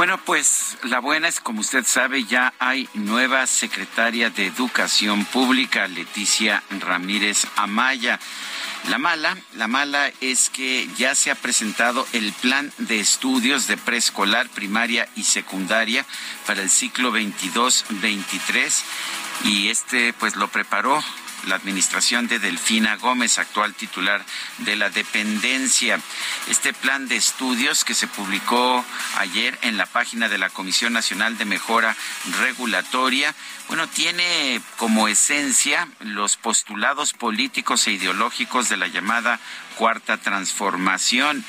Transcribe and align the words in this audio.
Bueno, 0.00 0.18
pues 0.24 0.78
la 0.84 0.98
buena 0.98 1.28
es, 1.28 1.40
como 1.40 1.60
usted 1.60 1.84
sabe, 1.84 2.24
ya 2.24 2.54
hay 2.58 2.88
nueva 2.94 3.46
secretaria 3.46 4.30
de 4.30 4.46
Educación 4.46 5.26
Pública, 5.26 5.86
Leticia 5.88 6.62
Ramírez 6.70 7.46
Amaya. 7.56 8.18
La 8.88 8.96
mala, 8.96 9.36
la 9.56 9.68
mala 9.68 10.10
es 10.22 10.48
que 10.48 10.88
ya 10.96 11.14
se 11.14 11.30
ha 11.30 11.34
presentado 11.34 12.06
el 12.14 12.32
plan 12.32 12.72
de 12.78 12.98
estudios 12.98 13.66
de 13.66 13.76
preescolar, 13.76 14.48
primaria 14.48 15.06
y 15.16 15.24
secundaria 15.24 16.06
para 16.46 16.62
el 16.62 16.70
ciclo 16.70 17.12
22-23 17.12 18.82
y 19.44 19.68
este 19.68 20.14
pues 20.14 20.34
lo 20.34 20.48
preparó 20.48 21.04
la 21.46 21.56
administración 21.56 22.28
de 22.28 22.38
Delfina 22.38 22.96
Gómez, 22.96 23.38
actual 23.38 23.74
titular 23.74 24.24
de 24.58 24.76
la 24.76 24.90
dependencia. 24.90 26.00
Este 26.48 26.72
plan 26.72 27.08
de 27.08 27.16
estudios 27.16 27.84
que 27.84 27.94
se 27.94 28.06
publicó 28.06 28.84
ayer 29.18 29.58
en 29.62 29.76
la 29.76 29.86
página 29.86 30.28
de 30.28 30.38
la 30.38 30.50
Comisión 30.50 30.92
Nacional 30.92 31.38
de 31.38 31.44
Mejora 31.44 31.96
Regulatoria, 32.40 33.34
bueno, 33.68 33.88
tiene 33.88 34.60
como 34.76 35.06
esencia 35.06 35.88
los 36.00 36.36
postulados 36.36 37.12
políticos 37.12 37.86
e 37.86 37.92
ideológicos 37.92 38.68
de 38.68 38.76
la 38.76 38.88
llamada 38.88 39.38
cuarta 39.76 40.16
transformación. 40.16 41.44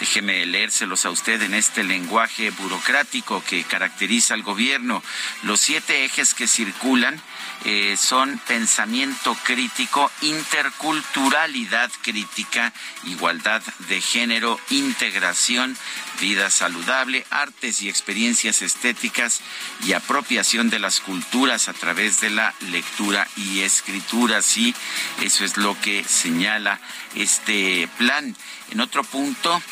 Déjeme 0.00 0.46
leérselos 0.46 1.04
a 1.04 1.10
usted 1.10 1.42
en 1.42 1.54
este 1.54 1.84
lenguaje 1.84 2.50
burocrático 2.50 3.42
que 3.44 3.64
caracteriza 3.64 4.34
al 4.34 4.42
gobierno. 4.42 5.02
Los 5.42 5.60
siete 5.60 6.04
ejes 6.04 6.34
que 6.34 6.48
circulan 6.48 7.20
eh, 7.64 7.96
son 7.96 8.38
pensamiento 8.46 9.34
crítico, 9.42 10.10
interculturalidad 10.20 11.90
crítica, 12.02 12.72
igualdad 13.04 13.62
de 13.88 14.02
género, 14.02 14.60
integración, 14.68 15.76
vida 16.20 16.50
saludable, 16.50 17.26
artes 17.30 17.80
y 17.80 17.88
experiencias 17.88 18.60
estéticas 18.60 19.40
y 19.86 19.94
apropiación 19.94 20.68
de 20.68 20.78
las 20.78 21.00
culturas 21.00 21.68
a 21.68 21.72
través 21.72 22.20
de 22.20 22.30
la 22.30 22.54
lectura 22.70 23.26
y 23.36 23.60
escritura. 23.60 24.42
Sí, 24.42 24.74
eso 25.22 25.44
es 25.44 25.56
lo 25.56 25.80
que 25.80 26.04
señala 26.04 26.80
este 27.14 27.88
plan. 27.98 28.36
En 28.70 28.80
otro 28.80 29.04
punto 29.04 29.62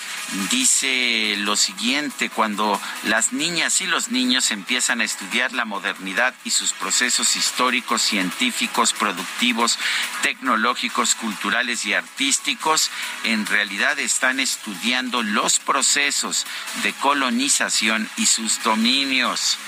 dice 0.51 1.35
lo 1.39 1.57
siguiente, 1.57 2.31
cuando 2.31 2.81
las 3.05 3.33
niñas 3.33 3.81
y 3.81 3.87
los 3.87 4.11
niños 4.11 4.51
empiezan 4.51 5.01
a 5.01 5.05
estudiar 5.05 5.53
la 5.53 5.65
modernidad 5.65 6.35
y 6.45 6.51
sus 6.51 6.73
procesos 6.73 7.35
históricos, 7.37 8.03
científicos, 8.03 8.93
productivos, 8.93 9.79
tecnológicos, 10.23 11.15
culturales 11.15 11.85
y 11.87 11.95
artísticos, 11.95 12.91
en 13.25 13.47
realidad 13.47 13.99
están 13.99 14.41
estudiando 14.41 15.23
los 15.23 15.59
procesos 15.59 16.47
de 16.83 16.93
colonización 16.95 18.09
y 18.17 18.27
sus 18.27 18.63
dominios. 18.63 19.59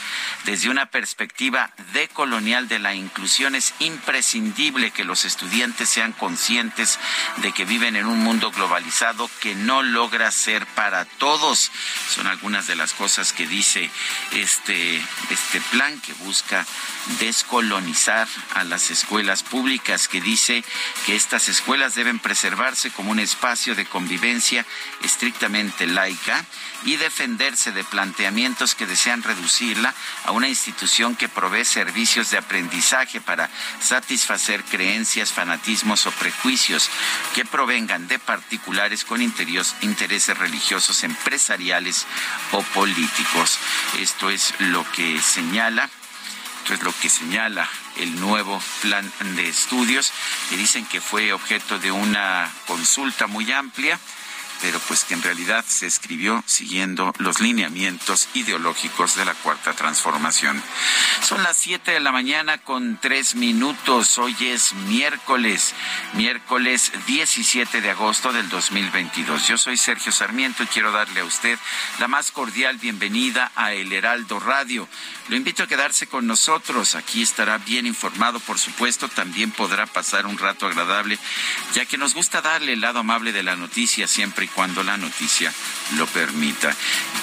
Desde 0.45 0.69
una 0.69 0.87
perspectiva 0.87 1.73
decolonial 1.93 2.69
de 2.69 2.79
la 2.79 2.95
inclusión 2.95 3.55
es 3.55 3.75
imprescindible 3.79 4.91
que 4.91 5.05
los 5.05 5.25
estudiantes 5.25 5.89
sean 5.89 6.13
conscientes 6.13 6.99
de 7.39 7.53
que 7.53 7.65
viven 7.65 7.97
en 7.97 8.07
un 8.07 8.19
mundo 8.19 8.51
globalizado 8.51 9.14
que 9.41 9.55
no 9.55 9.83
logra 9.83 10.31
ser 10.31 10.67
para 10.67 11.05
todos. 11.05 11.71
Son 12.09 12.27
algunas 12.27 12.67
de 12.67 12.77
las 12.77 12.93
cosas 12.93 13.33
que 13.33 13.47
dice 13.47 13.91
este, 14.33 14.97
este 15.31 15.61
plan 15.71 16.01
que 16.01 16.13
busca 16.15 16.67
descolonizar 17.21 18.27
a 18.55 18.65
las 18.65 18.91
escuelas 18.91 19.43
públicas, 19.43 20.09
que 20.09 20.21
dice 20.21 20.65
que 21.07 21.17
estas 21.17 21.49
escuelas 21.49 21.95
deben 21.95 22.19
preservarse 22.19 22.91
como 22.91 23.11
un 23.11 23.21
espacio 23.21 23.75
de 23.75 23.87
convivencia 23.87 24.65
estrictamente 25.03 25.87
laica 25.87 26.45
y 26.85 26.97
defenderse 26.97 27.73
de 27.73 27.85
planteamientos 27.85 28.75
que 28.75 28.87
desean 28.87 29.23
reducirla 29.23 29.95
a 30.25 30.33
una 30.33 30.49
institución 30.49 31.17
que 31.17 31.29
provee 31.29 31.65
servicios 31.65 32.31
de 32.31 32.39
aprendizaje 32.39 33.21
para 33.21 33.51
satisfacer 33.81 34.65
creencias, 34.65 35.33
fanatismos 35.33 36.07
o 36.07 36.11
prejuicios 36.13 36.91
que 37.35 37.45
provengan 37.45 38.09
de 38.09 38.19
particulares 38.19 39.04
con 39.09 39.23
intereses 39.23 40.39
religiosos, 40.39 41.05
empresariales 41.05 42.07
o 42.53 42.63
políticos. 42.63 43.59
Esto 43.99 44.31
es 44.31 44.55
lo 44.59 44.91
que 44.93 45.21
señala 45.21 45.91
esto 46.65 46.73
es 46.73 46.83
lo 46.83 46.95
que 46.99 47.11
señala 47.11 47.69
el 47.97 48.19
nuevo 48.19 48.59
plan 48.81 49.13
de 49.37 49.47
estudios, 49.47 50.11
que 50.49 50.57
dicen 50.57 50.87
que 50.87 51.03
fue 51.03 51.35
objeto 51.35 51.79
de 51.79 51.91
una 51.91 52.51
consulta 52.67 53.27
muy 53.27 53.53
amplia 53.53 54.01
pero 54.61 54.79
pues 54.81 55.05
que 55.05 55.15
en 55.15 55.23
realidad 55.23 55.65
se 55.67 55.87
escribió 55.87 56.43
siguiendo 56.47 57.13
los 57.19 57.41
lineamientos 57.41 58.29
ideológicos 58.35 59.17
de 59.17 59.25
la 59.25 59.35
cuarta 59.35 59.73
transformación. 59.73 60.63
Son 61.23 61.43
las 61.43 61.57
siete 61.57 61.93
de 61.93 62.01
la 62.01 62.13
mañana 62.13 62.59
con 62.59 62.99
tres 63.01 63.35
minutos. 63.35 64.19
Hoy 64.19 64.37
es 64.41 64.73
miércoles, 64.89 65.75
miércoles 66.15 66.93
17 67.07 67.81
de 67.81 67.91
agosto 67.91 68.33
del 68.33 68.49
2022. 68.49 69.49
Yo 69.49 69.59
soy 69.59 69.77
Sergio 69.77 70.13
Sarmiento 70.13 70.63
y 70.63 70.67
quiero 70.67 70.93
darle 70.93 71.21
a 71.21 71.25
usted 71.25 71.59
la 71.99 72.09
más 72.09 72.31
cordial 72.31 72.79
bienvenida 72.79 73.53
a 73.55 73.73
El 73.73 73.93
Heraldo 73.93 74.41
Radio. 74.41 74.89
Lo 75.29 75.37
invito 75.37 75.63
a 75.63 75.67
quedarse 75.67 76.07
con 76.07 76.27
nosotros. 76.27 76.95
Aquí 76.95 77.23
estará 77.23 77.59
bien 77.59 77.87
informado, 77.87 78.41
por 78.41 78.59
supuesto. 78.59 79.09
También 79.09 79.51
podrá 79.51 79.87
pasar 79.87 80.27
un 80.27 80.39
rato 80.39 80.67
agradable, 80.67 81.19
ya 81.75 81.87
que 81.87 81.97
nos 81.97 82.15
gusta 82.15 82.43
darle 82.43 82.75
el 82.75 82.81
lado 82.81 83.01
amable 83.01 83.33
de 83.33 83.43
la 83.43 83.57
noticia 83.57 84.07
siempre 84.07 84.44
y 84.45 84.49
cuando 84.49 84.83
la 84.83 84.97
noticia 84.97 85.53
lo 85.97 86.07
permita. 86.07 86.75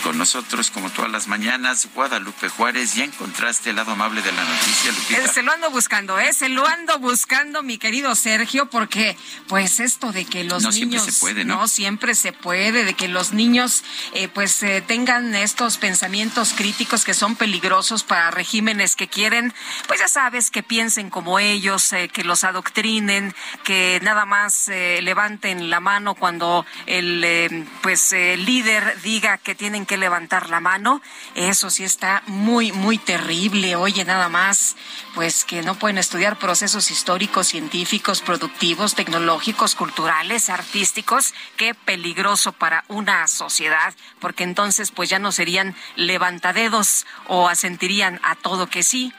Con 0.03 0.17
nosotros, 0.17 0.71
como 0.71 0.89
todas 0.89 1.11
las 1.11 1.27
mañanas, 1.27 1.87
Guadalupe 1.93 2.49
Juárez, 2.49 2.95
ya 2.95 3.03
encontraste 3.03 3.69
el 3.69 3.75
lado 3.77 3.91
amable 3.91 4.21
de 4.21 4.31
la 4.31 4.43
noticia, 4.43 4.91
Lupita. 4.91 5.23
Eh, 5.23 5.27
se 5.27 5.43
lo 5.43 5.51
ando 5.51 5.69
buscando, 5.71 6.19
¿eh? 6.19 6.33
Se 6.33 6.49
lo 6.49 6.67
ando 6.67 6.99
buscando, 6.99 7.63
mi 7.63 7.77
querido 7.77 8.15
Sergio, 8.15 8.69
porque 8.69 9.17
pues 9.47 9.79
esto 9.79 10.11
de 10.11 10.25
que 10.25 10.43
los 10.43 10.63
no 10.63 10.71
niños... 10.71 11.03
siempre 11.03 11.11
se 11.11 11.19
puede, 11.19 11.45
¿no? 11.45 11.67
siempre 11.67 12.15
se 12.15 12.33
puede, 12.33 12.83
de 12.83 12.93
que 12.93 13.07
los 13.07 13.33
niños 13.33 13.83
eh, 14.13 14.27
pues 14.27 14.61
eh, 14.63 14.83
tengan 14.85 15.35
estos 15.35 15.77
pensamientos 15.77 16.53
críticos 16.55 17.03
que 17.03 17.13
son 17.13 17.35
peligrosos 17.35 18.03
para 18.03 18.31
regímenes 18.31 18.95
que 18.95 19.07
quieren, 19.07 19.53
pues 19.87 19.99
ya 19.99 20.07
sabes, 20.07 20.51
que 20.51 20.63
piensen 20.63 21.09
como 21.09 21.39
ellos, 21.39 21.93
eh, 21.93 22.09
que 22.09 22.23
los 22.23 22.43
adoctrinen, 22.43 23.33
que 23.63 23.99
nada 24.03 24.25
más 24.25 24.67
levanten 24.67 25.69
la 25.69 25.79
mano 25.79 26.15
cuando 26.15 26.65
el 26.85 27.10
el 27.11 27.23
eh, 27.23 27.65
pues 27.81 28.11
líder 28.11 29.01
diga 29.01 29.37
que 29.37 29.55
tienen 29.55 29.85
que 29.85 29.97
levantar 29.97 30.49
la 30.49 30.59
mano, 30.59 31.01
eso 31.35 31.69
sí 31.69 31.83
está 31.83 32.23
muy 32.27 32.71
muy 32.71 32.97
terrible. 32.97 33.75
Oye, 33.75 34.05
nada 34.05 34.29
más 34.29 34.75
pues 35.13 35.43
que 35.43 35.61
no 35.61 35.75
pueden 35.75 35.97
estudiar 35.97 36.37
procesos 36.37 36.89
históricos, 36.91 37.47
científicos, 37.47 38.21
productivos, 38.21 38.95
tecnológicos, 38.95 39.75
culturales, 39.75 40.49
artísticos, 40.49 41.33
qué 41.57 41.73
peligroso 41.73 42.53
para 42.53 42.85
una 42.87 43.27
sociedad, 43.27 43.93
porque 44.19 44.43
entonces 44.43 44.91
pues 44.91 45.09
ya 45.09 45.19
no 45.19 45.31
serían 45.31 45.75
levantadedos 45.95 47.05
o 47.27 47.47
asentirían 47.47 48.19
a 48.23 48.35
todo 48.35 48.67
que 48.67 48.83
sí. 48.83 49.13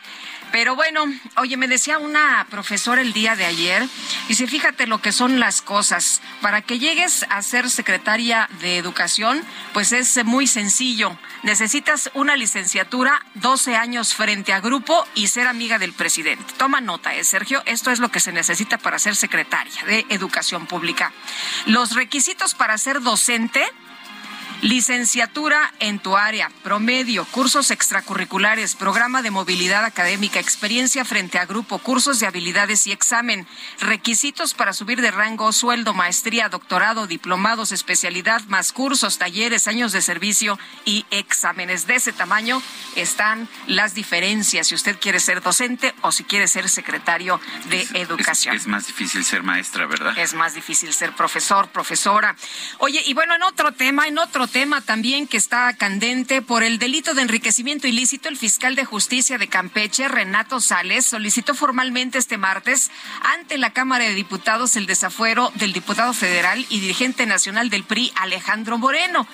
Pero 0.52 0.76
bueno, 0.76 1.04
oye, 1.36 1.56
me 1.56 1.66
decía 1.66 1.98
una 1.98 2.46
profesora 2.50 3.00
el 3.00 3.14
día 3.14 3.34
de 3.36 3.46
ayer, 3.46 3.88
dice, 4.28 4.46
fíjate 4.46 4.86
lo 4.86 5.00
que 5.00 5.10
son 5.10 5.40
las 5.40 5.62
cosas. 5.62 6.20
Para 6.42 6.60
que 6.60 6.78
llegues 6.78 7.24
a 7.30 7.40
ser 7.42 7.70
secretaria 7.70 8.48
de 8.60 8.76
educación, 8.76 9.42
pues 9.72 9.92
es 9.92 10.22
muy 10.24 10.46
sencillo. 10.46 11.16
Necesitas 11.42 12.10
una 12.14 12.36
licenciatura, 12.36 13.24
12 13.34 13.76
años 13.76 14.14
frente 14.14 14.52
a 14.52 14.60
grupo 14.60 15.06
y 15.14 15.28
ser 15.28 15.46
amiga 15.46 15.78
del 15.78 15.94
presidente. 15.94 16.52
Toma 16.58 16.80
nota, 16.80 17.14
¿eh, 17.14 17.24
Sergio? 17.24 17.62
Esto 17.64 17.90
es 17.90 17.98
lo 17.98 18.10
que 18.10 18.20
se 18.20 18.32
necesita 18.32 18.76
para 18.76 18.98
ser 18.98 19.16
secretaria 19.16 19.82
de 19.86 20.04
educación 20.10 20.66
pública. 20.66 21.12
Los 21.66 21.94
requisitos 21.94 22.54
para 22.54 22.76
ser 22.76 23.00
docente 23.00 23.64
Licenciatura 24.62 25.74
en 25.80 25.98
tu 25.98 26.16
área, 26.16 26.48
promedio, 26.62 27.24
cursos 27.32 27.72
extracurriculares, 27.72 28.76
programa 28.76 29.20
de 29.20 29.32
movilidad 29.32 29.84
académica, 29.84 30.38
experiencia 30.38 31.04
frente 31.04 31.40
a 31.40 31.46
grupo, 31.46 31.78
cursos 31.78 32.20
de 32.20 32.28
habilidades 32.28 32.86
y 32.86 32.92
examen, 32.92 33.44
requisitos 33.80 34.54
para 34.54 34.72
subir 34.72 35.00
de 35.00 35.10
rango, 35.10 35.52
sueldo, 35.52 35.94
maestría, 35.94 36.48
doctorado, 36.48 37.08
diplomados, 37.08 37.72
especialidad, 37.72 38.40
más 38.42 38.72
cursos, 38.72 39.18
talleres, 39.18 39.66
años 39.66 39.90
de 39.90 40.00
servicio 40.00 40.56
y 40.84 41.06
exámenes. 41.10 41.88
De 41.88 41.96
ese 41.96 42.12
tamaño 42.12 42.62
están 42.94 43.48
las 43.66 43.96
diferencias 43.96 44.68
si 44.68 44.76
usted 44.76 44.96
quiere 45.00 45.18
ser 45.18 45.42
docente 45.42 45.92
o 46.02 46.12
si 46.12 46.22
quiere 46.22 46.46
ser 46.46 46.68
secretario 46.68 47.40
de 47.68 47.80
educación. 47.94 48.54
Es, 48.54 48.62
es 48.62 48.68
más 48.68 48.86
difícil 48.86 49.24
ser 49.24 49.42
maestra, 49.42 49.86
¿verdad? 49.86 50.16
Es 50.16 50.34
más 50.34 50.54
difícil 50.54 50.92
ser 50.92 51.16
profesor, 51.16 51.68
profesora. 51.70 52.36
Oye, 52.78 53.02
y 53.04 53.12
bueno, 53.12 53.34
en 53.34 53.42
otro 53.42 53.72
tema, 53.72 54.06
en 54.06 54.18
otro 54.18 54.51
tema 54.52 54.82
también 54.82 55.26
que 55.26 55.38
está 55.38 55.72
candente 55.72 56.42
por 56.42 56.62
el 56.62 56.78
delito 56.78 57.14
de 57.14 57.22
enriquecimiento 57.22 57.88
ilícito, 57.88 58.28
el 58.28 58.36
fiscal 58.36 58.76
de 58.76 58.84
justicia 58.84 59.38
de 59.38 59.48
Campeche, 59.48 60.08
Renato 60.08 60.60
Sales, 60.60 61.06
solicitó 61.06 61.54
formalmente 61.54 62.18
este 62.18 62.36
martes 62.36 62.90
ante 63.22 63.56
la 63.56 63.72
Cámara 63.72 64.04
de 64.04 64.14
Diputados 64.14 64.76
el 64.76 64.86
desafuero 64.86 65.50
del 65.54 65.72
diputado 65.72 66.12
federal 66.12 66.66
y 66.68 66.80
dirigente 66.80 67.24
nacional 67.24 67.70
del 67.70 67.84
PRI, 67.84 68.12
Alejandro 68.14 68.76
Moreno. 68.76 69.26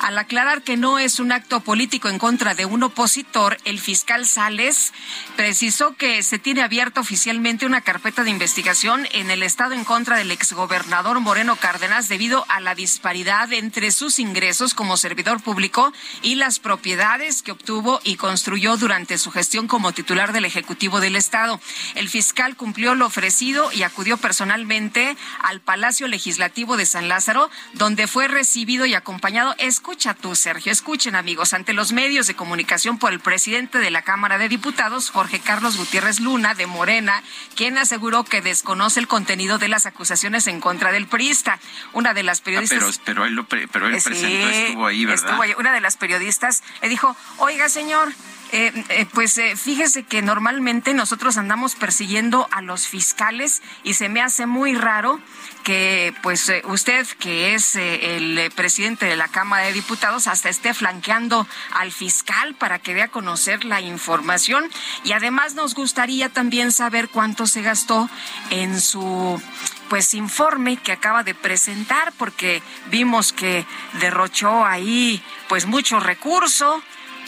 Al 0.00 0.18
aclarar 0.18 0.62
que 0.62 0.76
no 0.76 0.98
es 0.98 1.20
un 1.20 1.30
acto 1.30 1.60
político 1.60 2.08
en 2.08 2.18
contra 2.18 2.54
de 2.54 2.66
un 2.66 2.82
opositor, 2.82 3.58
el 3.64 3.78
fiscal 3.78 4.26
Sales 4.26 4.92
precisó 5.36 5.94
que 5.96 6.22
se 6.24 6.40
tiene 6.40 6.62
abierta 6.62 7.00
oficialmente 7.00 7.64
una 7.64 7.82
carpeta 7.82 8.24
de 8.24 8.30
investigación 8.30 9.06
en 9.12 9.30
el 9.30 9.44
Estado 9.44 9.74
en 9.74 9.84
contra 9.84 10.16
del 10.16 10.32
exgobernador 10.32 11.20
Moreno 11.20 11.54
Cárdenas 11.56 12.08
debido 12.08 12.44
a 12.48 12.60
la 12.60 12.74
disparidad 12.74 13.52
entre 13.52 13.92
sus 13.92 14.18
ingresos 14.18 14.63
como 14.72 14.96
servidor 14.96 15.42
público 15.42 15.92
y 16.22 16.36
las 16.36 16.60
propiedades 16.60 17.42
que 17.42 17.52
obtuvo 17.52 18.00
y 18.04 18.16
construyó 18.16 18.78
durante 18.78 19.18
su 19.18 19.30
gestión 19.30 19.68
como 19.68 19.92
titular 19.92 20.32
del 20.32 20.46
Ejecutivo 20.46 21.00
del 21.00 21.16
Estado. 21.16 21.60
El 21.94 22.08
fiscal 22.08 22.56
cumplió 22.56 22.94
lo 22.94 23.06
ofrecido 23.06 23.70
y 23.72 23.82
acudió 23.82 24.16
personalmente 24.16 25.16
al 25.40 25.60
Palacio 25.60 26.08
Legislativo 26.08 26.76
de 26.76 26.86
San 26.86 27.08
Lázaro, 27.08 27.50
donde 27.74 28.06
fue 28.06 28.28
recibido 28.28 28.86
y 28.86 28.94
acompañado. 28.94 29.54
Escucha 29.58 30.14
tú, 30.14 30.34
Sergio, 30.34 30.72
escuchen 30.72 31.16
amigos, 31.16 31.52
ante 31.52 31.72
los 31.72 31.92
medios 31.92 32.26
de 32.26 32.34
comunicación 32.34 32.98
por 32.98 33.12
el 33.12 33.20
presidente 33.20 33.78
de 33.78 33.90
la 33.90 34.02
Cámara 34.02 34.38
de 34.38 34.48
Diputados, 34.48 35.10
Jorge 35.10 35.40
Carlos 35.40 35.76
Gutiérrez 35.76 36.20
Luna, 36.20 36.54
de 36.54 36.66
Morena, 36.66 37.22
quien 37.56 37.76
aseguró 37.76 38.24
que 38.24 38.40
desconoce 38.40 39.00
el 39.00 39.08
contenido 39.08 39.58
de 39.58 39.68
las 39.68 39.86
acusaciones 39.86 40.46
en 40.46 40.60
contra 40.60 40.92
del 40.92 41.06
priista. 41.06 41.58
Una 41.92 42.14
de 42.14 42.22
las 42.22 42.40
ah, 42.40 42.44
periodistas. 42.44 43.00
pero, 43.04 43.24
él, 43.24 43.34
lo 43.34 43.46
pero 43.46 43.88
él 43.88 44.00
presentó 44.02 44.48
estuvo 44.54 44.86
ahí, 44.86 45.04
¿verdad? 45.04 45.24
Estuvo 45.24 45.42
ahí. 45.42 45.54
Una 45.58 45.72
de 45.72 45.80
las 45.80 45.96
periodistas 45.96 46.62
le 46.82 46.88
dijo, 46.88 47.16
oiga, 47.38 47.68
señor, 47.68 48.12
eh, 48.56 48.72
eh, 48.88 49.06
pues 49.12 49.36
eh, 49.38 49.56
fíjese 49.56 50.04
que 50.04 50.22
normalmente 50.22 50.94
nosotros 50.94 51.38
andamos 51.38 51.74
persiguiendo 51.74 52.46
a 52.52 52.62
los 52.62 52.86
fiscales 52.86 53.62
y 53.82 53.94
se 53.94 54.08
me 54.08 54.22
hace 54.22 54.46
muy 54.46 54.76
raro 54.76 55.20
que 55.64 56.14
pues 56.22 56.52
usted 56.64 57.04
que 57.18 57.54
es 57.54 57.74
el 57.74 58.52
presidente 58.54 59.06
de 59.06 59.16
la 59.16 59.26
Cámara 59.26 59.66
de 59.66 59.72
Diputados 59.72 60.28
hasta 60.28 60.50
esté 60.50 60.72
flanqueando 60.72 61.48
al 61.72 61.90
fiscal 61.90 62.54
para 62.54 62.78
que 62.78 62.94
dé 62.94 63.02
a 63.02 63.08
conocer 63.08 63.64
la 63.64 63.80
información 63.80 64.70
y 65.02 65.12
además 65.12 65.54
nos 65.54 65.74
gustaría 65.74 66.28
también 66.28 66.70
saber 66.70 67.08
cuánto 67.08 67.48
se 67.48 67.62
gastó 67.62 68.08
en 68.50 68.80
su 68.80 69.42
pues 69.88 70.14
informe 70.14 70.76
que 70.76 70.92
acaba 70.92 71.22
de 71.22 71.34
presentar 71.34 72.12
porque 72.18 72.62
vimos 72.90 73.32
que 73.32 73.64
derrochó 74.00 74.64
ahí 74.64 75.22
pues 75.48 75.66
mucho 75.66 76.00
recurso 76.00 76.82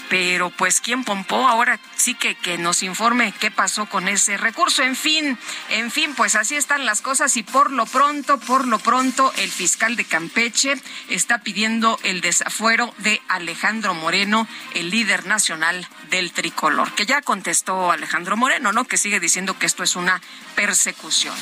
pero 0.09 0.51
pues 0.51 0.81
quién 0.81 1.05
pompó 1.05 1.49
ahora 1.49 1.79
sí 1.97 2.15
que 2.15 2.35
que 2.35 2.59
nos 2.59 2.83
informe 2.83 3.33
qué 3.41 3.51
pasó 3.51 3.87
con 3.87 4.09
ese 4.09 4.37
recurso. 4.37 4.83
En 4.83 4.97
fin 4.97 5.39
en 5.71 5.91
fin 5.91 6.15
pues 6.15 6.35
así 6.35 6.57
están 6.57 6.87
las 6.87 7.01
cosas 7.01 7.37
y 7.37 7.43
por 7.43 7.71
lo 7.71 7.87
pronto 7.87 8.39
por 8.39 8.67
lo 8.67 8.79
pronto 8.79 9.33
el 9.37 9.51
fiscal 9.51 9.97
de 9.97 10.05
Campeche 10.05 10.75
está 11.09 11.39
pidiendo 11.39 11.99
el 12.03 12.21
desafuero 12.21 12.95
de 12.99 13.21
Alejandro 13.29 13.95
Moreno 13.95 14.47
el 14.75 14.91
líder 14.91 15.27
nacional 15.27 15.87
del 16.11 16.33
tricolor 16.33 16.93
que 16.95 17.07
ya 17.07 17.23
contestó 17.23 17.91
Alejandro 17.91 18.37
Moreno 18.37 18.73
no 18.73 18.85
que 18.85 18.97
sigue 18.97 19.21
diciendo 19.21 19.59
que 19.59 19.67
esto 19.67 19.83
es 19.83 19.97
una 19.97 20.21
persecución. 20.55 21.35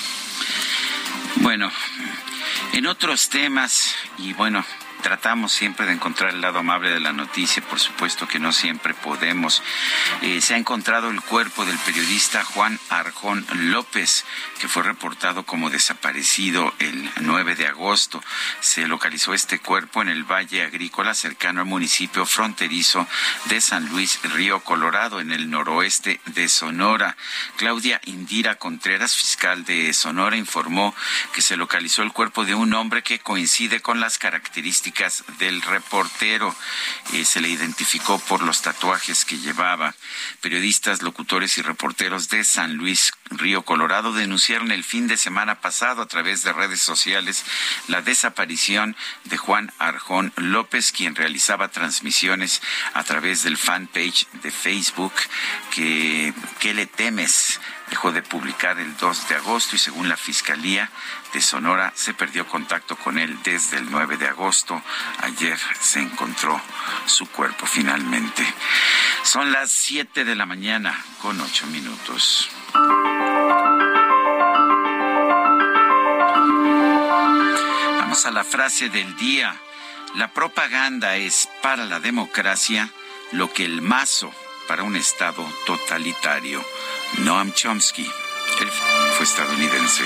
Bueno, 1.37 1.71
en 2.73 2.87
otros 2.87 3.29
temas, 3.29 3.95
y 4.19 4.33
bueno, 4.33 4.65
tratamos 5.05 5.53
siempre 5.53 5.85
de 5.85 5.93
encontrar 5.93 6.31
el 6.31 6.41
lado 6.41 6.61
amable 6.61 6.91
de 6.91 6.99
la 6.99 7.13
noticia, 7.13 7.63
por 7.63 7.79
supuesto 7.79 8.27
que 8.27 8.39
no 8.39 8.53
siempre 8.53 8.95
podemos. 8.95 9.63
Eh, 10.23 10.41
se 10.41 10.55
ha 10.55 10.57
encontrado 10.57 11.11
el 11.11 11.21
cuerpo 11.21 11.67
del 11.67 11.77
periodista 11.81 12.43
Juan 12.43 12.81
Arjón 12.89 13.47
López, 13.53 14.25
que 14.59 14.67
fue 14.67 14.83
reportado 14.83 15.45
como 15.45 15.69
desaparecido 15.69 16.73
el 16.79 17.11
9 17.21 17.55
de 17.55 17.67
agosto. 17.67 18.25
Se 18.61 18.89
localizó 18.89 19.35
este 19.35 19.59
cuerpo 19.59 20.01
en 20.01 20.09
el 20.09 20.25
Valle 20.25 20.63
Agrícola, 20.63 21.13
cercano 21.15 21.61
al 21.61 21.67
municipio 21.67 22.25
fronterizo 22.25 23.07
de 23.45 23.61
San 23.61 23.91
Luis 23.91 24.19
Río 24.23 24.61
Colorado, 24.61 25.21
en 25.21 25.33
el 25.33 25.51
noroeste 25.51 26.19
de 26.25 26.49
Sonora. 26.49 27.19
Claudia 27.57 28.01
Indira 28.07 28.55
Contreras, 28.55 29.15
fiscal 29.15 29.67
de 29.67 29.93
Sonora, 29.93 30.39
informó 30.39 30.95
que 31.35 31.43
se 31.43 31.59
localizó 31.59 32.03
el 32.03 32.13
cuerpo 32.15 32.47
de 32.47 32.55
un 32.55 32.73
hombre 32.73 33.03
que 33.03 33.19
coincide 33.19 33.83
con 33.83 34.01
las 34.01 34.17
características 34.17 34.94
del 35.39 35.61
reportero. 35.63 36.55
Eh, 37.13 37.25
se 37.25 37.41
le 37.41 37.49
identificó 37.49 38.19
por 38.19 38.43
los 38.43 38.63
tatuajes 38.63 39.25
que 39.25 39.39
llevaba. 39.39 39.95
Periodistas, 40.41 41.03
locutores 41.03 41.59
y 41.59 41.63
reporteros 41.63 42.29
de 42.29 42.45
San 42.45 42.75
Luis 42.75 43.13
Río 43.31 43.63
Colorado 43.63 44.13
denunciaron 44.13 44.71
el 44.71 44.85
fin 44.85 45.09
de 45.09 45.17
semana 45.17 45.61
pasado 45.61 46.03
a 46.03 46.07
través 46.07 46.43
de 46.43 46.53
redes 46.53 46.81
sociales 46.81 47.45
la 47.89 48.03
desaparición 48.03 48.97
de 49.25 49.37
Juan 49.37 49.73
Arjón 49.79 50.33
López, 50.37 50.93
quien 50.93 51.15
realizaba 51.15 51.69
transmisiones 51.69 52.63
a 52.93 53.03
través 53.05 53.43
del 53.43 53.57
fanpage 53.57 54.27
de 54.43 54.51
Facebook 54.51 55.15
que 55.75 56.33
¿Qué 56.61 56.75
le 56.75 56.87
temes? 56.87 57.61
dejó 57.91 58.13
de 58.13 58.23
publicar 58.23 58.79
el 58.79 58.97
2 58.97 59.29
de 59.29 59.35
agosto 59.37 59.77
y 59.77 59.79
según 59.79 60.09
la 60.09 60.17
Fiscalía 60.17 60.91
de 61.33 61.41
Sonora 61.41 61.93
se 61.95 62.15
perdió 62.15 62.47
contacto 62.47 62.97
con 62.97 63.19
él 63.19 63.39
desde 63.45 63.77
el 63.79 63.91
9 63.91 64.17
de 64.17 64.29
agosto. 64.29 64.83
Ayer 65.21 65.59
se 65.81 66.01
encontró 66.01 66.61
su 67.07 67.27
cuerpo 67.27 67.67
finalmente. 67.67 68.45
Son 69.23 69.53
las 69.53 69.71
7 69.71 70.25
de 70.25 70.35
la 70.35 70.47
mañana 70.47 70.99
con 71.21 71.41
8 71.41 71.67
minutos. 71.67 72.49
Vamos 78.01 78.27
a 78.27 78.31
la 78.33 78.45
frase 78.45 78.89
del 78.89 79.17
día. 79.17 79.57
La 80.17 80.33
propaganda 80.33 81.17
es 81.17 81.49
para 81.63 81.85
la 81.85 82.01
democracia 82.01 82.91
lo 83.33 83.53
que 83.53 83.65
el 83.65 83.83
mazo 83.83 84.33
para 84.69 84.83
un 84.83 84.97
Estado 84.97 85.47
totalitario. 85.67 86.65
Noam 87.19 87.53
Chomsky, 87.53 88.05
él 88.61 88.71
fue 89.17 89.25
estadounidense. 89.25 90.05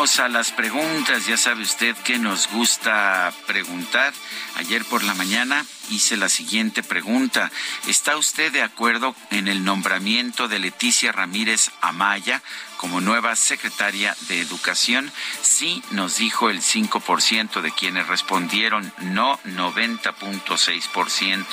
Vamos 0.00 0.18
a 0.18 0.30
las 0.30 0.50
preguntas. 0.50 1.26
Ya 1.26 1.36
sabe 1.36 1.60
usted 1.60 1.94
que 1.94 2.18
nos 2.18 2.50
gusta 2.52 3.34
preguntar. 3.46 4.14
Ayer 4.56 4.82
por 4.86 5.04
la 5.04 5.12
mañana 5.12 5.66
hice 5.90 6.16
la 6.16 6.30
siguiente 6.30 6.82
pregunta. 6.82 7.52
¿Está 7.86 8.16
usted 8.16 8.50
de 8.50 8.62
acuerdo 8.62 9.14
en 9.30 9.46
el 9.46 9.62
nombramiento 9.62 10.48
de 10.48 10.58
Leticia 10.58 11.12
Ramírez 11.12 11.70
Amaya 11.82 12.42
como 12.80 13.00
nueva 13.02 13.36
secretaria 13.36 14.16
de 14.28 14.40
Educación? 14.40 15.12
Sí, 15.42 15.82
nos 15.90 16.16
dijo 16.16 16.48
el 16.48 16.62
5% 16.62 17.60
de 17.60 17.72
quienes 17.72 18.06
respondieron 18.06 18.90
no, 19.00 19.38
90.6%. 19.40 21.44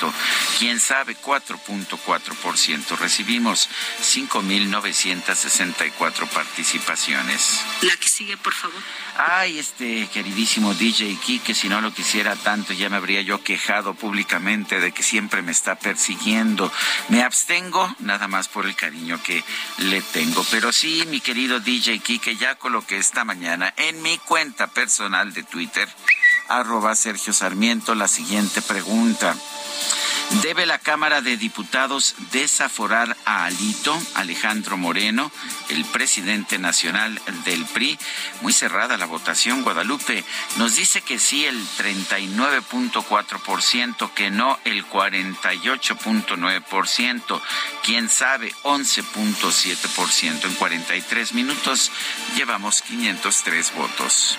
¿Quién 0.58 0.80
sabe? 0.80 1.18
4.4%. 1.18 2.96
Recibimos 2.96 3.68
5.964 4.00 6.28
participaciones. 6.30 7.60
La 7.82 7.94
que 7.96 8.08
sigue, 8.08 8.38
por 8.38 8.54
favor. 8.54 8.80
Ay, 9.18 9.58
este 9.58 10.08
queridísimo 10.12 10.72
DJ 10.72 11.18
que 11.44 11.52
si 11.52 11.68
no 11.68 11.80
lo 11.80 11.92
quisiera 11.92 12.36
tanto 12.36 12.72
ya 12.72 12.88
me 12.88 12.96
habría 12.96 13.20
yo 13.20 13.42
quejado 13.42 13.94
públicamente 13.94 14.78
de 14.80 14.92
que 14.92 15.02
siempre 15.02 15.42
me 15.42 15.52
está 15.52 15.74
persiguiendo. 15.74 16.72
Me 17.08 17.22
abstengo 17.22 17.94
nada 17.98 18.28
más 18.28 18.48
por 18.48 18.64
el 18.64 18.74
cariño 18.76 19.22
que 19.22 19.44
le 19.78 20.00
tengo. 20.00 20.42
Pero 20.50 20.72
sí, 20.72 21.04
mi 21.08 21.17
querido 21.20 21.60
DJ 21.60 22.00
que 22.00 22.36
ya 22.36 22.54
coloqué 22.56 22.96
esta 22.96 23.24
mañana 23.24 23.72
en 23.76 24.02
mi 24.02 24.18
cuenta 24.18 24.66
personal 24.66 25.32
de 25.32 25.42
Twitter, 25.42 25.88
arroba 26.48 26.94
Sergio 26.94 27.32
Sarmiento, 27.32 27.94
la 27.94 28.08
siguiente 28.08 28.62
pregunta. 28.62 29.34
¿Debe 30.42 30.66
la 30.66 30.78
Cámara 30.78 31.22
de 31.22 31.38
Diputados 31.38 32.14
desaforar 32.32 33.16
a 33.24 33.46
Alito, 33.46 33.98
Alejandro 34.14 34.76
Moreno, 34.76 35.32
el 35.70 35.86
presidente 35.86 36.58
nacional 36.58 37.18
del 37.44 37.64
PRI? 37.64 37.98
Muy 38.42 38.52
cerrada 38.52 38.98
la 38.98 39.06
votación, 39.06 39.62
Guadalupe. 39.62 40.22
Nos 40.56 40.76
dice 40.76 41.00
que 41.00 41.18
sí 41.18 41.46
el 41.46 41.58
39.4%, 41.78 44.12
que 44.12 44.30
no 44.30 44.58
el 44.64 44.86
48.9%. 44.86 47.40
Quién 47.82 48.08
sabe, 48.08 48.54
11.7%. 48.62 50.44
En 50.44 50.54
43 50.54 51.32
minutos 51.32 51.90
llevamos 52.36 52.82
503 52.82 53.74
votos 53.74 54.38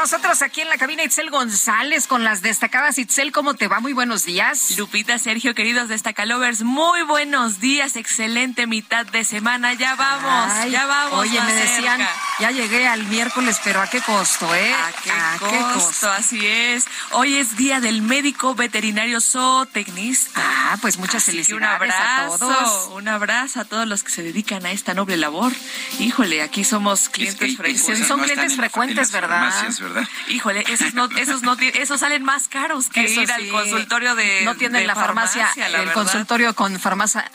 Nosotros 0.00 0.40
aquí 0.40 0.62
en 0.62 0.70
la 0.70 0.78
cabina 0.78 1.04
Itzel 1.04 1.28
González 1.28 2.06
con 2.06 2.24
las 2.24 2.40
destacadas. 2.40 2.96
Itzel, 2.96 3.32
¿cómo 3.32 3.52
te 3.52 3.68
va? 3.68 3.80
Muy 3.80 3.92
buenos 3.92 4.24
días. 4.24 4.78
Lupita, 4.78 5.18
Sergio, 5.18 5.54
queridos 5.54 5.90
destacalovers, 5.90 6.62
muy 6.62 7.02
buenos 7.02 7.60
días. 7.60 7.96
Excelente 7.96 8.66
mitad 8.66 9.04
de 9.04 9.24
semana. 9.24 9.74
Ya 9.74 9.96
vamos, 9.96 10.70
ya 10.70 10.86
vamos. 10.86 11.18
Oye, 11.18 11.38
me 11.42 11.52
decían, 11.52 12.00
ya 12.38 12.50
llegué 12.50 12.88
al 12.88 13.04
miércoles, 13.08 13.60
pero 13.62 13.82
¿a 13.82 13.88
qué 13.88 14.00
costo, 14.00 14.54
eh? 14.54 14.72
¿A 14.72 15.38
qué, 15.38 15.58
costo? 15.74 16.10
Así 16.10 16.46
es. 16.46 16.86
Hoy 17.10 17.36
es 17.36 17.58
día 17.58 17.80
del 17.80 18.00
médico 18.00 18.54
veterinario 18.54 19.20
zootecnista. 19.20 20.40
Ah, 20.42 20.78
pues 20.80 20.96
muchas 20.96 21.24
felicidades 21.24 21.92
a 21.94 22.26
todos. 22.38 22.88
Un 22.94 23.06
abrazo 23.06 23.60
a 23.60 23.64
todos 23.66 23.86
los 23.86 24.02
que 24.02 24.10
se 24.10 24.22
dedican 24.22 24.64
a 24.64 24.70
esta 24.70 24.94
noble 24.94 25.18
labor. 25.18 25.52
Híjole, 25.98 26.40
aquí 26.40 26.64
somos 26.64 27.10
clientes 27.10 27.58
frecuentes. 27.58 28.08
Son 28.08 28.20
clientes 28.20 28.56
frecuentes, 28.56 29.12
¿verdad? 29.12 29.52
¿Verdad? 29.92 30.08
Híjole, 30.28 30.64
esos 30.68 30.94
no, 30.94 31.08
esos 31.16 31.42
no, 31.42 31.56
esos 31.58 32.00
salen 32.00 32.22
más 32.24 32.48
caros 32.48 32.88
que 32.88 33.08
ir 33.08 33.30
al 33.30 33.48
consultorio 33.48 34.14
de 34.14 34.42
no 34.44 34.54
tienen 34.56 34.86
la 34.86 34.94
farmacia, 34.94 35.48
el 35.56 35.92
consultorio 35.92 36.54
con 36.54 36.78
farmacia, 36.78 37.30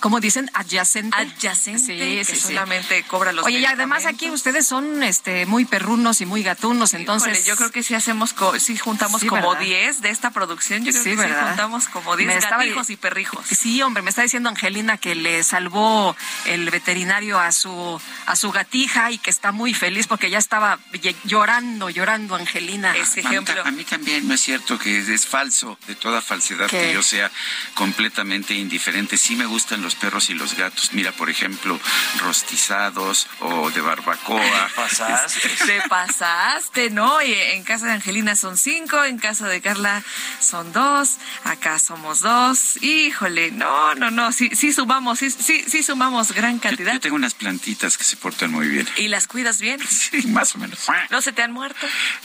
¿cómo 0.00 0.20
dicen? 0.20 0.50
Adyacente. 0.54 1.16
Adyacente, 1.16 2.24
sí, 2.24 2.24
sí, 2.24 2.40
solamente 2.40 3.02
cobra 3.04 3.32
los. 3.32 3.44
Oye, 3.44 3.58
y 3.58 3.64
además 3.64 4.06
aquí 4.06 4.30
ustedes 4.30 4.66
son, 4.66 5.02
este, 5.02 5.46
muy 5.46 5.64
perrunos 5.64 6.20
y 6.20 6.26
muy 6.26 6.42
gatunos, 6.42 6.94
entonces. 6.94 7.44
yo 7.44 7.56
creo 7.56 7.70
que 7.70 7.82
si 7.82 7.94
hacemos, 7.94 8.34
si 8.58 8.76
juntamos 8.76 9.24
como 9.24 9.54
10 9.54 10.00
de 10.00 10.10
esta 10.10 10.30
producción, 10.30 10.84
yo 10.84 10.92
creo 10.92 11.04
que 11.04 11.10
sí 11.10 11.16
juntamos 11.16 11.88
como 11.88 12.16
10 12.16 12.50
gatijos 12.50 12.90
y 12.90 12.96
perrijos. 12.96 13.46
Sí, 13.46 13.82
hombre, 13.82 14.02
me 14.02 14.10
está 14.10 14.22
diciendo 14.22 14.48
Angelina 14.48 14.98
que 14.98 15.14
le 15.14 15.42
salvó 15.42 16.16
el 16.46 16.70
veterinario 16.70 17.38
a 17.38 17.52
su 17.52 18.00
a 18.26 18.36
su 18.36 18.50
gatija 18.50 19.10
y 19.10 19.18
que 19.18 19.30
está 19.30 19.52
muy 19.52 19.74
feliz 19.74 20.06
porque 20.06 20.30
ya 20.30 20.38
estaba 20.38 20.78
llorando 21.24 21.87
llorando, 21.90 22.08
llorando, 22.08 22.34
Angelina. 22.36 22.96
Ese 22.96 23.20
ejemplo. 23.20 23.62
A 23.64 23.70
mí 23.70 23.84
también 23.84 24.26
no 24.26 24.34
es 24.34 24.40
cierto 24.40 24.78
que 24.78 24.98
es, 24.98 25.26
falso, 25.26 25.78
de 25.86 25.94
toda 25.94 26.20
falsedad, 26.20 26.68
que 26.68 26.92
yo 26.92 27.02
sea 27.02 27.30
completamente 27.74 28.54
indiferente. 28.54 29.16
Sí 29.16 29.36
me 29.36 29.46
gustan 29.46 29.82
los 29.82 29.94
perros 29.94 30.30
y 30.30 30.34
los 30.34 30.54
gatos. 30.56 30.92
Mira, 30.92 31.12
por 31.12 31.30
ejemplo, 31.30 31.78
rostizados 32.20 33.26
o 33.40 33.70
de 33.70 33.80
barbacoa. 33.80 34.70
¿Pasaste? 34.74 35.48
Te 35.66 35.82
pasaste, 35.88 36.90
¿no? 36.90 37.20
Y 37.22 37.32
en 37.32 37.64
casa 37.64 37.86
de 37.86 37.92
Angelina 37.92 38.36
son 38.36 38.56
cinco, 38.56 39.04
en 39.04 39.18
casa 39.18 39.48
de 39.48 39.60
Carla 39.60 40.02
son 40.40 40.72
dos, 40.72 41.16
acá 41.44 41.78
somos 41.78 42.20
dos. 42.20 42.82
Híjole, 42.82 43.50
no, 43.50 43.94
no, 43.94 44.10
no, 44.10 44.32
sí, 44.32 44.50
sí 44.54 44.72
sumamos, 44.72 45.18
sí, 45.18 45.30
sí, 45.30 45.64
sí 45.66 45.82
sumamos 45.82 46.32
gran 46.32 46.58
cantidad. 46.58 46.94
Yo, 46.94 47.00
tengo 47.00 47.16
unas 47.16 47.34
plantitas 47.34 47.98
que 47.98 48.04
se 48.04 48.16
portan 48.16 48.50
muy 48.50 48.68
bien. 48.68 48.88
¿Y 48.96 49.08
las 49.08 49.26
cuidas 49.26 49.60
bien? 49.60 49.80
Sí, 49.98 50.26
más 50.28 50.54
o 50.54 50.58
menos. 50.58 50.86
No 51.10 51.20
se 51.20 51.32
te 51.32 51.42
han 51.42 51.52
muerto? 51.52 51.67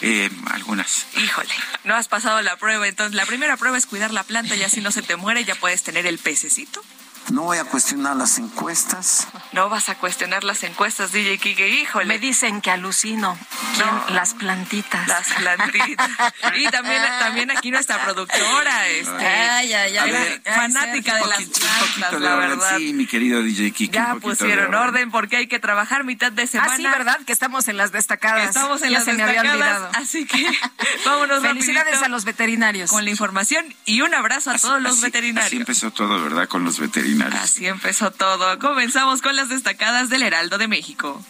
Eh, 0.01 0.29
algunas. 0.51 1.05
Híjole, 1.17 1.53
no 1.83 1.95
has 1.95 2.07
pasado 2.07 2.41
la 2.41 2.57
prueba. 2.57 2.88
Entonces, 2.88 3.15
la 3.15 3.25
primera 3.25 3.57
prueba 3.57 3.77
es 3.77 3.85
cuidar 3.85 4.12
la 4.12 4.23
planta 4.23 4.55
y 4.55 4.63
así 4.63 4.81
no 4.81 4.91
se 4.91 5.01
te 5.01 5.15
muere, 5.15 5.45
ya 5.45 5.55
puedes 5.55 5.83
tener 5.83 6.05
el 6.05 6.17
pececito. 6.17 6.83
No 7.32 7.44
voy 7.44 7.58
a 7.58 7.63
cuestionar 7.63 8.15
las 8.15 8.38
encuestas. 8.38 9.27
No 9.53 9.70
vas 9.70 9.89
a 9.89 9.96
cuestionar 9.96 10.44
las 10.44 10.63
encuestas, 10.63 11.12
DJ 11.12 11.38
Kike, 11.38 11.70
híjole. 11.70 12.06
Me 12.06 12.20
dicen 12.20 12.62
que 12.62 12.70
alucino. 12.72 13.38
Las 14.10 14.34
plantitas. 14.34 15.08
Las 15.08 15.27
plantitas. 15.34 16.10
y 16.58 16.68
también, 16.70 17.01
también 17.20 17.51
aquí 17.51 17.72
nuestra 17.72 18.03
productora, 18.03 18.88
este, 18.89 19.25
ay, 19.25 19.74
ay, 19.74 19.98
ay, 19.98 20.42
fanática 20.44 21.15
de 21.15 21.25
las 21.25 21.44
plantas, 21.44 22.22
la 22.22 22.36
verdad. 22.36 22.77
Sí, 22.77 22.94
mi 22.94 23.08
querido 23.08 23.42
DJ 23.42 23.72
Kike. 23.72 23.94
Ya 23.94 24.15
pusieron 24.15 24.74
orden 24.75 25.10
porque 25.10 25.38
hay 25.38 25.48
que 25.48 25.60
trabajar 25.60 26.03
mitad 26.03 26.32
de 26.32 26.46
semana. 26.46 26.74
Ah, 26.74 26.77
sí, 26.77 26.84
¿verdad? 26.84 27.20
Que 27.25 27.34
estamos 27.34 27.68
en 27.68 27.77
las 27.77 27.92
destacadas. 27.92 28.50
Estamos 28.50 28.82
en 28.84 28.94
las 28.94 29.06
se 29.06 29.12
destacadas, 29.13 29.44
me 29.44 29.50
había 29.50 29.53
olvidado. 29.53 29.89
Así 29.94 30.25
que 30.25 30.46
vámonos 31.06 31.42
Felicidades 31.42 32.01
a 32.01 32.10
los 32.10 32.25
veterinarios. 32.25 32.89
Con 32.89 33.06
la 33.06 33.10
información 33.10 33.74
y 33.86 34.01
un 34.01 34.13
abrazo 34.13 34.51
a 34.51 34.58
todos 34.58 34.82
los 34.82 35.01
veterinarios. 35.01 35.48
Así 35.48 35.58
empezó 35.58 35.92
todo, 35.92 36.22
¿verdad? 36.22 36.48
Con 36.48 36.63
los 36.63 36.80
veterinarios. 36.80 37.12
Así 37.22 37.67
empezó 37.67 38.12
todo. 38.12 38.58
Comenzamos 38.60 39.22
con 39.22 39.36
las 39.36 39.50
destacadas 39.50 40.10
del 40.10 40.24
Heraldo 40.24 40.58
de 40.58 40.67
México. 40.67 41.24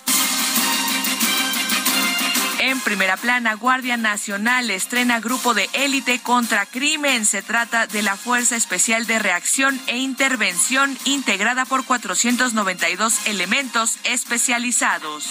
En 2.60 2.80
primera 2.80 3.18
plana, 3.18 3.56
Guardia 3.56 3.98
Nacional 3.98 4.72
estrena 4.72 5.20
grupo 5.20 5.54
de 5.54 5.70
élite 5.74 6.20
contra 6.20 6.66
crimen. 6.66 7.26
Se 7.26 7.42
trata 7.42 7.88
de 7.88 8.02
la 8.02 8.16
Fuerza 8.16 8.56
Especial 8.56 9.06
de 9.06 9.20
Reacción 9.20 9.80
e 9.88 9.98
Intervención 9.98 10.98
integrada 11.04 11.66
por 11.66 11.84
492 11.84 13.28
elementos 13.28 13.98
especializados 14.06 15.28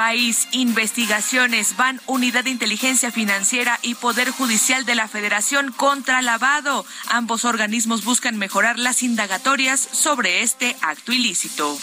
país. 0.00 0.48
Investigaciones 0.52 1.76
van 1.76 2.00
Unidad 2.06 2.44
de 2.44 2.48
Inteligencia 2.48 3.12
Financiera 3.12 3.78
y 3.82 3.96
Poder 3.96 4.30
Judicial 4.30 4.86
de 4.86 4.94
la 4.94 5.08
Federación 5.08 5.72
contra 5.72 6.22
lavado. 6.22 6.86
Ambos 7.10 7.44
organismos 7.44 8.02
buscan 8.02 8.38
mejorar 8.38 8.78
las 8.78 9.02
indagatorias 9.02 9.78
sobre 9.78 10.40
este 10.40 10.74
acto 10.80 11.12
ilícito. 11.12 11.78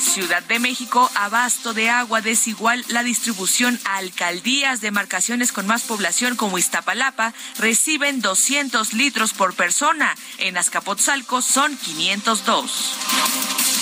Ciudad 0.00 0.42
de 0.42 0.58
México, 0.58 1.08
abasto 1.14 1.72
de 1.72 1.88
agua 1.88 2.20
desigual, 2.20 2.84
la 2.88 3.04
distribución 3.04 3.78
a 3.84 3.98
alcaldías, 3.98 4.80
demarcaciones 4.80 5.52
con 5.52 5.68
más 5.68 5.82
población 5.82 6.34
como 6.34 6.58
Iztapalapa 6.58 7.32
reciben 7.58 8.20
200 8.20 8.92
litros 8.94 9.34
por 9.34 9.54
persona. 9.54 10.16
En 10.38 10.58
Azcapotzalco 10.58 11.42
son 11.42 11.76
502 11.76 13.79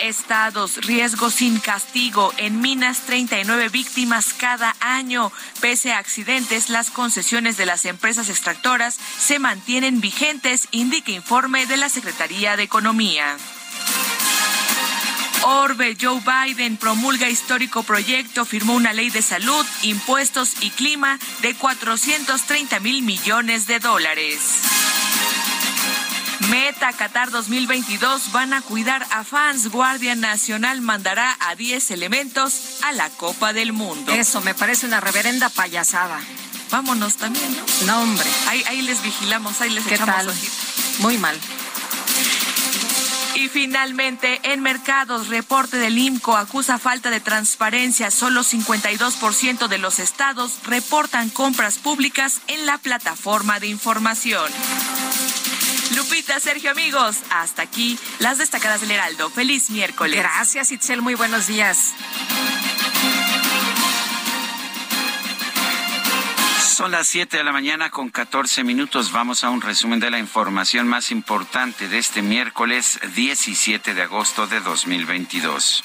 estados, 0.00 0.76
riesgo 0.86 1.30
sin 1.30 1.58
castigo. 1.58 2.32
En 2.36 2.60
Minas, 2.60 3.00
39 3.06 3.68
víctimas 3.68 4.34
cada 4.34 4.74
año. 4.80 5.32
Pese 5.60 5.92
a 5.92 5.98
accidentes, 5.98 6.68
las 6.68 6.90
concesiones 6.90 7.56
de 7.56 7.66
las 7.66 7.84
empresas 7.84 8.28
extractoras 8.28 8.98
se 9.18 9.38
mantienen 9.38 10.00
vigentes, 10.00 10.68
indica 10.70 11.12
informe 11.12 11.66
de 11.66 11.76
la 11.76 11.88
Secretaría 11.88 12.56
de 12.56 12.64
Economía. 12.64 13.36
Orbe, 15.42 15.96
Joe 16.00 16.20
Biden 16.20 16.76
promulga 16.76 17.28
histórico 17.28 17.82
proyecto, 17.84 18.44
firmó 18.44 18.74
una 18.74 18.92
ley 18.92 19.10
de 19.10 19.22
salud, 19.22 19.64
impuestos 19.82 20.54
y 20.60 20.70
clima 20.70 21.18
de 21.40 21.54
430 21.54 22.80
mil 22.80 23.02
millones 23.02 23.66
de 23.66 23.78
dólares. 23.78 24.40
Meta 26.50 26.92
Qatar 26.92 27.30
2022 27.30 28.30
van 28.32 28.52
a 28.52 28.60
cuidar 28.62 29.04
a 29.10 29.24
fans. 29.24 29.68
Guardia 29.68 30.14
Nacional 30.14 30.80
mandará 30.80 31.36
a 31.40 31.56
10 31.56 31.90
elementos 31.90 32.78
a 32.82 32.92
la 32.92 33.10
Copa 33.10 33.52
del 33.52 33.72
Mundo. 33.72 34.12
Eso 34.12 34.40
me 34.42 34.54
parece 34.54 34.86
una 34.86 35.00
reverenda 35.00 35.48
payasada. 35.48 36.20
Vámonos 36.70 37.16
también, 37.16 37.56
¿no? 37.56 37.86
No, 37.86 38.02
hombre. 38.02 38.26
Ahí, 38.48 38.62
ahí 38.68 38.82
les 38.82 39.02
vigilamos, 39.02 39.60
ahí 39.60 39.70
les 39.70 39.84
¿Qué 39.86 39.94
echamos 39.94 40.14
tal? 40.16 40.28
ojito. 40.28 40.52
Muy 41.00 41.18
mal. 41.18 41.36
Y 43.34 43.48
finalmente, 43.48 44.40
en 44.44 44.62
mercados, 44.62 45.28
reporte 45.28 45.76
del 45.76 45.98
IMCO 45.98 46.36
acusa 46.36 46.78
falta 46.78 47.10
de 47.10 47.20
transparencia. 47.20 48.10
Solo 48.10 48.42
52% 48.42 49.68
de 49.68 49.78
los 49.78 49.98
estados 49.98 50.52
reportan 50.64 51.28
compras 51.28 51.76
públicas 51.78 52.40
en 52.46 52.66
la 52.66 52.78
plataforma 52.78 53.60
de 53.60 53.66
información. 53.66 54.50
Lupita, 55.96 56.38
Sergio, 56.40 56.70
amigos, 56.70 57.16
hasta 57.30 57.62
aquí 57.62 57.98
las 58.18 58.36
destacadas 58.36 58.82
del 58.82 58.90
Heraldo. 58.90 59.30
Feliz 59.30 59.70
miércoles. 59.70 60.18
Gracias, 60.18 60.70
Itzel. 60.70 61.00
Muy 61.00 61.14
buenos 61.14 61.46
días. 61.46 61.94
Son 66.60 66.90
las 66.90 67.06
7 67.06 67.38
de 67.38 67.44
la 67.44 67.52
mañana 67.52 67.88
con 67.88 68.10
14 68.10 68.62
minutos. 68.62 69.10
Vamos 69.10 69.42
a 69.42 69.48
un 69.48 69.62
resumen 69.62 69.98
de 69.98 70.10
la 70.10 70.18
información 70.18 70.86
más 70.86 71.10
importante 71.10 71.88
de 71.88 71.96
este 71.96 72.20
miércoles 72.20 73.00
17 73.14 73.94
de 73.94 74.02
agosto 74.02 74.46
de 74.46 74.60
2022. 74.60 75.82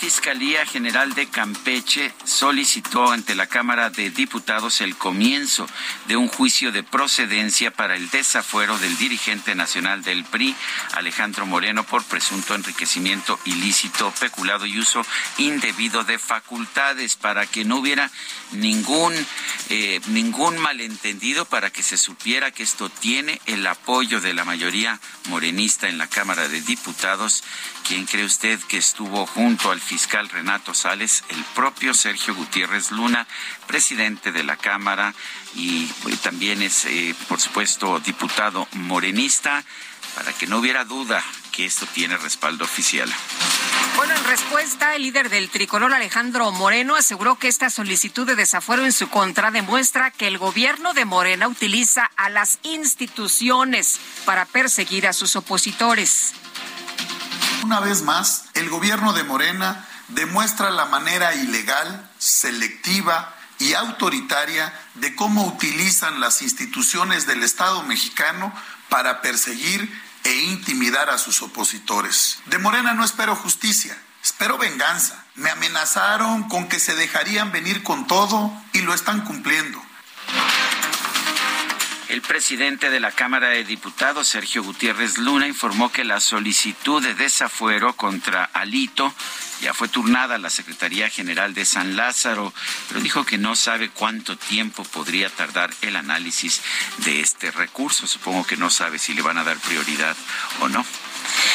Fiscalía 0.00 0.64
General 0.64 1.12
de 1.12 1.28
Campeche 1.28 2.14
solicitó 2.24 3.12
ante 3.12 3.34
la 3.34 3.48
Cámara 3.48 3.90
de 3.90 4.08
Diputados 4.08 4.80
el 4.80 4.96
comienzo 4.96 5.66
de 6.08 6.16
un 6.16 6.28
juicio 6.28 6.72
de 6.72 6.82
procedencia 6.82 7.70
para 7.70 7.96
el 7.96 8.08
desafuero 8.08 8.78
del 8.78 8.96
dirigente 8.96 9.54
nacional 9.54 10.02
del 10.02 10.24
PRI, 10.24 10.56
Alejandro 10.94 11.44
Moreno, 11.44 11.84
por 11.84 12.02
presunto 12.04 12.54
enriquecimiento 12.54 13.38
ilícito, 13.44 14.10
peculado 14.18 14.64
y 14.64 14.78
uso 14.78 15.04
indebido 15.36 16.02
de 16.02 16.18
facultades, 16.18 17.16
para 17.16 17.44
que 17.44 17.66
no 17.66 17.76
hubiera 17.76 18.10
ningún, 18.52 19.12
eh, 19.68 20.00
ningún 20.06 20.56
malentendido, 20.56 21.44
para 21.44 21.68
que 21.68 21.82
se 21.82 21.98
supiera 21.98 22.52
que 22.52 22.62
esto 22.62 22.88
tiene 22.88 23.38
el 23.44 23.66
apoyo 23.66 24.22
de 24.22 24.32
la 24.32 24.46
mayoría 24.46 24.98
morenista 25.28 25.90
en 25.90 25.98
la 25.98 26.06
Cámara 26.06 26.48
de 26.48 26.62
Diputados. 26.62 27.44
¿Quién 27.86 28.06
cree 28.06 28.24
usted 28.24 28.58
que 28.60 28.78
estuvo 28.78 29.26
junto 29.26 29.70
al 29.70 29.80
fiscal 29.90 30.28
Renato 30.28 30.72
Sales? 30.72 31.24
El 31.30 31.42
propio 31.56 31.94
Sergio 31.94 32.32
Gutiérrez 32.32 32.92
Luna, 32.92 33.26
presidente 33.66 34.30
de 34.30 34.44
la 34.44 34.56
Cámara 34.56 35.12
y 35.56 35.88
también 36.22 36.62
es, 36.62 36.84
eh, 36.84 37.12
por 37.26 37.40
supuesto, 37.40 37.98
diputado 37.98 38.68
morenista, 38.74 39.64
para 40.14 40.32
que 40.32 40.46
no 40.46 40.58
hubiera 40.58 40.84
duda 40.84 41.24
que 41.50 41.64
esto 41.64 41.86
tiene 41.86 42.16
respaldo 42.18 42.64
oficial. 42.64 43.12
Bueno, 43.96 44.14
en 44.14 44.24
respuesta, 44.24 44.94
el 44.94 45.02
líder 45.02 45.28
del 45.28 45.50
tricolor 45.50 45.92
Alejandro 45.92 46.52
Moreno 46.52 46.94
aseguró 46.94 47.36
que 47.36 47.48
esta 47.48 47.68
solicitud 47.68 48.28
de 48.28 48.36
desafuero 48.36 48.84
en 48.84 48.92
su 48.92 49.08
contra 49.08 49.50
demuestra 49.50 50.12
que 50.12 50.28
el 50.28 50.38
gobierno 50.38 50.94
de 50.94 51.04
Morena 51.04 51.48
utiliza 51.48 52.08
a 52.16 52.30
las 52.30 52.60
instituciones 52.62 53.98
para 54.24 54.46
perseguir 54.46 55.08
a 55.08 55.12
sus 55.12 55.34
opositores. 55.34 56.32
Una 57.62 57.80
vez 57.80 58.02
más, 58.02 58.44
el 58.54 58.70
gobierno 58.70 59.12
de 59.12 59.22
Morena 59.22 59.86
demuestra 60.08 60.70
la 60.70 60.86
manera 60.86 61.34
ilegal, 61.34 62.10
selectiva 62.18 63.34
y 63.58 63.74
autoritaria 63.74 64.72
de 64.94 65.14
cómo 65.14 65.46
utilizan 65.46 66.20
las 66.20 66.40
instituciones 66.40 67.26
del 67.26 67.42
Estado 67.42 67.82
mexicano 67.82 68.52
para 68.88 69.20
perseguir 69.20 69.92
e 70.24 70.32
intimidar 70.44 71.10
a 71.10 71.18
sus 71.18 71.42
opositores. 71.42 72.38
De 72.46 72.58
Morena 72.58 72.94
no 72.94 73.04
espero 73.04 73.36
justicia, 73.36 73.96
espero 74.22 74.56
venganza. 74.56 75.24
Me 75.34 75.50
amenazaron 75.50 76.48
con 76.48 76.68
que 76.68 76.78
se 76.78 76.94
dejarían 76.94 77.52
venir 77.52 77.82
con 77.82 78.06
todo 78.06 78.52
y 78.72 78.80
lo 78.80 78.94
están 78.94 79.20
cumpliendo. 79.22 79.80
El 82.10 82.22
presidente 82.22 82.90
de 82.90 82.98
la 82.98 83.12
Cámara 83.12 83.50
de 83.50 83.62
Diputados, 83.62 84.26
Sergio 84.26 84.64
Gutiérrez 84.64 85.16
Luna, 85.18 85.46
informó 85.46 85.92
que 85.92 86.02
la 86.02 86.18
solicitud 86.18 87.00
de 87.00 87.14
desafuero 87.14 87.94
contra 87.94 88.42
Alito 88.46 89.14
ya 89.62 89.74
fue 89.74 89.86
turnada 89.86 90.34
a 90.34 90.38
la 90.38 90.50
Secretaría 90.50 91.08
General 91.08 91.54
de 91.54 91.64
San 91.64 91.94
Lázaro, 91.94 92.52
pero 92.88 93.00
dijo 93.00 93.24
que 93.24 93.38
no 93.38 93.54
sabe 93.54 93.90
cuánto 93.90 94.36
tiempo 94.36 94.82
podría 94.82 95.30
tardar 95.30 95.70
el 95.82 95.94
análisis 95.94 96.62
de 97.04 97.20
este 97.20 97.52
recurso. 97.52 98.08
Supongo 98.08 98.44
que 98.44 98.56
no 98.56 98.70
sabe 98.70 98.98
si 98.98 99.14
le 99.14 99.22
van 99.22 99.38
a 99.38 99.44
dar 99.44 99.58
prioridad 99.58 100.16
o 100.58 100.68
no. 100.68 100.84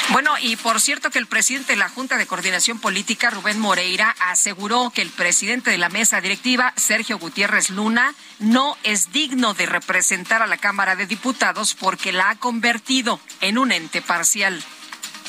Bueno, 0.10 0.36
y 0.40 0.56
por 0.56 0.80
cierto 0.80 1.10
que 1.10 1.20
el 1.20 1.26
presidente 1.26 1.74
de 1.74 1.80
la 1.80 1.90
Junta 1.90 2.18
de 2.18 2.28
Coordinación 2.28 2.80
Política, 2.80 3.32
Rubén 3.32 3.60
Moreira, 3.60 4.16
aseguró 4.20 4.92
que 4.94 5.02
el 5.02 5.10
presidente 5.10 5.72
de 5.72 5.78
la 5.78 5.90
mesa 5.90 6.22
directiva, 6.22 6.74
Sergio 6.78 7.18
Gutiérrez 7.18 7.70
Luna, 7.70 8.14
no 8.40 8.78
es 8.84 9.12
digno 9.12 9.54
de 9.54 9.66
representar 9.66 10.42
a 10.42 10.48
la 10.48 10.58
Cámara 10.58 10.96
de 10.96 11.08
Diputados 11.08 11.74
porque 11.74 12.12
la 12.12 12.30
ha 12.30 12.36
convertido 12.36 13.20
en 13.42 13.58
un 13.58 13.72
ente 13.72 14.02
parcial. 14.02 14.64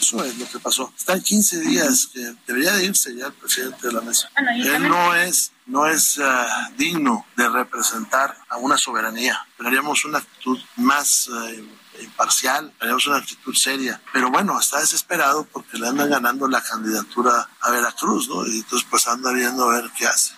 Eso 0.00 0.22
es 0.24 0.36
lo 0.36 0.46
que 0.48 0.58
pasó. 0.58 0.92
Están 0.96 1.22
15 1.22 1.60
días 1.60 2.10
que 2.12 2.34
debería 2.46 2.74
de 2.74 2.84
irse 2.84 3.16
ya 3.16 3.26
el 3.26 3.32
presidente 3.32 3.86
de 3.86 3.92
la 3.94 4.02
mesa. 4.02 4.30
Él 4.36 4.88
no 4.88 5.14
es, 5.14 5.52
no 5.64 5.86
es 5.86 6.18
ah, 6.22 6.70
digno 6.76 7.26
de 7.36 7.48
representar 7.48 8.36
a 8.48 8.58
una 8.58 8.76
soberanía. 8.76 9.46
Tendríamos 9.56 10.04
una 10.04 10.18
actitud 10.18 10.58
más 10.76 11.28
eh, 11.28 11.64
imparcial, 12.02 12.70
tendríamos 12.78 13.06
una 13.06 13.16
actitud 13.18 13.54
seria. 13.54 14.00
Pero 14.12 14.30
bueno, 14.30 14.58
está 14.58 14.80
desesperado 14.80 15.44
porque 15.52 15.78
le 15.78 15.88
andan 15.88 16.10
ganando 16.10 16.48
la 16.48 16.62
candidatura 16.62 17.48
a 17.60 17.70
Veracruz, 17.70 18.28
¿no? 18.28 18.46
Y 18.46 18.58
entonces 18.58 18.86
pues 18.90 19.06
anda 19.06 19.32
viendo 19.32 19.68
a 19.68 19.80
ver 19.80 19.90
qué 19.96 20.06
hace. 20.06 20.34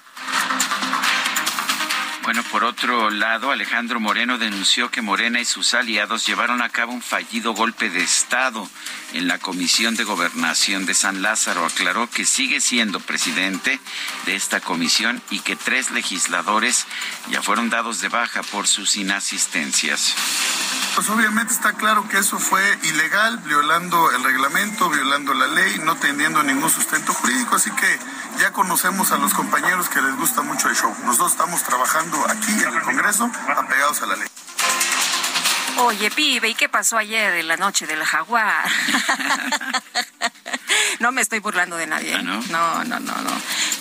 Bueno, 2.29 2.43
por 2.53 2.63
otro 2.63 3.09
lado, 3.09 3.51
Alejandro 3.51 4.01
Moreno 4.01 4.37
denunció 4.37 4.91
que 4.91 5.01
Morena 5.01 5.41
y 5.41 5.47
sus 5.47 5.73
aliados 5.73 6.27
llevaron 6.27 6.61
a 6.61 6.69
cabo 6.69 6.93
un 6.93 7.01
fallido 7.01 7.55
golpe 7.55 7.89
de 7.89 8.03
Estado 8.03 8.69
en 9.13 9.29
la 9.29 9.39
Comisión 9.39 9.97
de 9.97 10.05
Gobernación 10.05 10.87
de 10.87 10.95
San 10.95 11.23
Lázaro. 11.23 11.65
Aclaró 11.65 12.09
que 12.11 12.25
sigue 12.25 12.61
siendo 12.61 13.01
presidente 13.01 13.81
de 14.27 14.37
esta 14.37 14.61
comisión 14.61 15.23
y 15.31 15.41
que 15.41 15.57
tres 15.57 15.91
legisladores 15.91 16.87
ya 17.31 17.43
fueron 17.43 17.71
dados 17.71 18.01
de 18.01 18.09
baja 18.09 18.43
por 18.43 18.67
sus 18.67 18.97
inasistencias. 18.97 20.15
Pues 20.95 21.09
obviamente 21.11 21.53
está 21.53 21.75
claro 21.75 22.09
que 22.09 22.19
eso 22.19 22.39
fue 22.39 22.61
ilegal, 22.83 23.39
violando 23.39 24.11
el 24.11 24.25
reglamento, 24.25 24.91
violando 24.91 25.33
la 25.33 25.47
ley, 25.47 25.81
no 25.85 25.95
teniendo 25.97 26.43
ningún 26.43 26.71
sustento 26.71 27.15
jurídico, 27.15 27.55
así 27.55 27.71
que 27.71 27.99
ya 28.41 28.53
conocemos 28.53 29.13
a 29.13 29.19
los 29.19 29.33
compañeros 29.33 29.89
que 29.89 30.03
les 30.03 30.17
gusta 30.17 30.43
mucho 30.43 30.69
el 30.69 30.75
show. 30.75 30.93
Nosotros 31.05 31.33
estamos 31.33 31.63
trabajando 31.63 32.25
aquí 32.29 32.51
en 32.51 32.75
el 32.75 32.83
Congreso 32.83 33.31
apegados 33.57 34.03
a 34.03 34.07
la 34.07 34.17
ley. 34.17 34.29
Oye, 35.79 36.11
pibe, 36.11 36.49
¿y 36.49 36.55
qué 36.55 36.69
pasó 36.69 36.99
ayer 36.99 37.35
en 37.35 37.47
la 37.47 37.57
noche 37.57 37.87
del 37.87 38.03
jaguar? 38.03 38.69
no 41.01 41.13
me 41.13 41.23
estoy 41.23 41.39
burlando 41.39 41.77
de 41.77 41.87
nadie. 41.87 42.15
¿Ah, 42.15 42.23
no? 42.23 42.43
no, 42.51 42.85
no, 42.85 42.99
no, 42.99 43.17
no. 43.17 43.31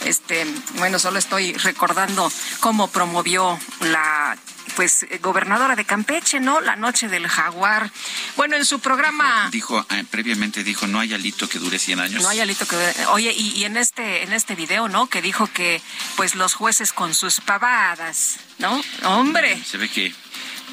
Este, 0.05 0.45
bueno, 0.75 0.99
solo 0.99 1.17
estoy 1.17 1.53
recordando 1.53 2.31
cómo 2.59 2.87
promovió 2.89 3.59
la 3.81 4.37
pues 4.75 5.07
gobernadora 5.21 5.75
de 5.75 5.85
Campeche, 5.85 6.39
¿no? 6.39 6.61
La 6.61 6.75
noche 6.75 7.07
del 7.07 7.27
jaguar. 7.27 7.89
Bueno, 8.35 8.57
en 8.57 8.63
su 8.63 8.79
programa 8.79 9.49
Dijo, 9.51 9.83
eh, 9.89 10.03
previamente 10.11 10.63
dijo, 10.63 10.85
no 10.85 10.99
hay 10.99 11.15
alito 11.15 11.49
que 11.49 11.57
dure 11.57 11.79
100 11.79 11.99
años. 11.99 12.21
no 12.21 12.29
hay 12.29 12.41
alito 12.41 12.67
que 12.67 12.75
oye 13.07 13.33
y, 13.35 13.53
y 13.53 13.65
en 13.65 13.75
este 13.75 14.21
en 14.21 14.33
este 14.33 14.53
video, 14.53 14.87
¿no? 14.87 15.07
Que 15.07 15.23
dijo 15.23 15.47
que 15.51 15.81
pues 16.15 16.35
los 16.35 16.53
jueces 16.53 16.93
con 16.93 17.15
sus 17.15 17.41
pavadas, 17.41 18.37
¿no? 18.59 18.79
Hombre. 19.03 19.59
Se 19.63 19.77
ve 19.77 19.89
que, 19.89 20.13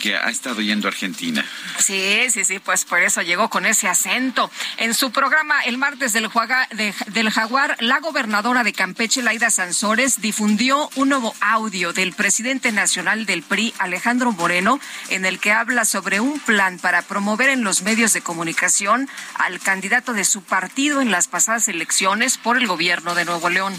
que 0.01 0.17
ha 0.17 0.29
estado 0.29 0.61
yendo 0.61 0.87
a 0.87 0.91
Argentina. 0.91 1.45
Sí, 1.79 2.27
sí, 2.31 2.45
sí, 2.45 2.59
pues 2.59 2.85
por 2.85 3.01
eso 3.03 3.23
llegó 3.23 3.49
con 3.49 3.65
ese 3.65 3.89
acento. 3.89 4.51
En 4.77 4.93
su 4.95 5.13
programa 5.13 5.61
el 5.63 5.79
martes 5.79 6.13
del, 6.13 6.29
Juaga- 6.29 6.69
de- 6.73 6.95
del 7.09 7.31
Jaguar, 7.31 7.77
la 7.81 8.01
gobernadora 8.01 8.65
de 8.65 8.73
Campeche, 8.73 9.23
Laida 9.23 9.51
Sansores, 9.51 10.21
difundió 10.21 10.91
un 10.97 11.09
nuevo 11.09 11.35
audio 11.41 11.93
del 11.93 12.13
presidente 12.13 12.71
nacional 12.73 13.25
del 13.27 13.43
PRI, 13.43 13.73
Alejandro 13.79 14.33
Moreno, 14.33 14.79
en 15.09 15.25
el 15.25 15.39
que 15.39 15.53
habla 15.53 15.85
sobre 15.85 16.21
un 16.21 16.39
plan 16.41 16.79
para 16.79 17.03
promover 17.03 17.49
en 17.49 17.65
los 17.65 17.83
medios 17.83 18.13
de 18.13 18.21
comunicación 18.21 19.09
al 19.37 19.59
candidato 19.61 20.13
de 20.13 20.25
su 20.25 20.43
partido 20.43 21.01
en 21.01 21.11
las 21.11 21.29
pasadas 21.29 21.69
elecciones 21.69 22.37
por 22.37 22.59
el 22.59 22.67
gobierno 22.67 23.15
de 23.15 23.25
Nuevo 23.25 23.49
León. 23.49 23.75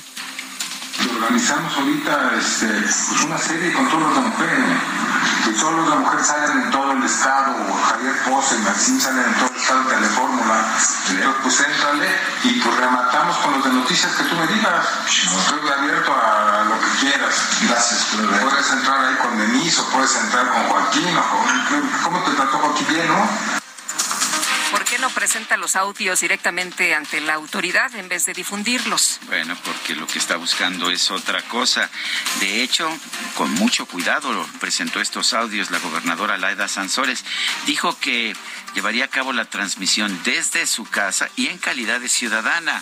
Organizamos 1.21 1.75
ahorita 1.78 2.32
este, 2.39 2.67
pues 2.67 3.23
una 3.25 3.38
serie 3.38 3.71
con 3.73 3.88
todos 3.89 4.01
los 4.01 4.15
de 4.15 4.21
Y 5.56 5.58
los 5.58 5.89
de 5.89 5.96
mujer 5.96 6.24
salen 6.24 6.63
en 6.63 6.72
todo 6.72 6.91
el 6.91 7.04
estado. 7.04 7.56
Javier 7.89 8.15
Pose, 8.26 8.58
Maxim 8.60 9.00
salen 9.00 9.24
en 9.24 9.34
todo 9.36 9.50
el 9.50 9.56
estado 9.56 9.84
de 9.84 9.96
Telefórmula. 9.96 10.65
Entonces, 11.10 11.41
pues 11.44 11.60
éntrale 11.62 12.10
y 12.44 12.60
pues 12.60 12.76
rematamos 12.76 13.38
con 13.38 13.54
los 13.54 13.63
de 13.63 13.72
noticias 13.72 14.13
que 14.15 14.24
tú 14.26 14.36
me 14.36 14.48
digas. 14.48 14.86
Estoy 15.08 15.70
abierto 15.70 16.12
a 16.13 16.65
lo 16.65 16.80
que 16.80 17.00
quieras. 17.00 17.36
Gracias, 17.70 18.06
Puedes 18.41 18.72
entrar 18.72 19.06
ahí 19.06 19.15
con 19.15 19.38
Denise 19.38 19.80
o 19.80 19.86
puedes 19.91 20.15
entrar 20.18 20.50
con 20.50 20.63
Joaquín 20.68 21.18
o 21.18 21.24
con... 21.24 21.89
¿Cómo 22.04 22.20
te 22.26 22.32
trató 22.32 22.58
Joaquín 22.58 22.88
bien, 22.89 23.08
no? 23.08 23.64
¿Por 24.95 25.01
qué 25.01 25.08
no 25.08 25.13
presenta 25.13 25.58
los 25.58 25.75
audios 25.75 26.21
directamente 26.21 26.95
ante 26.95 27.19
la 27.19 27.34
autoridad 27.34 27.93
en 27.95 28.08
vez 28.08 28.25
de 28.27 28.34
difundirlos? 28.34 29.19
Bueno, 29.27 29.58
porque 29.65 29.93
lo 29.93 30.08
que 30.08 30.19
está 30.19 30.38
buscando 30.38 30.89
es 30.89 31.12
otra 31.12 31.41
cosa. 31.49 31.89
De 32.39 32.63
hecho, 32.63 32.89
con 33.36 33.53
mucho 33.55 33.88
cuidado 33.88 34.47
presentó 34.62 35.01
estos 35.01 35.34
audios 35.34 35.69
la 35.69 35.79
gobernadora 35.79 36.38
Laida 36.38 36.69
Sansores. 36.69 37.25
Dijo 37.65 37.99
que 37.99 38.38
llevaría 38.73 39.03
a 39.03 39.10
cabo 39.10 39.34
la 39.34 39.43
transmisión 39.43 40.17
desde 40.23 40.65
su 40.65 40.86
casa 40.86 41.27
y 41.36 41.47
en 41.47 41.58
calidad 41.58 41.99
de 41.99 42.08
ciudadana. 42.08 42.81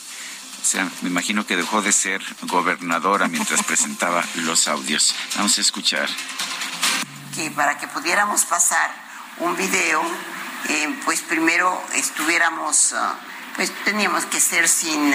O 0.61 0.65
sea, 0.65 0.87
me 1.01 1.09
imagino 1.09 1.47
que 1.47 1.55
dejó 1.55 1.81
de 1.81 1.91
ser 1.91 2.21
gobernadora 2.43 3.27
mientras 3.27 3.63
presentaba 3.65 4.23
los 4.35 4.67
audios. 4.67 5.15
Vamos 5.35 5.57
a 5.57 5.61
escuchar. 5.61 6.07
Que 7.33 7.49
para 7.49 7.79
que 7.79 7.87
pudiéramos 7.87 8.45
pasar 8.45 8.91
un 9.39 9.57
video, 9.57 10.03
eh, 10.69 10.99
pues 11.05 11.21
primero 11.21 11.81
estuviéramos, 11.93 12.93
ah, 12.93 13.15
pues 13.55 13.71
teníamos 13.83 14.25
que 14.25 14.39
ser 14.39 14.67
sin 14.67 15.13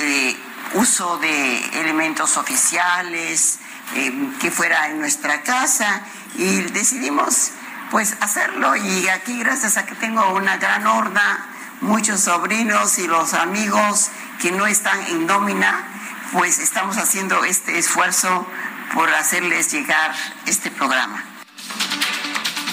eh, 0.00 0.36
uso 0.74 1.18
de 1.18 1.80
elementos 1.80 2.36
oficiales, 2.36 3.58
eh, 3.94 4.12
que 4.40 4.50
fuera 4.50 4.88
en 4.88 5.00
nuestra 5.00 5.42
casa 5.42 6.02
y 6.36 6.62
decidimos 6.62 7.50
pues 7.90 8.16
hacerlo 8.20 8.74
y 8.74 9.08
aquí 9.08 9.38
gracias 9.38 9.76
a 9.76 9.84
que 9.84 9.94
tengo 9.94 10.32
una 10.32 10.56
gran 10.56 10.86
horda, 10.86 11.46
muchos 11.82 12.22
sobrinos 12.22 12.98
y 12.98 13.06
los 13.06 13.34
amigos 13.34 14.08
que 14.40 14.50
no 14.50 14.66
están 14.66 14.98
en 15.08 15.26
nómina, 15.26 15.84
pues 16.32 16.58
estamos 16.58 16.96
haciendo 16.96 17.44
este 17.44 17.78
esfuerzo 17.78 18.46
por 18.94 19.10
hacerles 19.10 19.70
llegar 19.72 20.14
este 20.46 20.70
programa. 20.70 21.22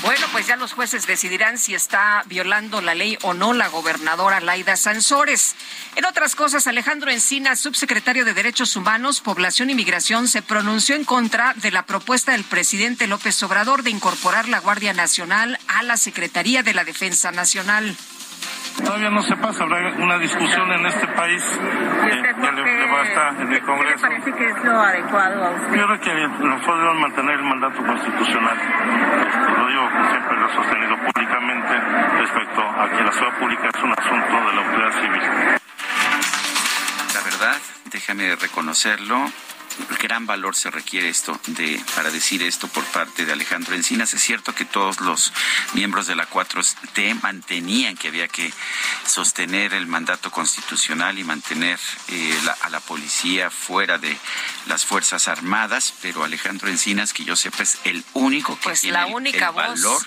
Bueno, 0.02 0.26
pues 0.32 0.48
ya 0.48 0.56
los 0.56 0.72
jueces 0.72 1.06
decidirán 1.06 1.58
si 1.58 1.76
está 1.76 2.24
violando 2.26 2.80
la 2.80 2.96
ley 2.96 3.18
o 3.22 3.34
no 3.34 3.54
la 3.54 3.68
gobernadora 3.68 4.40
Laida 4.40 4.78
Sansores. 4.78 5.56
En 5.98 6.06
otras 6.06 6.36
cosas, 6.36 6.68
Alejandro 6.68 7.12
Encina, 7.12 7.58
subsecretario 7.58 8.24
de 8.24 8.34
Derechos 8.34 8.78
Humanos, 8.78 9.20
Población 9.20 9.70
y 9.70 9.76
Migración, 9.76 10.30
se 10.30 10.42
pronunció 10.42 10.96
en 10.96 11.04
contra 11.04 11.54
de 11.56 11.72
la 11.72 11.86
propuesta 11.86 12.32
del 12.32 12.46
presidente 12.46 13.08
López 13.08 13.44
Obrador 13.44 13.84
de 13.84 13.90
incorporar 13.90 14.48
la 14.48 14.60
Guardia 14.60 14.94
Nacional 14.94 15.60
a 15.68 15.84
la 15.84 15.98
Secretaría 15.98 16.64
de 16.64 16.74
la 16.74 16.86
Defensa 16.86 17.32
Nacional. 17.32 17.98
Todavía 18.78 19.10
no 19.10 19.22
se 19.22 19.36
pasa, 19.38 19.64
habrá 19.64 19.92
una 19.98 20.18
discusión 20.18 20.72
en 20.72 20.86
este 20.86 21.08
país 21.08 21.44
eh, 21.44 22.22
ya 22.42 22.52
le, 22.52 22.88
basta 22.88 23.42
en 23.42 23.54
el 23.54 23.62
Congreso. 23.62 23.96
¿Qué 23.96 24.02
parece 24.02 24.34
que 24.34 24.50
es 24.50 24.64
lo 24.64 24.80
adecuado 24.80 25.46
a 25.46 25.52
usted? 25.52 25.76
Yo 25.76 25.86
creo 25.86 26.00
que 26.00 26.28
nosotros 26.44 26.80
debemos 26.80 27.02
mantener 27.02 27.36
el 27.36 27.44
mandato 27.44 27.86
constitucional. 27.86 28.58
Este, 28.58 29.60
lo 29.60 29.68
digo 29.68 29.90
siempre 30.10 30.38
lo 30.38 30.50
he 30.50 30.54
sostenido 30.56 30.98
públicamente 30.98 31.80
respecto 32.20 32.62
a 32.62 32.90
que 32.90 33.04
la 33.04 33.12
ciudad 33.12 33.40
pública 33.40 33.70
es 33.74 33.84
un 33.84 33.94
asunto 33.98 34.50
de 34.50 34.54
la 34.54 34.62
autoridad 34.62 35.02
civil. 35.02 35.22
La 37.14 37.22
verdad, 37.24 37.58
déjame 37.86 38.36
reconocerlo, 38.36 39.26
gran 40.02 40.26
valor 40.26 40.56
se 40.56 40.72
requiere 40.72 41.10
esto 41.10 41.40
de 41.48 41.82
para 41.96 42.10
decir 42.10 42.42
esto 42.44 42.68
por 42.68 42.84
parte 42.86 43.26
de 43.26 43.34
Alejandro 43.34 43.76
Encinas. 43.76 44.14
Es 44.14 44.22
cierto 44.22 44.54
que 44.54 44.66
todos 44.66 45.02
los 45.02 45.34
miembros 45.74 46.08
de 46.08 46.16
la 46.16 46.30
4T 46.30 47.22
mantenían 47.22 47.96
que 47.96 48.08
había 48.08 48.28
que 48.28 48.52
sostener 49.06 49.74
el 49.74 49.88
mandato 49.88 50.32
constitucional 50.32 51.20
y 51.20 51.24
mantener 51.24 51.80
eh, 52.08 52.40
a 52.62 52.70
la 52.70 52.80
policía 52.80 53.50
fuera 53.50 53.98
de 53.98 54.16
las 54.68 54.86
Fuerzas 54.86 55.28
Armadas, 55.28 55.94
pero 56.02 56.24
Alejandro 56.24 56.70
Encinas, 56.70 57.14
que 57.14 57.24
yo 57.24 57.36
sepa, 57.36 57.64
es 57.64 57.80
el 57.84 58.04
único 58.14 58.56
que 58.58 58.64
pues 58.64 58.82
tiene 58.82 58.98
la 58.98 59.08
única 59.08 59.50
el 59.50 59.56
valor 59.56 60.02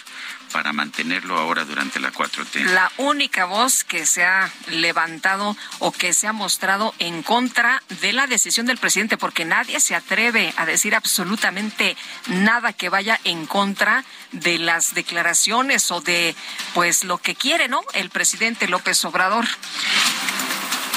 para 0.53 0.73
mantenerlo 0.73 1.39
ahora 1.39 1.65
durante 1.65 1.99
la 1.99 2.13
4T. 2.13 2.65
La 2.67 2.91
única 2.99 3.47
voz 3.47 3.85
que 3.85 4.07
se 4.07 4.25
ha 4.25 4.51
levantado 4.69 5.57
o 5.79 5.93
que 5.93 6.13
se 6.13 6.27
ha 6.27 6.33
mostrado 6.33 6.95
en 6.99 7.23
contra 7.23 7.83
de 8.01 8.13
la 8.13 8.27
decisión 8.27 8.67
del 8.67 8.79
presidente, 8.79 9.17
porque 9.17 9.45
nadie 9.45 9.81
se 9.81 9.95
atreve 9.95 10.53
a 10.57 10.67
decir 10.67 10.95
absolutamente 10.95 11.97
nada 12.29 12.73
que 12.73 12.89
vaya 12.89 13.19
en 13.25 13.47
contra 13.47 14.05
de 14.33 14.59
las 14.59 14.95
declaraciones 14.95 15.91
o 15.91 16.01
de 16.01 16.35
pues 16.75 17.05
lo 17.05 17.19
que 17.19 17.35
quiere, 17.35 17.69
¿no? 17.69 17.83
El 17.95 18.11
presidente 18.11 18.69
López 18.69 19.05
Obrador. 19.05 19.47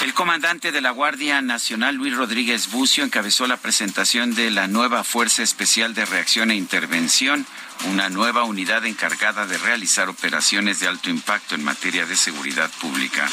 El 0.03 0.13
comandante 0.13 0.71
de 0.71 0.81
la 0.81 0.91
Guardia 0.91 1.41
Nacional, 1.41 1.95
Luis 1.95 2.15
Rodríguez 2.15 2.69
Bucio, 2.69 3.03
encabezó 3.03 3.47
la 3.47 3.57
presentación 3.57 4.35
de 4.35 4.51
la 4.51 4.67
nueva 4.67 5.03
Fuerza 5.03 5.41
Especial 5.41 5.95
de 5.95 6.05
Reacción 6.05 6.51
e 6.51 6.55
Intervención, 6.55 7.47
una 7.83 8.09
nueva 8.09 8.43
unidad 8.43 8.85
encargada 8.85 9.45
de 9.45 9.57
realizar 9.57 10.09
operaciones 10.09 10.79
de 10.79 10.87
alto 10.87 11.09
impacto 11.09 11.55
en 11.55 11.63
materia 11.63 12.05
de 12.05 12.15
seguridad 12.15 12.69
pública. 12.81 13.27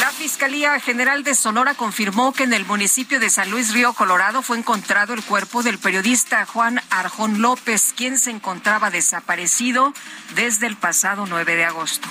La 0.00 0.10
Fiscalía 0.10 0.80
General 0.80 1.22
de 1.22 1.34
Sonora 1.34 1.74
confirmó 1.74 2.32
que 2.32 2.44
en 2.44 2.52
el 2.52 2.64
municipio 2.64 3.20
de 3.20 3.30
San 3.30 3.50
Luis 3.50 3.72
Río 3.72 3.92
Colorado 3.92 4.42
fue 4.42 4.58
encontrado 4.58 5.14
el 5.14 5.22
cuerpo 5.22 5.62
del 5.62 5.78
periodista 5.78 6.44
Juan 6.46 6.80
Arjón 6.90 7.40
López, 7.40 7.92
quien 7.96 8.18
se 8.18 8.30
encontraba 8.30 8.90
desaparecido 8.90 9.92
desde 10.34 10.66
el 10.66 10.76
pasado 10.76 11.26
9 11.26 11.54
de 11.54 11.64
agosto. 11.64 12.08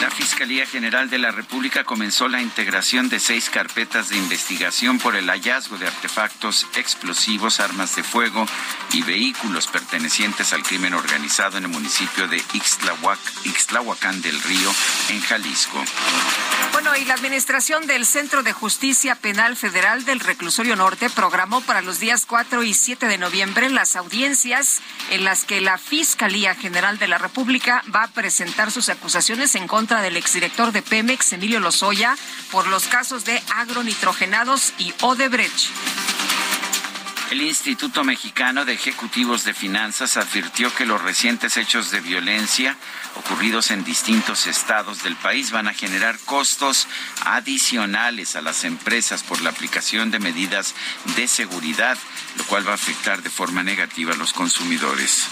La 0.00 0.10
Fiscalía 0.10 0.64
General 0.64 1.10
de 1.10 1.18
la 1.18 1.30
República 1.30 1.84
comenzó 1.84 2.26
la 2.26 2.40
integración 2.40 3.10
de 3.10 3.20
seis 3.20 3.50
carpetas 3.50 4.08
de 4.08 4.16
investigación 4.16 4.98
por 4.98 5.14
el 5.14 5.28
hallazgo 5.28 5.76
de 5.76 5.86
artefactos 5.86 6.66
explosivos, 6.74 7.60
armas 7.60 7.94
de 7.96 8.02
fuego 8.02 8.46
y 8.92 9.02
vehículos 9.02 9.66
pertenecientes 9.66 10.54
al 10.54 10.62
crimen 10.62 10.94
organizado 10.94 11.58
en 11.58 11.64
el 11.64 11.70
municipio 11.70 12.28
de 12.28 12.38
Ixtlahuacán 12.38 14.22
del 14.22 14.40
Río, 14.42 14.72
en 15.10 15.20
Jalisco. 15.20 15.84
Bueno, 16.72 16.96
y 16.96 17.04
la 17.04 17.14
Administración 17.14 17.86
del 17.86 18.06
Centro 18.06 18.42
de 18.42 18.54
Justicia 18.54 19.16
Penal 19.16 19.54
Federal 19.54 20.06
del 20.06 20.20
Reclusorio 20.20 20.76
Norte 20.76 21.10
programó 21.10 21.60
para 21.60 21.82
los 21.82 22.00
días 22.00 22.24
4 22.24 22.62
y 22.62 22.72
7 22.72 23.06
de 23.06 23.18
noviembre 23.18 23.68
las 23.68 23.96
audiencias 23.96 24.80
en 25.10 25.24
las 25.24 25.44
que 25.44 25.60
la 25.60 25.76
Fiscalía 25.76 26.54
General 26.54 26.98
de 26.98 27.08
la 27.08 27.18
República 27.18 27.82
va 27.94 28.04
a 28.04 28.08
presentar 28.08 28.70
sus 28.70 28.88
acusaciones 28.88 29.54
en 29.56 29.66
contra 29.66 29.89
del 29.98 30.16
exdirector 30.16 30.70
de 30.70 30.82
Pemex, 30.82 31.32
Emilio 31.32 31.58
Lozoya, 31.58 32.16
por 32.52 32.68
los 32.68 32.86
casos 32.86 33.24
de 33.24 33.42
agronitrogenados 33.56 34.72
y 34.78 34.94
Odebrecht. 35.00 35.68
El 37.30 37.42
Instituto 37.42 38.04
Mexicano 38.04 38.64
de 38.64 38.72
Ejecutivos 38.72 39.44
de 39.44 39.52
Finanzas 39.52 40.16
advirtió 40.16 40.72
que 40.74 40.86
los 40.86 41.02
recientes 41.02 41.56
hechos 41.56 41.90
de 41.90 42.00
violencia 42.00 42.76
ocurridos 43.16 43.70
en 43.70 43.84
distintos 43.84 44.46
estados 44.46 45.02
del 45.02 45.16
país 45.16 45.50
van 45.50 45.68
a 45.68 45.74
generar 45.74 46.18
costos 46.20 46.86
adicionales 47.24 48.36
a 48.36 48.42
las 48.42 48.64
empresas 48.64 49.22
por 49.22 49.42
la 49.42 49.50
aplicación 49.50 50.10
de 50.10 50.20
medidas 50.20 50.74
de 51.16 51.26
seguridad, 51.26 51.98
lo 52.36 52.44
cual 52.44 52.66
va 52.66 52.72
a 52.72 52.74
afectar 52.74 53.22
de 53.22 53.30
forma 53.30 53.62
negativa 53.62 54.12
a 54.12 54.16
los 54.16 54.32
consumidores. 54.32 55.26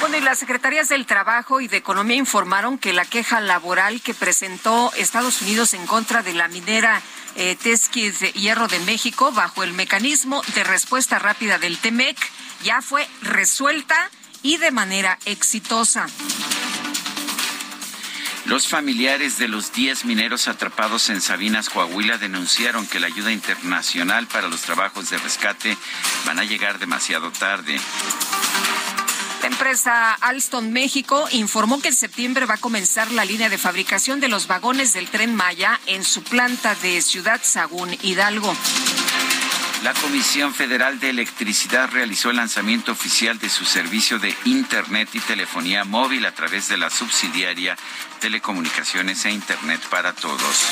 Bueno, 0.00 0.16
y 0.16 0.20
las 0.20 0.38
secretarías 0.38 0.88
del 0.88 1.06
Trabajo 1.06 1.60
y 1.60 1.66
de 1.66 1.76
Economía 1.76 2.16
informaron 2.16 2.78
que 2.78 2.92
la 2.92 3.04
queja 3.04 3.40
laboral 3.40 4.00
que 4.00 4.14
presentó 4.14 4.92
Estados 4.96 5.42
Unidos 5.42 5.74
en 5.74 5.86
contra 5.86 6.22
de 6.22 6.34
la 6.34 6.46
minera 6.46 7.02
eh, 7.34 7.56
de 7.62 8.32
Hierro 8.32 8.68
de 8.68 8.78
México 8.80 9.32
bajo 9.32 9.64
el 9.64 9.72
mecanismo 9.72 10.42
de 10.54 10.62
respuesta 10.62 11.18
rápida 11.18 11.58
del 11.58 11.78
TEMEC 11.78 12.16
ya 12.62 12.80
fue 12.80 13.06
resuelta 13.22 14.10
y 14.42 14.58
de 14.58 14.70
manera 14.70 15.18
exitosa. 15.24 16.06
Los 18.44 18.68
familiares 18.68 19.36
de 19.38 19.48
los 19.48 19.72
10 19.72 20.04
mineros 20.06 20.48
atrapados 20.48 21.10
en 21.10 21.20
Sabinas, 21.20 21.68
Coahuila, 21.68 22.16
denunciaron 22.18 22.86
que 22.86 22.98
la 22.98 23.08
ayuda 23.08 23.30
internacional 23.30 24.26
para 24.26 24.48
los 24.48 24.62
trabajos 24.62 25.10
de 25.10 25.18
rescate 25.18 25.76
van 26.24 26.38
a 26.38 26.44
llegar 26.44 26.78
demasiado 26.78 27.30
tarde. 27.30 27.78
La 29.48 29.54
empresa 29.54 30.12
Alstom 30.12 30.68
México 30.68 31.26
informó 31.32 31.80
que 31.80 31.88
en 31.88 31.94
septiembre 31.94 32.44
va 32.44 32.56
a 32.56 32.58
comenzar 32.58 33.10
la 33.12 33.24
línea 33.24 33.48
de 33.48 33.56
fabricación 33.56 34.20
de 34.20 34.28
los 34.28 34.46
vagones 34.46 34.92
del 34.92 35.08
tren 35.08 35.34
Maya 35.34 35.80
en 35.86 36.04
su 36.04 36.22
planta 36.22 36.74
de 36.74 37.00
Ciudad 37.00 37.40
Sagún 37.42 37.96
Hidalgo. 38.02 38.54
La 39.82 39.94
Comisión 39.94 40.52
Federal 40.52 41.00
de 41.00 41.08
Electricidad 41.08 41.88
realizó 41.90 42.28
el 42.28 42.36
lanzamiento 42.36 42.92
oficial 42.92 43.38
de 43.38 43.48
su 43.48 43.64
servicio 43.64 44.18
de 44.18 44.36
Internet 44.44 45.08
y 45.14 45.20
telefonía 45.20 45.82
móvil 45.84 46.26
a 46.26 46.34
través 46.34 46.68
de 46.68 46.76
la 46.76 46.90
subsidiaria 46.90 47.74
Telecomunicaciones 48.20 49.24
e 49.24 49.30
Internet 49.30 49.80
para 49.88 50.12
Todos. 50.12 50.66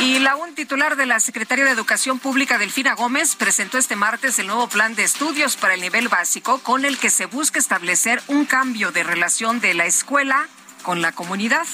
Y 0.00 0.20
la 0.20 0.36
un 0.36 0.54
titular 0.54 0.94
de 0.94 1.06
la 1.06 1.18
Secretaría 1.18 1.64
de 1.64 1.72
Educación 1.72 2.20
Pública, 2.20 2.56
Delfina 2.56 2.94
Gómez, 2.94 3.34
presentó 3.34 3.78
este 3.78 3.96
martes 3.96 4.38
el 4.38 4.46
nuevo 4.46 4.68
plan 4.68 4.94
de 4.94 5.02
estudios 5.02 5.56
para 5.56 5.74
el 5.74 5.80
nivel 5.80 6.06
básico 6.06 6.60
con 6.62 6.84
el 6.84 6.98
que 6.98 7.10
se 7.10 7.26
busca 7.26 7.58
establecer 7.58 8.20
un 8.28 8.44
cambio 8.44 8.92
de 8.92 9.02
relación 9.02 9.60
de 9.60 9.74
la 9.74 9.86
escuela 9.86 10.46
con 10.84 11.02
la 11.02 11.10
comunidad. 11.10 11.66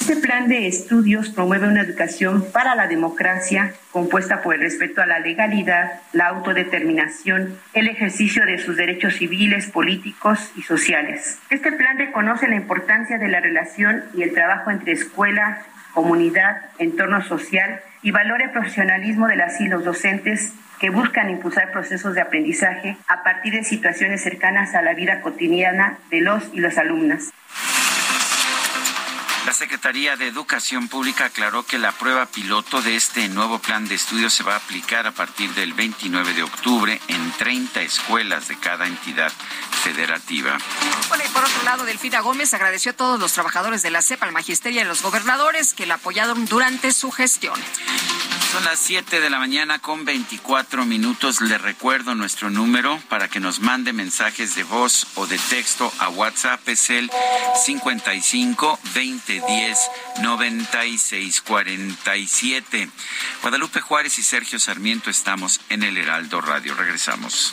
Este 0.00 0.16
plan 0.16 0.48
de 0.48 0.66
estudios 0.66 1.30
promueve 1.30 1.66
una 1.66 1.80
educación 1.80 2.44
para 2.52 2.74
la 2.74 2.88
democracia 2.88 3.72
compuesta 3.90 4.42
por 4.42 4.56
el 4.56 4.60
respeto 4.60 5.00
a 5.00 5.06
la 5.06 5.18
legalidad, 5.18 6.02
la 6.12 6.26
autodeterminación, 6.26 7.58
el 7.72 7.88
ejercicio 7.88 8.44
de 8.44 8.58
sus 8.58 8.76
derechos 8.76 9.14
civiles, 9.14 9.70
políticos 9.70 10.52
y 10.56 10.62
sociales. 10.62 11.38
Este 11.48 11.72
plan 11.72 11.96
reconoce 11.96 12.48
la 12.48 12.56
importancia 12.56 13.16
de 13.16 13.28
la 13.28 13.40
relación 13.40 14.04
y 14.14 14.24
el 14.24 14.34
trabajo 14.34 14.70
entre 14.70 14.92
escuela, 14.92 15.62
comunidad, 15.94 16.62
entorno 16.78 17.22
social 17.22 17.80
y 18.02 18.10
valora 18.10 18.44
el 18.44 18.50
profesionalismo 18.50 19.28
de 19.28 19.36
las 19.36 19.60
y 19.60 19.68
los 19.68 19.84
docentes 19.84 20.52
que 20.78 20.90
buscan 20.90 21.30
impulsar 21.30 21.72
procesos 21.72 22.14
de 22.14 22.20
aprendizaje 22.20 22.96
a 23.08 23.22
partir 23.22 23.54
de 23.54 23.64
situaciones 23.64 24.22
cercanas 24.22 24.74
a 24.74 24.82
la 24.82 24.92
vida 24.92 25.22
cotidiana 25.22 25.98
de 26.10 26.20
los 26.20 26.50
y 26.52 26.60
las 26.60 26.76
alumnas. 26.76 27.32
La 29.46 29.52
Secretaría 29.52 30.16
de 30.16 30.26
Educación 30.26 30.88
Pública 30.88 31.26
aclaró 31.26 31.66
que 31.66 31.76
la 31.76 31.92
prueba 31.92 32.24
piloto 32.24 32.80
de 32.80 32.96
este 32.96 33.28
nuevo 33.28 33.58
plan 33.58 33.86
de 33.86 33.94
estudios 33.94 34.32
se 34.32 34.42
va 34.42 34.54
a 34.54 34.56
aplicar 34.56 35.06
a 35.06 35.12
partir 35.12 35.50
del 35.50 35.74
29 35.74 36.32
de 36.32 36.42
octubre 36.42 36.98
en 37.08 37.32
30 37.32 37.82
escuelas 37.82 38.48
de 38.48 38.58
cada 38.58 38.86
entidad 38.86 39.30
federativa. 39.82 40.56
Por 41.08 41.44
otro 41.44 41.62
lado, 41.62 41.84
Delfina 41.84 42.20
Gómez 42.20 42.54
agradeció 42.54 42.92
a 42.92 42.96
todos 42.96 43.20
los 43.20 43.34
trabajadores 43.34 43.82
de 43.82 43.90
la 43.90 44.00
CEPA, 44.00 44.24
al 44.24 44.32
magisterio 44.32 44.80
y 44.80 44.84
a 44.84 44.86
los 44.86 45.02
gobernadores 45.02 45.74
que 45.74 45.84
la 45.84 45.96
apoyaron 45.96 46.46
durante 46.46 46.90
su 46.92 47.10
gestión. 47.10 47.60
Son 48.54 48.64
las 48.64 48.78
7 48.78 49.20
de 49.20 49.30
la 49.30 49.40
mañana 49.40 49.80
con 49.80 50.04
24 50.04 50.86
minutos. 50.86 51.40
Le 51.40 51.58
recuerdo 51.58 52.14
nuestro 52.14 52.50
número 52.50 53.00
para 53.08 53.26
que 53.26 53.40
nos 53.40 53.58
mande 53.58 53.92
mensajes 53.92 54.54
de 54.54 54.62
voz 54.62 55.08
o 55.16 55.26
de 55.26 55.40
texto 55.50 55.92
a 55.98 56.08
WhatsApp. 56.08 56.60
Es 56.68 56.88
el 56.88 57.10
55 57.64 58.78
20 58.94 59.42
10 59.44 59.78
96 60.22 61.40
47. 61.40 62.88
Guadalupe 63.42 63.80
Juárez 63.80 64.20
y 64.20 64.22
Sergio 64.22 64.60
Sarmiento 64.60 65.10
estamos 65.10 65.60
en 65.68 65.82
el 65.82 65.98
Heraldo 65.98 66.40
Radio. 66.40 66.76
Regresamos. 66.76 67.52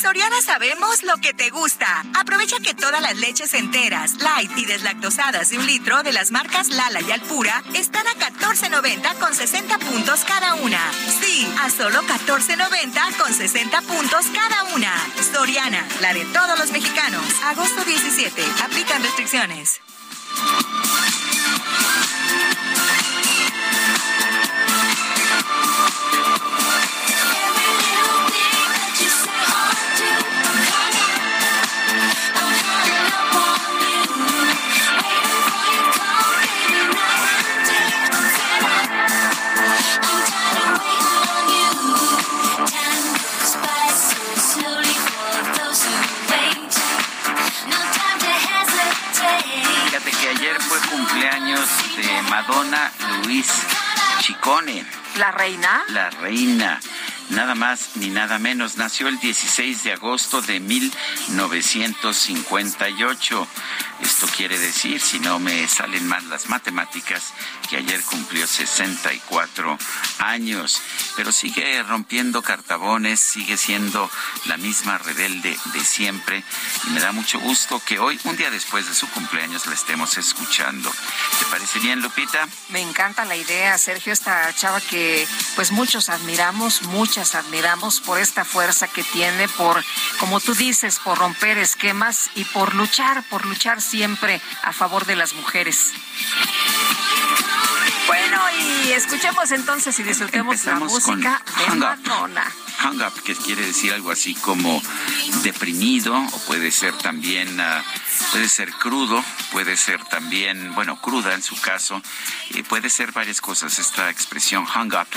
Soriana 0.00 0.40
sabemos 0.40 1.02
lo 1.02 1.18
que 1.18 1.34
te 1.34 1.50
gusta. 1.50 2.04
Aprovecha 2.18 2.56
que 2.60 2.72
todas 2.72 3.02
las 3.02 3.16
leches 3.18 3.52
enteras, 3.52 4.14
light 4.14 4.50
y 4.56 4.64
deslactosadas 4.64 5.50
de 5.50 5.58
un 5.58 5.66
litro 5.66 6.02
de 6.02 6.12
las 6.12 6.30
marcas 6.30 6.68
Lala 6.68 7.02
y 7.02 7.10
Alpura 7.10 7.62
están 7.74 8.06
a 8.06 8.14
14.90 8.14 9.18
con 9.18 9.34
60 9.34 9.78
puntos 9.78 10.24
cada 10.24 10.54
una. 10.54 10.80
Sí, 11.20 11.46
a 11.60 11.68
solo 11.68 12.00
14.90 12.02 13.16
con 13.18 13.34
60 13.34 13.82
puntos 13.82 14.24
cada 14.32 14.74
una. 14.74 14.92
Soriana, 15.34 15.86
la 16.00 16.14
de 16.14 16.24
todos 16.26 16.58
los 16.58 16.72
mexicanos. 16.72 17.22
Agosto 17.44 17.84
17. 17.84 18.42
Aplican 18.64 19.02
restricciones. 19.02 19.80
Madonna 52.40 52.90
Luis 53.24 53.46
Chicone. 54.20 54.86
¿La 55.18 55.30
reina? 55.30 55.84
La 55.88 56.08
reina. 56.08 56.80
Nada 57.28 57.54
más 57.54 57.90
ni 57.96 58.08
nada 58.08 58.38
menos. 58.38 58.78
Nació 58.78 59.08
el 59.08 59.20
16 59.20 59.84
de 59.84 59.92
agosto 59.92 60.40
de 60.40 60.58
1958. 60.58 63.46
Esto 64.02 64.26
quiere 64.36 64.58
decir, 64.58 65.00
si 65.00 65.18
no 65.18 65.38
me 65.38 65.66
salen 65.68 66.06
mal 66.06 66.28
las 66.28 66.48
matemáticas, 66.48 67.32
que 67.68 67.76
ayer 67.76 68.02
cumplió 68.02 68.46
64 68.46 69.78
años. 70.18 70.80
Pero 71.16 71.32
sigue 71.32 71.82
rompiendo 71.82 72.42
cartabones, 72.42 73.20
sigue 73.20 73.56
siendo 73.56 74.10
la 74.46 74.56
misma 74.56 74.98
rebelde 74.98 75.56
de 75.72 75.84
siempre. 75.84 76.42
Y 76.86 76.90
me 76.90 77.00
da 77.00 77.12
mucho 77.12 77.38
gusto 77.40 77.80
que 77.84 77.98
hoy, 77.98 78.18
un 78.24 78.36
día 78.36 78.50
después 78.50 78.86
de 78.88 78.94
su 78.94 79.08
cumpleaños, 79.10 79.66
la 79.66 79.74
estemos 79.74 80.16
escuchando. 80.18 80.90
¿Te 81.38 81.46
parece 81.46 81.78
bien, 81.78 82.00
Lupita? 82.00 82.48
Me 82.70 82.80
encanta 82.80 83.24
la 83.24 83.36
idea, 83.36 83.76
Sergio, 83.78 84.12
esta 84.12 84.54
chava 84.54 84.80
que 84.80 85.26
pues 85.56 85.72
muchos 85.72 86.08
admiramos, 86.08 86.82
muchas 86.82 87.34
admiramos 87.34 88.00
por 88.00 88.18
esta 88.18 88.44
fuerza 88.44 88.88
que 88.88 89.02
tiene, 89.04 89.48
por, 89.48 89.84
como 90.18 90.40
tú 90.40 90.54
dices, 90.54 90.98
por 90.98 91.18
romper 91.18 91.58
esquemas 91.58 92.30
y 92.34 92.44
por 92.44 92.74
luchar, 92.74 93.22
por 93.28 93.44
luchar 93.46 93.80
siempre 93.90 94.40
a 94.62 94.72
favor 94.72 95.04
de 95.04 95.16
las 95.16 95.34
mujeres. 95.34 95.92
Bueno, 98.06 98.40
y 98.58 98.92
escuchemos 98.92 99.50
entonces 99.50 99.98
y 99.98 100.02
disfrutemos 100.02 100.64
la 100.64 100.78
con 100.78 100.88
música 100.88 101.42
de 101.58 101.64
Hang. 101.64 101.78
Madonna. 101.78 102.44
hung 102.84 103.02
up, 103.02 103.22
que 103.22 103.34
quiere 103.34 103.66
decir 103.66 103.92
algo 103.92 104.10
así 104.10 104.34
como 104.34 104.80
deprimido, 105.42 106.16
o 106.16 106.38
puede 106.46 106.70
ser 106.70 106.94
también, 106.94 107.60
ah, 107.60 107.82
puede 108.32 108.48
ser 108.48 108.72
crudo, 108.72 109.22
puede 109.52 109.76
ser 109.76 110.02
también, 110.04 110.74
bueno, 110.74 111.00
cruda 111.00 111.34
en 111.34 111.42
su 111.42 111.60
caso, 111.60 112.00
eh, 112.54 112.62
puede 112.62 112.90
ser 112.90 113.12
varias 113.12 113.40
cosas. 113.40 113.78
Esta 113.78 114.08
expresión 114.10 114.66
hung 114.74 114.94
up, 114.94 115.08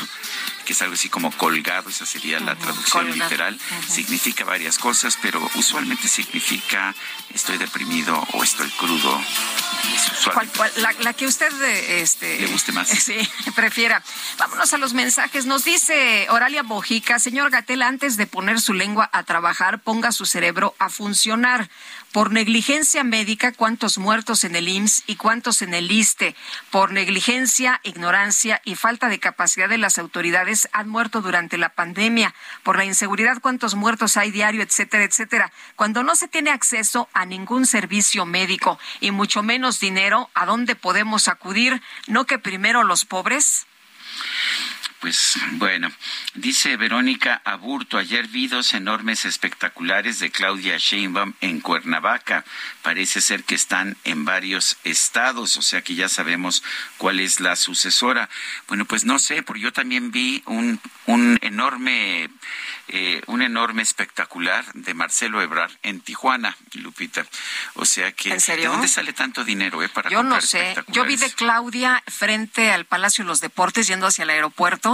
que 0.65 0.73
es 0.73 0.81
algo 0.81 0.93
así 0.93 1.09
como 1.09 1.31
colgado, 1.31 1.89
esa 1.89 2.05
sería 2.05 2.39
la 2.39 2.55
traducción 2.55 3.11
literal, 3.11 3.59
significa 3.87 4.43
varias 4.45 4.77
cosas, 4.77 5.17
pero 5.21 5.41
usualmente 5.55 6.07
significa 6.07 6.95
estoy 7.33 7.57
deprimido 7.57 8.15
o 8.33 8.43
estoy 8.43 8.69
crudo. 8.71 9.21
Es 9.93 10.19
usual. 10.19 10.33
¿Cuál- 10.35 10.49
cuál- 10.55 10.71
la, 10.77 10.91
la 10.99 11.13
que 11.13 11.25
usted 11.27 11.51
eh, 11.63 12.01
este, 12.01 12.39
Le 12.39 12.47
guste 12.47 12.71
más. 12.71 12.87
Sí, 13.03 13.17
prefiera. 13.55 14.01
Vámonos 14.37 14.73
a 14.73 14.77
los 14.77 14.93
mensajes. 14.93 15.45
Nos 15.45 15.65
dice 15.65 16.27
Oralia 16.29 16.63
Bojica, 16.63 17.19
señor 17.19 17.49
Gatel, 17.51 17.81
antes 17.81 18.15
de 18.17 18.27
poner 18.27 18.61
su 18.61 18.73
lengua 18.73 19.09
a 19.11 19.23
trabajar, 19.23 19.79
ponga 19.79 20.11
su 20.11 20.25
cerebro 20.25 20.75
a 20.79 20.89
funcionar. 20.89 21.69
Por 22.13 22.31
negligencia 22.31 23.03
médica, 23.03 23.53
¿cuántos 23.53 23.97
muertos 23.97 24.43
en 24.43 24.55
el 24.55 24.67
IMSS 24.67 25.03
y 25.07 25.15
cuántos 25.15 25.63
en 25.63 25.73
el 25.73 25.91
ISTE? 25.91 26.35
Por 26.69 26.91
negligencia, 26.91 27.81
ignorancia 27.81 28.61
y 28.63 28.75
falta 28.75 29.09
de 29.09 29.19
capacidad 29.19 29.67
de 29.67 29.79
las 29.79 29.97
autoridades 29.97 30.69
han 30.73 30.89
muerto 30.89 31.21
durante 31.23 31.57
la 31.57 31.69
pandemia. 31.69 32.35
Por 32.61 32.77
la 32.77 32.85
inseguridad, 32.85 33.41
¿cuántos 33.41 33.73
muertos 33.73 34.15
hay 34.15 34.29
diario, 34.29 34.61
etcétera, 34.61 35.05
etcétera? 35.05 35.51
Cuando 35.75 36.03
no 36.03 36.15
se 36.15 36.27
tiene 36.27 36.51
acceso 36.51 37.09
a 37.13 37.25
ningún 37.25 37.65
servicio 37.65 38.27
médico 38.27 38.77
y 39.01 39.09
mucho 39.09 39.41
menos 39.41 39.79
dinero, 39.79 40.29
¿a 40.35 40.45
dónde 40.45 40.75
podemos 40.75 41.27
acudir? 41.27 41.81
¿No 42.05 42.27
que 42.27 42.37
primero 42.37 42.83
los 42.83 43.05
pobres? 43.05 43.65
Pues 45.03 45.37
bueno, 45.55 45.91
dice 46.33 46.77
Verónica 46.77 47.41
Aburto, 47.43 47.97
ayer 47.97 48.29
vi 48.29 48.47
dos 48.47 48.73
enormes 48.73 49.25
espectaculares 49.25 50.19
de 50.19 50.31
Claudia 50.31 50.77
Sheinbaum 50.77 51.33
en 51.41 51.59
Cuernavaca. 51.59 52.45
Parece 52.83 53.19
ser 53.19 53.43
que 53.43 53.53
están 53.53 53.97
en 54.05 54.23
varios 54.23 54.77
estados, 54.85 55.57
o 55.57 55.61
sea 55.61 55.81
que 55.81 55.95
ya 55.95 56.07
sabemos 56.07 56.63
cuál 56.95 57.19
es 57.19 57.41
la 57.41 57.57
sucesora. 57.57 58.29
Bueno, 58.69 58.85
pues 58.85 59.03
no 59.03 59.19
sé, 59.19 59.43
porque 59.43 59.63
yo 59.63 59.73
también 59.73 60.09
vi 60.13 60.41
un, 60.45 60.79
un 61.05 61.37
enorme 61.41 62.29
eh, 62.89 63.21
un 63.27 63.41
enorme 63.41 63.81
espectacular 63.81 64.65
de 64.73 64.93
Marcelo 64.93 65.41
Ebrard 65.41 65.71
en 65.83 66.01
Tijuana, 66.01 66.55
Lupita. 66.73 67.25
O 67.75 67.85
sea 67.85 68.11
que, 68.11 68.35
¿de 68.37 68.65
dónde 68.65 68.89
sale 68.89 69.13
tanto 69.13 69.45
dinero 69.45 69.81
eh, 69.81 69.89
para 69.89 70.09
Yo 70.09 70.21
no 70.21 70.41
sé. 70.41 70.75
Yo 70.89 71.05
vi 71.05 71.15
de 71.15 71.31
Claudia 71.31 72.03
frente 72.07 72.71
al 72.71 72.85
Palacio 72.85 73.23
de 73.23 73.29
los 73.29 73.39
Deportes 73.39 73.87
yendo 73.87 74.07
hacia 74.07 74.23
el 74.23 74.31
aeropuerto, 74.31 74.92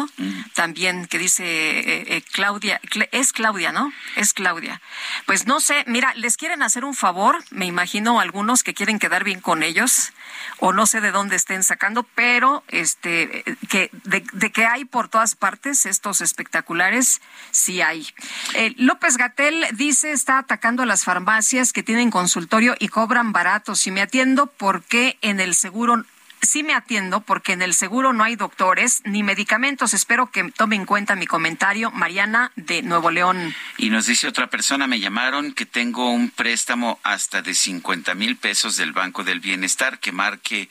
también 0.53 1.07
que 1.07 1.17
dice 1.17 1.43
eh, 1.43 2.17
eh, 2.17 2.23
Claudia, 2.31 2.79
es 3.11 3.33
Claudia, 3.33 3.71
¿no? 3.71 3.91
Es 4.15 4.33
Claudia. 4.33 4.81
Pues 5.25 5.47
no 5.47 5.59
sé, 5.59 5.83
mira, 5.87 6.13
les 6.15 6.37
quieren 6.37 6.61
hacer 6.61 6.85
un 6.85 6.95
favor, 6.95 7.43
me 7.51 7.65
imagino 7.65 8.19
algunos 8.19 8.63
que 8.63 8.73
quieren 8.73 8.99
quedar 8.99 9.23
bien 9.23 9.41
con 9.41 9.63
ellos, 9.63 10.13
o 10.59 10.73
no 10.73 10.85
sé 10.85 11.01
de 11.01 11.11
dónde 11.11 11.35
estén 11.35 11.63
sacando, 11.63 12.03
pero 12.15 12.63
este 12.67 13.43
que 13.69 13.89
de, 14.03 14.23
de 14.33 14.51
que 14.51 14.65
hay 14.65 14.85
por 14.85 15.09
todas 15.09 15.35
partes 15.35 15.85
estos 15.85 16.21
espectaculares, 16.21 17.21
sí 17.51 17.81
hay. 17.81 18.07
Eh, 18.53 18.73
López 18.77 19.17
Gatel 19.17 19.65
dice 19.73 20.11
está 20.11 20.39
atacando 20.39 20.83
a 20.83 20.85
las 20.85 21.03
farmacias 21.03 21.73
que 21.73 21.83
tienen 21.83 22.11
consultorio 22.11 22.75
y 22.79 22.89
cobran 22.89 23.31
barato. 23.31 23.75
Si 23.75 23.91
me 23.91 24.01
atiendo, 24.01 24.47
¿por 24.47 24.83
qué 24.83 25.17
en 25.21 25.39
el 25.39 25.55
seguro 25.55 26.03
sí 26.41 26.63
me 26.63 26.73
atiendo 26.73 27.21
porque 27.21 27.53
en 27.53 27.61
el 27.61 27.73
seguro 27.73 28.13
no 28.13 28.23
hay 28.23 28.35
doctores 28.35 29.01
ni 29.05 29.23
medicamentos. 29.23 29.93
Espero 29.93 30.31
que 30.31 30.51
tome 30.51 30.75
en 30.75 30.85
cuenta 30.85 31.15
mi 31.15 31.27
comentario. 31.27 31.91
Mariana 31.91 32.51
de 32.55 32.81
Nuevo 32.81 33.11
León. 33.11 33.53
Y 33.77 33.89
nos 33.89 34.05
dice 34.05 34.27
otra 34.27 34.47
persona, 34.47 34.87
me 34.87 34.99
llamaron 34.99 35.53
que 35.53 35.65
tengo 35.65 36.11
un 36.11 36.29
préstamo 36.29 36.99
hasta 37.03 37.41
de 37.41 37.53
50 37.53 38.15
mil 38.15 38.37
pesos 38.37 38.77
del 38.77 38.93
Banco 38.93 39.23
del 39.23 39.39
Bienestar, 39.39 39.99
que 39.99 40.11
marque 40.11 40.69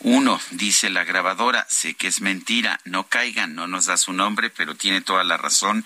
uno, 0.00 0.40
dice 0.52 0.88
la 0.88 1.04
grabadora. 1.04 1.66
Sé 1.68 1.94
que 1.94 2.08
es 2.08 2.20
mentira, 2.20 2.80
no 2.84 3.06
caigan, 3.06 3.54
no 3.54 3.66
nos 3.66 3.86
da 3.86 3.96
su 3.96 4.12
nombre, 4.12 4.50
pero 4.50 4.74
tiene 4.74 5.02
toda 5.02 5.24
la 5.24 5.36
razón. 5.36 5.84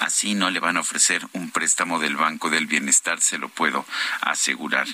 Así 0.00 0.34
no 0.34 0.50
le 0.50 0.60
van 0.60 0.76
a 0.76 0.80
ofrecer 0.80 1.26
un 1.32 1.50
préstamo 1.50 1.98
del 1.98 2.16
Banco 2.16 2.48
del 2.48 2.66
Bienestar, 2.66 3.20
se 3.20 3.38
lo 3.38 3.48
puedo 3.48 3.84
asegurar. 4.20 4.86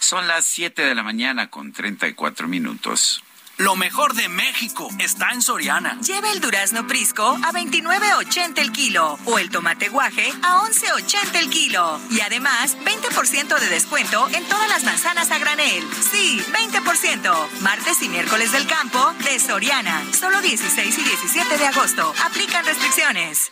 Son 0.00 0.28
las 0.28 0.44
7 0.44 0.82
de 0.82 0.94
la 0.94 1.02
mañana 1.02 1.48
con 1.48 1.72
34 1.72 2.48
minutos. 2.48 3.22
Lo 3.58 3.74
mejor 3.74 4.14
de 4.14 4.28
México 4.28 4.88
está 5.00 5.30
en 5.30 5.42
Soriana. 5.42 5.98
Lleva 6.00 6.30
el 6.30 6.40
durazno 6.40 6.86
Prisco 6.86 7.36
a 7.42 7.52
29.80 7.52 8.56
el 8.60 8.70
kilo 8.70 9.18
o 9.24 9.36
el 9.40 9.50
tomate 9.50 9.88
guaje 9.88 10.32
a 10.42 10.60
11.80 10.60 11.40
el 11.40 11.50
kilo. 11.50 12.00
Y 12.08 12.20
además, 12.20 12.76
20% 12.78 13.58
de 13.58 13.68
descuento 13.68 14.28
en 14.32 14.44
todas 14.44 14.68
las 14.68 14.84
manzanas 14.84 15.32
a 15.32 15.40
granel. 15.40 15.82
Sí, 16.08 16.40
20%. 16.52 17.60
Martes 17.62 18.00
y 18.00 18.08
miércoles 18.08 18.52
del 18.52 18.68
campo 18.68 19.12
de 19.24 19.40
Soriana. 19.40 20.04
Solo 20.12 20.40
16 20.40 20.96
y 20.96 21.02
17 21.02 21.58
de 21.58 21.66
agosto. 21.66 22.14
Aplican 22.24 22.64
restricciones. 22.64 23.50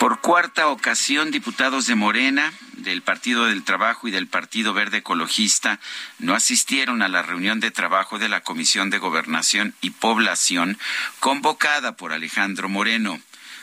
Por 0.00 0.20
cuarta 0.20 0.66
ocasión, 0.66 1.30
diputados 1.30 1.86
de 1.86 1.94
Morena 1.94 2.52
del 2.80 3.02
Partido 3.02 3.46
del 3.46 3.64
Trabajo 3.64 4.08
y 4.08 4.10
del 4.10 4.26
Partido 4.26 4.72
Verde 4.74 4.98
Ecologista 4.98 5.78
no 6.18 6.34
asistieron 6.34 7.02
a 7.02 7.08
la 7.08 7.22
reunión 7.22 7.60
de 7.60 7.70
trabajo 7.70 8.18
de 8.18 8.28
la 8.28 8.40
Comisión 8.40 8.90
de 8.90 8.98
Gobernación 8.98 9.74
y 9.80 9.90
Población 9.90 10.78
convocada 11.18 11.96
por 11.96 12.12
Alejandro 12.12 12.68
Moreno. 12.68 13.20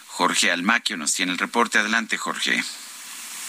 Jorge 0.08 0.52
Almaquio 0.52 0.98
nos 0.98 1.14
tiene 1.14 1.32
el 1.32 1.38
reporte. 1.38 1.78
Adelante, 1.78 2.18
Jorge. 2.18 2.64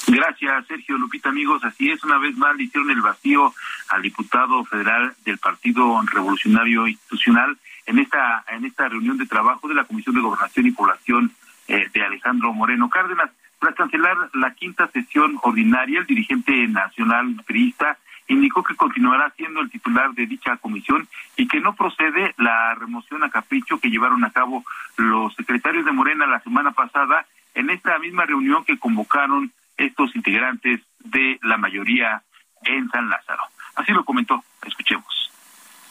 Gracias, 0.07 0.66
Sergio 0.66 0.96
Lupita, 0.96 1.28
amigos. 1.28 1.62
Así 1.64 1.90
es, 1.90 2.02
una 2.02 2.18
vez 2.18 2.37
más 2.37 2.57
le 2.57 2.64
hicieron 2.64 2.90
el 2.90 3.02
vacío 3.02 3.54
al 3.88 4.02
diputado 4.02 4.64
federal 4.64 5.14
del 5.24 5.38
Partido 5.38 6.00
Revolucionario 6.02 6.87
Institucional 6.87 7.59
en 7.87 7.98
esta 7.98 8.44
en 8.48 8.64
esta 8.64 8.88
reunión 8.88 9.18
de 9.18 9.26
trabajo 9.26 9.68
de 9.68 9.74
la 9.74 9.85
Comisión 9.85 10.14
de 10.14 10.22
Gobernación 10.22 10.66
y 10.66 10.70
Población 10.70 11.33
eh, 11.68 11.88
de 11.92 12.02
Alejandro 12.02 12.52
Moreno 12.52 12.88
Cárdenas. 12.88 13.31
Tras 13.58 13.74
cancelar 13.74 14.16
la 14.34 14.54
quinta 14.54 14.88
sesión 14.88 15.38
ordinaria, 15.42 16.00
el 16.00 16.06
dirigente 16.06 16.66
nacional 16.68 17.34
priista 17.46 17.98
indicó 18.28 18.62
que 18.62 18.76
continuará 18.76 19.30
siendo 19.36 19.60
el 19.60 19.70
titular 19.70 20.12
de 20.12 20.26
dicha 20.26 20.56
comisión 20.58 21.08
y 21.36 21.48
que 21.48 21.60
no 21.60 21.74
procede 21.74 22.34
la 22.36 22.74
remoción 22.74 23.24
a 23.24 23.30
capricho 23.30 23.80
que 23.80 23.90
llevaron 23.90 24.24
a 24.24 24.30
cabo 24.30 24.64
los 24.96 25.34
secretarios 25.34 25.84
de 25.84 25.92
Morena 25.92 26.26
la 26.26 26.40
semana 26.40 26.72
pasada 26.72 27.26
en 27.54 27.70
esta 27.70 27.98
misma 27.98 28.26
reunión 28.26 28.64
que 28.64 28.78
convocaron 28.78 29.50
estos 29.76 30.14
integrantes 30.14 30.80
de 31.00 31.38
la 31.42 31.56
mayoría 31.56 32.22
en 32.64 32.88
San 32.90 33.08
Lázaro. 33.08 33.42
Así 33.76 33.92
lo 33.92 34.04
comentó. 34.04 34.44
Escuchemos. 34.66 35.27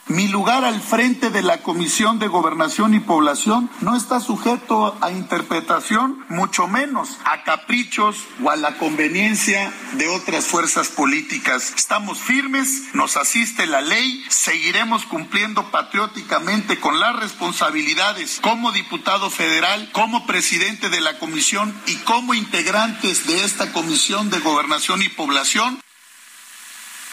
Mi 0.10 0.30
lugar 0.30 0.64
al 0.64 0.80
frente 0.80 1.32
de 1.32 1.42
la 1.42 1.62
Comisión 1.62 2.18
de 2.18 2.30
Gobernación 2.30 2.94
y 2.94 3.02
Población 3.02 3.70
no 3.82 3.94
está 3.94 4.22
sujeto 4.22 4.98
a 5.02 5.12
interpretación, 5.12 6.24
mucho 6.30 6.66
menos 6.66 7.18
a 7.26 7.44
caprichos 7.44 8.16
o 8.42 8.50
a 8.50 8.56
la 8.56 8.78
conveniencia 8.78 9.70
de 9.94 10.08
otras 10.08 10.46
fuerzas 10.46 10.88
políticas. 10.88 11.74
Estamos 11.76 12.20
firmes, 12.20 12.84
nos 12.94 13.18
asiste 13.18 13.68
la 13.68 13.82
ley, 13.82 14.24
seguiremos 14.30 15.06
cumpliendo 15.06 15.72
patrióticamente 15.72 16.80
con 16.80 17.02
las 17.02 17.14
responsabilidades 17.18 18.40
como 18.42 18.72
diputado 18.72 19.30
federal, 19.30 19.90
como 19.92 20.26
presidente 20.26 20.88
de 20.88 21.02
la 21.02 21.20
comisión 21.20 21.76
y 21.86 21.96
como 21.98 22.34
integrantes 22.34 23.28
de 23.28 23.44
esta 23.44 23.74
Comisión 23.74 24.30
de 24.30 24.40
Gobernación 24.40 25.02
y 25.02 25.10
Población 25.10 25.82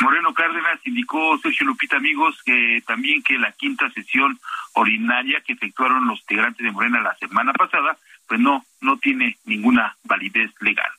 Moreno 0.00 0.35
Cárdenas 0.35 0.80
indicó, 0.85 1.38
Sergio 1.38 1.66
Lupita, 1.66 1.96
amigos, 1.96 2.37
que 2.44 2.83
también 2.87 3.22
que 3.22 3.38
la 3.38 3.52
quinta 3.52 3.90
sesión 3.90 4.38
ordinaria 4.72 5.42
que 5.46 5.52
efectuaron 5.52 6.07
los 6.07 6.20
integrantes 6.20 6.64
de 6.64 6.72
Morena 6.72 7.00
la 7.00 7.16
semana 7.16 7.52
pasada, 7.52 7.96
pues 8.26 8.40
no, 8.40 8.64
no 8.80 8.98
tiene 8.98 9.38
ninguna 9.44 9.96
validez 10.04 10.50
legal. 10.61 10.90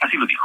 Así 0.00 0.16
lo 0.16 0.26
dijo. 0.26 0.44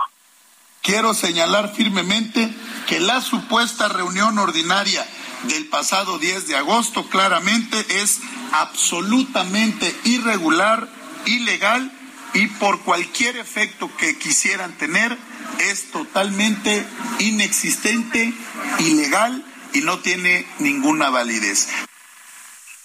Quiero 0.81 1.13
señalar 1.15 1.73
firmemente 1.73 2.47
que 2.87 2.99
la 2.99 3.21
supuesta 3.21 3.87
reunión 3.87 4.37
ordinaria 4.37 5.03
del 5.43 5.65
pasado 5.67 6.19
10 6.19 6.47
de 6.47 6.57
agosto 6.57 7.09
claramente 7.09 7.77
es 8.01 8.21
absolutamente 8.51 9.95
irregular, 10.03 10.87
ilegal 11.25 11.91
y 12.35 12.47
por 12.47 12.81
cualquier 12.81 13.37
efecto 13.37 13.89
que 13.97 14.19
quisieran 14.19 14.73
tener 14.73 15.17
es 15.59 15.91
totalmente 15.91 16.85
inexistente, 17.19 18.33
ilegal 18.79 19.43
y 19.73 19.81
no 19.81 19.99
tiene 19.99 20.45
ninguna 20.59 21.09
validez. 21.09 21.69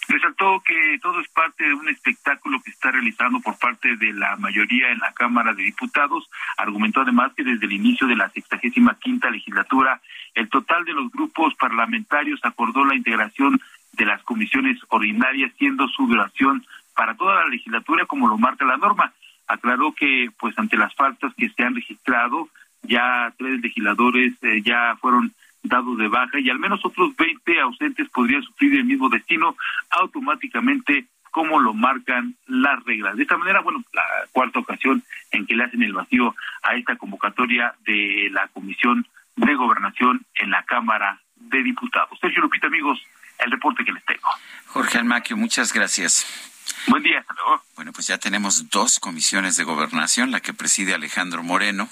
Resaltó 0.09 0.61
que 0.66 0.98
todo 1.00 1.20
es 1.20 1.28
parte 1.28 1.64
de 1.64 1.72
un 1.72 1.88
espectáculo 1.88 2.61
que 2.64 2.72
está 2.72 2.90
realizando 2.90 3.38
por 3.38 3.56
parte 3.59 3.96
de 3.96 4.12
la 4.12 4.37
mayoría 4.37 4.90
en 4.90 4.98
la 4.98 5.12
Cámara 5.12 5.54
de 5.54 5.62
Diputados. 5.62 6.28
Argumentó 6.56 7.02
además 7.02 7.33
que 7.37 7.44
desde 7.44 7.66
el 7.66 7.72
inicio 7.72 8.09
de 8.09 8.16
la 8.16 8.28
sexagésima 8.30 8.98
quinta 8.98 9.30
legislatura, 9.30 10.00
el 10.35 10.48
total 10.48 10.85
de 10.85 10.94
los 10.94 11.12
grupos 11.12 11.54
parlamentarios 11.54 12.40
acordó 12.42 12.85
la 12.85 12.96
integración 12.96 13.61
de 13.92 14.04
las 14.04 14.20
comisiones 14.24 14.78
ordinarias, 14.88 15.52
siendo 15.56 15.87
su 15.87 16.09
duración 16.09 16.66
para 16.96 17.14
toda 17.14 17.37
la 17.37 17.46
legislatura 17.46 18.04
como 18.06 18.26
lo 18.26 18.37
marca 18.37 18.64
la 18.64 18.78
norma. 18.78 19.12
Aclaró 19.50 19.92
que, 19.92 20.30
pues, 20.38 20.58
ante 20.58 20.76
las 20.76 20.94
faltas 20.94 21.32
que 21.36 21.48
se 21.48 21.62
han 21.62 21.74
registrado, 21.74 22.48
ya 22.82 23.32
tres 23.36 23.60
legisladores 23.60 24.32
eh, 24.42 24.62
ya 24.62 24.96
fueron 25.00 25.34
dados 25.62 25.98
de 25.98 26.08
baja 26.08 26.38
y 26.40 26.48
al 26.48 26.58
menos 26.58 26.80
otros 26.84 27.14
20 27.16 27.60
ausentes 27.60 28.08
podrían 28.08 28.42
sufrir 28.42 28.74
el 28.74 28.84
mismo 28.84 29.08
destino 29.08 29.56
automáticamente 29.90 31.06
como 31.30 31.60
lo 31.60 31.74
marcan 31.74 32.36
las 32.46 32.82
reglas. 32.84 33.16
De 33.16 33.22
esta 33.22 33.36
manera, 33.36 33.60
bueno, 33.60 33.82
la 33.92 34.02
cuarta 34.32 34.58
ocasión 34.58 35.02
en 35.30 35.46
que 35.46 35.54
le 35.54 35.64
hacen 35.64 35.82
el 35.82 35.92
vacío 35.92 36.34
a 36.62 36.74
esta 36.74 36.96
convocatoria 36.96 37.74
de 37.84 38.28
la 38.32 38.48
Comisión 38.48 39.06
de 39.36 39.54
Gobernación 39.54 40.24
en 40.34 40.50
la 40.50 40.62
Cámara 40.64 41.20
de 41.36 41.62
Diputados. 41.62 42.18
Sergio 42.20 42.42
Lupita, 42.42 42.66
amigos, 42.66 43.00
el 43.38 43.50
reporte 43.50 43.84
que 43.84 43.92
les 43.92 44.04
tengo. 44.04 44.28
Jorge 44.66 44.98
Almaquio, 44.98 45.36
muchas 45.36 45.72
gracias. 45.72 46.49
Buen 46.87 47.02
día, 47.02 47.20
hasta 47.20 47.35
luego. 47.35 47.62
Bueno, 47.76 47.92
pues 47.92 48.06
ya 48.06 48.18
tenemos 48.18 48.68
dos 48.68 48.98
comisiones 49.00 49.56
de 49.56 49.64
gobernación, 49.64 50.30
la 50.30 50.40
que 50.40 50.52
preside 50.52 50.94
Alejandro 50.94 51.42
Moreno 51.42 51.88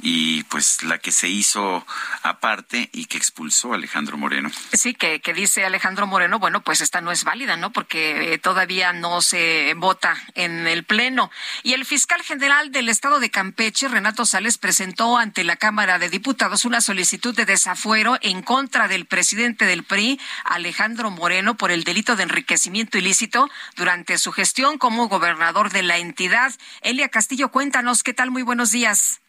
y 0.00 0.44
pues 0.44 0.82
la 0.82 0.98
que 0.98 1.10
se 1.10 1.28
hizo 1.28 1.86
aparte 2.22 2.90
y 2.92 3.06
que 3.06 3.18
expulsó 3.18 3.74
Alejandro 3.74 4.16
Moreno. 4.16 4.50
Sí, 4.72 4.94
que, 4.94 5.20
que 5.20 5.34
dice 5.34 5.64
Alejandro 5.64 6.06
Moreno, 6.06 6.38
bueno, 6.38 6.62
pues 6.62 6.80
esta 6.80 7.00
no 7.00 7.10
es 7.10 7.24
válida, 7.24 7.56
¿no? 7.56 7.72
Porque 7.72 8.34
eh, 8.34 8.38
todavía 8.38 8.92
no 8.92 9.20
se 9.20 9.74
vota 9.76 10.16
en 10.34 10.66
el 10.66 10.84
Pleno. 10.84 11.30
Y 11.62 11.72
el 11.72 11.84
fiscal 11.84 12.22
general 12.22 12.70
del 12.70 12.88
Estado 12.88 13.18
de 13.18 13.30
Campeche, 13.30 13.88
Renato 13.88 14.24
Sales, 14.24 14.58
presentó 14.58 15.18
ante 15.18 15.44
la 15.44 15.56
Cámara 15.56 15.98
de 15.98 16.08
Diputados 16.08 16.64
una 16.64 16.80
solicitud 16.80 17.34
de 17.34 17.46
desafuero 17.46 18.18
en 18.20 18.42
contra 18.42 18.88
del 18.88 19.06
presidente 19.06 19.64
del 19.64 19.84
PRI, 19.84 20.20
Alejandro 20.44 21.10
Moreno, 21.10 21.56
por 21.56 21.70
el 21.70 21.84
delito 21.84 22.16
de 22.16 22.24
enriquecimiento 22.24 22.98
ilícito 22.98 23.48
durante 23.76 24.18
su 24.22 24.32
gestión 24.32 24.78
como 24.78 25.08
gobernador 25.08 25.70
de 25.70 25.82
la 25.82 25.98
entidad. 25.98 26.52
Elia 26.80 27.08
Castillo, 27.08 27.50
cuéntanos, 27.50 28.04
¿qué 28.04 28.14
tal? 28.14 28.30
Muy 28.30 28.42
buenos 28.42 28.70
días. 28.70 29.20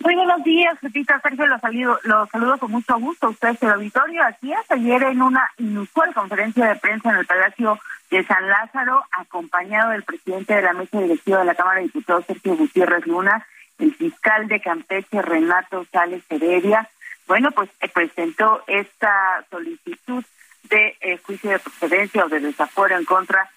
Muy 0.00 0.14
buenos 0.16 0.42
días, 0.44 0.76
Pepita 0.80 1.20
Sergio, 1.20 1.46
los 1.46 1.60
saludo, 1.60 1.98
los 2.02 2.28
saludo 2.28 2.58
con 2.58 2.72
mucho 2.72 2.98
gusto 2.98 3.28
a 3.28 3.30
ustedes 3.30 3.62
el 3.62 3.70
auditorio. 3.70 4.24
Aquí 4.24 4.52
es 4.52 4.70
ayer 4.70 5.04
en 5.04 5.22
una 5.22 5.48
inusual 5.58 6.12
conferencia 6.14 6.66
de 6.66 6.76
prensa 6.76 7.10
en 7.10 7.16
el 7.16 7.26
Palacio 7.26 7.78
de 8.10 8.24
San 8.24 8.48
Lázaro, 8.48 9.04
acompañado 9.12 9.90
del 9.90 10.02
presidente 10.02 10.54
de 10.54 10.62
la 10.62 10.72
mesa 10.72 11.00
directiva 11.00 11.38
de 11.38 11.44
la 11.46 11.54
Cámara 11.54 11.78
de 11.78 11.86
Diputados, 11.86 12.26
Sergio 12.26 12.56
Gutiérrez 12.56 13.06
Luna, 13.06 13.46
el 13.78 13.94
fiscal 13.94 14.48
de 14.48 14.60
Campeche, 14.60 15.22
Renato 15.22 15.86
Sales 15.92 16.22
Heredia. 16.28 16.88
Bueno, 17.26 17.50
pues 17.52 17.70
eh, 17.80 17.88
presentó 17.88 18.62
esta 18.66 19.44
solicitud 19.50 20.24
de 20.64 20.96
eh, 21.00 21.18
juicio 21.18 21.50
de 21.50 21.58
procedencia 21.60 22.24
o 22.24 22.28
de 22.28 22.40
desafuero 22.40 22.96
en 22.96 23.04
contra 23.04 23.48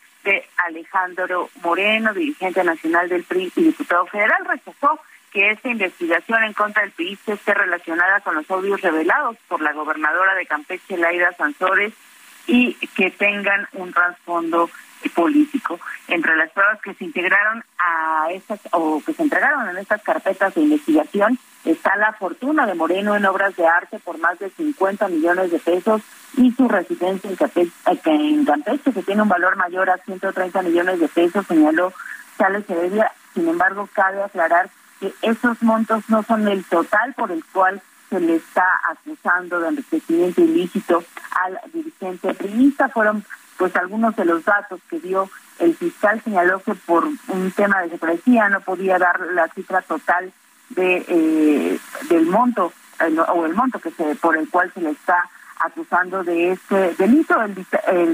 Alejandro 0.58 1.50
Moreno, 1.62 2.14
dirigente 2.14 2.64
nacional 2.64 3.10
del 3.10 3.24
PRI 3.24 3.52
y 3.56 3.64
diputado 3.64 4.06
federal, 4.08 4.46
rechazó 4.46 5.00
que 5.32 5.50
esta 5.52 5.70
investigación 5.70 6.44
en 6.44 6.54
contra 6.54 6.82
del 6.84 6.92
PRI 6.92 7.18
esté 7.28 7.54
relacionada 7.54 8.22
con 8.22 8.36
los 8.36 8.50
audios 8.50 8.82
revelados 8.82 9.38
por 9.48 9.62
la 9.62 9.74
gobernadora 9.74 10.34
de 10.36 10.46
Campeche, 10.46 10.98
Laida 10.98 11.34
Sansores, 11.34 11.94
y 12.48 12.74
que 12.96 13.12
tengan 13.12 13.68
un 13.74 13.92
trasfondo 13.92 14.70
político. 15.10 15.80
Entre 16.08 16.36
las 16.36 16.52
pruebas 16.52 16.82
que 16.82 16.94
se 16.94 17.06
integraron 17.06 17.64
a 17.78 18.28
estas 18.32 18.60
o 18.72 19.02
que 19.06 19.14
se 19.14 19.24
entregaron 19.24 19.70
en 19.70 19.78
estas 19.78 20.02
carpetas 20.02 20.54
de 20.56 20.62
investigación 20.62 21.40
está 21.64 21.96
la 21.96 22.14
fortuna 22.14 22.66
de 22.66 22.76
Moreno 22.76 23.16
en 23.16 23.26
obras 23.26 23.56
de 23.56 23.66
arte 23.68 24.00
por 24.00 24.18
más 24.20 24.38
de 24.40 24.50
50 24.52 25.08
millones 25.08 25.52
de 25.52 25.60
pesos 25.60 26.02
y 26.38 26.52
su 26.52 26.68
residencia 26.68 27.30
en 27.30 27.36
Campeche, 27.36 27.72
en 28.06 28.46
Campeche 28.46 28.94
que 28.94 29.04
tiene 29.04 29.22
un 29.22 29.30
valor 29.30 29.56
mayor 29.56 29.90
a 29.90 29.98
130 29.98 30.62
millones 30.62 31.00
de 31.00 31.08
pesos, 31.08 31.46
señaló 31.48 31.94
Sales 32.38 32.70
Heredia. 32.70 33.12
Sin 33.34 33.48
embargo, 33.48 33.90
cabe 33.94 34.22
aclarar 34.24 34.70
que 35.00 35.14
esos 35.22 35.62
montos 35.62 36.04
no 36.10 36.24
son 36.24 36.48
el 36.48 36.64
total 36.66 37.14
por 37.14 37.32
el 37.32 37.44
cual 37.46 37.82
se 38.10 38.20
le 38.20 38.36
está 38.36 38.66
acusando 38.90 39.60
de 39.60 39.70
enriquecimiento 39.70 40.42
ilícito 40.42 41.04
al 41.32 41.60
dirigente 41.72 42.34
priista. 42.34 42.90
Fueron 42.90 43.26
pues 43.58 43.76
algunos 43.76 44.16
de 44.16 44.26
los 44.26 44.44
datos 44.44 44.80
que 44.90 45.00
dio 45.00 45.30
el 45.60 45.76
fiscal 45.76 46.22
señaló 46.24 46.62
que 46.62 46.76
por 46.76 47.06
un 47.06 47.52
tema 47.56 47.82
de 47.82 47.92
secrecía 47.92 48.50
no 48.50 48.60
podía 48.62 48.98
dar 48.98 49.20
la 49.34 49.48
cifra 49.50 49.82
total 49.82 50.34
de 50.70 51.06
eh, 51.08 51.80
del 52.10 52.26
monto 52.26 52.74
o 53.28 53.46
el 53.46 53.54
monto 53.54 53.80
que 53.80 53.92
se 53.92 54.16
por 54.16 54.38
el 54.38 54.50
cual 54.50 54.72
se 54.74 54.82
le 54.82 54.92
está 54.92 55.30
acusando 55.60 56.24
de 56.24 56.52
este 56.52 56.96
delito. 56.96 57.42
El, 57.42 57.56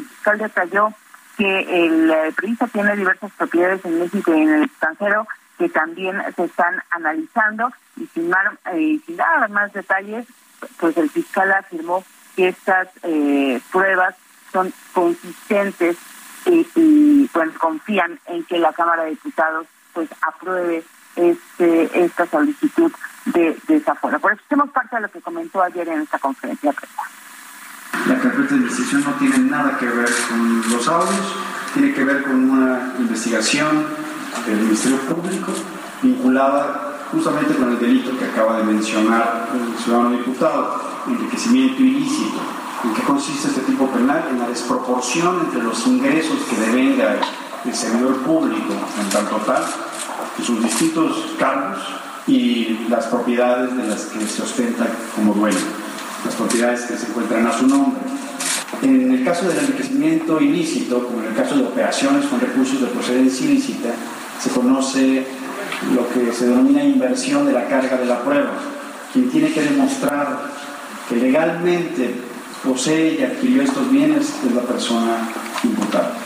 fiscal 0.04 0.38
detalló 0.38 0.94
que 1.38 1.86
el 1.86 2.12
eh, 2.12 2.34
tiene 2.72 2.96
diversas 2.96 3.32
propiedades 3.34 3.84
en 3.86 4.00
México 4.00 4.34
y 4.34 4.42
en 4.42 4.50
el 4.50 4.64
extranjero 4.64 5.28
que 5.58 5.70
también 5.70 6.18
se 6.36 6.46
están 6.46 6.82
analizando 6.90 7.72
y 7.96 8.08
sin, 8.08 8.30
mar, 8.30 8.58
eh, 8.74 9.00
sin 9.06 9.18
dar 9.18 9.50
más 9.50 9.72
detalles, 9.74 10.26
pues 10.80 10.98
el 10.98 11.10
fiscal 11.10 11.52
afirmó 11.52 12.04
que 12.36 12.50
estas 12.50 12.88
eh, 13.04 13.62
pruebas 13.72 14.16
son 14.52 14.74
consistentes 14.94 15.98
y, 16.46 16.68
y 16.76 17.30
pues 17.32 17.52
confían 17.58 18.20
en 18.28 18.44
que 18.46 18.58
la 18.60 18.74
Cámara 18.74 19.04
de 19.04 19.12
Diputados 19.12 19.68
pues 19.94 20.10
apruebe 20.22 20.84
este 21.16 22.06
esta 22.06 22.26
solicitud 22.28 22.92
de 23.26 23.58
desafuero. 23.68 24.20
Por 24.20 24.34
eso 24.34 24.42
hacemos 24.46 24.70
parte 24.72 24.96
de 24.96 25.02
lo 25.04 25.10
que 25.10 25.22
comentó 25.22 25.62
ayer 25.62 25.88
en 25.88 26.02
esta 26.02 26.18
conferencia 26.20 26.72
de 26.72 26.78
prensa. 26.78 27.02
La 28.08 28.20
carpeta 28.20 28.56
de 28.56 28.62
investigación 28.62 29.04
no 29.04 29.14
tiene 29.16 29.38
nada 29.50 29.78
que 29.78 29.86
ver 29.86 30.10
con 30.30 30.62
los 30.72 30.88
audios, 30.88 31.36
tiene 31.74 31.94
que 31.94 32.04
ver 32.04 32.24
con 32.24 32.50
una 32.50 32.94
investigación 32.98 33.86
del 34.46 34.58
Ministerio 34.58 34.98
Público 35.02 35.54
vinculada 36.02 37.08
justamente 37.12 37.56
con 37.56 37.72
el 37.72 37.80
delito 37.80 38.18
que 38.18 38.26
acaba 38.26 38.58
de 38.58 38.64
mencionar 38.64 39.50
el 39.54 39.78
ciudadano 39.84 40.12
diputado, 40.12 40.82
enriquecimiento 41.08 41.82
ilícito. 41.82 42.40
¿En 42.84 42.94
qué 42.94 43.02
consiste 43.04 43.50
este 43.50 43.62
tipo 43.62 43.88
penal? 43.88 44.28
En 44.32 44.40
la 44.40 44.48
desproporción 44.48 45.42
entre 45.46 45.62
los 45.62 45.86
ingresos 45.86 46.40
que 46.50 46.56
devenga 46.56 47.18
el 47.66 47.76
servidor 47.76 48.18
público 48.18 48.74
en 49.00 49.10
tanto 49.10 49.36
tal, 49.46 49.64
sus 50.44 50.64
distintos 50.64 51.36
cargos 51.38 51.80
y 52.26 52.88
las 52.90 53.06
propiedades 53.08 53.76
de 53.76 53.88
las 53.88 54.06
que 54.06 54.26
se 54.26 54.42
ostenta 54.42 54.88
como 55.16 55.34
dueño 55.34 55.60
las 56.26 56.36
propiedades 56.36 56.82
que 56.82 56.98
se 56.98 57.08
encuentran 57.08 57.48
a 57.48 57.58
su 57.58 57.68
nombre. 57.68 58.02
En 58.82 59.12
el 59.12 59.24
caso 59.24 59.48
del 59.48 59.58
enriquecimiento 59.58 60.40
ilícito, 60.40 61.06
como 61.06 61.22
en 61.22 61.28
el 61.28 61.36
caso 61.36 61.56
de 61.56 61.64
operaciones 61.64 62.26
con 62.26 62.40
recursos 62.40 62.82
de 62.82 62.88
procedencia 62.88 63.46
ilícita, 63.46 63.90
se 64.40 64.50
conoce 64.50 65.26
lo 65.94 66.08
que 66.10 66.32
se 66.32 66.48
denomina 66.48 66.84
inversión 66.84 67.46
de 67.46 67.54
la 67.54 67.68
carga 67.68 67.98
de 67.98 68.06
la 68.06 68.22
prueba. 68.22 68.52
Quien 69.14 69.30
tiene 69.30 69.52
que 69.52 69.62
demostrar 69.62 70.40
que 71.10 71.16
legalmente 71.16 72.16
posee 72.64 73.20
y 73.20 73.24
adquirió 73.24 73.64
estos 73.64 73.92
bienes 73.92 74.40
es 74.46 74.52
la 74.54 74.62
persona 74.62 75.28
imputada. 75.64 76.18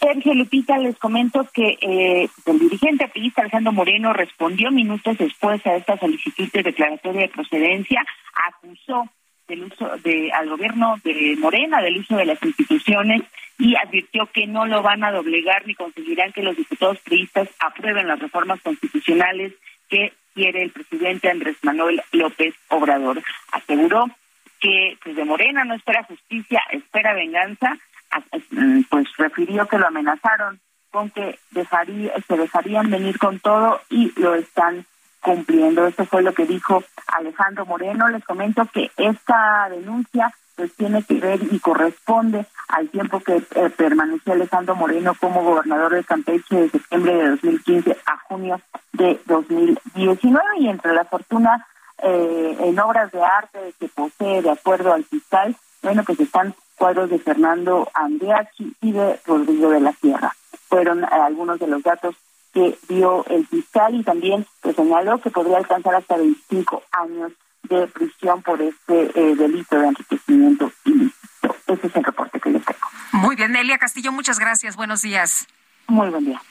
Sergio 0.00 0.32
Lupita, 0.34 0.78
les 0.78 0.96
comento 0.96 1.46
que 1.52 1.76
eh, 1.80 2.28
el 2.46 2.58
dirigente 2.58 3.04
apelista 3.04 3.42
Alejandro 3.42 3.72
Moreno 3.72 4.12
respondió 4.12 4.70
minutos 4.70 5.18
después 5.18 5.64
a 5.66 5.74
esta 5.74 5.98
solicitud 5.98 6.48
de 6.52 6.62
declaratoria 6.62 7.22
de 7.22 7.28
procedencia, 7.28 8.04
acusó 8.48 9.04
del 9.48 9.64
uso 9.64 9.96
de 10.04 10.30
al 10.32 10.48
gobierno 10.48 10.96
de 11.02 11.36
Morena 11.38 11.82
del 11.82 11.98
uso 11.98 12.16
de 12.16 12.26
las 12.26 12.42
instituciones 12.42 13.22
y 13.58 13.74
advirtió 13.76 14.26
que 14.26 14.46
no 14.46 14.66
lo 14.66 14.82
van 14.82 15.02
a 15.02 15.10
doblegar 15.10 15.66
ni 15.66 15.74
conseguirán 15.74 16.32
que 16.32 16.42
los 16.42 16.56
diputados 16.56 16.98
priistas 17.00 17.48
aprueben 17.58 18.06
las 18.06 18.20
reformas 18.20 18.60
constitucionales 18.60 19.52
que 19.88 20.12
quiere 20.34 20.62
el 20.62 20.70
presidente 20.70 21.30
Andrés 21.30 21.56
Manuel 21.62 22.00
López 22.12 22.54
Obrador. 22.68 23.22
Aseguró 23.50 24.06
que 24.60 24.96
pues 25.02 25.16
de 25.16 25.24
Morena 25.24 25.64
no 25.64 25.74
espera 25.74 26.04
justicia, 26.04 26.62
espera 26.70 27.14
venganza 27.14 27.76
Mm, 28.50 28.82
pues 28.88 29.06
refirió 29.16 29.66
que 29.66 29.78
lo 29.78 29.86
amenazaron 29.86 30.60
con 30.90 31.10
que 31.10 31.38
dejaría, 31.50 32.12
se 32.26 32.36
dejarían 32.36 32.90
venir 32.90 33.18
con 33.18 33.38
todo 33.40 33.80
y 33.90 34.12
lo 34.20 34.34
están 34.34 34.86
cumpliendo. 35.20 35.86
Esto 35.86 36.04
fue 36.04 36.22
lo 36.22 36.32
que 36.32 36.46
dijo 36.46 36.82
Alejandro 37.06 37.66
Moreno. 37.66 38.08
Les 38.08 38.24
comento 38.24 38.66
que 38.72 38.90
esta 38.96 39.68
denuncia 39.70 40.32
pues 40.56 40.74
tiene 40.74 41.04
que 41.04 41.14
ver 41.20 41.40
y 41.52 41.60
corresponde 41.60 42.44
al 42.68 42.88
tiempo 42.88 43.20
que 43.20 43.36
eh, 43.36 43.70
permaneció 43.76 44.32
Alejandro 44.32 44.74
Moreno 44.74 45.14
como 45.20 45.44
gobernador 45.44 45.94
de 45.94 46.02
Campeche 46.02 46.62
de 46.62 46.68
septiembre 46.68 47.14
de 47.14 47.28
2015 47.30 47.96
a 48.06 48.18
junio 48.28 48.60
de 48.92 49.20
2019 49.26 50.44
y 50.58 50.68
entre 50.68 50.94
la 50.94 51.04
fortuna 51.04 51.64
eh, 52.02 52.56
en 52.60 52.78
obras 52.80 53.12
de 53.12 53.22
arte 53.22 53.74
que 53.78 53.88
posee 53.88 54.42
de 54.42 54.50
acuerdo 54.50 54.92
al 54.92 55.04
fiscal, 55.04 55.56
bueno, 55.82 56.02
pues 56.04 56.18
están 56.20 56.54
cuadros 56.76 57.10
de 57.10 57.18
Fernando 57.18 57.88
Andeachi 57.94 58.74
y 58.80 58.92
de 58.92 59.20
Rodrigo 59.26 59.70
de 59.70 59.80
la 59.80 59.92
Sierra. 59.92 60.32
Fueron 60.68 61.04
eh, 61.04 61.08
algunos 61.10 61.58
de 61.58 61.66
los 61.68 61.82
datos 61.82 62.16
que 62.52 62.78
dio 62.88 63.24
el 63.26 63.46
fiscal 63.46 63.94
y 63.94 64.02
también 64.02 64.46
pues, 64.60 64.76
señaló 64.76 65.18
que 65.18 65.30
podría 65.30 65.58
alcanzar 65.58 65.94
hasta 65.94 66.16
25 66.16 66.82
años 66.92 67.32
de 67.64 67.86
prisión 67.88 68.42
por 68.42 68.60
este 68.62 69.10
eh, 69.14 69.36
delito 69.36 69.78
de 69.78 69.88
enriquecimiento 69.88 70.72
ilícito. 70.84 71.56
Ese 71.66 71.86
es 71.86 71.96
el 71.96 72.04
reporte 72.04 72.40
que 72.40 72.50
les 72.50 72.64
tengo. 72.64 72.78
Muy 73.12 73.36
bien, 73.36 73.54
Elia 73.54 73.78
Castillo, 73.78 74.12
muchas 74.12 74.38
gracias. 74.38 74.76
Buenos 74.76 75.02
días. 75.02 75.46
Muy 75.88 76.10
buen 76.10 76.26
día. 76.26 76.42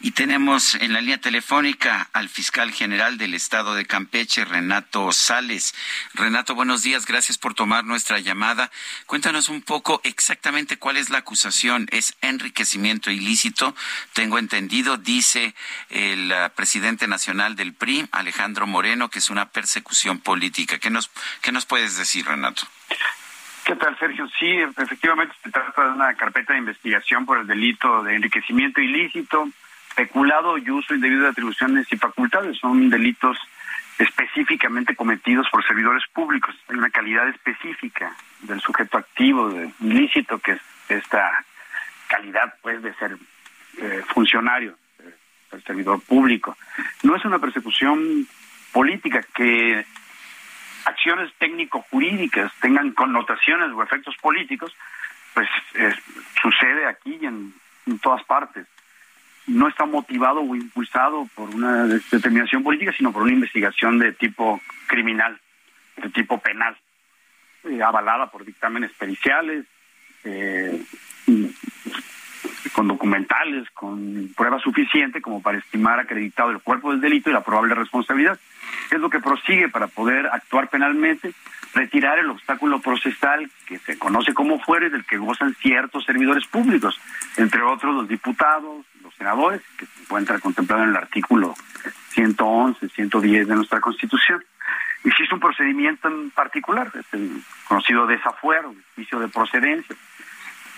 Y 0.00 0.10
tenemos 0.10 0.74
en 0.74 0.92
la 0.92 1.00
línea 1.00 1.18
telefónica 1.18 2.10
al 2.12 2.28
fiscal 2.28 2.70
general 2.72 3.16
del 3.16 3.32
estado 3.32 3.74
de 3.74 3.86
Campeche, 3.86 4.44
Renato 4.44 5.10
Sales. 5.12 5.74
Renato, 6.12 6.54
buenos 6.54 6.82
días, 6.82 7.06
gracias 7.06 7.38
por 7.38 7.54
tomar 7.54 7.84
nuestra 7.84 8.18
llamada. 8.18 8.70
Cuéntanos 9.06 9.48
un 9.48 9.62
poco 9.62 10.02
exactamente 10.04 10.76
cuál 10.76 10.98
es 10.98 11.08
la 11.08 11.18
acusación. 11.18 11.88
¿Es 11.90 12.14
enriquecimiento 12.20 13.10
ilícito? 13.10 13.74
Tengo 14.12 14.38
entendido, 14.38 14.98
dice 14.98 15.54
el 15.88 16.30
uh, 16.30 16.54
presidente 16.54 17.08
nacional 17.08 17.56
del 17.56 17.72
PRI, 17.72 18.06
Alejandro 18.12 18.66
Moreno, 18.66 19.08
que 19.08 19.20
es 19.20 19.30
una 19.30 19.48
persecución 19.48 20.18
política. 20.18 20.78
¿Qué 20.78 20.90
nos, 20.90 21.10
qué 21.40 21.52
nos 21.52 21.64
puedes 21.64 21.96
decir, 21.96 22.26
Renato? 22.26 22.68
¿Qué 23.66 23.74
tal, 23.74 23.98
Sergio? 23.98 24.28
Sí, 24.38 24.46
efectivamente 24.48 25.34
se 25.42 25.50
trata 25.50 25.86
de 25.86 25.90
una 25.90 26.14
carpeta 26.14 26.52
de 26.52 26.60
investigación 26.60 27.26
por 27.26 27.38
el 27.38 27.48
delito 27.48 28.04
de 28.04 28.14
enriquecimiento 28.14 28.80
ilícito, 28.80 29.48
peculado 29.96 30.56
y 30.56 30.70
uso 30.70 30.94
indebido 30.94 31.24
de 31.24 31.30
atribuciones 31.30 31.84
y 31.90 31.96
facultades. 31.96 32.56
Son 32.58 32.88
delitos 32.88 33.36
específicamente 33.98 34.94
cometidos 34.94 35.48
por 35.50 35.66
servidores 35.66 36.04
públicos. 36.12 36.54
Hay 36.68 36.76
una 36.76 36.90
calidad 36.90 37.26
específica 37.28 38.14
del 38.42 38.60
sujeto 38.60 38.98
activo 38.98 39.48
de 39.48 39.72
ilícito 39.80 40.38
que 40.38 40.52
es 40.52 40.60
esta 40.88 41.44
calidad 42.06 42.54
pues 42.62 42.80
de 42.84 42.94
ser 42.94 43.18
eh, 43.78 44.04
funcionario, 44.14 44.76
eh, 45.00 45.60
servidor 45.66 46.00
público. 46.02 46.56
No 47.02 47.16
es 47.16 47.24
una 47.24 47.40
persecución 47.40 48.28
política 48.72 49.24
que 49.34 49.84
acciones 50.86 51.32
técnico-jurídicas 51.38 52.52
tengan 52.60 52.92
connotaciones 52.92 53.70
o 53.72 53.82
efectos 53.82 54.16
políticos, 54.22 54.74
pues 55.34 55.48
sucede 56.40 56.86
aquí 56.86 57.18
y 57.20 57.26
en, 57.26 57.52
todas 58.00 58.24
partes. 58.24 58.66
No 59.46 59.68
está 59.68 59.84
motivado 59.84 60.40
o 60.40 60.56
impulsado 60.56 61.28
por 61.34 61.50
una 61.54 61.84
determinación 61.84 62.62
política, 62.62 62.92
sino 62.96 63.12
por 63.12 63.22
una 63.22 63.32
investigación 63.32 63.98
de 63.98 64.12
tipo 64.12 64.60
criminal, 64.86 65.38
de 65.96 66.08
tipo 66.10 66.38
penal, 66.38 66.76
eh, 67.64 67.82
avalada 67.82 68.30
por 68.30 68.44
dictámenes 68.44 68.92
periciales, 68.92 69.64
eh, 70.24 70.82
con 72.76 72.88
documentales, 72.88 73.70
con 73.70 74.28
pruebas 74.36 74.60
suficientes 74.60 75.22
como 75.22 75.40
para 75.40 75.56
estimar 75.56 75.98
acreditado 75.98 76.50
el 76.50 76.60
cuerpo 76.60 76.90
del 76.90 77.00
delito 77.00 77.30
y 77.30 77.32
la 77.32 77.42
probable 77.42 77.74
responsabilidad. 77.74 78.38
Es 78.90 79.00
lo 79.00 79.08
que 79.08 79.18
prosigue 79.18 79.70
para 79.70 79.86
poder 79.86 80.26
actuar 80.26 80.68
penalmente, 80.68 81.32
retirar 81.72 82.18
el 82.18 82.28
obstáculo 82.28 82.78
procesal 82.80 83.50
que 83.66 83.78
se 83.78 83.98
conoce 83.98 84.34
como 84.34 84.58
fuere 84.58 84.90
del 84.90 85.06
que 85.06 85.16
gozan 85.16 85.54
ciertos 85.54 86.04
servidores 86.04 86.46
públicos, 86.48 87.00
entre 87.38 87.62
otros 87.62 87.94
los 87.94 88.08
diputados, 88.08 88.84
los 89.02 89.14
senadores, 89.14 89.62
que 89.78 89.86
se 89.86 90.02
encuentra 90.02 90.38
contemplado 90.38 90.82
en 90.82 90.90
el 90.90 90.96
artículo 90.96 91.54
111, 92.10 92.90
110 92.90 93.48
de 93.48 93.54
nuestra 93.54 93.80
Constitución. 93.80 94.44
Existe 95.02 95.32
un 95.32 95.40
procedimiento 95.40 96.08
en 96.08 96.30
particular, 96.30 96.92
es 96.94 97.06
el 97.14 97.42
conocido 97.66 98.06
desafuero, 98.06 98.74
juicio 98.94 99.18
de 99.18 99.28
procedencia 99.28 99.96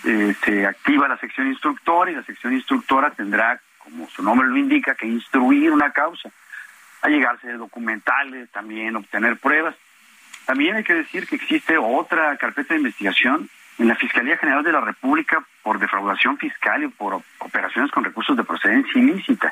eh, 0.05 0.35
se 0.43 0.65
activa 0.65 1.07
la 1.07 1.17
sección 1.17 1.47
instructora 1.47 2.11
y 2.11 2.15
la 2.15 2.23
sección 2.23 2.53
instructora 2.53 3.11
tendrá, 3.11 3.59
como 3.79 4.07
su 4.09 4.23
nombre 4.23 4.47
lo 4.47 4.57
indica, 4.57 4.95
que 4.95 5.07
instruir 5.07 5.71
una 5.71 5.91
causa, 5.91 6.29
a 7.01 7.09
llegarse 7.09 7.47
de 7.47 7.57
documentales, 7.57 8.49
también 8.51 8.95
obtener 8.95 9.37
pruebas. 9.37 9.75
También 10.45 10.75
hay 10.75 10.83
que 10.83 10.95
decir 10.95 11.27
que 11.27 11.35
existe 11.35 11.77
otra 11.77 12.35
carpeta 12.37 12.73
de 12.73 12.79
investigación 12.79 13.49
en 13.77 13.87
la 13.87 13.95
Fiscalía 13.95 14.37
General 14.37 14.63
de 14.63 14.71
la 14.71 14.81
República 14.81 15.43
por 15.63 15.79
defraudación 15.79 16.37
fiscal 16.37 16.83
y 16.83 16.87
por 16.87 17.21
operaciones 17.39 17.91
con 17.91 18.03
recursos 18.03 18.35
de 18.35 18.43
procedencia 18.43 19.01
ilícita. 19.01 19.51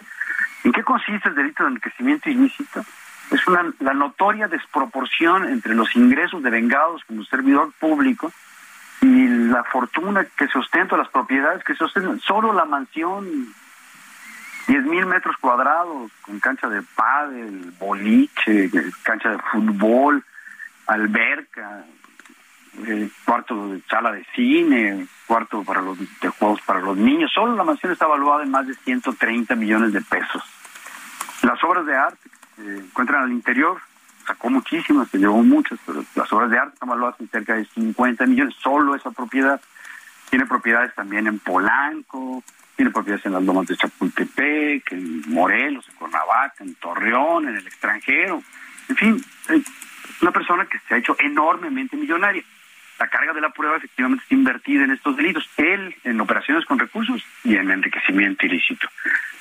¿En 0.63 0.71
qué 0.71 0.83
consiste 0.83 1.29
el 1.29 1.35
delito 1.35 1.63
de 1.63 1.69
enriquecimiento 1.69 2.29
ilícito? 2.29 2.83
Es 3.31 3.45
una, 3.47 3.71
la 3.79 3.93
notoria 3.93 4.47
desproporción 4.47 5.49
entre 5.49 5.75
los 5.75 5.95
ingresos 5.95 6.41
devengados 6.43 7.03
como 7.05 7.23
servidor 7.25 7.71
público 7.79 8.31
la 9.47 9.63
fortuna 9.63 10.25
que 10.37 10.47
sustenta, 10.47 10.97
las 10.97 11.09
propiedades 11.09 11.63
que 11.63 11.75
sostentan, 11.75 12.19
solo 12.19 12.53
la 12.53 12.65
mansión, 12.65 13.25
10 14.67 14.83
mil 14.85 15.05
metros 15.05 15.35
cuadrados, 15.37 16.11
con 16.21 16.39
cancha 16.39 16.67
de 16.67 16.81
pádel, 16.81 17.73
boliche, 17.79 18.69
cancha 19.03 19.29
de 19.29 19.39
fútbol, 19.39 20.23
alberca, 20.87 21.85
eh, 22.85 23.09
cuarto 23.25 23.69
de 23.69 23.81
sala 23.89 24.11
de 24.11 24.25
cine, 24.35 25.07
cuarto 25.25 25.63
para 25.63 25.81
los 25.81 25.97
de 25.97 26.29
juegos 26.29 26.61
para 26.61 26.79
los 26.79 26.97
niños, 26.97 27.31
solo 27.33 27.55
la 27.55 27.63
mansión 27.63 27.91
está 27.91 28.05
evaluada 28.05 28.43
en 28.43 28.51
más 28.51 28.67
de 28.67 28.73
130 28.75 29.55
millones 29.55 29.93
de 29.93 30.01
pesos. 30.01 30.43
Las 31.41 31.63
obras 31.63 31.85
de 31.85 31.95
arte 31.95 32.29
que 32.55 32.63
se 32.63 32.77
encuentran 32.77 33.23
al 33.23 33.31
interior 33.31 33.79
sacó 34.27 34.49
muchísimas, 34.49 35.09
se 35.09 35.17
llevó 35.17 35.41
muchas, 35.41 35.79
pero 35.85 36.03
las 36.15 36.31
obras 36.33 36.51
de 36.51 36.59
arte 36.59 36.73
están 36.73 36.89
valuadas 36.89 37.19
en 37.19 37.29
cerca 37.29 37.55
de 37.55 37.65
50 37.65 38.25
millones, 38.25 38.55
solo 38.61 38.93
esa 38.93 39.11
propiedad. 39.11 39.59
Tiene 40.29 40.45
propiedades 40.45 40.93
también 40.93 41.27
en 41.27 41.39
Polanco, 41.39 42.43
tiene 42.75 42.91
propiedades 42.91 43.25
en 43.25 43.33
las 43.33 43.43
lomas 43.43 43.67
de 43.67 43.77
Chapultepec, 43.77 44.91
en 44.91 45.21
Morelos, 45.29 45.87
en 45.87 45.95
Cuernavaca, 45.95 46.63
en 46.63 46.75
Torreón, 46.75 47.47
en 47.47 47.55
el 47.55 47.65
extranjero. 47.65 48.43
En 48.89 48.95
fin, 48.97 49.25
una 50.21 50.31
persona 50.31 50.65
que 50.65 50.79
se 50.79 50.93
ha 50.93 50.97
hecho 50.97 51.15
enormemente 51.19 51.95
millonaria. 51.95 52.43
La 52.99 53.07
carga 53.07 53.31
de 53.31 53.41
la 53.41 53.51
prueba 53.51 53.77
efectivamente 53.77 54.23
está 54.23 54.35
invertida 54.35 54.83
en 54.83 54.91
estos 54.91 55.15
delitos, 55.15 55.47
él 55.57 55.95
en 56.03 56.19
operaciones 56.19 56.65
con 56.65 56.79
recursos 56.79 57.23
y 57.43 57.55
en 57.55 57.69
enriquecimiento 57.69 58.45
ilícito. 58.45 58.87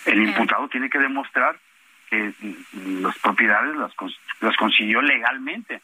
El 0.04 0.22
imputado 0.22 0.68
tiene 0.68 0.90
que 0.90 0.98
demostrar 0.98 1.58
que 2.08 2.32
las 3.00 3.18
propiedades 3.18 3.76
las, 3.76 3.92
las 4.40 4.56
consiguió 4.56 5.02
legalmente, 5.02 5.80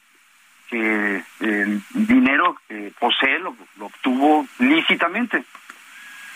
que 0.68 1.22
el 1.40 1.82
dinero 1.90 2.56
que 2.68 2.92
posee 2.98 3.38
lo, 3.38 3.56
obtuvo 3.80 4.46
lícitamente. 4.58 5.44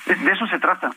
De 0.04 0.32
eso 0.32 0.46
se 0.46 0.58
trata. 0.58 0.92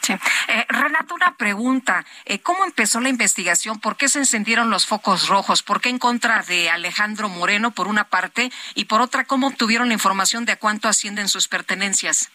Sí. 0.00 0.12
Eh, 0.48 0.66
Renato, 0.68 1.14
una 1.14 1.36
pregunta. 1.36 2.04
Eh, 2.24 2.38
¿Cómo 2.40 2.64
empezó 2.64 3.00
la 3.00 3.08
investigación? 3.08 3.80
¿Por 3.80 3.96
qué 3.96 4.08
se 4.08 4.20
encendieron 4.20 4.70
los 4.70 4.86
focos 4.86 5.28
rojos? 5.28 5.62
¿Por 5.62 5.80
qué 5.80 5.88
en 5.88 5.98
contra 5.98 6.42
de 6.42 6.70
Alejandro 6.70 7.28
Moreno, 7.28 7.72
por 7.72 7.88
una 7.88 8.04
parte? 8.04 8.50
Y 8.74 8.84
por 8.84 9.00
otra, 9.00 9.24
¿cómo 9.24 9.48
obtuvieron 9.48 9.88
la 9.88 9.94
información 9.94 10.44
de 10.44 10.52
a 10.52 10.56
cuánto 10.56 10.88
ascienden 10.88 11.28
sus 11.28 11.48
pertenencias? 11.48 12.30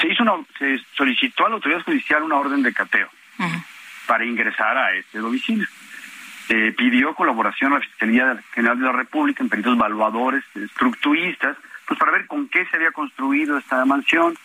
Se, 0.00 0.08
hizo 0.08 0.22
una, 0.22 0.34
se 0.58 0.78
solicitó 0.96 1.46
a 1.46 1.48
la 1.48 1.54
autoridad 1.56 1.82
judicial 1.82 2.22
una 2.22 2.36
orden 2.36 2.62
de 2.62 2.72
cateo 2.72 3.10
para 4.06 4.24
ingresar 4.24 4.76
a 4.78 4.94
este 4.94 5.18
domicilio. 5.18 5.66
Eh, 6.48 6.72
pidió 6.76 7.14
colaboración 7.14 7.72
a 7.72 7.76
la 7.76 7.84
Fiscalía 7.84 8.40
General 8.54 8.78
de 8.78 8.84
la 8.84 8.92
República 8.92 9.42
en 9.42 9.48
peritos 9.48 9.76
evaluadores, 9.76 10.44
estructuristas, 10.54 11.56
pues 11.86 11.98
para 11.98 12.12
ver 12.12 12.26
con 12.26 12.48
qué 12.48 12.64
se 12.66 12.76
había 12.76 12.92
construido 12.92 13.58
esta 13.58 13.84
mansión, 13.84 14.36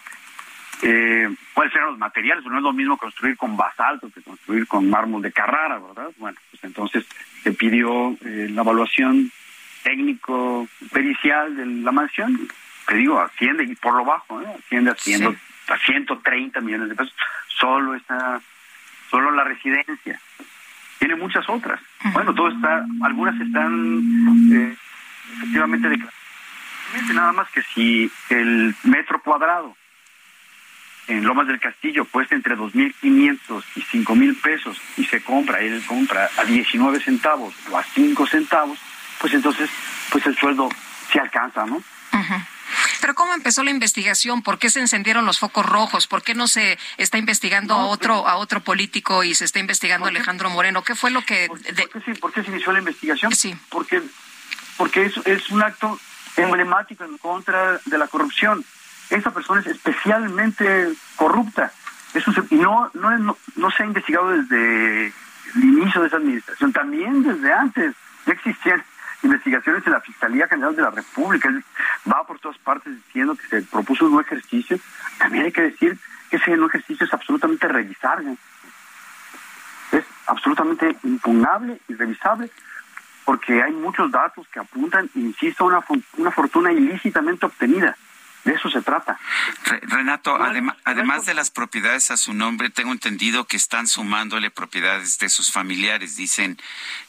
eh, 0.82 1.30
cuáles 1.54 1.76
eran 1.76 1.90
los 1.90 2.00
materiales, 2.00 2.44
no 2.46 2.58
es 2.58 2.64
lo 2.64 2.74
mismo 2.74 2.98
construir 2.98 3.38
con 3.38 3.56
basalto 3.56 4.10
que 4.10 4.22
construir 4.22 4.66
con 4.68 4.90
mármol 4.90 5.22
de 5.22 5.32
Carrara, 5.32 5.78
¿verdad? 5.78 6.10
Bueno, 6.18 6.40
pues 6.50 6.64
entonces 6.64 7.06
se 7.44 7.52
pidió 7.52 8.18
eh, 8.26 8.48
la 8.50 8.62
evaluación 8.62 9.32
técnico 9.84 10.68
pericial 10.92 11.56
de 11.56 11.66
la 11.68 11.92
mansión, 11.92 12.48
te 12.88 12.96
digo, 12.96 13.20
asciende 13.20 13.64
y 13.64 13.76
por 13.76 13.96
lo 13.96 14.06
bajo, 14.06 14.42
¿eh? 14.42 14.48
asciende 14.58 14.90
a, 14.90 15.74
a 15.74 15.78
130 15.78 16.62
millones 16.62 16.90
de 16.90 16.96
pesos, 16.96 17.16
solo 17.48 17.94
esta 17.94 18.42
solo 19.12 19.30
la 19.32 19.44
residencia. 19.44 20.20
Tiene 20.98 21.16
muchas 21.16 21.48
otras. 21.50 21.80
Bueno, 22.14 22.34
todo 22.34 22.48
está, 22.48 22.86
algunas 23.04 23.40
están 23.40 24.02
eh, 24.52 24.76
efectivamente 25.38 25.90
declaradas. 25.90 26.22
Nada 27.14 27.32
más 27.34 27.50
que 27.52 27.62
si 27.62 28.12
el 28.30 28.76
metro 28.84 29.22
cuadrado 29.22 29.76
en 31.08 31.24
Lomas 31.24 31.48
del 31.48 31.60
Castillo 31.60 32.06
cuesta 32.06 32.36
entre 32.36 32.56
2.500 32.58 33.64
y 33.76 33.82
5.000 33.82 34.42
pesos 34.42 34.82
y 34.98 35.06
se 35.06 35.22
compra, 35.22 35.60
él 35.60 35.82
compra 35.86 36.30
a 36.38 36.44
19 36.44 37.00
centavos 37.00 37.54
o 37.70 37.78
a 37.78 37.84
5 37.84 38.28
centavos, 38.28 38.80
pues 39.20 39.34
entonces 39.34 39.70
pues 40.12 40.26
el 40.26 40.36
sueldo 40.38 40.70
se 41.12 41.20
alcanza, 41.20 41.66
¿no? 41.66 41.82
Pero 43.00 43.16
¿cómo 43.16 43.34
empezó 43.34 43.64
la 43.64 43.72
investigación? 43.72 44.42
¿Por 44.42 44.60
qué 44.60 44.70
se 44.70 44.80
encendieron 44.80 45.26
los 45.26 45.40
focos 45.40 45.66
rojos? 45.66 46.08
¿Por 46.08 46.24
qué 46.24 46.34
no 46.34 46.48
se 46.48 46.78
está 46.98 47.18
investigando 47.18 47.74
a 47.74 47.86
otro 47.88 48.28
a 48.28 48.36
otro 48.36 48.62
político 48.62 49.24
y 49.24 49.36
se 49.36 49.46
está 49.46 49.60
investigando 49.60 50.06
a 50.06 50.10
Alejandro 50.10 50.50
Moreno? 50.50 50.84
¿Qué 50.84 50.96
fue 50.96 51.12
lo 51.12 51.22
que 51.24 51.48
¿Por, 51.48 52.34
qué, 52.34 52.44
se 52.44 52.50
inició 52.50 52.72
la 52.72 52.80
investigación? 52.80 53.34
Sí. 53.34 53.56
Porque 53.70 54.02
porque 54.78 55.06
es, 55.06 55.18
es 55.26 55.50
un 55.50 55.62
acto 55.64 56.00
emblemático 56.38 57.04
en 57.04 57.18
contra 57.18 57.80
de 57.86 57.98
la 57.98 58.08
corrupción. 58.08 58.64
Esta 59.10 59.32
persona 59.32 59.62
es 59.62 59.68
especialmente 59.68 60.94
corrupta. 61.16 61.72
Eso 62.14 62.32
y 62.50 62.56
no, 62.56 62.90
no, 62.94 63.38
no 63.56 63.72
se 63.72 63.84
ha 63.84 63.86
investigado 63.86 64.30
desde 64.30 65.08
el 65.08 65.64
inicio 65.64 66.02
de 66.02 66.08
esa 66.08 66.18
administración, 66.18 66.74
también 66.74 67.24
desde 67.24 67.54
antes. 67.54 67.94
Ya 68.26 68.34
existían 68.34 68.84
investigaciones 69.24 69.86
en 69.86 69.94
la 69.94 70.02
Fiscalía 70.02 70.48
General 70.48 70.76
de 70.76 70.82
la 70.82 70.92
República, 70.92 71.50
él 71.50 71.64
va 72.12 72.26
por 72.26 72.40
todas 72.40 72.58
partes 72.60 72.94
diciendo 73.06 73.36
que 73.36 73.48
se 73.48 73.62
propuso 73.64 74.08
un 74.08 74.22
ejercicio, 74.22 74.80
también 75.18 75.46
hay 75.46 75.52
que 75.52 75.62
decir 75.62 75.98
que 76.30 76.38
ese 76.38 76.52
nuevo 76.52 76.68
ejercicio 76.68 77.06
es 77.06 77.14
absolutamente 77.14 77.68
revisable, 77.68 78.38
es 79.92 80.06
absolutamente 80.28 80.96
impugnable 81.04 81.80
y 81.88 81.94
revisable, 81.94 82.50
porque 83.26 83.62
hay 83.62 83.72
muchos 83.74 84.12
datos 84.12 84.48
que 84.48 84.60
apuntan, 84.60 85.10
insisto, 85.16 85.70
a 85.70 85.84
una 86.18 86.32
fortuna 86.32 86.72
ilícitamente 86.72 87.46
obtenida. 87.46 87.96
De 88.44 88.54
eso 88.54 88.72
se 88.72 88.82
trata. 88.82 89.20
Renato, 89.84 90.36
además 90.84 91.26
de 91.26 91.36
las 91.36 91.52
propiedades 91.52 92.10
a 92.10 92.18
su 92.18 92.34
nombre, 92.34 92.72
tengo 92.72 92.92
entendido 92.92 93.46
que 93.46 93.56
están 93.56 93.88
sumándole 93.88 94.50
propiedades 94.50 95.20
de 95.20 95.30
sus 95.30 95.52
familiares. 95.52 96.16
Dicen 96.16 96.58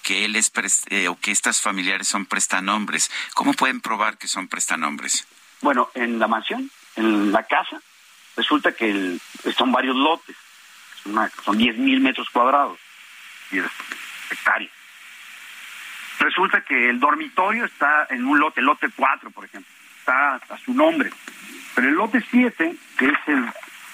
que 0.02 0.26
él 0.26 0.36
es 0.36 0.52
eh, 0.90 1.08
o 1.08 1.18
que 1.18 1.30
estas 1.30 1.62
familiares 1.62 2.08
son 2.08 2.26
prestanombres. 2.26 3.10
¿Cómo 3.34 3.54
pueden 3.54 3.80
probar 3.80 4.18
que 4.18 4.28
son 4.28 4.46
prestanombres? 4.46 5.26
Bueno, 5.62 5.90
en 5.94 6.18
la 6.18 6.28
mansión, 6.28 6.70
en 6.96 7.32
la 7.32 7.44
casa, 7.44 7.80
resulta 8.36 8.72
que 8.72 9.18
son 9.56 9.72
varios 9.72 9.96
lotes. 9.96 10.36
son 11.44 11.56
10 11.56 11.78
mil 11.78 12.00
metros 12.00 12.28
cuadrados, 12.28 12.78
10 13.50 13.64
hectáreas. 14.32 14.72
Resulta 16.18 16.60
que 16.60 16.90
el 16.90 17.00
dormitorio 17.00 17.64
está 17.64 18.06
en 18.10 18.26
un 18.26 18.38
lote, 18.38 18.60
lote 18.60 18.90
4, 18.94 19.30
por 19.30 19.46
ejemplo 19.46 19.81
está 20.02 20.34
a 20.34 20.58
su 20.58 20.74
nombre. 20.74 21.10
Pero 21.74 21.88
el 21.88 21.94
lote 21.94 22.22
7, 22.30 22.76
que 22.98 23.06
es 23.06 23.18
el 23.26 23.46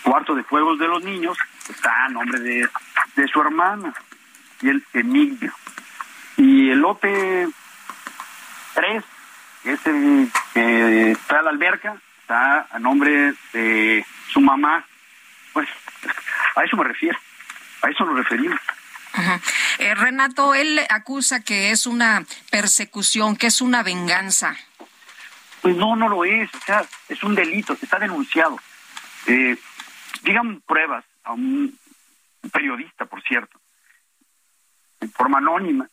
cuarto 0.02 0.34
de 0.34 0.42
juegos 0.42 0.78
de 0.78 0.88
los 0.88 1.04
niños, 1.04 1.36
está 1.68 2.06
a 2.06 2.08
nombre 2.08 2.40
de, 2.40 2.68
de 3.14 3.28
su 3.28 3.40
hermana 3.40 3.94
y 4.62 4.68
el 4.70 4.84
Emilio. 4.94 5.52
Y 6.36 6.70
el 6.70 6.78
lote 6.78 7.48
3, 8.74 9.04
que 9.62 9.72
es 9.72 9.86
el 9.86 10.30
que 10.54 11.10
está 11.12 11.40
a 11.40 11.42
la 11.42 11.50
alberca, 11.50 11.96
está 12.22 12.66
a 12.70 12.78
nombre 12.78 13.34
de 13.52 14.04
su 14.32 14.40
mamá. 14.40 14.84
Pues 15.52 15.68
a 16.56 16.64
eso 16.64 16.76
me 16.76 16.84
refiero, 16.84 17.18
a 17.82 17.90
eso 17.90 18.04
nos 18.04 18.16
referimos. 18.16 18.58
Eh, 19.78 19.94
Renato, 19.94 20.54
él 20.54 20.80
acusa 20.88 21.40
que 21.40 21.70
es 21.70 21.86
una 21.86 22.24
persecución, 22.50 23.36
que 23.36 23.48
es 23.48 23.60
una 23.60 23.82
venganza. 23.82 24.56
Pues 25.62 25.76
no, 25.76 25.96
no 25.96 26.08
lo 26.08 26.24
es, 26.24 26.52
o 26.54 26.60
sea, 26.60 26.84
es 27.08 27.22
un 27.22 27.34
delito, 27.34 27.72
está 27.72 27.98
denunciado. 27.98 28.58
Eh, 29.26 29.56
digan 30.22 30.60
pruebas 30.60 31.04
a 31.24 31.32
un 31.32 31.76
periodista, 32.52 33.04
por 33.06 33.22
cierto, 33.22 33.58
en 35.00 35.10
forma 35.10 35.38
anónima, 35.38 35.88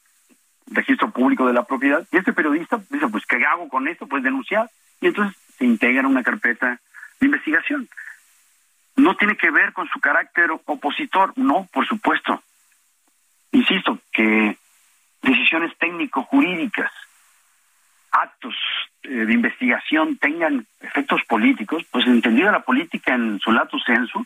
registro 0.68 1.12
público 1.12 1.46
de 1.48 1.54
la 1.54 1.64
propiedad, 1.64 2.06
y 2.12 2.18
este 2.18 2.34
periodista 2.34 2.80
dice, 2.90 3.08
pues, 3.08 3.26
¿qué 3.26 3.44
hago 3.46 3.68
con 3.70 3.88
esto? 3.88 4.08
Pues 4.08 4.24
denunciar, 4.24 4.70
y 5.02 5.08
entonces 5.08 5.36
se 5.58 5.66
integra 5.66 6.08
una 6.08 6.24
carpeta 6.24 6.80
de 7.20 7.26
investigación. 7.26 7.88
No 8.96 9.16
tiene 9.18 9.36
que 9.36 9.52
ver 9.52 9.74
con 9.74 9.88
su 9.90 10.00
carácter 10.00 10.52
opositor, 10.52 11.34
no, 11.36 11.68
por 11.72 11.86
supuesto. 11.86 12.42
Insisto, 13.52 14.00
que 14.12 14.58
decisiones 15.22 15.78
técnico-jurídicas, 15.78 16.92
actos 18.22 18.56
eh, 19.04 19.10
de 19.10 19.34
investigación 19.34 20.18
tengan 20.18 20.66
efectos 20.82 21.22
políticos, 21.28 21.84
pues 21.92 22.06
entendido 22.08 22.52
la 22.52 22.62
política 22.62 23.14
en 23.14 23.40
su 23.40 23.52
lato 23.52 23.78
sensu 23.80 24.26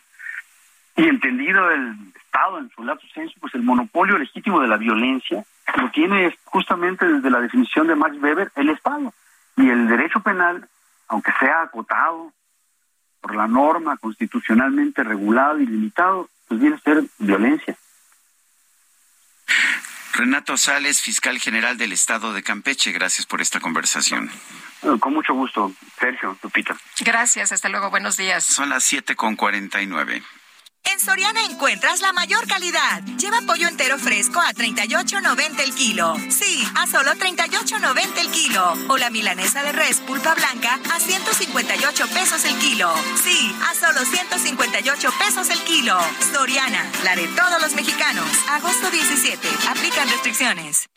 y 0.95 1.07
entendido 1.07 1.69
el 1.71 1.95
Estado 2.15 2.59
en 2.59 2.69
su 2.69 2.83
lato 2.83 3.05
sensu, 3.13 3.39
pues 3.39 3.55
el 3.55 3.63
monopolio 3.63 4.17
legítimo 4.17 4.59
de 4.61 4.67
la 4.67 4.77
violencia 4.77 5.43
lo 5.77 5.89
tiene 5.91 6.35
justamente 6.45 7.05
desde 7.05 7.29
la 7.29 7.41
definición 7.41 7.87
de 7.87 7.95
Max 7.95 8.15
Weber 8.21 8.51
el 8.55 8.69
Estado. 8.69 9.13
Y 9.57 9.69
el 9.69 9.87
derecho 9.87 10.19
penal, 10.21 10.67
aunque 11.07 11.31
sea 11.39 11.63
acotado 11.63 12.31
por 13.21 13.35
la 13.35 13.47
norma 13.47 13.97
constitucionalmente 13.97 15.03
regulado 15.03 15.59
y 15.59 15.65
limitado, 15.65 16.29
pues 16.47 16.59
viene 16.59 16.75
a 16.75 16.79
ser 16.79 17.03
violencia. 17.17 17.75
Renato 20.13 20.57
Sales, 20.57 21.01
fiscal 21.01 21.39
general 21.39 21.77
del 21.77 21.93
Estado 21.93 22.33
de 22.33 22.43
Campeche, 22.43 22.91
gracias 22.91 23.25
por 23.25 23.41
esta 23.41 23.59
conversación. 23.59 24.29
Con 24.99 25.13
mucho 25.13 25.33
gusto, 25.33 25.73
Sergio, 25.99 26.37
Lupita. 26.41 26.75
Gracias, 27.01 27.51
hasta 27.51 27.69
luego, 27.69 27.89
buenos 27.89 28.17
días. 28.17 28.43
Son 28.43 28.69
las 28.69 28.83
siete 28.83 29.15
con 29.15 29.35
cuarenta 29.35 29.81
y 29.81 29.85
nueve. 29.85 30.23
En 30.85 30.99
Soriana 30.99 31.43
encuentras 31.45 32.01
la 32.01 32.13
mayor 32.13 32.47
calidad. 32.47 33.03
Lleva 33.17 33.41
pollo 33.41 33.67
entero 33.67 33.97
fresco 33.97 34.39
a 34.39 34.53
38.90 34.53 35.59
el 35.61 35.73
kilo. 35.73 36.15
Sí, 36.29 36.63
a 36.75 36.87
solo 36.87 37.11
38.90 37.11 38.17
el 38.19 38.31
kilo. 38.31 38.73
O 38.87 38.97
la 38.97 39.09
milanesa 39.09 39.61
de 39.63 39.71
res 39.71 39.97
pulpa 40.01 40.33
blanca 40.35 40.79
a 40.93 40.99
158 40.99 42.07
pesos 42.07 42.45
el 42.45 42.57
kilo. 42.59 42.93
Sí, 43.23 43.55
a 43.69 43.75
solo 43.75 44.05
158 44.05 45.13
pesos 45.19 45.49
el 45.49 45.59
kilo. 45.63 45.97
Soriana, 46.33 46.89
la 47.03 47.15
de 47.15 47.27
todos 47.27 47.61
los 47.61 47.73
mexicanos. 47.75 48.27
Agosto 48.49 48.89
17. 48.89 49.47
Aplican 49.69 50.09
restricciones. 50.09 50.89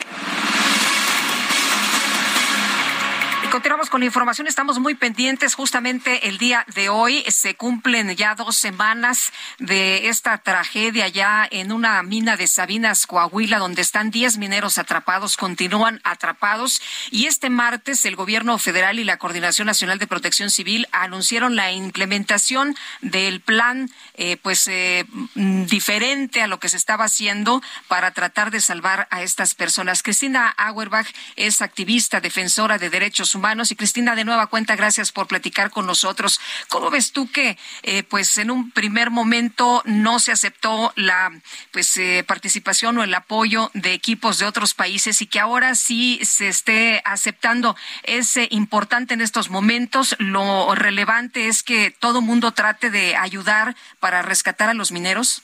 Continuamos 3.53 3.91
con 3.91 4.01
la 4.01 4.07
información. 4.07 4.47
Estamos 4.47 4.79
muy 4.79 4.95
pendientes. 4.95 5.55
Justamente 5.55 6.27
el 6.27 6.39
día 6.39 6.65
de 6.75 6.89
hoy 6.89 7.23
se 7.29 7.55
cumplen 7.55 8.17
ya 8.17 8.35
dos 8.35 8.57
semanas 8.57 9.31
de 9.59 10.09
esta 10.09 10.39
tragedia 10.39 11.07
ya 11.09 11.47
en 11.51 11.71
una 11.71 12.03
mina 12.03 12.39
de 12.39 12.47
Sabinas, 12.47 13.07
Coahuila, 13.07 13.59
donde 13.59 13.83
están 13.83 14.11
10 14.11 14.39
mineros 14.39 14.79
atrapados, 14.79 15.37
continúan 15.37 16.01
atrapados. 16.03 16.81
Y 17.11 17.27
este 17.27 17.51
martes 17.51 18.07
el 18.07 18.17
gobierno 18.17 18.57
federal 18.57 18.99
y 18.99 19.05
la 19.05 19.19
Coordinación 19.19 19.67
Nacional 19.67 19.99
de 19.99 20.07
Protección 20.07 20.51
Civil 20.51 20.89
anunciaron 20.91 21.55
la 21.55 21.73
implementación 21.73 22.75
del 23.03 23.43
plan, 23.43 23.91
eh, 24.15 24.39
pues 24.39 24.67
eh, 24.67 25.05
diferente 25.35 26.41
a 26.41 26.47
lo 26.47 26.59
que 26.59 26.71
se 26.71 26.79
estaba 26.79 27.05
haciendo 27.05 27.61
para 27.87 28.13
tratar 28.13 28.51
de 28.51 28.63
salvar 28.63 29.09
a 29.11 29.21
estas 29.23 29.55
personas. 29.55 30.03
Cristina 30.03 30.49
Auerbach 30.49 31.09
es 31.37 31.61
activista, 31.61 32.23
defensora 32.23 32.79
de 32.79 32.89
derechos 32.89 33.35
humanos 33.43 33.73
y 33.73 33.77
Cristina, 33.77 34.15
de 34.15 34.25
nueva 34.25 34.47
cuenta, 34.47 34.77
gracias 34.77 35.11
por 35.11 35.27
platicar 35.27 35.71
con 35.71 35.85
nosotros. 35.85 36.41
¿Cómo 36.69 36.91
ves 36.91 37.11
tú 37.11 37.29
que, 37.29 37.59
eh, 37.83 38.05
pues, 38.05 38.39
en 38.39 38.53
un 38.53 38.71
primer 38.71 39.11
momento 39.11 39.83
no 39.85 40.21
se 40.21 40.31
aceptó 40.31 40.93
la, 40.95 41.33
pues, 41.73 41.97
eh, 41.97 42.25
participación 42.25 42.99
o 42.99 43.03
el 43.03 43.13
apoyo 43.13 43.73
de 43.75 43.95
equipos 43.95 44.39
de 44.39 44.47
otros 44.47 44.75
países 44.75 45.21
y 45.23 45.27
que 45.27 45.41
ahora 45.41 45.75
sí 45.75 46.21
se 46.23 46.47
esté 46.47 47.03
aceptando? 47.05 47.75
Es 48.05 48.37
eh, 48.37 48.47
importante 48.53 49.15
en 49.15 49.21
estos 49.21 49.51
momentos. 49.51 50.15
Lo 50.21 50.73
relevante 50.77 51.49
es 51.49 51.65
que 51.65 51.91
todo 51.91 52.21
mundo 52.21 52.53
trate 52.53 52.91
de 52.91 53.17
ayudar 53.17 53.75
para 53.99 54.23
rescatar 54.23 54.69
a 54.69 54.75
los 54.75 54.93
mineros. 54.93 55.43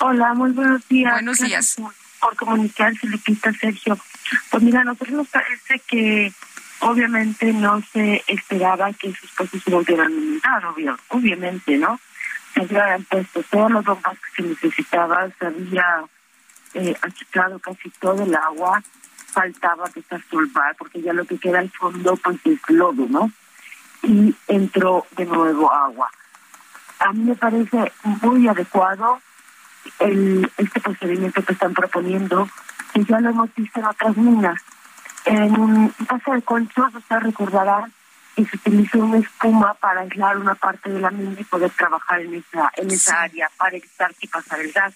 Hola, 0.00 0.34
muy 0.34 0.50
buenos 0.50 0.88
días. 0.88 1.12
Buenos 1.12 1.38
días. 1.38 1.76
Por 2.20 2.34
comunicarse, 2.34 3.06
Lupita 3.06 3.52
Sergio. 3.52 3.96
Pues 4.50 4.62
mira, 4.64 4.80
a 4.80 4.84
nosotros 4.84 5.10
nos 5.10 5.28
parece 5.28 5.80
que 5.86 6.32
obviamente 6.80 7.52
no 7.52 7.80
se 7.92 8.22
esperaba 8.26 8.92
que 8.92 9.12
sus 9.14 9.30
cosas 9.32 9.62
se 9.62 9.70
volvieran 9.70 10.08
a 10.08 10.14
inundar, 10.14 10.64
obvio, 10.66 10.96
obviamente, 11.08 11.76
¿no? 11.76 12.00
Se 12.54 12.60
habían 12.60 13.04
puesto 13.04 13.42
todos 13.50 13.70
los 13.70 13.84
bombas 13.84 14.18
que 14.18 14.42
se 14.42 14.48
necesitaba, 14.48 15.28
se 15.38 15.46
había 15.46 16.04
eh, 16.74 16.94
achicado 17.02 17.58
casi 17.58 17.90
todo 18.00 18.22
el 18.22 18.34
agua, 18.34 18.82
faltaba 19.26 19.90
desasolvar, 19.94 20.74
porque 20.76 21.02
ya 21.02 21.12
lo 21.12 21.24
que 21.24 21.38
queda 21.38 21.58
al 21.58 21.70
fondo 21.70 22.16
pues 22.16 22.38
es 22.44 22.58
lodo, 22.68 23.06
¿no? 23.08 23.30
Y 24.02 24.34
entró 24.48 25.06
de 25.16 25.26
nuevo 25.26 25.72
agua. 25.72 26.10
A 27.00 27.12
mí 27.12 27.24
me 27.24 27.34
parece 27.34 27.92
muy 28.22 28.48
adecuado 28.48 29.20
el 29.98 30.50
este 30.56 30.80
procedimiento 30.80 31.42
que 31.42 31.52
están 31.52 31.74
proponiendo, 31.74 32.48
que 32.92 33.04
ya 33.04 33.20
lo 33.20 33.30
hemos 33.30 33.54
visto 33.54 33.80
en 33.80 33.86
otras 33.86 34.16
minas 34.16 34.62
en 35.26 35.58
un 35.58 35.88
caso 36.08 36.32
de 36.32 36.42
conchos, 36.42 36.94
usted 36.94 37.16
recordará 37.18 37.88
que 38.34 38.44
se 38.44 38.56
utilizó 38.56 38.98
una 38.98 39.18
espuma 39.18 39.74
para 39.74 40.02
aislar 40.02 40.36
una 40.36 40.54
parte 40.54 40.90
de 40.90 41.00
la 41.00 41.10
mina 41.10 41.40
y 41.40 41.44
poder 41.44 41.70
trabajar 41.70 42.20
en 42.20 42.34
esa 42.34 42.70
en 42.76 42.90
esa 42.90 43.22
área 43.22 43.50
para 43.56 43.76
evitar 43.76 44.14
que 44.14 44.28
pasara 44.28 44.62
el 44.62 44.72
gas. 44.72 44.94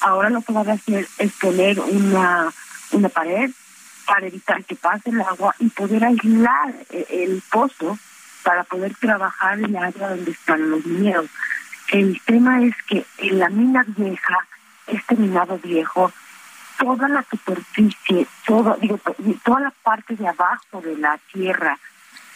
Ahora 0.00 0.30
lo 0.30 0.40
que 0.42 0.52
van 0.52 0.68
a 0.68 0.74
hacer 0.74 1.06
es 1.18 1.32
poner 1.32 1.80
una, 1.80 2.52
una 2.92 3.08
pared 3.08 3.50
para 4.06 4.26
evitar 4.26 4.64
que 4.64 4.76
pase 4.76 5.10
el 5.10 5.20
agua 5.20 5.54
y 5.58 5.68
poder 5.70 6.04
aislar 6.04 6.74
eh, 6.90 7.06
el 7.10 7.42
pozo 7.50 7.98
para 8.42 8.62
poder 8.64 8.94
trabajar 8.94 9.58
en 9.58 9.64
el 9.64 9.76
área 9.76 10.10
donde 10.10 10.30
están 10.30 10.70
los 10.70 10.84
mineros. 10.86 11.26
El 11.88 12.20
tema 12.24 12.62
es 12.62 12.74
que 12.88 13.04
en 13.18 13.38
la 13.38 13.48
mina 13.48 13.84
vieja, 13.96 14.38
este 14.86 15.16
minado 15.16 15.58
viejo, 15.58 16.12
toda 16.78 17.08
la 17.08 17.24
superficie, 17.30 18.26
toda, 18.46 18.76
digo, 18.76 18.98
toda 19.44 19.60
la 19.60 19.70
parte 19.82 20.14
de 20.16 20.28
abajo 20.28 20.80
de 20.80 20.96
la 20.96 21.18
tierra, 21.32 21.78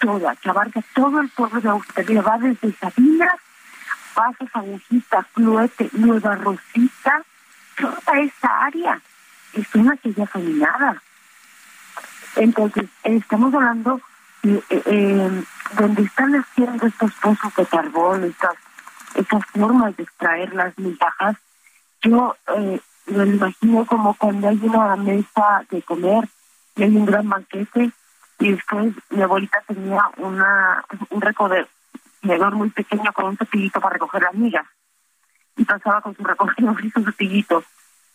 toda, 0.01 0.35
que 0.37 0.51
abarca 0.51 0.83
todo 0.95 1.21
el 1.21 1.29
pueblo 1.31 1.61
de 1.61 1.69
Australia, 1.69 2.23
va 2.23 2.39
desde 2.39 2.73
Sabinas, 2.75 3.35
Pasos, 4.15 4.49
Agujita, 4.53 5.27
Cluete, 5.35 5.89
Nueva 5.93 6.35
Rosita, 6.37 7.23
toda 7.77 8.19
esa 8.21 8.65
área 8.65 9.01
es 9.53 9.75
una 9.75 9.97
que 9.97 10.13
ya 10.13 10.27
caminada. 10.27 11.03
Entonces, 12.37 12.87
estamos 13.03 13.53
hablando 13.55 14.01
de 14.43 14.55
eh, 14.71 14.83
eh, 14.87 15.45
donde 15.77 16.03
están 16.03 16.35
haciendo 16.35 16.87
estos 16.87 17.13
pozos 17.15 17.55
de 17.57 17.67
carbón, 17.67 18.25
estas, 18.25 18.55
estas 19.15 19.45
formas 19.47 19.97
de 19.97 20.05
extraer 20.05 20.55
las 20.55 20.77
migajas, 20.79 21.37
yo 22.03 22.37
eh, 22.57 22.81
lo 23.11 23.25
imagino 23.27 23.85
como 23.87 24.15
cuando 24.15 24.49
hay 24.49 24.61
una 24.63 24.97
mesa 24.97 25.65
de 25.71 25.83
comer 25.83 26.29
y 26.77 26.83
hay 26.85 26.97
un 26.97 27.07
gran 27.07 27.29
banquete, 27.29 27.91
Y 28.39 28.53
después 28.53 28.95
mi 29.11 29.23
abuelita 29.23 29.63
tenía 29.67 30.03
una 30.17 30.85
un 31.11 31.21
recogedor 31.21 31.69
muy 32.55 32.71
pequeño 32.71 33.13
con 33.13 33.27
un 33.27 33.37
cepillito 33.37 33.81
para 33.81 33.95
recoger 33.95 34.23
las 34.23 34.35
migas. 34.35 34.67
Y 35.57 35.65
pasaba 35.65 36.01
con 36.01 36.17
su 36.17 36.25
recogedor 36.25 36.85
y 36.85 36.91
su 36.91 37.05
cepillito. 37.05 37.63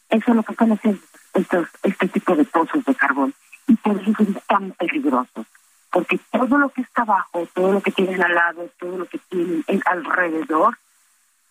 Eso 0.10 0.32
es 0.32 0.36
lo 0.36 0.44
que 0.44 0.54
están 0.54 0.72
haciendo 0.72 1.02
estos, 1.34 1.68
este 1.84 2.08
tipo 2.08 2.36
de 2.36 2.46
pozos 2.46 2.84
de 2.86 2.96
carbón. 2.96 3.34
Y 3.68 3.76
por 3.76 4.00
eso 4.00 4.14
son 4.16 4.38
tan 4.48 4.72
peligrosos. 4.72 5.46
Porque 5.92 6.20
todo 6.32 6.58
lo 6.58 6.70
que 6.70 6.82
está 6.82 7.04
abajo, 7.04 7.48
todo 7.54 7.74
lo 7.74 7.82
que 7.82 7.92
tienen 7.92 8.22
al 8.24 8.34
lado, 8.34 8.70
todo 8.80 8.98
lo 8.98 9.06
que 9.06 9.20
tienen 9.30 9.64
alrededor, 9.86 10.78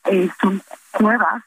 eh, 0.05 0.28
son 0.40 0.62
cuevas, 0.92 1.42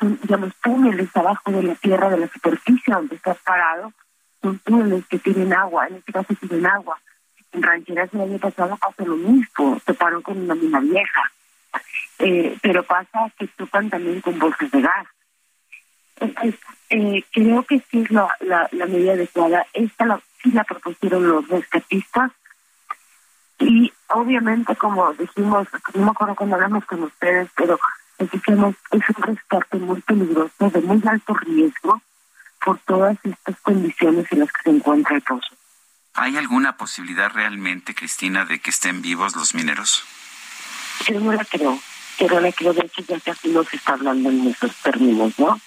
digamos, 0.00 0.52
túneles 0.62 1.14
abajo 1.16 1.50
de 1.50 1.62
la 1.62 1.74
tierra, 1.76 2.10
de 2.10 2.18
la 2.18 2.28
superficie 2.28 2.92
donde 2.92 3.16
estás 3.16 3.38
parado, 3.38 3.92
son 4.42 4.58
túneles 4.60 5.06
que 5.06 5.18
tienen 5.18 5.52
agua, 5.52 5.86
en 5.86 5.96
este 5.96 6.12
caso 6.12 6.34
tienen 6.34 6.66
agua. 6.66 6.98
En 7.52 7.62
rancheras 7.62 8.12
el 8.12 8.20
año 8.20 8.38
pasado 8.38 8.76
pasa 8.76 9.04
lo 9.04 9.16
mismo, 9.16 9.80
paró 9.98 10.22
con 10.22 10.38
una 10.38 10.54
mina 10.54 10.80
vieja. 10.80 11.32
Eh, 12.18 12.56
pero 12.62 12.82
pasa 12.82 13.30
que 13.38 13.46
tocan 13.48 13.90
también 13.90 14.20
con 14.20 14.38
bolsas 14.38 14.70
de 14.70 14.80
gas. 14.82 15.06
Eh, 16.90 17.24
creo 17.32 17.62
que 17.64 17.80
sí 17.90 18.02
es 18.02 18.10
la, 18.10 18.28
la, 18.40 18.86
medida 18.86 19.12
adecuada. 19.12 19.66
Esta 19.72 20.06
la, 20.06 20.20
sí 20.42 20.50
la 20.52 20.64
propusieron 20.64 21.26
los 21.26 21.48
rescatistas 21.48 22.30
y 23.58 23.92
obviamente, 24.08 24.76
como 24.76 25.12
dijimos, 25.14 25.68
no 25.94 26.04
me 26.04 26.10
acuerdo 26.10 26.34
cuando 26.34 26.56
hablamos 26.56 26.84
con 26.84 27.02
ustedes, 27.02 27.48
pero 27.56 27.78
decimos, 28.30 28.74
es 28.90 29.02
un 29.16 29.22
rescate 29.22 29.78
muy 29.78 30.00
peligroso, 30.02 30.70
de 30.70 30.80
muy 30.80 31.02
alto 31.06 31.34
riesgo, 31.34 32.00
por 32.64 32.78
todas 32.80 33.16
estas 33.24 33.60
condiciones 33.60 34.26
en 34.30 34.40
las 34.40 34.52
que 34.52 34.62
se 34.64 34.70
encuentra 34.70 35.16
el 35.16 35.22
pozo. 35.22 35.54
¿Hay 36.14 36.36
alguna 36.36 36.76
posibilidad 36.76 37.30
realmente, 37.30 37.94
Cristina, 37.94 38.44
de 38.44 38.60
que 38.60 38.70
estén 38.70 39.02
vivos 39.02 39.34
los 39.36 39.54
mineros? 39.54 40.04
Yo 41.06 41.20
no 41.20 41.32
la 41.32 41.44
creo, 41.44 41.78
pero 42.18 42.40
la 42.40 42.52
creo, 42.52 42.72
de 42.72 42.86
hecho 42.86 43.02
ya 43.02 43.18
casi 43.20 43.48
no 43.48 43.64
se 43.64 43.76
está 43.76 43.94
hablando 43.94 44.30
en 44.30 44.46
esos 44.46 44.74
términos, 44.76 45.38
¿no? 45.38 45.60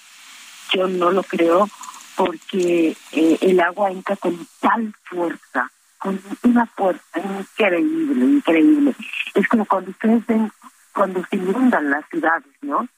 Yo 0.72 0.88
no 0.88 1.10
lo 1.10 1.22
creo 1.22 1.68
porque 2.16 2.96
eh, 3.12 3.38
el 3.42 3.60
agua 3.60 3.90
entra 3.90 4.16
con 4.16 4.48
tal 4.60 4.92
fuerza, 5.04 5.70
con 5.98 6.20
una 6.42 6.66
fuerza 6.66 7.20
increíble, 7.20 8.24
increíble. 8.24 8.94
Es 9.34 9.46
como 9.48 9.66
cuando 9.66 9.90
ustedes 9.90 10.26
ven, 10.26 10.50
cuando 10.98 11.24
se 11.30 11.36
inundan 11.36 11.90
las 11.90 12.04
ciudades, 12.08 12.52
¿no? 12.60 12.88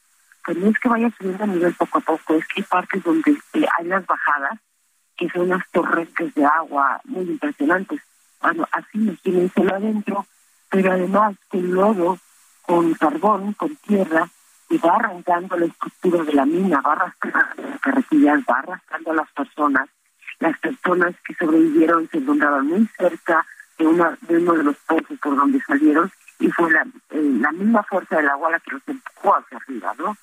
pues 0.43 0.57
no 0.57 0.69
es 0.69 0.79
que 0.79 0.89
vaya 0.89 1.07
subiendo 1.15 1.43
a 1.43 1.47
nivel 1.47 1.75
poco 1.75 1.99
a 1.99 2.01
poco, 2.01 2.33
es 2.33 2.47
que 2.47 2.61
hay 2.61 2.63
partes 2.63 3.03
donde 3.03 3.31
eh, 3.53 3.65
hay 3.77 3.85
las 3.85 4.03
bajadas, 4.07 4.59
que 5.15 5.29
son 5.29 5.43
unas 5.43 5.69
torrentes 5.69 6.33
de 6.33 6.43
agua 6.43 6.99
muy 7.03 7.25
impresionantes. 7.25 8.01
Bueno, 8.41 8.67
así 8.71 8.97
imagínenselo 8.97 9.75
adentro, 9.75 10.25
pero 10.67 10.93
además 10.93 11.35
con 11.47 11.71
lodo, 11.71 12.17
con 12.63 12.91
carbón, 12.95 13.53
con 13.53 13.75
tierra, 13.75 14.27
y 14.71 14.79
va 14.79 14.95
arrancando 14.95 15.57
la 15.57 15.65
estructura 15.67 16.23
de 16.23 16.33
la 16.33 16.45
mina, 16.47 16.81
va 16.81 16.93
arrastrando 16.93 17.69
las 17.69 17.79
carretillas, 17.81 18.39
va 18.49 18.59
arrastrando 18.59 19.11
a 19.11 19.15
las 19.15 19.31
personas. 19.31 19.89
Las 20.39 20.57
personas 20.57 21.13
que 21.23 21.35
sobrevivieron 21.35 22.09
se 22.09 22.17
encontraban 22.17 22.65
muy 22.65 22.89
cerca 22.97 23.45
de, 23.77 23.85
una, 23.85 24.17
de 24.21 24.37
uno 24.37 24.53
de 24.53 24.63
los 24.63 24.77
pozos 24.87 25.19
por 25.21 25.35
donde 25.35 25.61
salieron 25.61 26.11
y 26.41 26.49
fue 26.49 26.71
la, 26.71 26.81
eh, 26.81 27.37
la 27.39 27.51
misma 27.51 27.83
fuerza 27.83 28.17
del 28.17 28.29
agua 28.29 28.49
la 28.49 28.59
que 28.59 28.71
los 28.71 28.81
empujó 28.87 29.35
hacia 29.35 29.57
arriba, 29.57 29.93
¿no? 29.97 30.17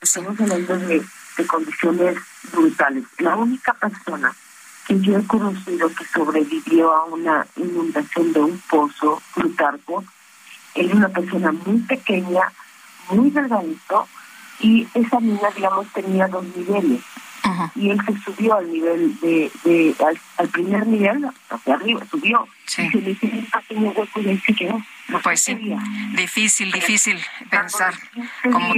Estamos 0.00 0.38
hablando 0.40 0.76
de, 0.78 1.02
de 1.38 1.46
condiciones 1.46 2.18
brutales. 2.52 3.04
La 3.18 3.36
única 3.36 3.72
persona 3.74 4.34
que 4.86 5.00
yo 5.00 5.16
he 5.16 5.26
conocido 5.26 5.88
que 5.88 6.04
sobrevivió 6.12 6.92
a 6.92 7.04
una 7.04 7.46
inundación 7.56 8.32
de 8.32 8.40
un 8.40 8.58
pozo, 8.68 9.22
Plutarco, 9.34 10.04
es 10.74 10.92
una 10.92 11.08
persona 11.08 11.52
muy 11.52 11.78
pequeña, 11.82 12.52
muy 13.10 13.30
delgadito, 13.30 14.08
y 14.58 14.86
esa 14.92 15.20
mina, 15.20 15.48
digamos, 15.54 15.86
tenía 15.92 16.26
dos 16.26 16.44
niveles. 16.56 17.02
Y 17.74 17.90
él 17.90 18.00
se 18.06 18.18
subió 18.24 18.56
al 18.56 18.70
nivel 18.70 19.18
de, 19.20 19.50
de 19.64 19.94
al, 20.38 20.48
primer 20.48 20.86
nivel, 20.86 21.28
hacia 21.50 21.74
arriba, 21.74 22.00
subió. 22.10 22.46
Sí. 22.66 22.82
Y 22.82 22.90
se 22.90 22.98
le 23.00 23.10
hizo 23.10 23.26
un 23.26 23.46
pequeño 23.46 23.90
hueco 23.90 24.20
y 24.20 24.28
ahí 24.28 24.38
se 24.38 24.54
quedó. 24.54 24.82
pues 25.22 25.42
sí, 25.42 25.76
difícil, 26.14 26.72
difícil 26.72 27.18
pensar. 27.50 27.94
Como, 28.42 28.74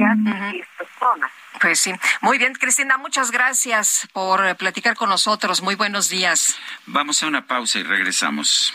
Pues 1.61 1.81
sí. 1.81 1.93
Muy 2.21 2.39
bien, 2.39 2.55
Cristina, 2.55 2.99
muchas 2.99 3.31
gracias 3.31 4.09
por 4.13 4.57
platicar 4.57 4.97
con 4.97 5.09
nosotros. 5.09 5.63
Muy 5.63 5.75
buenos 5.75 6.09
días. 6.09 6.57
Vamos 6.87 7.23
a 7.23 7.27
una 7.27 7.47
pausa 7.47 7.79
y 7.79 7.83
regresamos. 7.85 8.75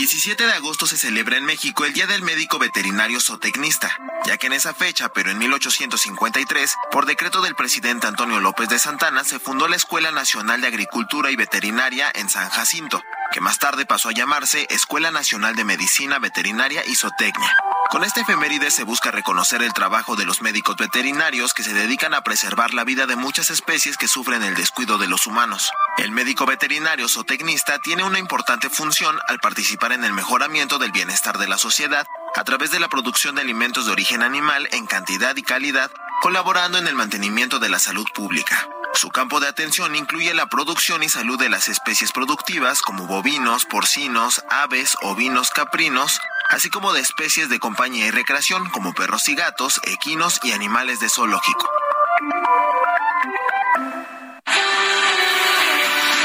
17 0.00 0.46
de 0.46 0.52
agosto 0.54 0.86
se 0.86 0.96
celebra 0.96 1.36
en 1.36 1.44
México 1.44 1.84
el 1.84 1.92
Día 1.92 2.06
del 2.06 2.22
Médico 2.22 2.58
Veterinario 2.58 3.20
Zootecnista, 3.20 3.94
ya 4.24 4.38
que 4.38 4.46
en 4.46 4.54
esa 4.54 4.72
fecha, 4.72 5.10
pero 5.10 5.30
en 5.30 5.36
1853, 5.36 6.74
por 6.90 7.04
decreto 7.04 7.42
del 7.42 7.54
presidente 7.54 8.06
Antonio 8.06 8.40
López 8.40 8.70
de 8.70 8.78
Santana, 8.78 9.24
se 9.24 9.38
fundó 9.38 9.68
la 9.68 9.76
Escuela 9.76 10.10
Nacional 10.10 10.62
de 10.62 10.68
Agricultura 10.68 11.30
y 11.30 11.36
Veterinaria 11.36 12.10
en 12.14 12.30
San 12.30 12.48
Jacinto, 12.48 13.02
que 13.32 13.40
más 13.40 13.58
tarde 13.58 13.86
pasó 13.86 14.08
a 14.08 14.12
llamarse 14.12 14.66
Escuela 14.70 15.10
Nacional 15.10 15.54
de 15.56 15.64
Medicina 15.64 16.18
Veterinaria 16.18 16.82
y 16.86 16.94
Zootecnia. 16.94 17.56
Con 17.90 18.04
esta 18.04 18.20
efeméride 18.20 18.70
se 18.70 18.84
busca 18.84 19.10
reconocer 19.10 19.62
el 19.62 19.72
trabajo 19.72 20.14
de 20.14 20.24
los 20.24 20.42
médicos 20.42 20.76
veterinarios 20.76 21.54
que 21.54 21.64
se 21.64 21.74
dedican 21.74 22.14
a 22.14 22.22
preservar 22.22 22.72
la 22.72 22.84
vida 22.84 23.06
de 23.06 23.16
muchas 23.16 23.50
especies 23.50 23.96
que 23.96 24.06
sufren 24.06 24.44
el 24.44 24.54
descuido 24.54 24.96
de 24.96 25.08
los 25.08 25.26
humanos. 25.26 25.72
El 25.98 26.12
médico 26.12 26.46
veterinario 26.46 27.08
zootecnista 27.08 27.80
tiene 27.80 28.04
una 28.04 28.20
importante 28.20 28.70
función 28.70 29.18
al 29.26 29.40
participar 29.40 29.92
en 29.92 30.04
el 30.04 30.12
mejoramiento 30.12 30.78
del 30.78 30.92
bienestar 30.92 31.38
de 31.38 31.48
la 31.48 31.58
sociedad 31.58 32.06
a 32.36 32.44
través 32.44 32.70
de 32.70 32.78
la 32.78 32.88
producción 32.88 33.34
de 33.34 33.42
alimentos 33.42 33.86
de 33.86 33.92
origen 33.92 34.22
animal 34.22 34.68
en 34.70 34.86
cantidad 34.86 35.36
y 35.36 35.42
calidad, 35.42 35.90
colaborando 36.22 36.78
en 36.78 36.86
el 36.86 36.94
mantenimiento 36.94 37.58
de 37.58 37.70
la 37.70 37.80
salud 37.80 38.06
pública. 38.14 38.68
Su 38.94 39.10
campo 39.10 39.40
de 39.40 39.48
atención 39.48 39.94
incluye 39.94 40.34
la 40.34 40.46
producción 40.46 41.02
y 41.02 41.08
salud 41.08 41.38
de 41.38 41.48
las 41.48 41.68
especies 41.68 42.12
productivas 42.12 42.82
como 42.82 43.06
bovinos, 43.06 43.64
porcinos, 43.64 44.42
aves, 44.50 44.96
ovinos, 45.02 45.50
caprinos, 45.50 46.20
así 46.50 46.70
como 46.70 46.92
de 46.92 47.00
especies 47.00 47.48
de 47.48 47.58
compañía 47.58 48.06
y 48.06 48.10
recreación 48.10 48.68
como 48.70 48.92
perros 48.92 49.28
y 49.28 49.34
gatos, 49.34 49.80
equinos 49.84 50.40
y 50.42 50.52
animales 50.52 51.00
de 51.00 51.08
zoológico. 51.08 51.70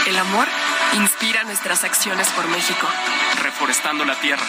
El 0.08 0.18
amor 0.18 0.48
inspira 0.94 1.44
nuestras 1.44 1.84
acciones 1.84 2.28
por 2.30 2.48
México. 2.48 2.88
Reforestando 3.42 4.06
la 4.06 4.20
tierra, 4.20 4.46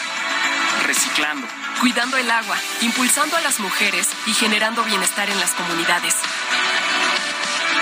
reciclando 0.86 1.46
cuidando 1.80 2.16
el 2.16 2.30
agua, 2.30 2.56
impulsando 2.80 3.36
a 3.36 3.40
las 3.42 3.60
mujeres 3.60 4.08
y 4.26 4.32
generando 4.32 4.82
bienestar 4.84 5.28
en 5.28 5.38
las 5.38 5.50
comunidades. 5.52 6.14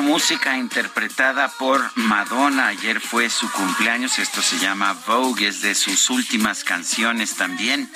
Música 0.00 0.56
interpretada 0.56 1.48
por 1.48 1.90
Madonna. 1.96 2.68
Ayer 2.68 3.00
fue 3.00 3.28
su 3.28 3.50
cumpleaños. 3.50 4.18
Esto 4.18 4.40
se 4.40 4.58
llama 4.58 4.96
Vogue. 5.06 5.48
Es 5.48 5.60
de 5.60 5.74
sus 5.74 6.08
últimas 6.10 6.64
canciones 6.64 7.34
también. 7.36 7.90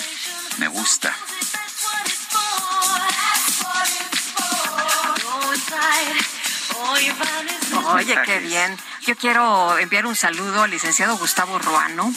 Me 0.58 0.68
gusta. 0.68 1.14
Oye, 7.94 8.18
qué 8.24 8.38
bien. 8.40 8.76
Yo 9.06 9.16
quiero 9.16 9.78
enviar 9.78 10.06
un 10.06 10.16
saludo 10.16 10.64
al 10.64 10.70
licenciado 10.70 11.16
Gustavo 11.16 11.58
Ruano, 11.60 12.12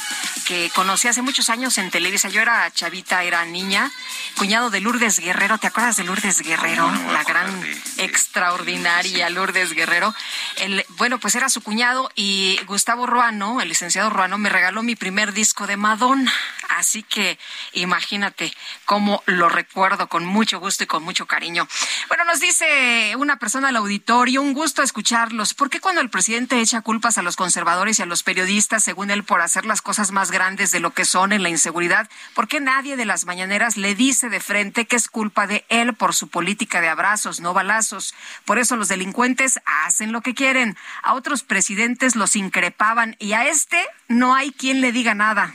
que 0.49 0.71
conocí 0.73 1.07
hace 1.07 1.21
muchos 1.21 1.51
años 1.51 1.77
en 1.77 1.91
Televisa. 1.91 2.27
Yo 2.27 2.41
era 2.41 2.71
chavita, 2.71 3.23
era 3.23 3.45
niña, 3.45 3.91
cuñado 4.35 4.71
de 4.71 4.81
Lourdes 4.81 5.19
Guerrero. 5.19 5.59
¿Te 5.59 5.67
acuerdas 5.67 5.95
de 5.95 6.03
Lourdes 6.03 6.41
Guerrero? 6.41 6.91
la 7.13 7.23
gran, 7.23 7.63
extraordinaria 7.97 9.29
Lourdes 9.29 9.73
Guerrero. 9.73 10.15
El, 10.57 10.83
bueno, 10.97 11.19
pues 11.19 11.35
era 11.35 11.49
su 11.49 11.61
cuñado 11.61 12.09
y 12.15 12.59
Gustavo 12.65 13.05
Ruano, 13.05 13.61
el 13.61 13.69
licenciado 13.69 14.09
Ruano, 14.09 14.39
me 14.39 14.49
regaló 14.49 14.81
mi 14.81 14.95
primer 14.95 15.33
disco 15.33 15.67
de 15.67 15.77
Madonna. 15.77 16.33
Así 16.79 17.03
que 17.03 17.37
imagínate 17.73 18.53
cómo 18.85 19.21
lo 19.25 19.49
recuerdo 19.49 20.07
con 20.07 20.25
mucho 20.25 20.61
gusto 20.61 20.85
y 20.85 20.87
con 20.87 21.03
mucho 21.03 21.25
cariño. 21.25 21.67
Bueno, 22.07 22.23
nos 22.23 22.39
dice 22.39 23.13
una 23.17 23.37
persona 23.37 23.67
al 23.67 23.75
auditorio, 23.75 24.41
un 24.41 24.53
gusto 24.53 24.81
escucharlos. 24.81 25.53
¿Por 25.53 25.69
qué 25.69 25.81
cuando 25.81 25.99
el 25.99 26.09
presidente 26.09 26.61
echa 26.61 26.79
culpas 26.79 27.17
a 27.17 27.21
los 27.21 27.35
conservadores 27.35 27.99
y 27.99 28.03
a 28.03 28.05
los 28.05 28.23
periodistas, 28.23 28.81
según 28.81 29.11
él, 29.11 29.25
por 29.25 29.41
hacer 29.41 29.65
las 29.65 29.81
cosas 29.81 30.11
más 30.11 30.31
grandes 30.31 30.71
de 30.71 30.79
lo 30.79 30.91
que 30.91 31.03
son 31.03 31.33
en 31.33 31.43
la 31.43 31.49
inseguridad, 31.49 32.09
por 32.33 32.47
qué 32.47 32.61
nadie 32.61 32.95
de 32.95 33.05
las 33.05 33.25
mañaneras 33.25 33.75
le 33.75 33.93
dice 33.93 34.29
de 34.29 34.39
frente 34.39 34.87
que 34.87 34.95
es 34.95 35.09
culpa 35.09 35.47
de 35.47 35.65
él 35.67 35.95
por 35.95 36.15
su 36.15 36.29
política 36.29 36.79
de 36.79 36.87
abrazos, 36.87 37.41
no 37.41 37.53
balazos? 37.53 38.15
Por 38.45 38.57
eso 38.57 38.77
los 38.77 38.87
delincuentes 38.87 39.59
hacen 39.65 40.13
lo 40.13 40.21
que 40.21 40.33
quieren. 40.33 40.77
A 41.03 41.13
otros 41.13 41.43
presidentes 41.43 42.15
los 42.15 42.37
increpaban 42.37 43.17
y 43.19 43.33
a 43.33 43.49
este 43.49 43.85
no 44.07 44.33
hay 44.33 44.51
quien 44.51 44.79
le 44.79 44.93
diga 44.93 45.13
nada. 45.13 45.53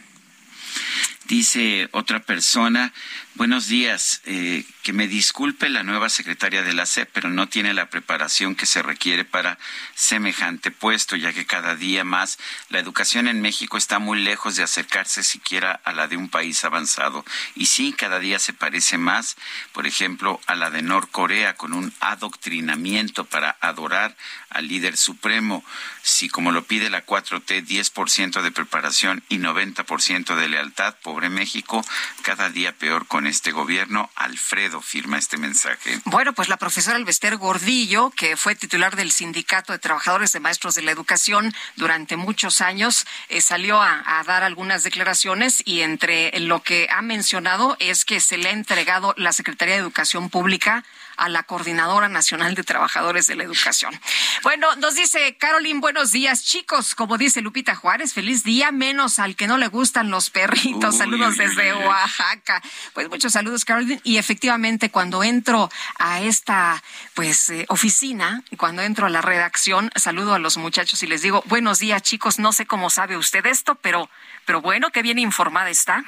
Dice 1.28 1.88
otra 1.92 2.20
persona, 2.20 2.92
buenos 3.36 3.66
días, 3.66 4.20
eh, 4.26 4.64
que 4.82 4.92
me 4.92 5.08
disculpe 5.08 5.68
la 5.68 5.82
nueva 5.82 6.08
secretaria 6.08 6.62
de 6.62 6.72
la 6.72 6.86
SEP, 6.86 7.08
pero 7.12 7.30
no 7.30 7.48
tiene 7.48 7.74
la 7.74 7.90
preparación 7.90 8.54
que 8.54 8.66
se 8.66 8.82
requiere 8.82 9.24
para 9.24 9.58
semejante 9.94 10.70
puesto, 10.70 11.16
ya 11.16 11.32
que 11.32 11.46
cada 11.46 11.74
día 11.74 12.04
más 12.04 12.38
la 12.68 12.78
educación 12.78 13.26
en 13.28 13.40
México 13.40 13.76
está 13.76 13.98
muy 13.98 14.20
lejos 14.20 14.56
de 14.56 14.62
acercarse 14.62 15.22
siquiera 15.22 15.80
a 15.84 15.92
la 15.92 16.06
de 16.06 16.16
un 16.16 16.28
país 16.28 16.64
avanzado. 16.64 17.24
Y 17.54 17.66
sí, 17.66 17.92
cada 17.92 18.18
día 18.18 18.38
se 18.38 18.52
parece 18.52 18.98
más, 18.98 19.36
por 19.72 19.86
ejemplo, 19.86 20.40
a 20.46 20.54
la 20.54 20.70
de 20.70 20.82
Norcorea, 20.82 21.54
con 21.54 21.72
un 21.72 21.92
adoctrinamiento 22.00 23.24
para 23.24 23.56
adorar 23.60 24.16
al 24.50 24.68
líder 24.68 24.96
supremo. 24.96 25.64
Si, 26.02 26.28
como 26.28 26.52
lo 26.52 26.64
pide 26.64 26.90
la 26.90 27.04
4T, 27.04 27.66
10% 27.66 28.42
de 28.42 28.50
preparación 28.52 29.22
y 29.28 29.38
90% 29.38 30.36
de 30.36 30.48
lealtad, 30.48 30.94
pobre 31.02 31.28
México, 31.30 31.84
cada 32.22 32.50
día 32.50 32.72
peor 32.72 33.06
con 33.06 33.23
este 33.26 33.52
gobierno. 33.52 34.10
Alfredo 34.14 34.80
firma 34.80 35.18
este 35.18 35.36
mensaje? 35.36 36.00
Bueno, 36.04 36.32
pues 36.32 36.48
la 36.48 36.56
profesora 36.56 36.96
Elvester 36.96 37.36
Gordillo, 37.36 38.10
que 38.10 38.36
fue 38.36 38.54
titular 38.54 38.96
del 38.96 39.10
Sindicato 39.10 39.72
de 39.72 39.78
Trabajadores 39.78 40.32
de 40.32 40.40
Maestros 40.40 40.74
de 40.74 40.82
la 40.82 40.92
Educación 40.92 41.54
durante 41.76 42.16
muchos 42.16 42.60
años, 42.60 43.06
eh, 43.28 43.40
salió 43.40 43.80
a, 43.80 44.18
a, 44.18 44.24
dar 44.24 44.42
algunas 44.42 44.82
declaraciones 44.82 45.62
y 45.64 45.80
entre 45.80 46.38
lo 46.40 46.62
que 46.62 46.88
ha 46.90 47.02
mencionado 47.02 47.76
es 47.80 48.04
que 48.04 48.20
se 48.20 48.36
le 48.36 48.48
ha 48.48 48.52
entregado 48.52 49.14
la 49.16 49.32
Secretaría 49.32 49.74
de 49.74 49.80
Educación 49.80 50.30
Pública 50.30 50.84
a 51.16 51.28
la 51.28 51.42
Coordinadora 51.42 52.08
Nacional 52.08 52.54
de 52.54 52.64
Trabajadores 52.64 53.26
de 53.26 53.36
la 53.36 53.44
Educación. 53.44 53.98
Bueno, 54.42 54.74
nos 54.76 54.94
dice 54.94 55.36
Carolyn, 55.38 55.80
buenos 55.80 56.12
días, 56.12 56.44
chicos. 56.44 56.94
Como 56.94 57.18
dice 57.18 57.40
Lupita 57.40 57.74
Juárez, 57.74 58.12
feliz 58.12 58.44
día, 58.44 58.72
menos 58.72 59.18
al 59.18 59.36
que 59.36 59.46
no 59.46 59.58
le 59.58 59.68
gustan 59.68 60.10
los 60.10 60.30
perritos. 60.30 60.98
saludos 60.98 61.36
desde 61.36 61.72
Oaxaca. 61.74 62.62
Pues 62.92 63.08
muchos 63.08 63.32
saludos, 63.32 63.64
Carolyn. 63.64 64.00
Y 64.04 64.18
efectivamente, 64.18 64.90
cuando 64.90 65.22
entro 65.22 65.70
a 65.98 66.20
esta 66.20 66.82
pues 67.14 67.50
eh, 67.50 67.66
oficina, 67.68 68.42
cuando 68.56 68.82
entro 68.82 69.06
a 69.06 69.10
la 69.10 69.22
redacción, 69.22 69.90
saludo 69.96 70.34
a 70.34 70.38
los 70.38 70.56
muchachos 70.56 71.02
y 71.02 71.06
les 71.06 71.22
digo, 71.22 71.42
buenos 71.46 71.78
días, 71.78 72.02
chicos. 72.02 72.38
No 72.38 72.52
sé 72.52 72.66
cómo 72.66 72.90
sabe 72.90 73.16
usted 73.16 73.44
esto, 73.46 73.74
pero, 73.76 74.08
pero 74.44 74.60
bueno, 74.60 74.90
qué 74.90 75.02
bien 75.02 75.18
informada 75.18 75.70
está. 75.70 76.04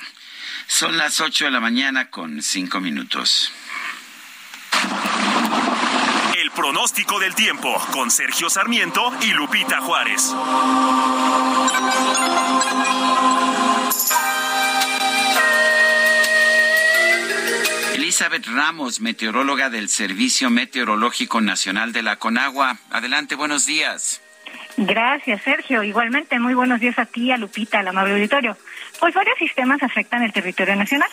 Son 0.66 0.96
las 0.96 1.20
ocho 1.20 1.44
de 1.44 1.50
la 1.50 1.60
mañana 1.60 2.10
con 2.10 2.42
cinco 2.42 2.80
minutos. 2.80 3.52
El 6.38 6.50
pronóstico 6.50 7.18
del 7.18 7.34
tiempo 7.34 7.74
con 7.92 8.10
Sergio 8.10 8.50
Sarmiento 8.50 9.12
y 9.22 9.32
Lupita 9.32 9.80
Juárez. 9.80 10.34
Elizabeth 17.94 18.46
Ramos, 18.46 19.00
meteoróloga 19.00 19.68
del 19.68 19.88
Servicio 19.88 20.48
Meteorológico 20.48 21.40
Nacional 21.40 21.92
de 21.92 22.02
la 22.02 22.16
Conagua. 22.16 22.78
Adelante, 22.90 23.34
buenos 23.34 23.66
días. 23.66 24.22
Gracias, 24.76 25.42
Sergio. 25.42 25.82
Igualmente, 25.82 26.38
muy 26.38 26.54
buenos 26.54 26.80
días 26.80 26.98
a 26.98 27.06
ti, 27.06 27.32
a 27.32 27.36
Lupita, 27.36 27.80
al 27.80 27.88
amable 27.88 28.14
auditorio. 28.14 28.56
Pues 29.00 29.14
varios 29.14 29.36
sistemas 29.38 29.82
afectan 29.82 30.22
el 30.22 30.32
territorio 30.32 30.76
nacional. 30.76 31.08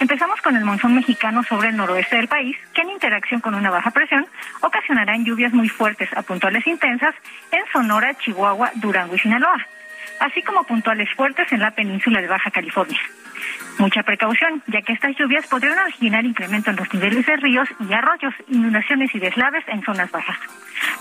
Empezamos 0.00 0.40
con 0.42 0.54
el 0.54 0.64
monzón 0.64 0.94
mexicano 0.94 1.42
sobre 1.42 1.70
el 1.70 1.76
noroeste 1.76 2.16
del 2.16 2.28
país, 2.28 2.56
que 2.72 2.82
en 2.82 2.90
interacción 2.90 3.40
con 3.40 3.56
una 3.56 3.70
baja 3.70 3.90
presión 3.90 4.26
ocasionarán 4.60 5.24
lluvias 5.24 5.52
muy 5.52 5.68
fuertes 5.68 6.08
a 6.16 6.22
puntuales 6.22 6.64
intensas 6.68 7.14
en 7.50 7.64
Sonora, 7.72 8.14
Chihuahua, 8.14 8.70
Durango 8.76 9.16
y 9.16 9.18
Sinaloa, 9.18 9.66
así 10.20 10.42
como 10.42 10.62
puntuales 10.62 11.08
fuertes 11.16 11.52
en 11.52 11.60
la 11.60 11.72
península 11.72 12.20
de 12.20 12.28
Baja 12.28 12.50
California. 12.52 13.00
Mucha 13.78 14.02
precaución, 14.02 14.62
ya 14.66 14.82
que 14.82 14.92
estas 14.92 15.16
lluvias 15.16 15.46
podrían 15.46 15.78
originar 15.78 16.24
incremento 16.24 16.70
en 16.70 16.76
los 16.76 16.92
niveles 16.92 17.24
de 17.26 17.36
ríos 17.36 17.68
y 17.80 17.92
arroyos, 17.92 18.34
inundaciones 18.48 19.14
y 19.14 19.18
deslaves 19.18 19.64
en 19.68 19.82
zonas 19.82 20.10
bajas. 20.10 20.38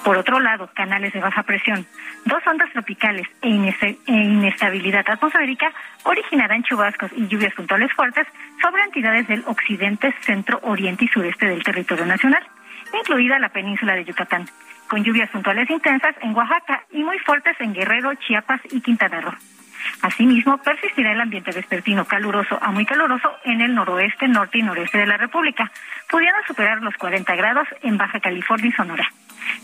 Por 0.04 0.18
otro 0.18 0.40
lado, 0.40 0.70
canales 0.74 1.14
de 1.14 1.20
baja 1.20 1.44
presión, 1.44 1.86
dos 2.26 2.46
ondas 2.46 2.72
tropicales 2.72 3.28
e, 3.42 3.50
e, 3.50 3.98
inestabilidad 4.12 5.10
atmosférica 5.10 5.72
originarán 6.04 6.64
chubascos 6.64 7.12
y 7.16 7.28
lluvias 7.28 7.54
puntuales 7.54 7.92
fuertes 7.94 8.28
sobre 8.62 8.84
entidades 8.84 9.28
del 9.28 9.44
occidente, 9.48 10.14
centro, 10.22 10.60
oriente 10.64 11.06
y 11.06 11.08
sureste 11.08 11.48
del 11.48 11.64
territorio 11.64 12.06
nacional, 12.06 12.44
incluida 12.94 13.40
la 13.40 13.50
península 13.50 13.96
de 13.96 14.06
Yucatán, 14.06 14.46
con 14.88 15.04
lluvias 15.04 15.30
puntuales 15.30 15.70
intensas 15.70 16.16
en 16.22 16.36
Oaxaca 16.36 16.84
y 16.92 17.04
muy 17.04 17.20
fuertes 17.20 17.56
en 17.60 17.74
Guerrero, 17.74 18.14
Chiapas 18.16 18.62
y 18.72 18.82
Quintana 18.82 19.22
Roo. 19.22 19.57
Asimismo, 20.02 20.58
persistirá 20.60 21.12
el 21.12 21.22
ambiente 21.22 21.52
vespertino 21.52 22.06
caluroso 22.06 22.58
a 22.62 22.72
muy 22.72 22.86
caluroso 22.86 23.30
en 23.44 23.62
el 23.62 23.74
noroeste, 23.74 24.28
norte 24.28 24.60
y 24.60 24.64
noreste 24.64 24.98
de 24.98 25.08
la 25.08 25.18
República, 25.18 25.72
pudiendo 26.10 26.42
superar 26.48 26.82
los 26.82 26.96
40 26.96 27.36
grados 27.36 27.68
en 27.82 27.98
Baja 27.98 28.20
California 28.20 28.70
y 28.70 28.72
Sonora. 28.74 29.10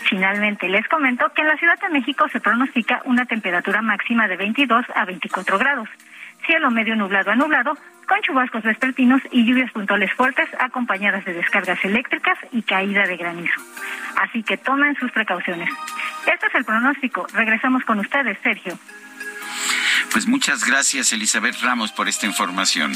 Finalmente, 0.10 0.70
les 0.70 0.88
comento 0.88 1.32
que 1.34 1.42
en 1.42 1.48
la 1.48 1.58
Ciudad 1.58 1.80
de 1.80 1.90
México 1.90 2.28
se 2.30 2.40
pronostica 2.40 3.02
una 3.06 3.26
temperatura 3.26 3.82
máxima 3.82 4.28
de 4.28 4.38
22 4.38 4.86
a 4.96 5.06
24 5.06 5.58
grados. 5.58 5.90
cielo 6.46 6.72
medio 6.72 6.96
nublado 6.96 7.32
a 7.32 7.36
nublado, 7.36 7.78
con 8.06 8.22
chubascos 8.22 8.64
vespertinos 8.64 9.22
y 9.32 9.46
lluvias 9.46 9.72
puntuales 9.72 10.12
fuertes 10.14 10.50
acompañadas 10.60 11.24
de 11.24 11.34
descargas 11.34 11.84
eléctricas 11.86 12.38
y 12.52 12.62
caída 12.64 13.04
de 13.08 13.16
granizo. 13.16 13.62
Así 14.22 14.44
que 14.44 14.58
tomen 14.58 14.96
sus 14.96 15.12
precauciones. 15.12 15.70
Este 16.32 16.48
es 16.48 16.56
el 16.56 16.66
pronóstico. 16.66 17.26
Regresamos 17.34 17.84
con 17.86 18.00
ustedes, 18.00 18.38
Sergio. 18.44 18.78
Pues 20.12 20.28
muchas 20.28 20.64
gracias, 20.64 21.12
Elizabeth 21.14 21.60
Ramos, 21.62 21.92
por 21.92 22.08
esta 22.08 22.26
información. 22.26 22.94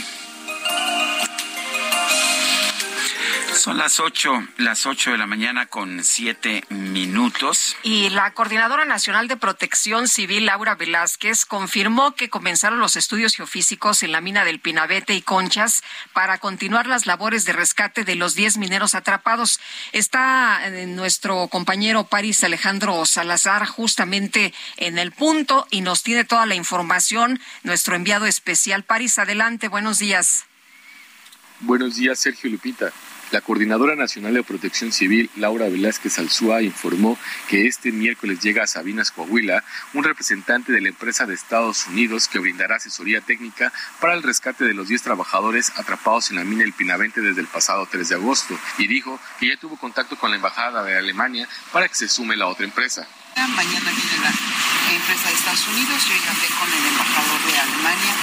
Son 3.57 3.79
las 3.79 3.99
ocho, 3.99 4.47
las 4.57 4.85
ocho 4.85 5.11
de 5.11 5.17
la 5.17 5.25
mañana 5.25 5.65
con 5.65 6.03
siete 6.03 6.63
minutos. 6.69 7.75
Y 7.81 8.11
la 8.11 8.31
Coordinadora 8.35 8.85
Nacional 8.85 9.27
de 9.27 9.35
Protección 9.35 10.07
Civil, 10.07 10.45
Laura 10.45 10.75
Velázquez, 10.75 11.43
confirmó 11.43 12.13
que 12.13 12.29
comenzaron 12.29 12.79
los 12.79 12.95
estudios 12.95 13.33
geofísicos 13.35 14.03
en 14.03 14.11
la 14.11 14.21
mina 14.21 14.45
del 14.45 14.59
Pinabete 14.59 15.15
y 15.15 15.23
Conchas 15.23 15.81
para 16.13 16.37
continuar 16.37 16.85
las 16.85 17.07
labores 17.07 17.45
de 17.45 17.53
rescate 17.53 18.03
de 18.03 18.13
los 18.13 18.35
diez 18.35 18.57
mineros 18.57 18.93
atrapados. 18.93 19.59
Está 19.91 20.59
eh, 20.67 20.85
nuestro 20.85 21.47
compañero 21.47 22.03
París 22.03 22.43
Alejandro 22.43 23.03
Salazar 23.07 23.65
justamente 23.65 24.53
en 24.77 24.99
el 24.99 25.11
punto 25.11 25.65
y 25.71 25.81
nos 25.81 26.03
tiene 26.03 26.25
toda 26.25 26.45
la 26.45 26.53
información. 26.53 27.39
Nuestro 27.63 27.95
enviado 27.95 28.27
especial, 28.27 28.83
París, 28.83 29.17
adelante, 29.17 29.67
buenos 29.67 29.97
días. 29.97 30.45
Buenos 31.61 31.95
días, 31.95 32.19
Sergio 32.19 32.51
Lupita. 32.51 32.93
La 33.31 33.41
Coordinadora 33.41 33.95
Nacional 33.95 34.33
de 34.35 34.43
Protección 34.43 34.93
Civil, 34.93 35.29
Laura 35.35 35.67
Velázquez 35.67 36.17
Alzúa, 36.17 36.61
informó 36.61 37.17
que 37.49 37.67
este 37.67 37.91
miércoles 37.91 38.39
llega 38.39 38.63
a 38.63 38.67
Sabinas, 38.67 39.11
Coahuila, 39.11 39.65
un 39.93 40.05
representante 40.05 40.71
de 40.71 40.79
la 40.79 40.87
empresa 40.87 41.25
de 41.25 41.33
Estados 41.33 41.87
Unidos 41.87 42.29
que 42.29 42.39
brindará 42.39 42.77
asesoría 42.77 43.19
técnica 43.19 43.73
para 43.99 44.13
el 44.13 44.23
rescate 44.23 44.63
de 44.63 44.73
los 44.73 44.87
10 44.87 45.01
trabajadores 45.01 45.73
atrapados 45.75 46.29
en 46.29 46.37
la 46.37 46.45
mina 46.45 46.63
El 46.63 46.71
Pinavente 46.71 47.19
desde 47.19 47.41
el 47.41 47.47
pasado 47.47 47.85
3 47.91 48.07
de 48.07 48.15
agosto 48.15 48.57
y 48.77 48.87
dijo 48.87 49.19
que 49.41 49.49
ya 49.49 49.57
tuvo 49.57 49.75
contacto 49.77 50.17
con 50.17 50.29
la 50.29 50.37
Embajada 50.37 50.83
de 50.83 50.97
Alemania 50.97 51.49
para 51.73 51.89
que 51.89 51.95
se 51.95 52.07
sume 52.07 52.37
la 52.37 52.47
otra 52.47 52.65
empresa. 52.65 53.07
Mañana 53.37 53.91
viene 53.93 54.17
la 54.17 54.33
empresa 54.97 55.29
de 55.29 55.35
Estados 55.35 55.67
Unidos, 55.67 56.09
yo 56.09 56.15
ya 56.25 56.31
hablé 56.31 56.49
con 56.57 56.65
el 56.73 56.85
embajador 56.89 57.39
de 57.45 57.59
Alemania 57.59 58.15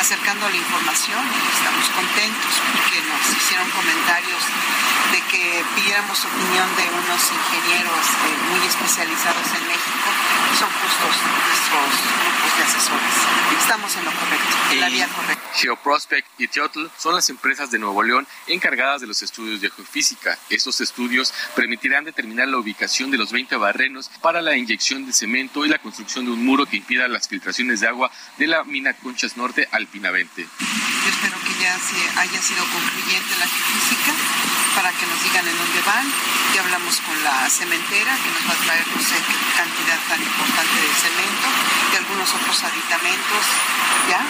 acercando 0.00 0.48
la 0.48 0.56
información 0.56 1.20
estamos 1.52 1.84
contentos 1.92 2.52
porque 2.72 2.96
nos 3.04 3.20
hicieron 3.28 3.68
comentarios 3.70 4.40
de 5.12 5.20
que 5.28 5.64
pidiéramos 5.76 6.16
opinión 6.24 6.64
de 6.80 6.88
unos 6.96 7.20
ingenieros 7.28 8.04
eh, 8.24 8.36
muy 8.48 8.64
especializados 8.64 9.44
en 9.52 9.68
México, 9.68 10.08
son 10.56 10.72
justos 10.80 11.12
nuestros 11.12 11.92
de 12.56 12.62
asesores. 12.62 13.14
Estamos 13.58 13.96
en 13.96 14.04
lo 14.04 14.10
correcto, 14.12 14.56
en 14.72 14.80
la 14.80 14.88
vía 14.88 15.08
correcta. 15.08 15.44
Geoprospect 15.54 16.28
y 16.38 16.48
Teotl 16.48 16.86
son 16.98 17.14
las 17.14 17.30
empresas 17.30 17.70
de 17.70 17.78
Nuevo 17.78 18.02
León 18.02 18.26
encargadas 18.46 19.00
de 19.00 19.06
los 19.06 19.22
estudios 19.22 19.60
de 19.60 19.70
geofísica. 19.70 20.38
Estos 20.50 20.80
estudios 20.80 21.32
permitirán 21.54 22.04
determinar 22.04 22.48
la 22.48 22.58
ubicación 22.58 23.10
de 23.10 23.18
los 23.18 23.32
20 23.32 23.56
barrenos 23.56 24.10
para 24.20 24.42
la 24.42 24.56
inyección 24.56 25.06
de 25.06 25.12
cemento 25.12 25.64
y 25.64 25.68
la 25.68 25.78
construcción 25.78 26.24
de 26.24 26.32
un 26.32 26.44
muro 26.44 26.66
que 26.66 26.76
impida 26.76 27.08
las 27.08 27.28
filtraciones 27.28 27.80
de 27.80 27.88
agua 27.88 28.10
de 28.38 28.46
la 28.46 28.64
mina 28.64 28.92
Conchas 28.94 29.36
Norte 29.36 29.68
al 29.72 29.86
Pinavente. 29.86 30.42
Yo 30.42 31.10
espero 31.10 31.36
que 31.44 31.62
ya 31.62 31.78
se 31.78 32.20
haya 32.20 32.42
sido 32.42 32.64
concluyente 32.64 33.36
la 33.38 33.46
geofísica 33.46 34.12
para 34.74 34.90
que 34.90 35.06
nos 35.06 35.22
digan 35.22 35.46
en 35.46 35.56
dónde 35.56 35.80
van. 35.86 36.06
Ya 36.54 36.62
hablamos 36.62 36.98
con 37.00 37.16
la 37.22 37.48
cementera 37.48 38.16
que 38.18 38.30
nos 38.30 38.42
va 38.50 38.52
a 38.52 38.64
traer 38.66 38.86
no 38.88 39.00
sé 39.00 39.14
qué 39.14 39.36
cantidad 39.56 39.98
tan 40.08 40.20
importante 40.20 40.76
de 40.82 40.90
cemento 40.98 41.48
y 41.92 41.96
algunos 41.96 42.28
otros 42.34 42.43
aditamentos. 42.62 43.44
Ya 44.08 44.20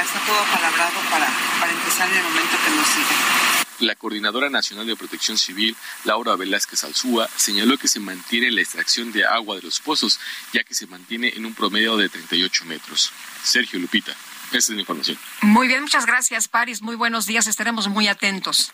está 0.00 0.20
todo 0.20 0.42
palabrado 0.52 1.00
para, 1.10 1.26
para 1.60 1.72
empezar 1.72 2.08
en 2.08 2.16
el 2.16 2.22
momento 2.22 2.56
que 2.64 2.70
nos 2.70 2.86
sigan. 2.86 3.58
La 3.80 3.94
Coordinadora 3.94 4.50
Nacional 4.50 4.86
de 4.86 4.96
Protección 4.96 5.38
Civil, 5.38 5.76
Laura 6.04 6.34
Velázquez 6.34 6.82
Alzúa, 6.82 7.28
señaló 7.36 7.78
que 7.78 7.86
se 7.86 8.00
mantiene 8.00 8.50
la 8.50 8.60
extracción 8.60 9.12
de 9.12 9.24
agua 9.24 9.56
de 9.56 9.62
los 9.62 9.78
pozos, 9.78 10.18
ya 10.52 10.64
que 10.64 10.74
se 10.74 10.86
mantiene 10.88 11.32
en 11.36 11.46
un 11.46 11.54
promedio 11.54 11.96
de 11.96 12.08
38 12.08 12.64
metros. 12.64 13.12
Sergio 13.42 13.78
Lupita, 13.78 14.12
esa 14.50 14.56
es 14.58 14.70
la 14.70 14.80
información. 14.80 15.16
Muy 15.42 15.68
bien, 15.68 15.82
muchas 15.82 16.06
gracias, 16.06 16.48
Paris. 16.48 16.82
Muy 16.82 16.96
buenos 16.96 17.26
días, 17.26 17.46
estaremos 17.46 17.86
muy 17.86 18.08
atentos. 18.08 18.72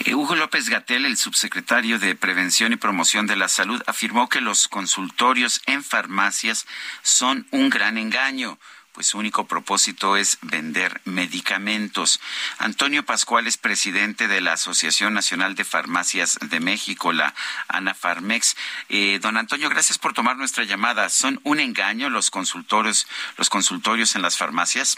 Eh, 0.00 0.14
Hugo 0.14 0.34
López 0.34 0.68
Gatel, 0.68 1.04
el 1.04 1.16
subsecretario 1.16 1.98
de 1.98 2.14
Prevención 2.14 2.72
y 2.72 2.76
Promoción 2.76 3.26
de 3.26 3.36
la 3.36 3.48
Salud, 3.48 3.82
afirmó 3.86 4.28
que 4.28 4.40
los 4.40 4.68
consultorios 4.68 5.60
en 5.66 5.84
farmacias 5.84 6.66
son 7.02 7.46
un 7.50 7.70
gran 7.70 7.98
engaño 7.98 8.58
pues 8.92 9.06
su 9.06 9.18
único 9.18 9.46
propósito 9.46 10.16
es 10.16 10.38
vender 10.42 11.00
medicamentos. 11.04 12.20
Antonio 12.58 13.04
Pascual 13.04 13.46
es 13.46 13.56
presidente 13.56 14.28
de 14.28 14.40
la 14.40 14.52
Asociación 14.52 15.14
Nacional 15.14 15.54
de 15.54 15.64
Farmacias 15.64 16.38
de 16.42 16.60
México, 16.60 17.12
la 17.12 17.34
ANAFARMEX. 17.68 18.56
Eh, 18.90 19.18
don 19.20 19.38
Antonio, 19.38 19.70
gracias 19.70 19.98
por 19.98 20.12
tomar 20.12 20.36
nuestra 20.36 20.64
llamada. 20.64 21.08
¿Son 21.08 21.40
un 21.42 21.58
engaño 21.58 22.10
los 22.10 22.30
consultorios, 22.30 23.06
los 23.38 23.48
consultorios 23.48 24.14
en 24.14 24.22
las 24.22 24.36
farmacias? 24.36 24.96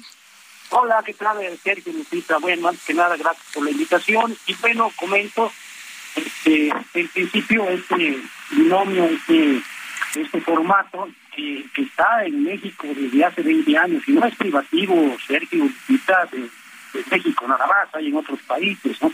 Hola, 0.77 1.05
¿qué 1.07 1.15
tal, 1.15 1.39
Sergio 1.63 1.93
Lupita? 1.93 2.39
Bueno, 2.39 2.67
antes 2.67 2.85
que 2.85 2.95
nada, 2.95 3.17
gracias 3.17 3.47
por 3.55 3.63
la 3.63 3.71
invitación. 3.71 4.37
Y 4.45 4.55
bueno, 4.55 4.91
comento, 4.97 5.53
este, 6.17 6.69
en 6.95 7.09
principio, 7.11 7.71
este 7.71 8.19
binomio, 8.51 9.05
este, 9.05 9.63
este 10.17 10.41
formato 10.41 11.09
que, 11.33 11.65
está 11.77 12.25
en 12.25 12.43
México 12.43 12.89
desde 12.93 13.25
hace 13.25 13.43
20 13.43 13.79
años 13.79 14.03
y 14.09 14.13
no 14.15 14.27
es 14.27 14.35
privativo, 14.35 15.17
Sergio, 15.25 15.63
Lupita, 15.63 16.27
de, 16.33 16.51
México 17.09 17.47
nada 17.47 17.69
más, 17.69 17.95
hay 17.95 18.09
en 18.09 18.17
otros 18.17 18.41
países, 18.43 19.01
¿no? 19.01 19.13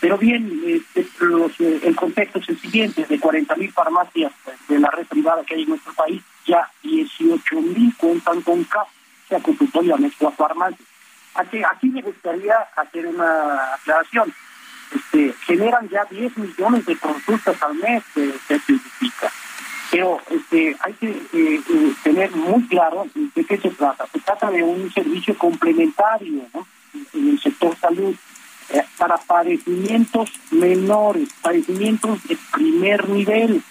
Pero 0.00 0.18
bien, 0.18 0.62
este, 0.66 1.00
eh, 1.00 1.80
el 1.82 1.96
contexto 1.96 2.40
es 2.40 2.48
el 2.50 2.60
siguiente, 2.60 3.06
de 3.06 3.18
40 3.18 3.56
mil 3.56 3.72
farmacias 3.72 4.32
de 4.68 4.78
la 4.78 4.90
red 4.90 5.06
privada 5.06 5.44
que 5.44 5.54
hay 5.54 5.62
en 5.62 5.70
nuestro 5.70 5.94
país, 5.94 6.20
ya 6.44 6.70
18 6.82 7.58
mil 7.62 7.96
cuentan 7.96 8.42
con 8.42 8.64
CAP, 8.64 8.86
o 8.86 9.28
sea, 9.28 9.38
consultorio 9.40 9.94
a 9.94 10.30
farmacia. 10.32 10.89
Aquí, 11.34 11.62
aquí 11.62 11.88
me 11.88 12.02
gustaría 12.02 12.56
hacer 12.76 13.06
una 13.06 13.74
aclaración. 13.74 14.32
Este, 14.94 15.32
generan 15.46 15.88
ya 15.88 16.04
10 16.10 16.36
millones 16.36 16.84
de 16.84 16.96
consultas 16.96 17.62
al 17.62 17.74
mes 17.76 18.02
de 18.14 18.32
certifica. 18.46 19.30
Pero 19.90 20.20
este, 20.30 20.76
hay 20.80 20.92
que 20.94 21.10
eh, 21.10 21.22
eh, 21.32 21.94
tener 22.02 22.30
muy 22.32 22.62
claro 22.68 23.06
de 23.14 23.44
qué 23.44 23.56
se 23.56 23.70
trata. 23.70 24.06
Se 24.12 24.20
trata 24.20 24.50
de 24.50 24.62
un 24.62 24.90
servicio 24.92 25.36
complementario 25.36 26.48
en 27.12 27.28
el 27.28 27.40
sector 27.40 27.76
salud 27.76 28.14
eh, 28.70 28.82
para 28.98 29.16
padecimientos 29.16 30.30
menores, 30.52 31.28
padecimientos 31.42 32.22
de 32.24 32.38
primer 32.52 33.08
nivel. 33.08 33.62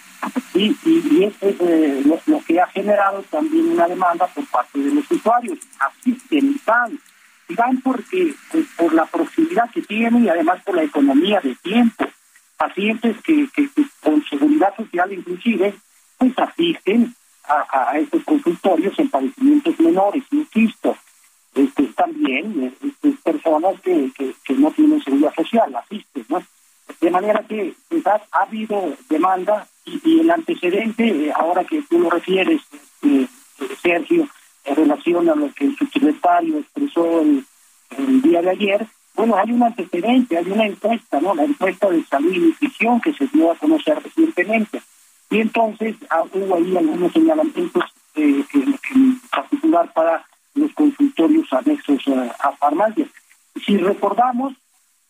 Y, 0.52 0.76
y, 0.84 1.24
es 1.40 2.26
lo, 2.26 2.44
que 2.44 2.60
ha 2.60 2.66
generado 2.66 3.22
también 3.30 3.70
una 3.70 3.88
demanda 3.88 4.26
por 4.26 4.44
parte 4.46 4.78
de 4.78 4.94
los 4.94 5.10
usuarios. 5.10 5.58
Asisten 5.78 6.58
van 7.54 7.80
porque 7.80 8.34
pues, 8.50 8.66
por 8.76 8.92
la 8.94 9.06
proximidad 9.06 9.70
que 9.70 9.82
tienen 9.82 10.24
y 10.24 10.28
además 10.28 10.62
por 10.64 10.76
la 10.76 10.82
economía 10.82 11.40
de 11.40 11.54
tiempo. 11.56 12.06
Pacientes 12.56 13.16
que, 13.22 13.48
que 13.54 13.68
con 14.02 14.22
seguridad 14.26 14.74
social 14.76 15.12
inclusive 15.12 15.74
pues 16.18 16.38
asisten 16.38 17.14
a, 17.44 17.98
estos 17.98 18.22
consultorios 18.24 18.96
en 18.98 19.08
padecimientos 19.08 19.78
menores, 19.80 20.22
insisto. 20.30 20.96
Este, 21.54 21.82
también 21.96 22.76
este, 22.80 23.10
personas 23.24 23.80
que, 23.80 24.10
que, 24.44 24.54
no 24.54 24.70
tienen 24.70 25.02
seguridad 25.02 25.34
social 25.34 25.74
asisten, 25.74 26.24
¿no? 26.28 26.42
De 27.00 27.10
manera 27.10 27.42
que 27.42 27.74
quizás 27.88 28.22
ha 28.30 28.42
habido 28.42 28.96
demanda 29.08 29.66
y, 29.84 30.20
el 30.20 30.30
antecedente, 30.30 31.08
eh, 31.08 31.32
ahora 31.34 31.64
que 31.64 31.82
tú 31.82 31.98
lo 31.98 32.10
refieres, 32.10 32.62
este, 33.02 33.28
Sergio, 33.82 34.22
en 34.22 34.39
relación 35.20 35.28
a 35.28 35.34
lo 35.34 35.54
que 35.54 35.64
el 35.66 35.76
subsecretario 35.76 36.58
expresó 36.58 37.20
el, 37.20 37.44
el 37.98 38.22
día 38.22 38.42
de 38.42 38.50
ayer, 38.50 38.86
bueno, 39.14 39.36
hay 39.36 39.52
un 39.52 39.62
antecedente, 39.62 40.38
hay 40.38 40.50
una 40.50 40.66
encuesta, 40.66 41.20
¿no? 41.20 41.34
La 41.34 41.44
encuesta 41.44 41.90
de 41.90 42.04
salud 42.04 42.32
y 42.32 42.38
nutrición 42.38 43.00
que 43.00 43.12
se 43.12 43.26
dio 43.26 43.50
a 43.52 43.56
conocer 43.56 44.02
recientemente. 44.02 44.80
Y 45.30 45.40
entonces 45.40 45.96
ah, 46.10 46.24
hubo 46.32 46.56
ahí 46.56 46.76
algunos 46.76 47.12
señalamientos, 47.12 47.84
eh, 48.16 48.44
en, 48.54 49.20
particular 49.30 49.92
para 49.92 50.24
los 50.54 50.72
consultorios 50.72 51.52
anexos 51.52 52.02
a 52.38 52.52
farmacias. 52.52 53.08
Si 53.64 53.76
recordamos, 53.76 54.54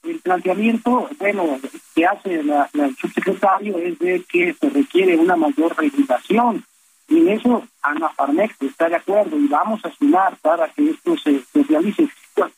el 0.02 0.18
planteamiento, 0.20 1.08
bueno, 1.18 1.58
que 1.94 2.06
hace 2.06 2.42
la, 2.42 2.68
el 2.72 2.96
subsecretario 2.96 3.78
es 3.78 3.98
de 3.98 4.24
que 4.28 4.54
se 4.54 4.70
requiere 4.70 5.16
una 5.16 5.36
mayor 5.36 5.76
regulación. 5.76 6.64
Y 7.10 7.18
en 7.18 7.28
eso 7.28 7.62
Ana 7.82 8.08
Farmex 8.10 8.54
está 8.62 8.88
de 8.88 8.96
acuerdo 8.96 9.36
y 9.36 9.46
vamos 9.48 9.84
a 9.84 9.90
sumar 9.90 10.36
para 10.36 10.68
que 10.68 10.90
esto 10.90 11.16
se, 11.18 11.42
realice. 11.68 12.08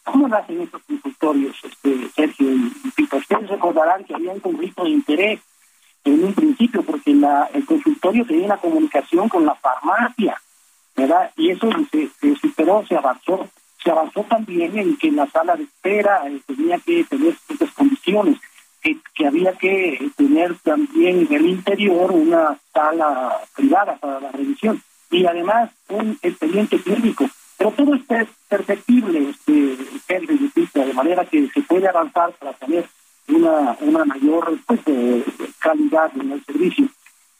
¿Cómo 0.05 0.29
lo 0.29 0.37
hacen 0.37 0.61
estos 0.61 0.83
consultorios, 0.83 1.57
este, 1.65 2.09
Sergio 2.15 2.53
y, 2.53 2.73
y 2.97 3.03
Ustedes 3.17 3.49
recordarán 3.49 4.05
que 4.05 4.15
había 4.15 4.33
un 4.33 4.41
conflicto 4.41 4.85
de 4.85 4.91
interés 4.91 5.41
en 6.05 6.25
un 6.25 6.35
principio, 6.35 6.83
porque 6.83 7.15
la, 7.15 7.49
el 7.55 7.65
consultorio 7.65 8.27
tenía 8.27 8.47
una 8.47 8.57
comunicación 8.59 9.29
con 9.29 9.47
la 9.47 9.55
farmacia. 9.55 10.41
¿verdad? 10.97 11.31
Y 11.37 11.51
eso 11.51 11.69
se, 11.91 12.09
se 12.21 12.37
superó, 12.37 12.85
se 12.87 12.97
avanzó. 12.97 13.49
Se 13.83 13.91
avanzó 13.91 14.23
también 14.25 14.79
en 14.79 14.97
que 14.97 15.11
la 15.11 15.27
sala 15.27 15.57
de 15.57 15.65
espera 15.65 16.23
eh, 16.29 16.41
tenía 16.47 16.79
que 16.79 17.03
tener 17.05 17.35
ciertas 17.47 17.71
condiciones, 17.73 18.39
que, 19.15 19.27
había 19.27 19.53
que 19.53 20.11
tener 20.17 20.55
también 20.63 21.27
en 21.29 21.33
el 21.33 21.47
interior 21.47 22.11
una 22.13 22.59
sala 22.73 23.37
privada 23.55 23.97
para 23.97 24.21
la 24.21 24.33
revisión 24.33 24.83
y 25.11 25.27
además 25.27 25.71
un 25.89 26.19
expediente 26.23 26.81
clínico. 26.81 27.29
Pero 27.59 27.71
todo 27.73 27.95
esto 27.95 28.15
es 28.17 28.29
perfectible, 28.49 29.31
este, 29.31 29.77
de 30.75 30.95
manera 30.95 31.25
que 31.25 31.49
se 31.49 31.61
puede 31.63 31.89
avanzar 31.89 32.33
para 32.33 32.53
tener 32.55 32.87
una, 33.29 33.77
una 33.81 34.05
mayor 34.05 34.59
pues, 34.67 34.81
calidad 35.59 36.11
en 36.19 36.33
el 36.33 36.45
servicio. 36.45 36.89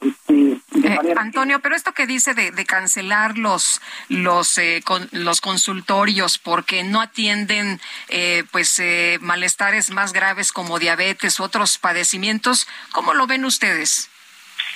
Este, 0.03 0.61
eh, 0.85 1.15
Antonio, 1.17 1.61
pero 1.61 1.77
esto 1.77 1.93
que 1.93 2.07
dice 2.07 2.35
de, 2.35 2.51
de 2.51 2.65
cancelar 2.65 3.39
los 3.39 3.81
los 4.09 4.59
eh, 4.59 4.83
con, 4.85 5.09
los 5.13 5.41
consultorios 5.41 6.39
porque 6.39 6.83
no 6.83 7.01
atienden 7.01 7.81
eh, 8.09 8.45
pues 8.51 8.79
eh, 8.81 9.19
malestares 9.21 9.91
más 9.91 10.13
graves 10.13 10.53
como 10.53 10.79
diabetes 10.79 11.39
u 11.39 11.45
otros 11.45 11.79
padecimientos, 11.79 12.67
¿cómo 12.93 13.15
lo 13.15 13.27
ven 13.27 13.45
ustedes? 13.45 14.11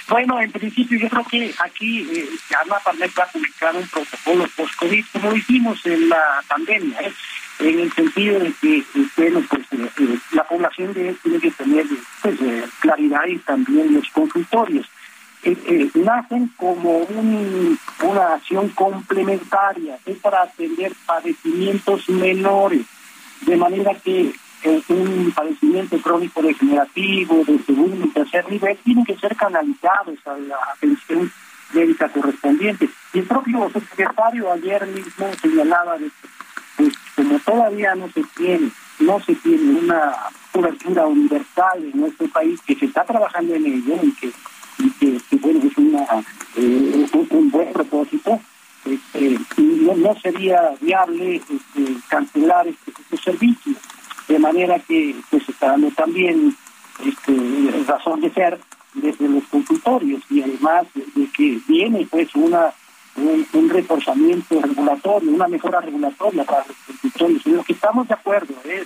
Bueno, 0.09 0.41
en 0.41 0.53
principio 0.53 0.99
yo 0.99 1.09
creo 1.09 1.25
que 1.25 1.55
aquí 1.59 2.07
eh, 2.13 2.29
Parmet 2.85 3.11
va 3.19 3.25
a 3.25 3.27
publicar 3.27 3.75
un 3.75 3.89
protocolo 3.89 4.47
post-COVID, 4.57 5.05
como 5.13 5.31
lo 5.31 5.37
hicimos 5.37 5.85
en 5.85 6.09
la 6.09 6.45
pandemia, 6.47 7.01
¿eh? 7.01 7.13
en 7.59 7.81
el 7.81 7.93
sentido 7.93 8.39
de 8.39 8.53
que, 8.61 8.85
bueno, 9.17 9.43
pues 9.49 9.63
eh, 9.73 10.19
la 10.31 10.45
población 10.45 10.93
de, 10.93 11.13
tiene 11.15 11.41
que 11.41 11.51
tener 11.51 11.87
pues, 12.23 12.39
claridad 12.81 13.27
y 13.27 13.39
también 13.39 13.95
los 13.95 14.09
consultorios. 14.11 14.87
Nacen 15.95 16.51
como 16.57 16.99
un, 16.99 17.79
una 18.03 18.35
acción 18.35 18.69
complementaria, 18.71 19.99
es 20.05 20.19
para 20.19 20.43
atender 20.43 20.93
padecimientos 21.07 22.09
menores, 22.09 22.87
de 23.43 23.57
manera 23.57 23.95
que 23.95 24.33
un 24.89 25.33
padecimiento 25.35 26.01
crónico 26.01 26.43
degenerativo 26.43 27.45
de 27.47 27.59
segundo 27.61 28.07
y 28.07 28.11
tercer 28.11 28.51
nivel 28.51 28.77
tienen 28.79 29.05
que 29.05 29.17
ser 29.17 29.37
canalizados 29.37 30.19
a 30.27 30.37
la 30.39 30.57
atención 30.75 31.31
médica 31.73 32.09
correspondiente. 32.09 32.89
Y 33.13 33.19
el 33.19 33.27
propio 33.27 33.71
secretario 33.71 34.53
ayer 34.53 34.87
mismo 34.87 35.31
señalaba 35.41 35.99
de 35.99 36.07
que, 36.07 36.29
pues, 36.77 36.95
como 37.15 37.39
todavía 37.41 37.95
no 37.95 38.09
se 38.11 38.23
tiene, 38.37 38.71
no 39.01 39.21
se 39.21 39.35
tiene 39.37 39.79
una 39.81 40.13
cobertura 40.53 41.07
universal 41.07 41.85
en 41.85 42.01
nuestro 42.01 42.27
país, 42.29 42.61
que 42.67 42.75
se 42.75 42.87
está 42.87 43.05
trabajando 43.05 43.55
en 43.55 43.67
ello 43.67 43.99
y 44.03 44.13
que, 44.13 44.33
y 44.79 44.91
que, 44.91 45.37
bueno, 45.37 45.61
es 45.65 45.77
una, 45.79 46.05
eh, 46.57 47.07
un, 47.31 47.51
buen 47.51 47.73
propósito, 47.73 48.41
este, 48.85 49.39
no, 49.57 49.95
no, 49.97 50.21
sería 50.21 50.75
viable 50.81 51.37
este, 51.37 51.97
cancelar 52.09 52.69
estos 52.69 52.95
este 53.01 53.17
servicios 53.17 53.77
de 54.29 54.39
manera 54.39 54.79
que 54.81 55.15
pues 55.31 55.49
está 55.49 55.69
dando 55.69 55.91
también 55.93 56.57
este, 57.05 57.85
razón 57.87 58.21
de 58.21 58.31
ser 58.31 58.59
desde 58.95 59.29
los 59.29 59.45
consultorios 59.45 60.23
y 60.31 60.43
además 60.43 60.87
de 60.95 61.27
que 61.29 61.61
viene 61.69 62.07
pues 62.11 62.35
una 62.35 62.73
un, 63.17 63.69
reforzamiento 63.71 64.61
regulatorio, 64.61 65.31
una 65.31 65.49
mejora 65.49 65.81
regulatoria 65.81 66.45
para 66.45 66.65
los 66.67 66.77
consultorios, 66.87 67.47
en 67.47 67.57
lo 67.57 67.65
que 67.65 67.73
estamos 67.73 68.07
de 68.09 68.15
acuerdo, 68.15 68.55
¿eh? 68.65 68.85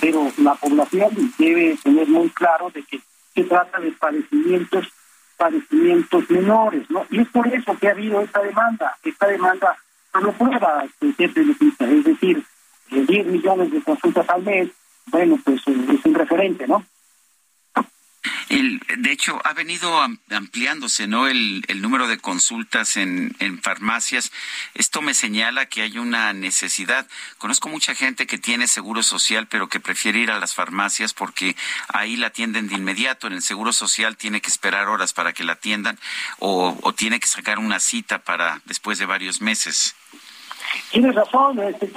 pero 0.00 0.30
la 0.38 0.54
población 0.54 1.32
debe 1.38 1.76
tener 1.82 2.08
muy 2.08 2.28
claro 2.30 2.70
de 2.70 2.82
que 2.82 3.00
se 3.42 3.48
trata 3.48 3.78
de 3.80 3.92
padecimientos 3.92 4.88
padecimientos 5.36 6.28
menores, 6.30 6.90
¿no? 6.90 7.06
Y 7.10 7.20
es 7.20 7.28
por 7.28 7.46
eso 7.46 7.76
que 7.78 7.86
ha 7.86 7.92
habido 7.92 8.20
esta 8.20 8.42
demanda, 8.42 8.96
esta 9.04 9.28
demanda 9.28 9.76
no 10.12 10.20
lo 10.20 10.32
prueba, 10.32 10.84
es 11.00 12.04
decir, 12.04 12.44
10 12.90 13.26
millones 13.26 13.70
de 13.70 13.80
consultas 13.82 14.28
al 14.28 14.42
mes, 14.42 14.68
bueno, 15.06 15.38
pues 15.44 15.60
eh, 15.68 15.86
es 15.94 16.04
un 16.04 16.14
referente, 16.14 16.66
¿no? 16.66 16.84
El, 18.48 18.80
de 18.98 19.12
hecho, 19.12 19.40
ha 19.44 19.52
venido 19.52 20.00
ampliándose 20.30 21.06
¿no? 21.06 21.28
el, 21.28 21.64
el 21.68 21.80
número 21.80 22.08
de 22.08 22.18
consultas 22.18 22.96
en, 22.96 23.34
en, 23.38 23.60
farmacias. 23.60 24.32
Esto 24.74 25.02
me 25.02 25.14
señala 25.14 25.66
que 25.66 25.82
hay 25.82 25.98
una 25.98 26.32
necesidad. 26.32 27.06
Conozco 27.36 27.68
mucha 27.68 27.94
gente 27.94 28.26
que 28.26 28.38
tiene 28.38 28.66
seguro 28.66 29.02
social, 29.02 29.46
pero 29.46 29.68
que 29.68 29.80
prefiere 29.80 30.20
ir 30.20 30.30
a 30.30 30.38
las 30.38 30.54
farmacias 30.54 31.14
porque 31.14 31.56
ahí 31.88 32.16
la 32.16 32.28
atienden 32.28 32.68
de 32.68 32.76
inmediato. 32.76 33.26
En 33.26 33.34
el 33.34 33.42
seguro 33.42 33.72
social 33.72 34.16
tiene 34.16 34.40
que 34.40 34.48
esperar 34.48 34.88
horas 34.88 35.12
para 35.12 35.32
que 35.32 35.44
la 35.44 35.52
atiendan 35.52 35.98
o, 36.38 36.76
o 36.82 36.92
tiene 36.94 37.20
que 37.20 37.26
sacar 37.26 37.58
una 37.58 37.80
cita 37.80 38.18
para 38.18 38.60
después 38.64 38.98
de 38.98 39.06
varios 39.06 39.40
meses. 39.40 39.94
Tienes 40.90 41.14
razón, 41.14 41.60
este 41.60 41.90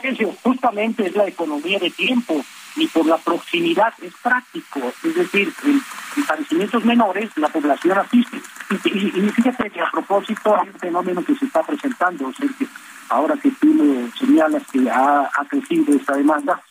justamente 0.44 1.08
es 1.08 1.16
la 1.16 1.28
economía 1.28 1.80
de 1.80 1.90
tiempo 1.92 2.46
y 2.76 2.88
por 2.88 3.06
la 3.06 3.18
proximidad 3.18 3.94
es 4.02 4.14
práctico, 4.22 4.80
es 5.04 5.16
decir, 5.16 5.54
en, 5.64 5.82
padecimientos 6.26 6.86
menores 6.86 7.30
la 7.38 7.50
población 7.50 7.98
asiste. 7.98 8.38
Y, 8.86 9.30
fíjate 9.32 9.70
que 9.70 9.82
a 9.82 9.92
propósito 9.92 10.56
hay 10.56 10.70
un 10.70 10.80
fenómeno 10.80 11.24
que 11.24 11.36
se 11.36 11.46
está 11.46 11.62
presentando, 11.64 12.32
que 12.32 12.68
ahora 13.10 13.36
que 13.36 13.52
tú 13.52 13.68
me 13.68 14.10
señalas 14.12 14.64
que 14.72 14.90
ha, 14.90 15.30
ha 15.34 15.46
crecido 15.50 15.96
esta 15.96 16.16
demanda, 16.16 16.62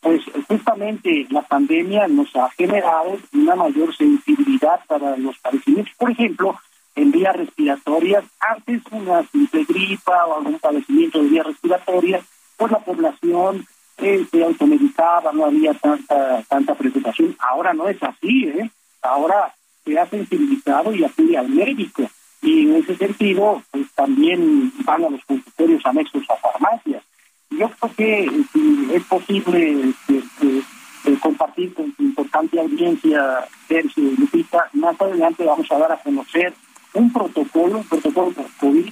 pues 0.00 0.22
justamente 0.48 1.26
la 1.30 1.42
pandemia 1.42 2.08
nos 2.08 2.34
ha 2.36 2.48
generado 2.50 3.18
una 3.34 3.54
mayor 3.54 3.94
sensibilidad 3.94 4.80
para 4.86 5.16
los 5.18 5.38
padecimientos. 5.38 5.94
Por 5.98 6.10
ejemplo, 6.10 6.58
en 6.96 7.10
vías 7.10 7.36
respiratorias. 7.36 8.24
Antes 8.40 8.82
una 8.90 9.22
simple 9.28 9.64
gripa 9.64 10.26
o 10.26 10.38
algún 10.38 10.58
padecimiento 10.58 11.22
de 11.22 11.28
vías 11.28 11.46
respiratorias, 11.46 12.24
pues 12.56 12.72
la 12.72 12.78
población 12.78 13.66
eh, 14.02 14.26
se 14.30 14.44
automedicaba, 14.44 15.32
no 15.32 15.46
había 15.46 15.74
tanta 15.74 16.42
tanta 16.48 16.74
preocupación. 16.74 17.36
Ahora 17.38 17.72
no 17.72 17.88
es 17.88 18.02
así, 18.02 18.44
¿eh? 18.46 18.70
Ahora 19.02 19.54
se 19.84 19.98
ha 19.98 20.06
sensibilizado 20.06 20.94
y 20.94 21.04
acude 21.04 21.36
al 21.36 21.48
médico. 21.48 22.08
Y 22.42 22.62
en 22.62 22.76
ese 22.76 22.96
sentido, 22.96 23.62
pues 23.70 23.86
también 23.94 24.72
van 24.84 25.04
a 25.04 25.10
los 25.10 25.24
consultorios 25.24 25.84
anexos 25.84 26.24
a 26.30 26.36
farmacias. 26.36 27.02
Yo 27.50 27.68
creo 27.68 27.94
que 27.96 28.30
si 28.52 28.88
es 28.94 29.04
posible 29.04 29.92
este, 30.08 30.62
eh, 31.04 31.18
compartir 31.20 31.74
con 31.74 31.94
su 31.96 32.02
importante 32.02 32.60
audiencia, 32.60 33.46
Sergio 33.68 34.04
y 34.04 34.16
Lupita, 34.16 34.68
más 34.74 35.00
adelante 35.00 35.44
vamos 35.44 35.70
a 35.70 35.78
dar 35.78 35.92
a 35.92 36.02
conocer 36.02 36.54
un 36.94 37.12
protocolo, 37.12 37.78
un 37.78 37.88
protocolo 37.88 38.30
por 38.32 38.46
COVID, 38.58 38.90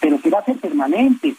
pero 0.00 0.20
que 0.20 0.30
va 0.30 0.40
a 0.40 0.44
ser 0.44 0.56
permanente, 0.58 1.34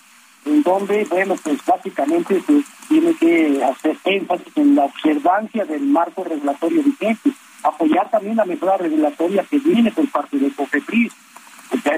en 0.45 0.63
donde, 0.63 1.05
bueno, 1.05 1.35
pues 1.43 1.63
básicamente 1.65 2.41
pues, 2.45 2.65
tiene 2.87 3.13
que 3.15 3.63
hacer 3.63 3.97
énfasis 4.05 4.57
en 4.57 4.75
la 4.75 4.85
observancia 4.85 5.65
del 5.65 5.83
marco 5.83 6.23
regulatorio 6.23 6.83
vigente, 6.83 7.31
apoyar 7.63 8.09
también 8.09 8.37
la 8.37 8.45
mejora 8.45 8.77
regulatoria 8.77 9.45
que 9.49 9.59
viene 9.59 9.91
por 9.91 10.09
parte 10.09 10.37
de 10.37 10.51
COFEPRIS, 10.51 11.13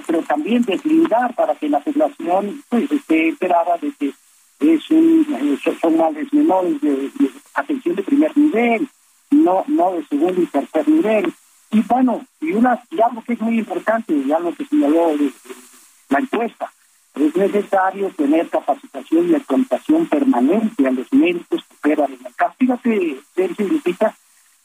pero 0.06 0.22
también 0.24 0.62
deslindar 0.64 1.34
para 1.36 1.56
que 1.56 1.70
la 1.70 1.80
población 1.80 2.62
pues 2.70 2.92
esté 2.92 3.30
enterada 3.30 3.78
de 3.78 3.92
que 3.92 4.14
es 4.60 4.90
un, 4.92 5.26
eh, 5.30 5.72
son 5.82 5.98
males 5.98 6.32
menores 6.32 6.80
de, 6.82 7.12
atención 7.54 7.96
de 7.96 8.04
primer 8.04 8.38
nivel, 8.38 8.88
no, 9.32 9.64
no 9.68 9.94
de 9.94 10.06
segundo 10.06 10.42
y 10.42 10.46
tercer 10.46 10.88
nivel, 10.88 11.34
y 11.72 11.82
bueno, 11.82 12.24
y, 12.40 12.52
una, 12.54 12.80
y 12.92 13.02
algo 13.02 13.24
que 13.24 13.34
es 13.34 13.42
muy 13.42 13.58
importante, 13.58 14.14
ya 14.26 14.40
lo 14.40 14.54
que 14.54 14.66
señaló 14.66 15.10
es 15.10 15.34
necesario 17.48 18.10
tener 18.12 18.50
capacitación 18.50 19.30
y 19.30 19.36
actualización 19.36 20.08
permanente 20.08 20.88
a 20.88 20.92
los 20.92 21.12
médicos 21.12 21.64
que 21.64 21.76
operan 21.78 22.14
en 22.14 22.26
el 22.26 22.36
caso. 22.36 22.56
Fíjate, 22.58 23.20
Sergio 23.36 23.68
Lupita, 23.68 24.16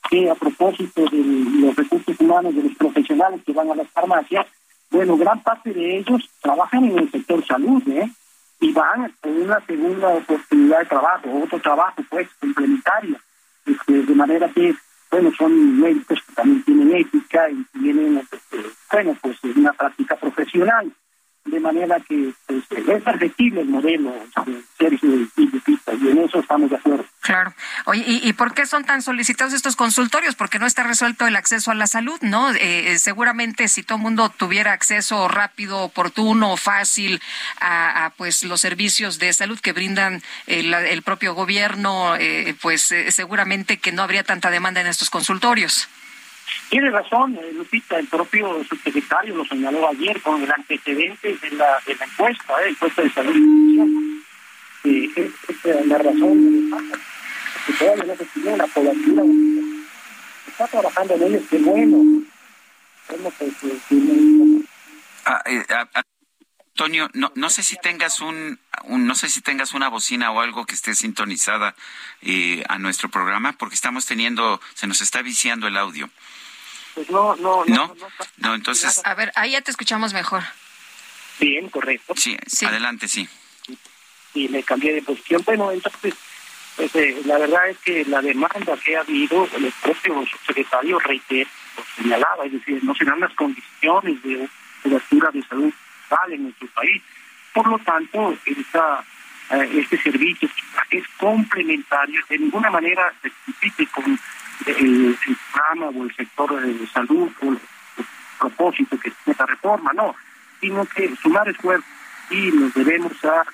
que 0.09 0.31
a 0.31 0.35
propósito 0.35 1.05
de 1.05 1.18
los 1.61 1.76
recursos 1.76 2.20
humanos 2.20 2.55
de 2.55 2.62
los 2.62 2.76
profesionales 2.76 3.41
que 3.45 3.53
van 3.53 3.70
a 3.70 3.74
las 3.74 3.89
farmacias, 3.91 4.47
bueno, 4.91 5.16
gran 5.16 5.43
parte 5.43 5.72
de 5.72 5.99
ellos 5.99 6.29
trabajan 6.41 6.85
en 6.85 6.99
el 6.99 7.11
sector 7.11 7.45
salud, 7.47 7.83
¿eh? 7.89 8.11
Y 8.61 8.72
van 8.72 9.12
con 9.20 9.33
una 9.43 9.61
segunda 9.66 10.09
oportunidad 10.09 10.81
de 10.81 10.87
trabajo, 10.87 11.43
otro 11.45 11.61
trabajo, 11.61 12.03
pues, 12.09 12.29
complementario. 12.41 13.16
Este, 13.66 14.03
de 14.03 14.14
manera 14.14 14.49
que 14.49 14.74
bueno, 15.11 15.31
son 15.39 15.81
médicos 15.81 16.18
que 16.26 16.35
también 16.35 16.62
tienen 16.64 16.97
ética 16.97 17.49
y 17.51 17.64
tienen, 17.79 18.18
este, 18.18 18.39
bueno, 18.93 19.16
pues 19.22 19.39
una 19.57 19.72
práctica 19.72 20.16
profesional 20.16 20.93
de 21.51 21.61
manera 21.61 21.99
que 22.01 22.33
pues, 22.47 22.64
es 22.70 23.03
perfectible 23.03 23.62
el 23.62 23.68
modelo 23.68 24.12
Sergio 24.76 25.09
y 25.14 25.31
y 26.01 26.09
en 26.09 26.18
eso 26.18 26.39
estamos 26.39 26.70
de 26.70 26.76
acuerdo. 26.76 27.05
Claro. 27.22 27.53
Oye, 27.87 28.05
¿y, 28.07 28.33
por 28.35 28.55
qué 28.55 28.66
son 28.66 28.78
tan 28.89 29.03
solicitados 29.03 29.55
estos 29.55 29.76
consultorios? 29.76 30.34
Porque 30.34 30.59
no 30.59 30.66
está 30.66 30.82
resuelto 30.82 31.28
el 31.28 31.36
acceso 31.36 31.70
a 31.70 31.74
la 31.74 31.86
salud, 31.86 32.18
¿no? 32.22 32.51
Eh, 32.51 32.93
eh, 32.93 32.99
seguramente 32.99 33.68
si 33.68 33.84
todo 33.84 33.99
el 33.99 34.03
mundo 34.03 34.30
tuviera 34.30 34.72
acceso 34.72 35.28
rápido, 35.28 35.78
oportuno, 35.78 36.57
fácil 36.57 37.20
a, 37.61 38.12
pues 38.16 38.43
los 38.43 38.61
servicios 38.61 39.20
de 39.20 39.32
salud 39.32 39.61
que 39.61 39.72
brindan 39.72 40.22
el, 40.47 40.74
el 40.74 41.03
propio 41.03 41.34
gobierno, 41.34 42.16
eh, 42.16 42.57
pues 42.61 42.93
seguramente 43.11 43.76
que 43.76 43.93
no 43.93 44.03
habría 44.03 44.24
tanta 44.24 44.51
demanda 44.51 44.80
en 44.80 44.89
estos 44.89 45.11
consultorios. 45.11 45.89
Tiene 46.70 46.91
razón, 46.91 47.36
eh, 47.36 47.53
Lupita, 47.55 47.99
el 47.99 48.07
propio 48.07 48.64
subsecretario 48.64 49.36
lo 49.36 49.45
señaló 49.45 49.89
ayer 49.89 50.20
con 50.22 50.43
el 50.43 50.51
antecedente 50.51 51.36
de 51.36 51.51
la, 51.53 51.78
de 51.86 51.95
la 51.95 52.05
encuesta, 52.05 52.55
¿eh? 52.62 52.70
encuesta 52.70 53.03
de 53.03 53.11
salud 53.11 53.36
y 54.84 55.05
eh, 55.16 55.30
es, 55.49 55.86
la 55.86 55.99
razón 55.99 56.70
de. 56.70 57.08
Que 57.69 57.75
todavía 57.75 58.05
no 58.05 58.16
se 58.16 58.25
tiene 58.25 58.69
cobertura. 58.73 59.23
Está 60.47 60.66
trabajando 60.69 61.14
en 61.14 61.23
ellos, 61.23 61.43
qué 61.51 61.59
bueno. 61.59 62.25
bueno 63.09 63.33
ah, 65.27 65.43
eh, 65.45 65.64
Antonio, 66.73 67.11
no, 67.12 67.31
no 67.35 67.51
sé 67.51 67.62
si 67.62 67.77
tengas 67.77 68.21
un, 68.23 68.59
no 68.87 69.14
sé 69.14 69.29
si 69.29 69.43
tengas 69.43 69.75
una 69.75 69.89
bocina 69.89 70.31
o 70.31 70.41
algo 70.41 70.64
que 70.64 70.75
esté 70.75 70.95
sintonizada 70.95 71.75
eh, 72.23 72.64
a 72.71 72.79
nuestro 72.79 73.11
programa, 73.11 73.53
porque 73.53 73.75
estamos 73.75 74.07
teniendo, 74.07 74.62
se 74.73 74.87
nos 74.87 75.03
está 75.03 75.21
viciando 75.21 75.66
el 75.66 75.77
audio. 75.77 76.09
Pues 76.95 77.11
no, 77.11 77.37
no, 77.37 77.66
no. 77.66 77.95
No, 78.39 78.55
entonces. 78.55 79.03
A 79.05 79.15
ver, 79.15 79.31
ahí 79.35 79.51
ya 79.51 79.61
te 79.61 79.70
escuchamos 79.70 80.15
mejor. 80.15 80.43
Bien, 81.39 81.69
correcto. 81.69 82.15
Sí, 82.16 82.39
adelante, 82.65 83.09
sí. 83.09 83.28
Y 84.32 84.49
me 84.49 84.62
cambié 84.62 84.95
de 84.95 85.03
posición. 85.03 85.43
Bueno, 85.45 85.70
entonces, 85.70 86.15
pues, 86.79 86.95
eh, 86.95 87.21
la 87.25 87.39
verdad 87.39 87.69
es 87.69 87.79
que 87.79 88.05
la 88.05 88.23
demanda 88.23 88.77
que 88.85 88.97
ha 88.97 89.01
habido, 89.01 89.49
el 89.57 89.73
propio 89.83 90.25
subsecretario 90.25 91.01
reitera, 91.01 91.51
lo 91.77 92.03
señalaba, 92.03 92.47
es 92.47 92.53
decir, 92.53 92.85
no 92.85 92.95
se 92.95 93.05
dan 93.05 93.19
las 93.19 93.35
condiciones 93.35 94.23
de 94.23 94.49
cobertura 94.85 95.31
de 95.33 95.43
salud 95.43 95.73
en 96.31 96.43
nuestro 96.45 96.69
país. 96.69 97.03
Por 97.53 97.67
lo 97.67 97.79
tanto, 97.81 98.33
esta, 98.45 99.05
eh, 99.51 99.69
este 99.75 99.99
servicio 99.99 100.49
es 100.91 101.05
complementario, 101.17 102.21
de 102.29 102.39
ninguna 102.39 102.71
manera 102.71 103.13
se 103.23 103.33
compite 103.45 103.87
con 103.89 104.19
el, 104.67 105.19
programa 105.53 105.99
o 105.99 106.05
el 106.05 106.15
sector 106.15 106.63
de 106.63 106.87
salud 106.87 107.29
o 107.43 107.49
el, 107.51 107.59
propósito 108.39 108.97
que 109.01 109.11
tiene 109.11 109.33
esta 109.33 109.47
reforma, 109.47 109.93
no, 109.95 110.15
sino 110.61 110.87
que 110.87 111.13
sumar 111.17 111.49
esfuerzos 111.49 111.91
y 112.31 112.53
nos 112.53 112.73
debemos 112.73 113.13
a, 113.25 113.45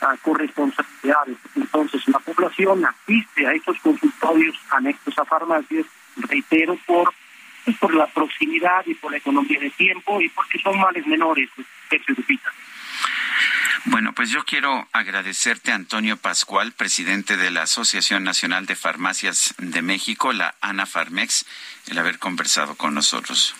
a 0.00 0.16
corresponsabilidades. 0.18 1.36
Entonces, 1.56 2.06
la 2.08 2.18
población 2.18 2.84
asiste 2.84 3.46
a 3.46 3.52
estos 3.52 3.78
consultorios 3.80 4.56
anexos 4.70 5.18
a 5.18 5.24
farmacias, 5.24 5.86
reitero, 6.16 6.76
por 6.86 7.12
pues, 7.64 7.76
por 7.76 7.94
la 7.94 8.06
proximidad 8.06 8.84
y 8.86 8.94
por 8.94 9.12
la 9.12 9.18
economía 9.18 9.60
de 9.60 9.70
tiempo 9.70 10.20
y 10.20 10.28
porque 10.30 10.58
son 10.58 10.78
males 10.78 11.06
menores 11.06 11.48
que 11.90 11.98
se 11.98 12.14
bueno, 13.84 14.12
pues 14.12 14.30
yo 14.30 14.44
quiero 14.44 14.86
agradecerte, 14.92 15.72
Antonio 15.72 16.18
Pascual, 16.18 16.72
presidente 16.72 17.38
de 17.38 17.50
la 17.50 17.62
Asociación 17.62 18.24
Nacional 18.24 18.66
de 18.66 18.76
Farmacias 18.76 19.54
de 19.56 19.80
México, 19.80 20.34
la 20.34 20.54
ANAFARMEX, 20.60 21.46
el 21.88 21.98
haber 21.98 22.18
conversado 22.18 22.76
con 22.76 22.94
nosotros. 22.94 23.54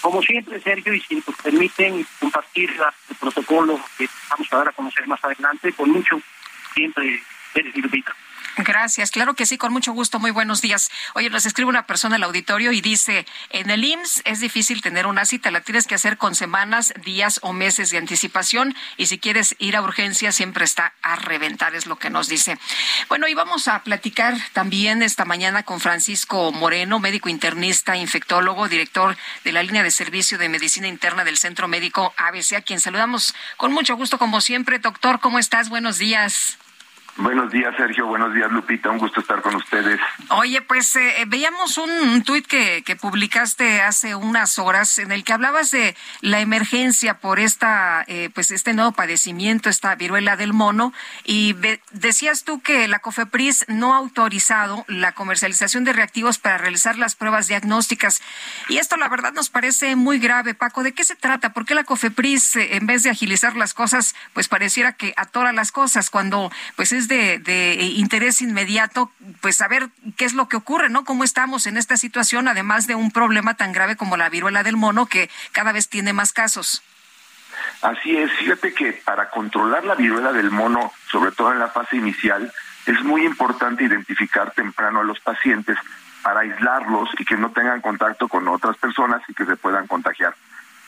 Como 0.00 0.22
siempre, 0.22 0.60
Sergio, 0.60 0.94
y 0.94 1.00
si 1.00 1.16
nos 1.16 1.36
permiten 1.42 2.06
compartir 2.18 2.70
el 3.08 3.16
protocolo 3.16 3.78
que 3.98 4.08
vamos 4.30 4.48
a 4.50 4.56
dar 4.56 4.68
a 4.68 4.72
conocer 4.72 5.06
más 5.06 5.22
adelante, 5.22 5.72
con 5.72 5.90
mucho 5.90 6.20
siempre, 6.74 7.22
Sergio 7.52 7.82
Gracias, 8.64 9.10
claro 9.10 9.34
que 9.34 9.46
sí, 9.46 9.56
con 9.56 9.72
mucho 9.72 9.92
gusto. 9.92 10.18
Muy 10.18 10.30
buenos 10.30 10.60
días. 10.60 10.90
Oye, 11.14 11.30
nos 11.30 11.46
escribe 11.46 11.70
una 11.70 11.86
persona 11.86 12.16
al 12.16 12.22
auditorio 12.24 12.72
y 12.72 12.80
dice, 12.80 13.26
en 13.50 13.70
el 13.70 13.84
IMSS 13.84 14.22
es 14.24 14.40
difícil 14.40 14.82
tener 14.82 15.06
una 15.06 15.24
cita, 15.24 15.50
la 15.50 15.62
tienes 15.62 15.86
que 15.86 15.94
hacer 15.94 16.18
con 16.18 16.34
semanas, 16.34 16.92
días 17.02 17.40
o 17.42 17.52
meses 17.52 17.90
de 17.90 17.98
anticipación 17.98 18.74
y 18.96 19.06
si 19.06 19.18
quieres 19.18 19.56
ir 19.58 19.76
a 19.76 19.82
urgencia 19.82 20.32
siempre 20.32 20.64
está 20.64 20.92
a 21.02 21.16
reventar, 21.16 21.74
es 21.74 21.86
lo 21.86 21.96
que 21.96 22.10
nos 22.10 22.28
dice. 22.28 22.58
Bueno, 23.08 23.28
y 23.28 23.34
vamos 23.34 23.66
a 23.68 23.82
platicar 23.82 24.36
también 24.52 25.02
esta 25.02 25.24
mañana 25.24 25.62
con 25.62 25.80
Francisco 25.80 26.52
Moreno, 26.52 26.98
médico 26.98 27.28
internista, 27.28 27.96
infectólogo, 27.96 28.68
director 28.68 29.16
de 29.44 29.52
la 29.52 29.62
línea 29.62 29.82
de 29.82 29.90
servicio 29.90 30.36
de 30.36 30.48
medicina 30.48 30.86
interna 30.86 31.24
del 31.24 31.38
Centro 31.38 31.66
Médico 31.66 32.12
ABC, 32.16 32.54
a 32.56 32.62
quien 32.62 32.80
saludamos 32.80 33.34
con 33.56 33.72
mucho 33.72 33.96
gusto 33.96 34.18
como 34.18 34.40
siempre. 34.40 34.78
Doctor, 34.78 35.20
¿cómo 35.20 35.38
estás? 35.38 35.68
Buenos 35.70 35.98
días. 35.98 36.58
Buenos 37.20 37.52
días, 37.52 37.74
Sergio. 37.76 38.06
Buenos 38.06 38.32
días, 38.32 38.50
Lupita. 38.50 38.88
Un 38.88 38.96
gusto 38.96 39.20
estar 39.20 39.42
con 39.42 39.54
ustedes. 39.54 40.00
Oye, 40.30 40.62
pues 40.62 40.96
eh, 40.96 41.24
veíamos 41.26 41.76
un, 41.76 42.22
tuit 42.22 42.46
que, 42.46 42.82
que, 42.82 42.96
publicaste 42.96 43.82
hace 43.82 44.14
unas 44.14 44.58
horas 44.58 44.98
en 44.98 45.12
el 45.12 45.22
que 45.22 45.34
hablabas 45.34 45.70
de 45.70 45.94
la 46.22 46.40
emergencia 46.40 47.18
por 47.18 47.38
esta, 47.38 48.04
eh, 48.08 48.30
pues 48.32 48.50
este 48.50 48.72
nuevo 48.72 48.92
padecimiento, 48.92 49.68
esta 49.68 49.94
viruela 49.96 50.36
del 50.36 50.54
mono, 50.54 50.94
y 51.24 51.54
decías 51.92 52.44
tú 52.44 52.62
que 52.62 52.88
la 52.88 53.00
COFEPRIS 53.00 53.66
no 53.68 53.92
ha 53.92 53.98
autorizado 53.98 54.86
la 54.88 55.12
comercialización 55.12 55.84
de 55.84 55.92
reactivos 55.92 56.38
para 56.38 56.56
realizar 56.56 56.96
las 56.96 57.16
pruebas 57.16 57.48
diagnósticas. 57.48 58.22
Y 58.70 58.78
esto, 58.78 58.96
la 58.96 59.10
verdad, 59.10 59.34
nos 59.34 59.50
parece 59.50 59.94
muy 59.94 60.18
grave, 60.18 60.54
Paco. 60.54 60.82
¿De 60.82 60.92
qué 60.92 61.04
se 61.04 61.16
trata? 61.16 61.52
¿Por 61.52 61.66
qué 61.66 61.74
la 61.74 61.84
COFEPRIS, 61.84 62.56
eh, 62.56 62.76
en 62.76 62.86
vez 62.86 63.02
de 63.02 63.10
agilizar 63.10 63.56
las 63.56 63.74
cosas, 63.74 64.14
pues 64.32 64.48
pareciera 64.48 64.94
que 64.94 65.12
atora 65.18 65.52
las 65.52 65.70
cosas 65.70 66.08
cuando, 66.08 66.50
pues 66.76 66.92
es 66.92 67.09
de, 67.16 67.74
interés 67.96 68.40
inmediato, 68.42 69.10
pues 69.40 69.56
saber 69.56 69.88
qué 70.16 70.24
es 70.24 70.34
lo 70.34 70.48
que 70.48 70.56
ocurre, 70.56 70.88
¿no? 70.88 71.04
Cómo 71.04 71.24
estamos 71.24 71.66
en 71.66 71.76
esta 71.76 71.96
situación, 71.96 72.48
además 72.48 72.86
de 72.86 72.94
un 72.94 73.10
problema 73.10 73.54
tan 73.54 73.72
grave 73.72 73.96
como 73.96 74.16
la 74.16 74.28
viruela 74.28 74.62
del 74.62 74.76
mono, 74.76 75.06
que 75.06 75.30
cada 75.52 75.72
vez 75.72 75.88
tiene 75.88 76.12
más 76.12 76.32
casos. 76.32 76.82
Así 77.82 78.16
es, 78.16 78.30
fíjate 78.32 78.72
que 78.74 78.92
para 78.92 79.30
controlar 79.30 79.84
la 79.84 79.94
viruela 79.94 80.32
del 80.32 80.50
mono, 80.50 80.92
sobre 81.10 81.32
todo 81.32 81.52
en 81.52 81.58
la 81.58 81.68
fase 81.68 81.96
inicial, 81.96 82.52
es 82.86 83.02
muy 83.02 83.24
importante 83.24 83.84
identificar 83.84 84.52
temprano 84.52 85.00
a 85.00 85.04
los 85.04 85.20
pacientes 85.20 85.76
para 86.22 86.40
aislarlos 86.40 87.08
y 87.18 87.24
que 87.24 87.36
no 87.36 87.50
tengan 87.50 87.80
contacto 87.80 88.28
con 88.28 88.46
otras 88.48 88.76
personas 88.76 89.22
y 89.28 89.34
que 89.34 89.46
se 89.46 89.56
puedan 89.56 89.86
contagiar. 89.86 90.34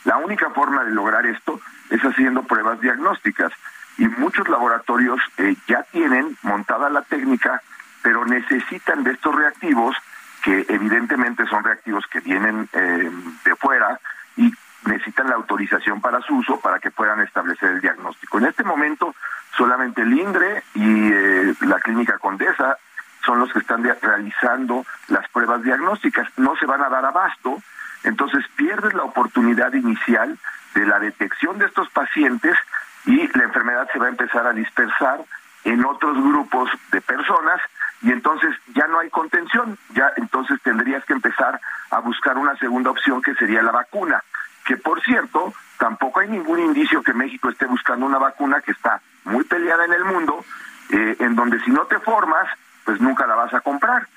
La 0.05 0.17
única 0.17 0.49
forma 0.51 0.83
de 0.83 0.91
lograr 0.91 1.25
esto 1.25 1.61
es 1.89 2.01
haciendo 2.01 2.43
pruebas 2.43 2.79
diagnósticas 2.81 3.51
y 3.97 4.07
muchos 4.07 4.47
laboratorios 4.49 5.19
eh, 5.37 5.55
ya 5.67 5.83
tienen 5.91 6.37
montada 6.41 6.89
la 6.89 7.01
técnica, 7.03 7.61
pero 8.01 8.25
necesitan 8.25 9.03
de 9.03 9.11
estos 9.11 9.35
reactivos 9.35 9.95
que 10.43 10.65
evidentemente 10.69 11.45
son 11.47 11.63
reactivos 11.63 12.05
que 12.07 12.19
vienen 12.19 12.67
eh, 12.73 13.11
de 13.45 13.55
fuera 13.55 13.99
y 14.35 14.53
necesitan 14.85 15.29
la 15.29 15.35
autorización 15.35 16.01
para 16.01 16.21
su 16.21 16.35
uso 16.35 16.59
para 16.59 16.79
que 16.79 16.91
puedan 16.91 17.21
establecer 17.21 17.69
el 17.69 17.81
diagnóstico. 17.81 18.37
En 18.39 18.45
este 18.45 18.63
momento 18.63 19.15
solamente 19.55 20.01
el 20.01 20.13
INDRE 20.13 20.63
y 20.73 21.11
eh, 21.11 21.53
la 21.61 21.79
Clínica 21.79 22.17
Condesa 22.17 22.77
son 23.25 23.39
los 23.39 23.53
que 23.53 23.59
están 23.59 23.83
realizando 23.83 24.85
las 25.07 25.27
pruebas 25.29 25.63
diagnósticas. 25.63 26.27
No 26.37 26.55
se 26.57 26.65
van 26.65 26.81
a 26.81 26.89
dar 26.89 27.05
abasto, 27.05 27.61
entonces 28.03 28.43
pierdes 28.57 28.93
la 28.93 29.03
oportunidad 29.03 29.71
inicial 29.73 30.37
de 30.75 30.85
la 30.85 30.99
detección 30.99 31.57
de 31.57 31.65
estos 31.65 31.89
pacientes 31.89 32.57
y 33.05 33.27
la 33.37 33.43
enfermedad 33.43 33.87
se 33.91 33.99
va 33.99 34.07
a 34.07 34.09
empezar 34.09 34.47
a 34.47 34.53
dispersar 34.53 35.21
en 35.63 35.85
otros 35.85 36.15
grupos 36.17 36.69
de 36.91 37.01
personas 37.01 37.61
y 38.01 38.11
entonces 38.11 38.55
ya 38.75 38.85
no 38.87 38.99
hay 38.99 39.09
contención, 39.09 39.77
ya 39.93 40.11
entonces 40.17 40.61
tendrías 40.61 41.05
que 41.05 41.13
empezar 41.13 41.59
a 41.89 41.99
buscar 41.99 42.37
una 42.37 42.55
segunda 42.57 42.91
opción 42.91 43.21
que 43.21 43.33
sería 43.35 43.61
la 43.61 43.71
vacuna, 43.71 44.21
que 44.65 44.75
por 44.77 45.01
cierto, 45.01 45.53
tampoco 45.77 46.19
hay 46.19 46.29
ningún 46.29 46.59
indicio 46.59 47.01
que 47.01 47.13
México 47.13 47.49
esté 47.49 47.65
buscando 47.65 48.05
una 48.05 48.17
vacuna 48.17 48.61
que 48.61 48.71
está 48.71 49.01
muy 49.23 49.43
peleada 49.45 49.85
en 49.85 49.93
el 49.93 50.05
mundo, 50.05 50.43
eh, 50.89 51.15
en 51.19 51.35
donde 51.35 51.59
si 51.61 51.71
no 51.71 51.85
te 51.85 51.99
formas, 51.99 52.47
pues 52.83 52.99
nunca 52.99 53.25
la 53.25 53.35
vas 53.35 53.53
a 53.53 53.61
comprar. 53.61 54.07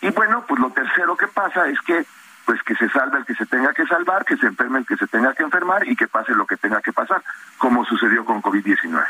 Y 0.00 0.10
bueno, 0.10 0.44
pues 0.46 0.60
lo 0.60 0.70
tercero 0.70 1.16
que 1.16 1.28
pasa 1.28 1.68
es 1.68 1.80
que 1.80 2.04
pues 2.46 2.62
que 2.62 2.76
se 2.76 2.88
salve 2.90 3.18
el 3.18 3.26
que 3.26 3.34
se 3.34 3.44
tenga 3.44 3.74
que 3.74 3.84
salvar, 3.86 4.24
que 4.24 4.36
se 4.36 4.46
enferme 4.46 4.78
el 4.78 4.86
que 4.86 4.96
se 4.96 5.08
tenga 5.08 5.34
que 5.34 5.42
enfermar 5.42 5.86
y 5.86 5.96
que 5.96 6.06
pase 6.06 6.32
lo 6.32 6.46
que 6.46 6.56
tenga 6.56 6.80
que 6.80 6.92
pasar, 6.92 7.22
como 7.58 7.84
sucedió 7.84 8.24
con 8.24 8.40
COVID-19. 8.40 9.04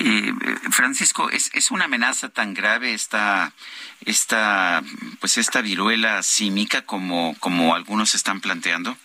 Eh, 0.00 0.34
Francisco, 0.70 1.30
¿es, 1.30 1.50
¿es 1.54 1.70
una 1.70 1.84
amenaza 1.84 2.28
tan 2.28 2.52
grave 2.52 2.94
esta, 2.94 3.52
esta, 4.04 4.82
pues 5.20 5.38
esta 5.38 5.62
viruela 5.62 6.22
símica 6.24 6.82
como, 6.82 7.36
como 7.38 7.76
algunos 7.76 8.14
están 8.16 8.40
planteando? 8.40 8.96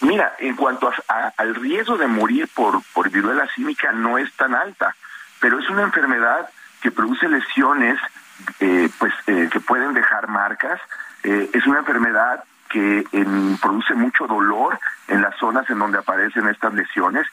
Mira, 0.00 0.36
en 0.38 0.54
cuanto 0.54 0.92
al 1.36 1.54
riesgo 1.54 1.96
de 1.96 2.06
morir 2.06 2.48
por, 2.54 2.82
por 2.92 3.10
viruela 3.10 3.48
símica 3.54 3.90
no 3.92 4.18
es 4.18 4.30
tan 4.34 4.54
alta, 4.54 4.94
pero 5.40 5.58
es 5.58 5.68
una 5.70 5.82
enfermedad 5.82 6.48
que 6.82 6.90
produce 6.90 7.26
lesiones 7.26 7.98
eh, 8.60 8.88
pues 8.98 9.12
eh, 9.26 9.48
que 9.50 9.58
pueden 9.58 9.94
dejar 9.94 10.28
marcas 10.28 10.80
eh, 11.22 11.50
es 11.52 11.66
una 11.66 11.80
enfermedad 11.80 12.44
que 12.68 13.04
produce 13.60 13.94
mucho 13.94 14.26
dolor 14.26 14.78
en 15.08 15.22
las 15.22 15.34
zonas 15.36 15.68
en 15.70 15.78
donde 15.78 15.98
aparecen 15.98 16.46
estas 16.48 16.74
lesiones 16.74 17.26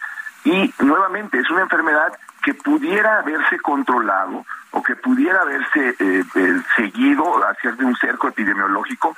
y 0.45 0.73
nuevamente 0.79 1.39
es 1.39 1.49
una 1.49 1.63
enfermedad 1.63 2.13
que 2.41 2.53
pudiera 2.53 3.19
haberse 3.19 3.59
controlado 3.59 4.45
o 4.71 4.81
que 4.81 4.95
pudiera 4.95 5.41
haberse 5.41 5.95
eh, 5.99 6.23
eh, 6.35 6.61
seguido 6.77 7.25
hacia 7.45 7.75
un 7.79 7.95
cerco 7.97 8.29
epidemiológico 8.29 9.15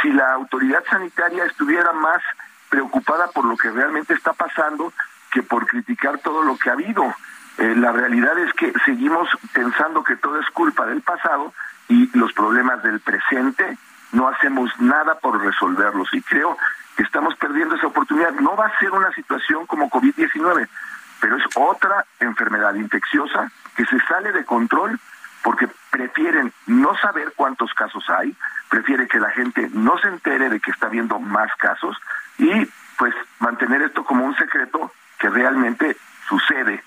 si 0.00 0.10
la 0.10 0.32
autoridad 0.32 0.82
sanitaria 0.88 1.44
estuviera 1.44 1.92
más 1.92 2.22
preocupada 2.70 3.28
por 3.28 3.44
lo 3.44 3.56
que 3.56 3.70
realmente 3.70 4.14
está 4.14 4.32
pasando 4.32 4.92
que 5.30 5.42
por 5.42 5.66
criticar 5.66 6.18
todo 6.18 6.42
lo 6.44 6.56
que 6.56 6.70
ha 6.70 6.74
habido. 6.74 7.04
la 7.58 7.92
realidad 7.92 8.38
es 8.38 8.52
que 8.54 8.72
seguimos 8.86 9.28
pensando 9.52 10.02
que 10.02 10.16
todo 10.16 10.40
es 10.40 10.48
culpa 10.50 10.86
del 10.86 11.02
pasado 11.02 11.52
y 11.88 12.08
los 12.16 12.32
problemas 12.32 12.82
del 12.82 13.00
presente 13.00 13.76
no 14.12 14.28
hacemos 14.28 14.70
nada 14.80 15.16
por 15.16 15.42
resolverlos 15.44 16.08
y 16.12 16.22
creo 16.22 16.56
que 16.96 17.02
estamos 17.02 17.34
perdiendo 17.36 17.76
esa 17.76 17.86
oportunidad. 17.86 18.32
No 18.32 18.56
va 18.56 18.66
a 18.66 18.78
ser 18.78 18.90
una 18.90 19.12
situación 19.12 19.66
como 19.66 19.90
COVID-19, 19.90 20.68
pero 21.20 21.36
es 21.36 21.44
otra 21.56 22.04
enfermedad 22.20 22.74
infecciosa 22.74 23.50
que 23.76 23.84
se 23.86 23.98
sale 24.00 24.32
de 24.32 24.44
control 24.44 24.98
porque 25.42 25.68
prefieren 25.90 26.52
no 26.66 26.96
saber 26.98 27.32
cuántos 27.36 27.72
casos 27.74 28.04
hay, 28.10 28.36
prefiere 28.68 29.06
que 29.06 29.20
la 29.20 29.30
gente 29.30 29.68
no 29.72 29.98
se 29.98 30.08
entere 30.08 30.48
de 30.50 30.60
que 30.60 30.70
está 30.70 30.86
habiendo 30.86 31.18
más 31.18 31.50
casos 31.56 31.96
y 32.38 32.68
pues 32.98 33.14
mantener 33.38 33.82
esto 33.82 34.04
como 34.04 34.24
un 34.24 34.36
secreto 34.36 34.92
que 35.18 35.30
realmente 35.30 35.96
sucede. 36.28 36.82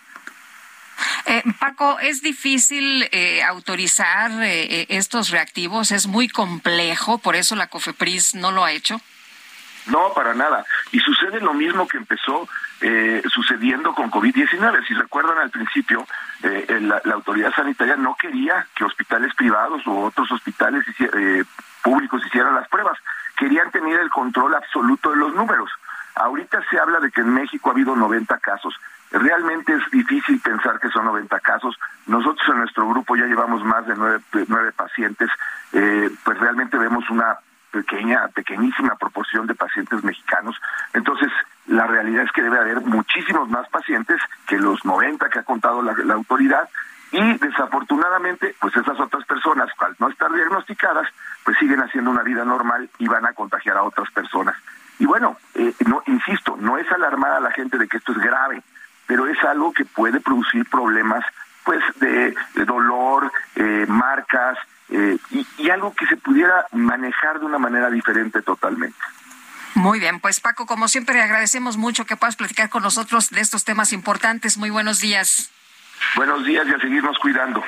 Eh, 1.26 1.44
Paco, 1.60 2.00
¿es 2.00 2.22
difícil 2.22 3.08
eh, 3.12 3.44
autorizar 3.44 4.32
eh, 4.44 4.86
estos 4.90 5.30
reactivos? 5.30 5.92
¿Es 5.92 6.08
muy 6.08 6.28
complejo? 6.28 7.18
¿Por 7.18 7.36
eso 7.36 7.56
la 7.56 7.68
COFEPRIS 7.68 8.36
no 8.36 8.52
lo 8.52 8.64
ha 8.66 8.72
hecho? 8.72 9.02
No, 9.88 10.14
para 10.14 10.34
nada. 10.34 10.66
Y 10.92 11.00
sucede 11.00 11.40
lo 11.40 11.54
mismo 11.54 11.88
que 11.88 11.98
empezó 11.98 12.48
eh, 12.82 13.22
sucediendo 13.30 13.94
con 13.94 14.12
COVID-19. 14.12 14.88
Si 14.88 14.94
recuerdan 14.94 15.38
al 15.40 15.50
principio, 15.50 16.06
eh, 16.44 16.80
la, 16.82 17.02
autoridad 17.14 17.54
sanitaria 17.54 17.96
no 17.96 18.16
quería 18.16 18.68
que 18.76 18.84
hospitales 18.84 19.34
privados 19.36 19.86
u 19.88 19.98
otros 19.98 20.32
hospitales 20.32 20.86
eh, 21.00 21.44
públicos 21.82 22.22
hicieran 22.26 22.56
las 22.56 22.68
pruebas. 22.70 22.98
Querían 23.38 23.72
tener 23.72 24.00
el 24.00 24.10
control 24.10 24.54
absoluto 24.56 25.12
de 25.12 25.18
los 25.18 25.34
números. 25.34 25.70
Ahorita 26.16 26.62
se 26.70 26.78
habla 26.78 27.00
de 27.00 27.12
que 27.12 27.22
en 27.22 27.34
México 27.34 27.70
ha 27.70 27.74
habido 27.74 27.96
90 27.96 28.38
casos. 28.40 28.76
Realmente 29.12 29.74
es 29.74 29.92
difícil 29.92 30.40
pensar 30.40 30.80
que 30.80 30.90
son 30.90 31.06
90 31.06 31.40
casos. 31.42 31.78
Nosotros 32.08 32.48
en 32.50 32.60
nuestro 32.60 32.88
grupo 32.88 33.16
ya 33.16 33.26
llevamos 33.26 33.64
más 33.64 33.86
de 33.86 33.96
nueve, 33.96 34.20
nueve 34.48 34.72
pacientes. 34.72 35.30
pues 35.72 36.40
realmente 36.40 36.78
vemos 36.78 37.10
una 37.10 37.38
pequeña, 37.72 38.28
pequeñísima 38.30 38.96
proporción 38.96 39.48
de 39.48 39.56
pacientes 39.56 40.04
mexicanos. 40.04 40.56
Entonces, 40.94 41.32
la 41.68 41.88
realidad 41.88 42.24
es 42.24 42.32
que 42.32 42.44
debe 42.44 42.60
haber 42.60 42.82
muchísimos 42.82 43.50
más 43.50 43.68
pacientes 43.70 44.22
que 44.48 44.58
los 44.58 44.84
90 44.86 45.30
que 45.30 45.40
ha 45.40 45.44
contado 45.44 45.82
la, 45.82 46.14
autoridad 46.14 46.70
y 47.12 47.38
desafortunadamente, 47.38 48.56
pues 48.60 48.76
esas 48.76 49.00
otras 49.00 49.26
personas, 49.26 49.70
al 49.80 49.96
no 50.00 50.10
estar 50.10 50.32
diagnosticadas, 50.32 51.08
pues 51.44 51.58
siguen 51.58 51.82
haciendo 51.82 52.12
una 52.12 52.24
vida 52.24 52.46
normal 52.46 52.90
y 53.00 53.08
van 53.08 53.26
a 53.26 53.34
contagiar 53.34 53.78
a 53.78 53.84
otras 53.84 54.10
personas. 54.12 54.56
Y 55.00 55.06
bueno, 55.06 55.38
eh, 55.56 55.74
no 55.88 56.04
insisto, 56.06 56.56
no 56.58 56.78
es 56.78 56.90
alarmar 56.92 57.32
a 57.32 57.40
la 57.40 57.52
gente 57.52 57.78
de 57.78 57.88
que 57.88 57.98
esto 57.98 58.12
es 58.12 58.20
grave, 58.20 58.62
pero 59.12 59.28
es 59.28 59.44
algo 59.44 59.74
que 59.74 59.84
puede 59.84 60.22
producir 60.22 60.66
problemas 60.70 61.26
pues 61.66 61.84
de, 62.00 62.34
dolor, 62.66 63.30
eh, 63.58 63.86
marcas, 63.86 64.58
eh, 64.88 65.18
y, 65.58 65.70
algo 65.70 65.94
que 65.94 66.06
se 66.06 66.16
pudiera 66.16 66.66
manejar 66.72 67.42
de 67.42 67.46
una 67.46 67.60
manera 67.60 67.90
diferente 67.90 68.42
totalmente. 68.42 68.98
Muy 69.74 70.00
bien, 70.00 70.22
pues 70.22 70.40
Paco, 70.40 70.66
como 70.66 70.88
siempre, 70.88 71.22
agradecemos 71.22 71.76
mucho 71.76 72.06
que 72.06 72.16
puedas 72.16 72.38
platicar 72.38 72.70
con 72.70 72.84
nosotros 72.84 73.32
de 73.32 73.42
estos 73.42 73.66
temas 73.66 73.92
importantes. 73.92 74.58
Muy 74.58 74.70
buenos 74.70 75.02
días. 75.02 75.52
Buenos 76.16 76.46
días 76.46 76.66
y 76.70 76.74
a 76.74 76.80
seguirnos 76.80 77.20
cuidando. 77.20 77.62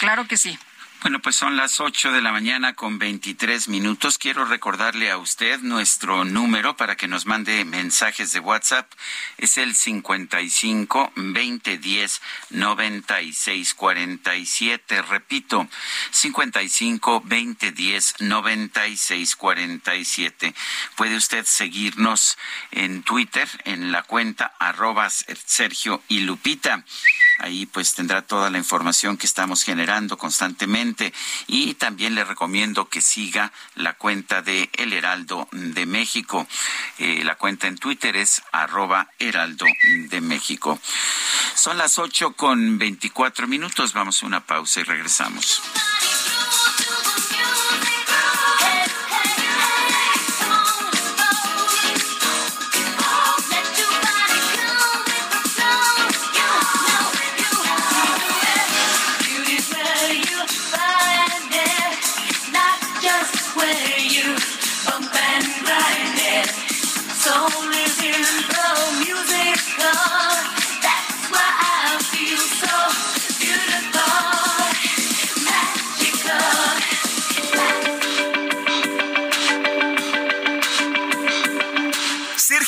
Claro 0.00 0.26
que 0.26 0.36
sí. 0.36 0.58
Bueno, 1.02 1.18
pues 1.22 1.34
son 1.34 1.56
las 1.56 1.80
8 1.80 2.12
de 2.12 2.20
la 2.20 2.30
mañana 2.30 2.74
con 2.74 2.98
23 2.98 3.68
minutos. 3.68 4.18
Quiero 4.18 4.44
recordarle 4.44 5.10
a 5.10 5.16
usted 5.16 5.58
nuestro 5.60 6.26
número 6.26 6.76
para 6.76 6.94
que 6.94 7.08
nos 7.08 7.24
mande 7.24 7.64
mensajes 7.64 8.32
de 8.32 8.40
WhatsApp. 8.40 8.86
Es 9.38 9.56
el 9.56 9.74
55 9.74 11.12
2010 11.16 12.20
96 12.50 13.74
47. 13.74 15.00
Repito, 15.00 15.66
55 16.10 17.22
2010 17.24 18.16
96 18.20 19.36
47. 19.36 20.54
Puede 20.96 21.16
usted 21.16 21.46
seguirnos 21.46 22.36
en 22.72 23.02
Twitter 23.04 23.48
en 23.64 23.90
la 23.90 24.02
cuenta 24.02 24.52
arroba 24.58 25.08
Sergio 25.08 26.02
y 26.08 26.20
Lupita. 26.20 26.84
Ahí 27.38 27.64
pues 27.64 27.94
tendrá 27.94 28.20
toda 28.20 28.50
la 28.50 28.58
información 28.58 29.16
que 29.16 29.26
estamos 29.26 29.62
generando 29.62 30.18
constantemente 30.18 30.89
y 31.46 31.74
también 31.74 32.14
le 32.14 32.24
recomiendo 32.24 32.88
que 32.88 33.00
siga 33.00 33.52
la 33.74 33.94
cuenta 33.94 34.42
de 34.42 34.70
El 34.72 34.92
Heraldo 34.92 35.48
de 35.52 35.86
México. 35.86 36.46
Eh, 36.98 37.22
la 37.24 37.36
cuenta 37.36 37.66
en 37.66 37.78
Twitter 37.78 38.16
es 38.16 38.42
arroba 38.52 39.08
Heraldo 39.18 39.66
de 40.08 40.20
México. 40.20 40.78
Son 41.54 41.78
las 41.78 41.98
ocho 41.98 42.32
con 42.32 42.78
veinticuatro 42.78 43.46
minutos. 43.46 43.92
Vamos 43.92 44.22
a 44.22 44.26
una 44.26 44.40
pausa 44.46 44.80
y 44.80 44.84
regresamos. 44.84 45.62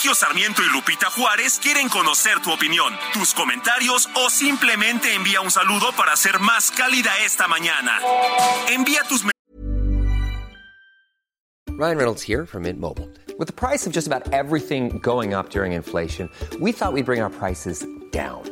Sergio 0.03 0.16
Sarmiento 0.16 0.62
y 0.62 0.69
Lupita 0.74 1.11
Juárez 1.11 1.61
quieren 1.62 1.89
conocer 1.89 2.41
tu 2.43 2.53
opinión, 2.53 2.93
tus 3.12 3.33
comentarios 3.33 4.09
o 4.16 4.31
simplemente 4.31 5.15
envía 5.15 5.41
un 5.41 5.51
saludo 5.53 5.93
para 5.97 6.12
hacer 6.12 6.41
más 6.41 6.73
cálida 6.73 7.12
esta 7.24 7.47
mañana. 7.47 8.01
Envía 8.69 9.05
tus 9.09 9.23
Ryan 11.79 11.97
Reynolds 11.97 12.23
here 12.23 12.45
from 12.47 12.65
Mint 12.65 12.81
Mobile. 12.81 13.09
With 13.39 13.47
the 13.47 13.53
price 13.53 13.87
of 13.87 13.93
just 13.93 14.09
about 14.09 14.33
everything 14.33 14.99
going 14.99 15.35
up 15.35 15.51
during 15.51 15.70
inflation, 15.70 16.29
we 16.61 16.73
thought 16.73 16.93
we'd 16.93 17.07
bring 17.07 17.20
our 17.23 17.31
prices 17.31 17.87
down. 18.11 18.52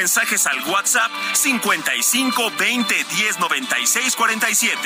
Mensajes 0.00 0.46
al 0.46 0.58
WhatsApp 0.66 1.10
55 1.34 2.52
20 2.58 2.94
10 2.94 3.38
96 3.38 4.16
47. 4.16 4.78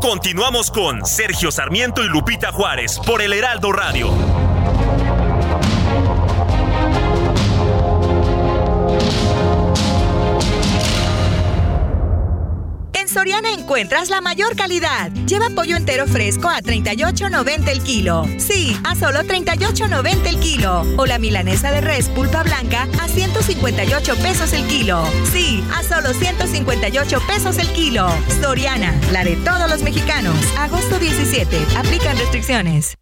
Continuamos 0.00 0.72
con 0.72 1.06
Sergio 1.06 1.52
Sarmiento 1.52 2.02
y 2.02 2.08
Lupita 2.08 2.50
Juárez 2.50 2.98
por 2.98 3.22
el 3.22 3.32
Heraldo 3.32 3.70
Radio. 3.70 4.49
Soriana 13.12 13.52
encuentras 13.52 14.08
la 14.08 14.20
mayor 14.20 14.54
calidad. 14.54 15.10
Lleva 15.26 15.50
pollo 15.50 15.76
entero 15.76 16.06
fresco 16.06 16.48
a 16.48 16.60
38.90 16.60 17.68
el 17.68 17.82
kilo. 17.82 18.24
Sí, 18.38 18.76
a 18.84 18.94
solo 18.94 19.20
38.90 19.22 20.26
el 20.28 20.38
kilo. 20.38 20.84
O 20.96 21.06
la 21.06 21.18
milanesa 21.18 21.72
de 21.72 21.80
res 21.80 22.08
pulpa 22.08 22.44
blanca 22.44 22.86
a 23.00 23.08
158 23.08 24.16
pesos 24.16 24.52
el 24.52 24.64
kilo. 24.68 25.02
Sí, 25.32 25.64
a 25.74 25.82
solo 25.82 26.14
158 26.14 27.20
pesos 27.26 27.58
el 27.58 27.68
kilo. 27.72 28.08
Soriana, 28.40 28.94
la 29.10 29.24
de 29.24 29.34
todos 29.36 29.68
los 29.68 29.82
mexicanos. 29.82 30.36
Agosto 30.56 31.00
17. 31.00 31.56
Aplican 31.76 32.16
restricciones. 32.16 32.96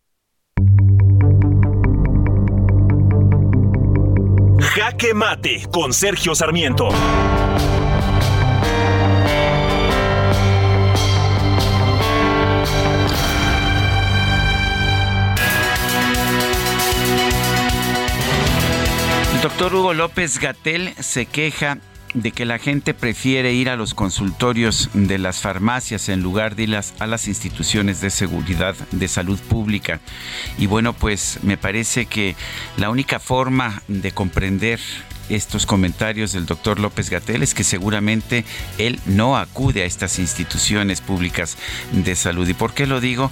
Jaque 4.58 5.12
Mate 5.12 5.66
con 5.70 5.92
Sergio 5.92 6.34
Sarmiento. 6.34 6.88
Doctor 19.58 19.74
Hugo 19.74 19.92
López 19.92 20.38
Gatel 20.38 20.94
se 21.00 21.26
queja 21.26 21.78
de 22.14 22.30
que 22.30 22.44
la 22.44 22.60
gente 22.60 22.94
prefiere 22.94 23.54
ir 23.54 23.68
a 23.68 23.74
los 23.74 23.92
consultorios 23.92 24.88
de 24.94 25.18
las 25.18 25.40
farmacias 25.40 26.08
en 26.08 26.22
lugar 26.22 26.54
de 26.54 26.62
ir 26.62 26.76
a 26.76 27.06
las 27.08 27.26
instituciones 27.26 28.00
de 28.00 28.10
seguridad 28.10 28.76
de 28.92 29.08
salud 29.08 29.36
pública. 29.36 29.98
Y 30.58 30.66
bueno, 30.66 30.92
pues 30.92 31.40
me 31.42 31.56
parece 31.56 32.06
que 32.06 32.36
la 32.76 32.88
única 32.88 33.18
forma 33.18 33.82
de 33.88 34.12
comprender 34.12 34.78
estos 35.28 35.66
comentarios 35.66 36.32
del 36.32 36.46
doctor 36.46 36.78
López 36.78 37.10
Gatel 37.10 37.42
es 37.42 37.54
que 37.54 37.64
seguramente 37.64 38.44
él 38.78 39.00
no 39.06 39.36
acude 39.36 39.82
a 39.82 39.86
estas 39.86 40.18
instituciones 40.18 41.00
públicas 41.00 41.56
de 41.92 42.16
salud. 42.16 42.48
¿Y 42.48 42.54
por 42.54 42.74
qué 42.74 42.86
lo 42.86 43.00
digo? 43.00 43.30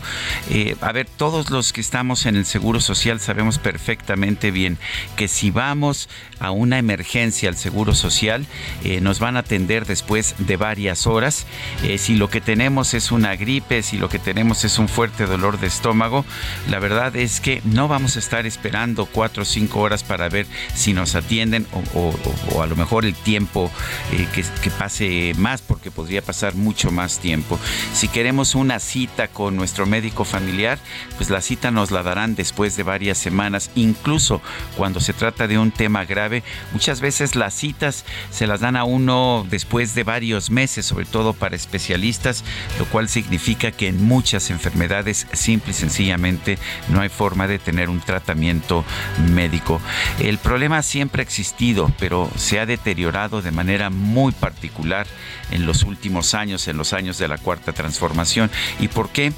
Eh, 0.50 0.76
a 0.80 0.92
ver, 0.92 1.06
todos 1.06 1.50
los 1.50 1.72
que 1.72 1.80
estamos 1.80 2.26
en 2.26 2.36
el 2.36 2.44
Seguro 2.44 2.80
Social 2.80 3.20
sabemos 3.20 3.58
perfectamente 3.58 4.50
bien 4.50 4.78
que 5.16 5.28
si 5.28 5.50
vamos 5.50 6.08
a 6.38 6.50
una 6.50 6.78
emergencia 6.78 7.48
al 7.48 7.56
Seguro 7.56 7.94
Social, 7.94 8.46
eh, 8.84 9.00
nos 9.00 9.18
van 9.18 9.36
a 9.36 9.40
atender 9.40 9.86
después 9.86 10.34
de 10.38 10.56
varias 10.56 11.06
horas. 11.06 11.46
Eh, 11.82 11.98
si 11.98 12.16
lo 12.16 12.28
que 12.28 12.40
tenemos 12.40 12.94
es 12.94 13.10
una 13.10 13.36
gripe, 13.36 13.82
si 13.82 13.96
lo 13.96 14.08
que 14.08 14.18
tenemos 14.18 14.64
es 14.64 14.78
un 14.78 14.88
fuerte 14.88 15.26
dolor 15.26 15.58
de 15.58 15.66
estómago, 15.66 16.24
la 16.70 16.78
verdad 16.78 17.16
es 17.16 17.40
que 17.40 17.62
no 17.64 17.88
vamos 17.88 18.16
a 18.16 18.18
estar 18.18 18.46
esperando 18.46 19.06
cuatro 19.06 19.42
o 19.42 19.46
cinco 19.46 19.80
horas 19.80 20.02
para 20.02 20.28
ver 20.28 20.46
si 20.74 20.92
nos 20.92 21.14
atienden 21.14 21.66
o 21.72 21.82
o, 21.94 22.62
a 22.62 22.66
lo 22.66 22.76
mejor 22.76 23.04
el 23.04 23.14
tiempo 23.14 23.70
eh, 24.12 24.26
que, 24.34 24.44
que, 24.62 24.70
pase 24.70 25.32
más, 25.36 25.62
porque 25.62 25.90
podría 25.90 26.22
pasar 26.22 26.54
mucho 26.54 26.90
más 26.90 27.18
tiempo. 27.18 27.58
Si 27.92 28.08
queremos 28.08 28.54
una 28.54 28.78
cita 28.78 29.28
con 29.28 29.56
nuestro 29.56 29.86
médico 29.86 30.24
familiar, 30.24 30.78
pues 31.16 31.30
la 31.30 31.40
cita 31.40 31.70
nos 31.70 31.90
la 31.90 32.02
darán 32.02 32.34
después 32.34 32.76
de 32.76 32.82
varias 32.82 33.18
semanas, 33.18 33.70
incluso 33.74 34.40
cuando 34.76 35.00
se 35.00 35.12
trata 35.12 35.46
de 35.46 35.58
un 35.58 35.70
tema 35.70 36.04
grave. 36.04 36.42
Muchas 36.72 37.00
veces 37.00 37.36
las 37.36 37.54
citas 37.54 38.04
se 38.30 38.46
las 38.46 38.60
dan 38.60 38.76
a 38.76 38.84
uno 38.84 39.46
después 39.48 39.94
de 39.94 40.04
varios 40.04 40.50
meses, 40.50 40.86
sobre 40.86 41.06
todo 41.06 41.32
para 41.32 41.56
especialistas, 41.56 42.44
lo 42.78 42.86
cual 42.86 43.08
significa 43.08 43.70
que 43.70 43.88
en 43.88 44.02
muchas 44.04 44.50
enfermedades 44.50 45.26
simple 45.32 45.72
y 45.72 45.74
sencillamente 45.74 46.58
no 46.88 47.00
hay 47.00 47.08
forma 47.08 47.46
de 47.46 47.58
tener 47.58 47.88
un 47.88 48.00
tratamiento 48.00 48.84
médico. 49.32 49.80
El 50.18 50.38
problema 50.38 50.82
siempre 50.82 51.22
ha 51.22 51.24
existido 51.24 51.75
pero 51.98 52.30
se 52.36 52.58
ha 52.58 52.66
deteriorado 52.66 53.42
de 53.42 53.50
manera 53.50 53.90
muy 53.90 54.32
particular 54.32 55.06
en 55.50 55.66
los 55.66 55.82
últimos 55.82 56.34
años, 56.34 56.66
en 56.68 56.76
los 56.76 56.92
años 56.92 57.18
de 57.18 57.28
la 57.28 57.38
cuarta 57.38 57.72
transformación. 57.72 58.50
¿Y 58.80 58.88
por 58.88 59.10
qué? 59.10 59.32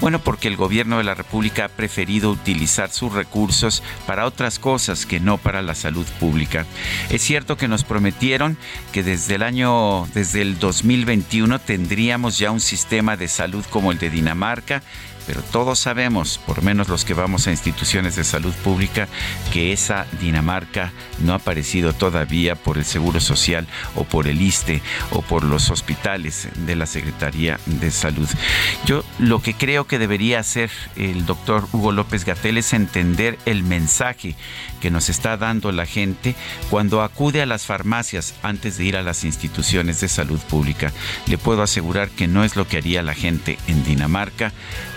Bueno, 0.00 0.18
porque 0.18 0.48
el 0.48 0.56
gobierno 0.56 0.98
de 0.98 1.04
la 1.04 1.14
República 1.14 1.66
ha 1.66 1.68
preferido 1.68 2.30
utilizar 2.30 2.90
sus 2.90 3.12
recursos 3.12 3.82
para 4.06 4.26
otras 4.26 4.58
cosas 4.58 5.06
que 5.06 5.20
no 5.20 5.38
para 5.38 5.62
la 5.62 5.74
salud 5.74 6.06
pública. 6.20 6.66
Es 7.10 7.22
cierto 7.22 7.56
que 7.56 7.68
nos 7.68 7.84
prometieron 7.84 8.58
que 8.92 9.02
desde 9.02 9.36
el 9.36 9.42
año, 9.42 10.06
desde 10.14 10.42
el 10.42 10.58
2021 10.58 11.58
tendríamos 11.60 12.38
ya 12.38 12.50
un 12.50 12.60
sistema 12.60 13.16
de 13.16 13.28
salud 13.28 13.64
como 13.70 13.92
el 13.92 13.98
de 13.98 14.10
Dinamarca, 14.10 14.82
pero 15.26 15.42
todos 15.42 15.78
sabemos, 15.78 16.38
por 16.46 16.62
menos 16.62 16.88
los 16.88 17.04
que 17.04 17.14
vamos 17.14 17.46
a 17.46 17.50
instituciones 17.50 18.16
de 18.16 18.24
salud 18.24 18.52
pública, 18.62 19.08
que 19.52 19.72
esa 19.72 20.06
Dinamarca 20.20 20.92
no 21.20 21.32
ha 21.32 21.36
aparecido 21.36 21.92
todavía 21.92 22.54
por 22.54 22.78
el 22.78 22.84
Seguro 22.84 23.20
Social 23.20 23.66
o 23.94 24.04
por 24.04 24.26
el 24.26 24.40
ISTE 24.40 24.82
o 25.10 25.22
por 25.22 25.44
los 25.44 25.70
hospitales 25.70 26.48
de 26.54 26.76
la 26.76 26.86
Secretaría 26.86 27.58
de 27.66 27.90
Salud. 27.90 28.28
Yo 28.86 29.04
lo 29.18 29.40
que 29.40 29.54
creo 29.54 29.86
que 29.86 29.98
debería 29.98 30.40
hacer 30.40 30.70
el 30.96 31.26
doctor 31.26 31.66
Hugo 31.72 31.92
López 31.92 32.24
Gatel 32.24 32.58
es 32.58 32.72
entender 32.72 33.38
el 33.46 33.62
mensaje 33.62 34.36
que 34.80 34.90
nos 34.90 35.08
está 35.08 35.36
dando 35.36 35.72
la 35.72 35.86
gente 35.86 36.34
cuando 36.70 37.02
acude 37.02 37.40
a 37.40 37.46
las 37.46 37.64
farmacias 37.64 38.34
antes 38.42 38.76
de 38.76 38.84
ir 38.84 38.96
a 38.96 39.02
las 39.02 39.24
instituciones 39.24 40.00
de 40.00 40.08
salud 40.08 40.40
pública. 40.40 40.92
Le 41.26 41.38
puedo 41.38 41.62
asegurar 41.62 42.10
que 42.10 42.26
no 42.26 42.44
es 42.44 42.56
lo 42.56 42.68
que 42.68 42.76
haría 42.76 43.02
la 43.02 43.14
gente 43.14 43.58
en 43.66 43.84
Dinamarca, 43.84 44.52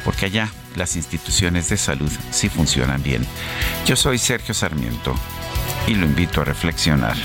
porque 0.08 0.28
allá 0.28 0.50
las 0.78 0.96
instituciones 0.96 1.68
de 1.68 1.76
salud 1.76 2.10
sí 2.32 2.48
funcionan 2.48 3.04
bien. 3.04 3.28
Yo 3.86 3.98
soy 3.98 4.18
Sergio 4.18 4.54
Sarmiento 4.54 5.14
y 5.86 5.96
lo 5.96 6.06
invito 6.06 6.40
a 6.40 6.46
reflexionar. 6.46 7.18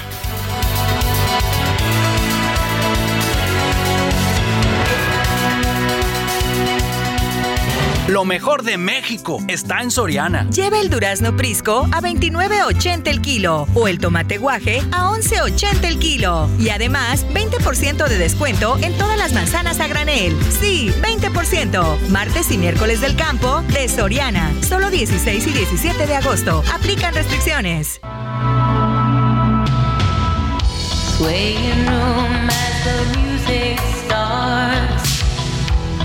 Lo 8.13 8.27
mejor 8.27 8.63
de 8.63 8.77
México 8.77 9.39
está 9.49 9.81
en 9.81 9.91
Soriana. 9.91 10.47
Lleva 10.51 10.79
el 10.79 10.91
durazno 10.91 11.35
Prisco 11.35 11.89
a 11.93 12.03
29.80 12.03 13.09
el 13.09 13.23
kilo 13.23 13.67
o 13.73 13.89
el 13.89 13.99
tomate 14.01 14.37
guaje 14.37 14.83
a 14.93 15.09
11.80 15.09 15.85
el 15.85 15.99
kilo. 15.99 16.47
Y 16.59 16.69
además, 16.69 17.25
20% 17.29 18.07
de 18.07 18.19
descuento 18.19 18.77
en 18.83 18.99
todas 18.99 19.17
las 19.17 19.33
manzanas 19.33 19.81
a 19.81 19.89
granel. 19.89 20.37
Sí, 20.61 20.93
20%. 21.01 22.09
Martes 22.11 22.51
y 22.51 22.59
miércoles 22.59 23.01
del 23.01 23.17
campo 23.17 23.63
de 23.73 23.89
Soriana. 23.89 24.53
Solo 24.61 24.91
16 24.91 25.47
y 25.47 25.51
17 25.51 26.07
de 26.07 26.15
agosto. 26.15 26.63
Aplican 26.71 27.15
restricciones. 27.15 27.99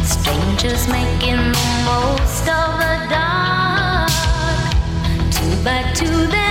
Strangers 0.07 0.87
making 0.87 1.35
the 1.35 1.47
most 1.49 1.56
of 2.49 2.79
the 2.79 3.07
dark. 3.09 4.09
Two 5.31 5.63
by 5.63 5.83
two, 5.93 6.46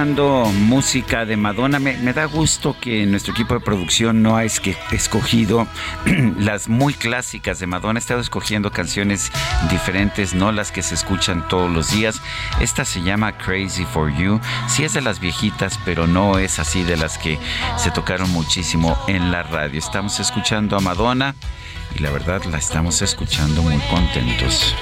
escuchando 0.00 0.50
música 0.54 1.26
de 1.26 1.36
Madonna. 1.36 1.78
Me, 1.78 2.12
da 2.14 2.24
gusto 2.24 2.74
que 2.80 3.04
nuestro 3.04 3.34
equipo 3.34 3.52
de 3.52 3.60
producción 3.60 4.22
no 4.22 4.34
ha 4.36 4.44
esque- 4.44 4.78
escogido 4.92 5.66
las 6.38 6.70
muy 6.70 6.94
clásicas 6.94 7.58
de 7.58 7.66
Madonna. 7.66 7.98
Ha 7.98 8.00
estado 8.00 8.20
escogiendo 8.20 8.70
canciones 8.70 9.30
diferentes, 9.70 10.32
no 10.32 10.52
las 10.52 10.72
que 10.72 10.82
se 10.82 10.94
escuchan 10.94 11.46
todos 11.48 11.70
los 11.70 11.90
días. 11.90 12.22
Esta 12.60 12.86
se 12.86 13.02
llama 13.02 13.36
Crazy 13.36 13.84
for 13.84 14.10
You. 14.16 14.40
Sí 14.68 14.84
es 14.84 14.94
de 14.94 15.02
las 15.02 15.20
viejitas, 15.20 15.78
pero 15.84 16.06
no 16.06 16.38
es 16.38 16.58
así 16.58 16.82
de 16.82 16.96
las 16.96 17.18
que 17.18 17.38
se 17.76 17.90
tocaron 17.90 18.30
muchísimo 18.30 18.96
en 19.06 19.30
la 19.30 19.42
radio. 19.42 19.78
Estamos 19.78 20.18
escuchando 20.18 20.78
a 20.78 20.80
Madonna 20.80 21.34
y 21.94 21.98
la 21.98 22.10
verdad 22.10 22.42
la 22.44 22.56
estamos 22.56 23.02
escuchando 23.02 23.62
muy 23.62 23.78
contentos. 23.90 24.74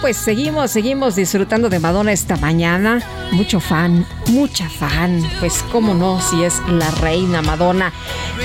Pues 0.00 0.16
seguimos, 0.16 0.70
seguimos 0.70 1.16
disfrutando 1.16 1.68
de 1.68 1.78
Madonna 1.78 2.12
esta 2.12 2.36
mañana. 2.36 3.00
Mucho 3.32 3.60
fan, 3.60 4.06
mucha 4.28 4.68
fan. 4.68 5.22
Pues 5.40 5.64
cómo 5.72 5.94
no, 5.94 6.20
si 6.20 6.42
es 6.44 6.60
la 6.68 6.90
reina 6.92 7.42
Madonna. 7.42 7.92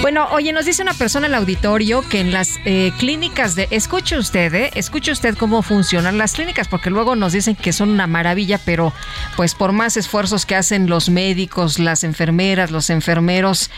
Bueno, 0.02 0.28
oye, 0.32 0.52
nos 0.52 0.66
dice 0.66 0.82
una 0.82 0.94
persona 0.94 1.28
en 1.28 1.34
el 1.34 1.40
auditorio 1.40 2.02
que 2.02 2.20
en 2.20 2.32
las 2.32 2.58
eh, 2.66 2.92
clínicas 3.00 3.56
de... 3.56 3.68
Escuche 3.72 4.18
usted, 4.18 4.54
¿eh? 4.54 4.72
Escuche 4.76 5.12
usted 5.12 5.38
cómo 5.38 5.62
funcionan 5.62 6.18
las 6.18 6.34
clínicas, 6.34 6.68
porque 6.68 6.90
luego 6.90 7.16
nos 7.16 7.34
dicen 7.34 7.56
que 7.56 7.74
son 7.74 7.90
una 7.90 8.08
maravilla, 8.08 8.60
pero 8.64 8.94
pues 9.36 9.56
por 9.56 9.72
más 9.72 9.98
esfuerzos 9.98 10.46
que 10.46 10.56
hacen 10.56 10.90
los 10.90 11.10
médicos, 11.10 11.80
las 11.80 12.04
enfermeras, 12.04 12.72
los 12.72 12.90
enfermeros, 12.90 13.70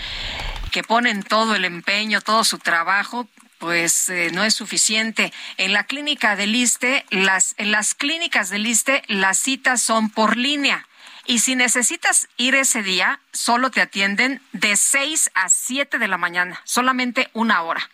que 0.72 0.84
ponen 0.84 1.24
todo 1.24 1.56
el 1.56 1.64
empeño, 1.64 2.20
todo 2.20 2.44
su 2.44 2.58
trabajo, 2.58 3.28
pues 3.66 4.10
eh, 4.10 4.30
no 4.32 4.44
es 4.44 4.54
suficiente. 4.54 5.34
En 5.58 5.74
la 5.74 5.86
clínica 5.86 6.36
del 6.36 6.56
ISTE, 6.56 7.04
las, 7.10 7.56
en 7.58 7.72
las 7.72 7.96
clínicas 7.96 8.52
del 8.52 8.68
ISTE, 8.68 9.02
las 9.08 9.40
citas 9.40 9.82
son 9.82 10.12
por 10.12 10.38
línea. 10.38 10.88
Y 11.26 11.40
si 11.40 11.56
necesitas 11.56 12.28
ir 12.38 12.54
ese 12.54 12.84
día, 12.84 13.20
solo 13.34 13.72
te 13.72 13.82
atienden 13.82 14.40
de 14.52 14.78
6 14.78 15.32
a 15.34 15.50
7 15.50 15.98
de 15.98 16.08
la 16.08 16.20
mañana, 16.20 16.62
solamente 16.64 17.32
una 17.34 17.64
hora 17.64 17.90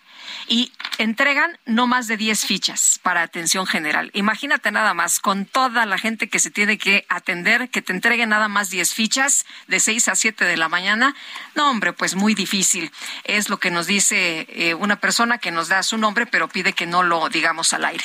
y 0.52 0.74
entregan 0.98 1.58
no 1.66 1.88
más 1.88 2.10
de 2.10 2.18
10 2.18 2.46
fichas 2.46 3.00
para 3.02 3.22
atención 3.22 3.66
general. 3.66 4.12
Imagínate 4.14 4.70
nada 4.70 4.94
más, 4.94 5.22
con 5.22 5.46
toda 5.46 5.86
la 5.86 5.98
gente 5.98 6.28
que 6.28 6.40
se 6.40 6.52
tiene 6.52 6.78
que 6.78 7.06
atender, 7.08 7.70
que 7.70 7.82
te 7.82 7.94
entreguen 7.94 8.28
nada 8.28 8.50
más 8.50 8.70
10 8.70 8.94
fichas 8.94 9.46
de 9.68 9.80
6 9.80 10.10
a 10.10 10.16
7 10.16 10.44
de 10.44 10.58
la 10.58 10.68
mañana. 10.68 11.16
No, 11.56 11.70
hombre, 11.70 11.94
pues 11.94 12.16
muy 12.16 12.36
difícil. 12.36 12.92
Es 13.24 13.48
lo 13.48 13.62
que 13.62 13.72
nos 13.72 13.88
dice 13.88 14.46
eh, 14.50 14.74
una 14.74 14.98
persona 14.98 15.38
que 15.38 15.52
nos 15.52 15.70
da 15.70 15.84
su 15.84 15.98
nombre, 15.98 16.26
pero 16.26 16.50
pide 16.50 16.74
que 16.74 16.86
no 16.86 17.02
lo 17.02 17.30
digamos 17.30 17.72
al 17.72 17.86
aire. 17.86 18.04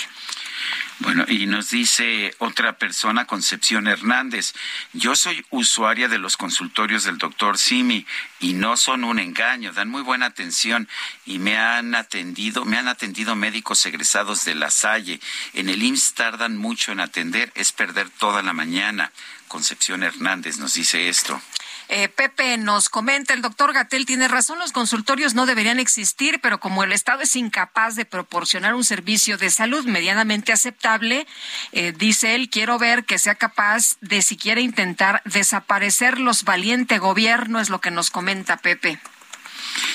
Bueno, 1.00 1.26
y 1.28 1.44
nos 1.44 1.68
dice 1.68 2.34
otra 2.38 2.78
persona, 2.78 3.26
Concepción 3.26 3.86
Hernández, 3.86 4.54
yo 4.94 5.14
soy 5.14 5.44
usuaria 5.50 6.08
de 6.08 6.18
los 6.18 6.38
consultorios 6.38 7.04
del 7.04 7.18
doctor 7.18 7.58
Simi 7.58 8.06
y 8.40 8.54
no 8.54 8.78
son 8.78 9.04
un 9.04 9.18
engaño, 9.18 9.74
dan 9.74 9.90
muy 9.90 10.00
buena 10.00 10.26
atención 10.26 10.88
y 11.26 11.38
me 11.38 11.58
han 11.58 11.94
atendido, 11.94 12.64
me 12.64 12.78
han 12.78 12.88
atendido 12.88 13.36
médicos 13.36 13.84
egresados 13.84 14.46
de 14.46 14.54
la 14.54 14.70
Salle. 14.70 15.20
En 15.52 15.68
el 15.68 15.82
IMSS 15.82 16.14
tardan 16.14 16.56
mucho 16.56 16.92
en 16.92 17.00
atender, 17.00 17.52
es 17.54 17.72
perder 17.72 18.08
toda 18.08 18.42
la 18.42 18.54
mañana. 18.54 19.12
Concepción 19.48 20.02
Hernández 20.02 20.56
nos 20.56 20.74
dice 20.74 21.10
esto. 21.10 21.42
Eh, 21.88 22.08
Pepe 22.08 22.56
nos 22.58 22.88
comenta, 22.88 23.32
el 23.32 23.42
doctor 23.42 23.72
Gatel 23.72 24.06
tiene 24.06 24.28
razón, 24.28 24.58
los 24.58 24.72
consultorios 24.72 25.34
no 25.34 25.46
deberían 25.46 25.78
existir, 25.78 26.40
pero 26.40 26.58
como 26.58 26.82
el 26.82 26.92
Estado 26.92 27.22
es 27.22 27.36
incapaz 27.36 27.94
de 27.94 28.04
proporcionar 28.04 28.74
un 28.74 28.84
servicio 28.84 29.38
de 29.38 29.50
salud 29.50 29.84
medianamente 29.86 30.52
aceptable, 30.52 31.26
eh, 31.72 31.92
dice 31.96 32.34
él, 32.34 32.50
quiero 32.50 32.78
ver 32.78 33.04
que 33.04 33.18
sea 33.18 33.34
capaz 33.34 33.96
de 34.00 34.22
siquiera 34.22 34.60
intentar 34.60 35.22
desaparecer 35.24 36.18
los 36.18 36.44
valiente 36.44 36.98
gobierno, 36.98 37.60
es 37.60 37.70
lo 37.70 37.80
que 37.80 37.90
nos 37.90 38.10
comenta 38.10 38.56
Pepe. 38.56 38.98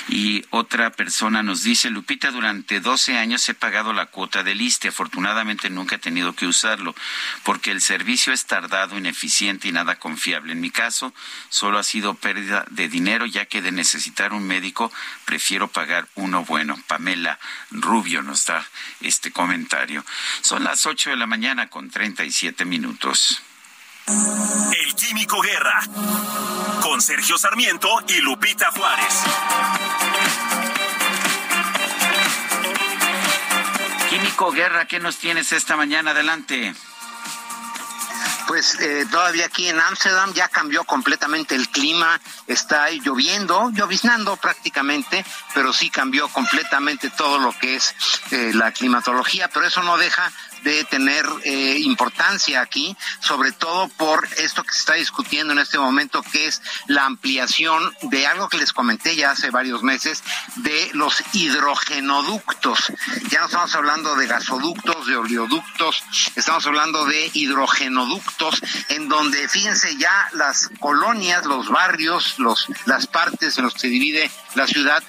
Y 0.08 0.44
otra 0.50 0.90
persona 0.90 1.42
nos 1.42 1.62
dice, 1.62 1.90
Lupita, 1.90 2.30
durante 2.30 2.80
12 2.80 3.18
años 3.18 3.48
he 3.48 3.54
pagado 3.54 3.92
la 3.92 4.06
cuota 4.06 4.42
del 4.42 4.60
ISTE. 4.60 4.88
Afortunadamente 4.88 5.70
nunca 5.70 5.96
he 5.96 5.98
tenido 5.98 6.34
que 6.34 6.46
usarlo, 6.46 6.94
porque 7.44 7.70
el 7.70 7.80
servicio 7.80 8.32
es 8.32 8.46
tardado, 8.46 8.98
ineficiente 8.98 9.68
y 9.68 9.72
nada 9.72 9.98
confiable. 9.98 10.52
En 10.52 10.60
mi 10.60 10.70
caso, 10.70 11.14
solo 11.48 11.78
ha 11.78 11.82
sido 11.82 12.14
pérdida 12.14 12.64
de 12.70 12.88
dinero, 12.88 13.26
ya 13.26 13.46
que 13.46 13.62
de 13.62 13.72
necesitar 13.72 14.32
un 14.32 14.46
médico, 14.46 14.92
prefiero 15.24 15.68
pagar 15.68 16.08
uno 16.14 16.44
bueno. 16.44 16.78
Pamela 16.86 17.38
Rubio 17.70 18.22
nos 18.22 18.46
da 18.46 18.66
este 19.00 19.30
comentario. 19.30 20.04
Son 20.42 20.64
las 20.64 20.86
8 20.86 21.10
de 21.10 21.16
la 21.16 21.26
mañana 21.26 21.68
con 21.68 21.90
37 21.90 22.64
minutos. 22.64 23.42
El 24.06 24.94
Químico 24.96 25.40
Guerra, 25.40 25.80
con 26.82 27.00
Sergio 27.00 27.38
Sarmiento 27.38 27.88
y 28.08 28.20
Lupita 28.20 28.70
Juárez. 28.72 29.22
Químico 34.10 34.50
Guerra, 34.50 34.86
¿qué 34.86 34.98
nos 34.98 35.18
tienes 35.18 35.52
esta 35.52 35.76
mañana? 35.76 36.10
Adelante. 36.10 36.74
Pues 38.48 38.78
eh, 38.80 39.06
todavía 39.10 39.46
aquí 39.46 39.68
en 39.68 39.80
Ámsterdam 39.80 40.32
ya 40.34 40.48
cambió 40.48 40.84
completamente 40.84 41.54
el 41.54 41.68
clima, 41.68 42.20
está 42.46 42.84
ahí 42.84 43.00
lloviendo, 43.00 43.70
lloviznando 43.70 44.36
prácticamente, 44.36 45.24
pero 45.54 45.72
sí 45.72 45.90
cambió 45.90 46.28
completamente 46.28 47.08
todo 47.10 47.38
lo 47.38 47.56
que 47.56 47.76
es 47.76 47.94
eh, 48.32 48.50
la 48.52 48.72
climatología, 48.72 49.48
pero 49.48 49.66
eso 49.66 49.82
no 49.82 49.96
deja 49.96 50.30
de 50.62 50.84
tener 50.84 51.24
eh, 51.44 51.78
importancia 51.80 52.60
aquí, 52.60 52.96
sobre 53.20 53.52
todo 53.52 53.88
por 53.88 54.26
esto 54.38 54.62
que 54.62 54.72
se 54.72 54.80
está 54.80 54.94
discutiendo 54.94 55.52
en 55.52 55.58
este 55.58 55.78
momento, 55.78 56.22
que 56.22 56.46
es 56.46 56.62
la 56.86 57.04
ampliación 57.04 57.94
de 58.02 58.26
algo 58.26 58.48
que 58.48 58.58
les 58.58 58.72
comenté 58.72 59.16
ya 59.16 59.32
hace 59.32 59.50
varios 59.50 59.82
meses, 59.82 60.22
de 60.56 60.90
los 60.94 61.22
hidrogenoductos. 61.32 62.92
Ya 63.30 63.40
no 63.40 63.46
estamos 63.46 63.74
hablando 63.74 64.14
de 64.16 64.26
gasoductos, 64.26 65.06
de 65.06 65.16
oleoductos, 65.16 66.02
estamos 66.36 66.66
hablando 66.66 67.04
de 67.06 67.30
hidrogenoductos, 67.32 68.62
en 68.88 69.08
donde, 69.08 69.48
fíjense 69.48 69.96
ya, 69.96 70.28
las 70.32 70.70
colonias, 70.78 71.44
los 71.46 71.68
barrios, 71.68 72.38
los, 72.38 72.66
las 72.86 73.06
partes 73.06 73.58
en 73.58 73.64
los 73.64 73.74
que 73.74 73.80
se 73.80 73.88
divide 73.88 74.30
la 74.54 74.66
ciudad, 74.66 75.02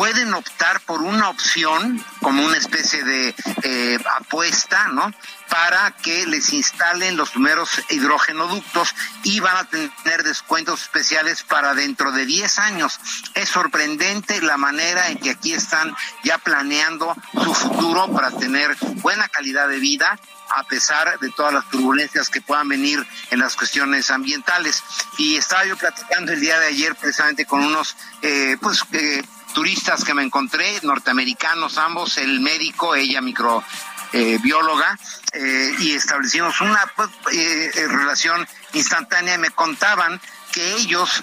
pueden 0.00 0.32
optar 0.32 0.80
por 0.86 1.02
una 1.02 1.28
opción 1.28 2.02
como 2.22 2.42
una 2.42 2.56
especie 2.56 3.04
de 3.04 3.34
eh, 3.64 3.98
apuesta, 4.18 4.88
¿no? 4.88 5.12
Para 5.50 5.90
que 5.90 6.24
les 6.26 6.54
instalen 6.54 7.18
los 7.18 7.32
primeros 7.32 7.68
hidrogenoductos 7.90 8.94
y 9.24 9.40
van 9.40 9.58
a 9.58 9.68
tener 9.68 10.22
descuentos 10.22 10.80
especiales 10.80 11.42
para 11.42 11.74
dentro 11.74 12.12
de 12.12 12.24
10 12.24 12.58
años. 12.60 12.98
Es 13.34 13.50
sorprendente 13.50 14.40
la 14.40 14.56
manera 14.56 15.08
en 15.08 15.18
que 15.18 15.32
aquí 15.32 15.52
están 15.52 15.94
ya 16.24 16.38
planeando 16.38 17.14
su 17.34 17.52
futuro 17.52 18.10
para 18.10 18.30
tener 18.30 18.74
buena 19.02 19.28
calidad 19.28 19.68
de 19.68 19.80
vida 19.80 20.18
a 20.48 20.64
pesar 20.64 21.18
de 21.18 21.30
todas 21.30 21.52
las 21.52 21.68
turbulencias 21.68 22.30
que 22.30 22.40
puedan 22.40 22.68
venir 22.68 23.06
en 23.30 23.38
las 23.38 23.54
cuestiones 23.54 24.10
ambientales. 24.10 24.82
Y 25.18 25.36
estaba 25.36 25.66
yo 25.66 25.76
platicando 25.76 26.32
el 26.32 26.40
día 26.40 26.58
de 26.58 26.68
ayer 26.68 26.96
precisamente 26.96 27.44
con 27.44 27.62
unos, 27.62 27.96
eh, 28.22 28.56
pues, 28.60 28.82
eh, 28.92 29.22
turistas 29.52 30.04
que 30.04 30.14
me 30.14 30.22
encontré, 30.22 30.80
norteamericanos 30.82 31.78
ambos, 31.78 32.18
el 32.18 32.40
médico, 32.40 32.94
ella 32.94 33.20
microbióloga, 33.20 34.98
eh, 35.32 35.74
y 35.78 35.92
establecimos 35.92 36.60
una 36.60 36.80
pues, 36.96 37.08
eh, 37.32 37.70
eh, 37.74 37.86
relación 37.88 38.46
instantánea 38.72 39.34
y 39.34 39.38
me 39.38 39.50
contaban 39.50 40.20
que 40.52 40.74
ellos 40.76 41.22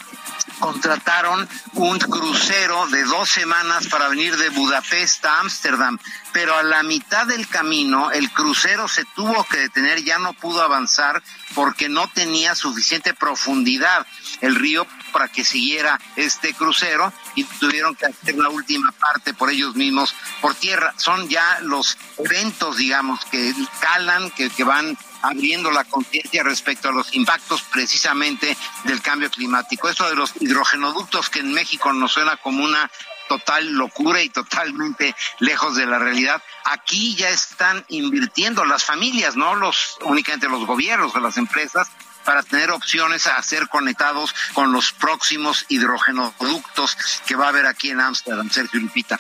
contrataron 0.60 1.48
un 1.74 2.00
crucero 2.00 2.88
de 2.88 3.04
dos 3.04 3.30
semanas 3.30 3.88
para 3.88 4.08
venir 4.08 4.36
de 4.38 4.50
Budapest 4.50 5.26
a 5.26 5.40
Ámsterdam, 5.42 6.00
pero 6.32 6.56
a 6.56 6.64
la 6.64 6.84
mitad 6.84 7.28
del 7.28 7.48
camino 7.48 8.12
el 8.12 8.32
crucero 8.32 8.88
se 8.88 9.06
tuvo 9.16 9.44
que 9.44 9.58
detener, 9.58 10.04
ya 10.04 10.18
no 10.18 10.34
pudo 10.34 10.62
avanzar 10.62 11.22
porque 11.54 11.90
no 11.90 12.08
tenía 12.08 12.56
suficiente 12.56 13.14
profundidad. 13.14 14.08
El 14.42 14.56
río 14.56 14.88
para 15.12 15.28
que 15.28 15.44
siguiera 15.44 16.00
este 16.16 16.54
crucero 16.54 17.12
y 17.36 17.44
tuvieron 17.44 17.96
que 17.96 18.06
hacer 18.06 18.36
la 18.36 18.50
última 18.50 18.92
parte 18.92 19.34
por 19.34 19.50
ellos 19.50 19.76
mismos 19.76 20.16
por 20.42 20.56
tierra. 20.56 20.94
Son 20.98 21.28
ya 21.28 21.60
los 21.62 21.98
eventos, 22.18 22.78
digamos, 22.78 23.24
que 23.26 23.54
calan, 23.80 24.32
que, 24.32 24.50
que 24.50 24.64
van 24.64 24.98
abriendo 25.22 25.72
la 25.72 25.84
conciencia 25.84 26.44
respecto 26.44 26.90
a 26.90 26.92
los 26.92 27.14
impactos 27.14 27.62
precisamente 27.64 28.56
del 28.84 29.02
cambio 29.02 29.30
climático. 29.30 29.90
Esto 29.90 30.10
de 30.10 30.16
los 30.16 30.34
hidrogenoductos 30.40 31.30
que 31.30 31.40
en 31.40 31.54
México 31.54 31.92
nos 31.94 32.14
suena 32.14 32.38
como 32.38 32.64
una 32.64 32.90
total 33.28 33.74
locura 33.74 34.22
y 34.22 34.30
totalmente 34.30 35.16
lejos 35.40 35.76
de 35.76 35.86
la 35.86 36.00
realidad. 36.00 36.42
Aquí 36.66 37.16
ya 37.16 37.30
están 37.30 37.86
invirtiendo 37.90 38.66
las 38.66 38.86
familias, 38.86 39.36
no 39.36 39.56
los 39.56 39.98
únicamente 40.02 40.48
los 40.48 40.66
gobiernos 40.66 41.14
o 41.16 41.20
las 41.20 41.38
empresas 41.38 41.90
para 42.28 42.44
tener 42.44 42.72
opciones 42.72 43.26
a 43.26 43.42
ser 43.42 43.70
conectados 43.70 44.36
con 44.52 44.74
los 44.74 44.92
próximos 44.92 45.66
hidrogenoductos 45.70 46.98
que 47.26 47.38
va 47.38 47.46
a 47.46 47.50
haber 47.50 47.66
aquí 47.66 47.90
en 47.90 48.02
Ámsterdam, 48.02 48.50
Sergio 48.50 48.82
Lupita. 48.82 49.18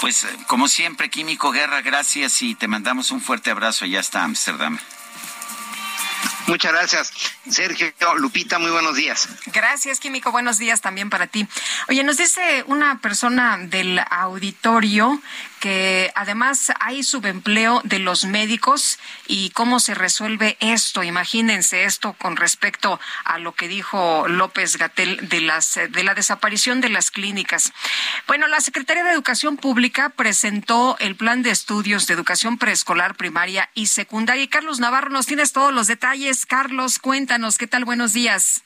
Pues 0.00 0.26
como 0.46 0.66
siempre, 0.66 1.10
Químico 1.10 1.50
Guerra, 1.50 1.82
gracias 1.82 2.40
y 2.40 2.54
te 2.54 2.68
mandamos 2.68 3.10
un 3.10 3.20
fuerte 3.20 3.50
abrazo 3.50 3.84
allá 3.84 4.00
hasta 4.00 4.24
Ámsterdam. 4.24 4.78
Muchas 6.46 6.72
gracias, 6.72 7.12
Sergio 7.48 7.92
Lupita, 8.16 8.58
muy 8.58 8.70
buenos 8.70 8.96
días. 8.96 9.28
Gracias, 9.46 10.00
Químico, 10.00 10.32
buenos 10.32 10.58
días 10.58 10.80
también 10.80 11.10
para 11.10 11.26
ti. 11.26 11.46
Oye, 11.88 12.02
nos 12.02 12.16
dice 12.16 12.64
una 12.66 13.00
persona 13.00 13.58
del 13.58 14.00
auditorio 14.10 15.20
que 15.60 16.10
además 16.14 16.72
hay 16.80 17.02
subempleo 17.02 17.82
de 17.84 17.98
los 17.98 18.24
médicos 18.24 18.98
y 19.26 19.50
cómo 19.50 19.78
se 19.78 19.94
resuelve 19.94 20.56
esto. 20.60 21.02
Imagínense 21.02 21.84
esto 21.84 22.14
con 22.14 22.36
respecto 22.36 22.98
a 23.24 23.38
lo 23.38 23.52
que 23.52 23.68
dijo 23.68 24.26
López 24.26 24.78
Gatel 24.78 25.28
de 25.28 25.42
las 25.42 25.74
de 25.74 26.02
la 26.02 26.14
desaparición 26.14 26.80
de 26.80 26.88
las 26.88 27.10
clínicas. 27.10 27.72
Bueno, 28.26 28.48
la 28.48 28.60
Secretaría 28.60 29.04
de 29.04 29.12
Educación 29.12 29.58
Pública 29.58 30.08
presentó 30.08 30.96
el 30.98 31.14
plan 31.14 31.42
de 31.42 31.50
estudios 31.50 32.06
de 32.06 32.14
educación 32.14 32.56
preescolar, 32.56 33.14
primaria 33.14 33.68
y 33.74 33.86
secundaria. 33.88 34.44
Y 34.44 34.48
Carlos 34.48 34.80
Navarro, 34.80 35.10
nos 35.10 35.26
tienes 35.26 35.52
todos 35.52 35.74
los 35.74 35.86
detalles. 35.86 36.29
Carlos, 36.46 36.98
cuéntanos, 36.98 37.58
¿qué 37.58 37.66
tal? 37.66 37.84
Buenos 37.84 38.12
días. 38.12 38.62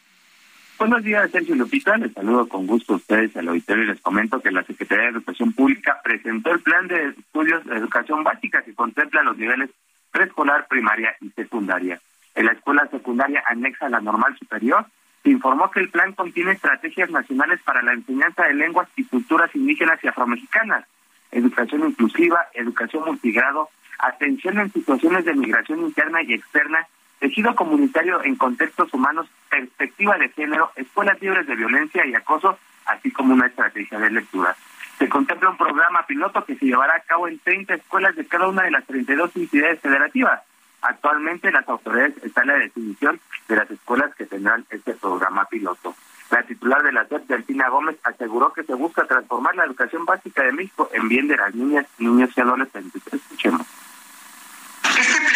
Buenos 0.78 1.03
días, 1.03 1.31
Sergio 1.31 1.55
Lupita. 1.55 1.97
Les 1.97 2.12
saludo 2.12 2.47
con 2.47 2.66
gusto 2.66 2.93
a 2.93 2.97
ustedes 2.97 3.35
al 3.36 3.49
auditorio 3.49 3.85
y 3.85 3.86
les 3.86 4.01
comento 4.01 4.41
que 4.41 4.51
la 4.51 4.65
Secretaría 4.65 5.05
de 5.05 5.11
Educación 5.12 5.53
Pública 5.53 5.99
presentó 6.05 6.51
el 6.51 6.61
plan 6.61 6.86
de 6.89 7.09
estudios 7.09 7.65
de 7.65 7.77
educación 7.77 8.23
básica 8.23 8.62
que 8.62 8.74
contempla 8.74 9.23
los 9.23 9.39
niveles 9.39 9.70
preescolar, 10.11 10.66
primaria 10.69 11.16
y 11.23 11.31
secundaria. 11.31 12.01
En 12.35 12.47
la 12.47 12.53
escuela 12.53 12.86
secundaria 12.91 13.43
anexa 13.47 13.86
a 13.86 13.89
la 13.89 14.01
normal 14.01 14.36
superior, 14.39 14.85
se 15.23 15.31
informó 15.31 15.70
que 15.70 15.81
el 15.81 15.89
plan 15.89 16.12
contiene 16.12 16.53
estrategias 16.53 17.09
nacionales 17.11 17.61
para 17.62 17.81
la 17.82 17.95
enseñanza 17.95 18.45
de 18.45 18.55
lenguas 18.55 18.89
y 18.97 19.05
culturas 19.05 19.55
indígenas 19.55 19.99
y 20.03 20.09
afromexicanas, 20.09 20.85
educación 21.31 21.89
inclusiva, 21.89 22.47
educación 22.53 23.05
multigrado, 23.07 23.70
atención 23.99 24.59
en 24.59 24.70
situaciones 24.70 25.24
de 25.24 25.35
migración 25.35 25.81
interna 25.81 26.23
y 26.23 26.35
externa, 26.35 26.86
tejido 27.25 27.55
comunitario 27.55 28.23
en 28.23 28.37
contextos 28.37 28.93
humanos 28.93 29.27
perspectiva 29.49 30.19
de 30.19 30.29
género, 30.29 30.71
escuelas 30.77 31.19
libres 31.23 31.47
de 31.47 31.57
violencia 31.57 32.05
y 32.05 32.15
acoso, 32.15 32.59
así 32.85 33.11
como 33.11 33.33
una 33.33 33.47
estrategia 33.47 33.99
de 33.99 34.11
lectura. 34.11 34.55
Se 34.99 35.09
contempla 35.09 35.49
un 35.49 35.57
programa 35.57 36.05
piloto 36.07 36.45
que 36.45 36.55
se 36.57 36.67
llevará 36.67 36.97
a 36.97 37.01
cabo 37.01 37.27
en 37.27 37.39
30 37.39 37.77
escuelas 37.77 38.15
de 38.15 38.27
cada 38.27 38.47
una 38.47 38.65
de 38.65 38.73
las 38.73 38.85
32 38.85 39.35
entidades 39.37 39.81
federativas. 39.81 40.43
Actualmente 40.83 41.51
las 41.51 41.67
autoridades 41.67 42.23
están 42.23 42.51
en 42.51 42.59
la 42.59 42.65
definición 42.65 43.19
de 43.49 43.57
las 43.57 43.71
escuelas 43.71 44.15
que 44.17 44.27
tendrán 44.27 44.67
este 44.69 44.93
programa 44.93 45.47
piloto. 45.47 45.95
La 46.31 46.43
titular 46.43 46.83
de 46.83 46.93
la 46.93 47.07
SEP, 47.07 47.27
Delfina 47.27 47.71
Gómez, 47.71 47.97
aseguró 48.05 48.53
que 48.53 48.65
se 48.65 48.75
busca 48.75 49.07
transformar 49.07 49.57
la 49.57 49.65
educación 49.65 50.05
básica 50.05 50.43
de 50.43 50.53
México 50.53 50.91
en 50.93 51.09
bien 51.09 51.27
de 51.29 51.39
las 51.39 51.55
niñas, 51.55 51.87
niños 51.97 52.29
y 52.37 52.41
adolescentes. 52.43 53.01
Escuchemos. 53.11 53.67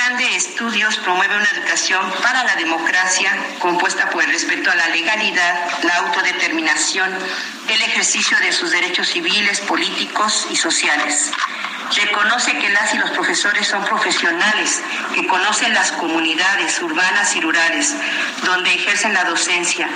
Plan 0.08 0.16
de 0.16 0.36
estudios 0.36 0.96
promueve 1.00 1.36
una 1.36 1.50
educación 1.50 2.00
para 2.22 2.42
la 2.42 2.56
democracia 2.56 3.30
compuesta 3.58 4.08
por 4.08 4.24
el 4.24 4.30
respeto 4.30 4.70
a 4.70 4.74
la 4.74 4.88
legalidad, 4.88 5.68
la 5.82 5.96
autodeterminación, 5.96 7.12
el 7.68 7.82
ejercicio 7.82 8.38
de 8.38 8.50
sus 8.52 8.70
derechos 8.70 9.08
civiles, 9.08 9.60
políticos 9.60 10.46
y 10.50 10.56
sociales. 10.56 11.30
Reconoce 11.94 12.56
que 12.58 12.68
las 12.70 12.94
y 12.94 12.98
los 12.98 13.10
profesores 13.10 13.66
son 13.66 13.84
profesionales 13.84 14.82
que 15.14 15.26
conocen 15.26 15.72
las 15.72 15.92
comunidades 15.92 16.80
urbanas 16.82 17.34
y 17.34 17.40
rurales 17.40 17.94
donde 18.44 18.74
ejercen 18.74 19.14
la 19.14 19.24
docencia, 19.24 19.88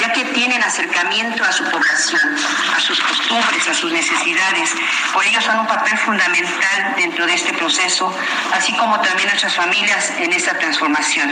ya 0.00 0.12
que 0.12 0.24
tienen 0.26 0.62
acercamiento 0.62 1.44
a 1.44 1.52
su 1.52 1.64
población, 1.64 2.36
a 2.76 2.80
sus 2.80 3.00
costumbres, 3.00 3.68
a 3.68 3.74
sus 3.74 3.92
necesidades. 3.92 4.74
Por 5.12 5.24
ello 5.24 5.40
son 5.40 5.60
un 5.60 5.66
papel 5.66 5.96
fundamental 5.98 6.94
dentro 6.96 7.26
de 7.26 7.34
este 7.34 7.52
proceso, 7.54 8.12
así 8.52 8.76
como 8.76 8.98
también 9.00 9.28
nuestras 9.28 9.55
familias 9.56 10.14
en 10.20 10.32
esta 10.34 10.58
transformación. 10.58 11.30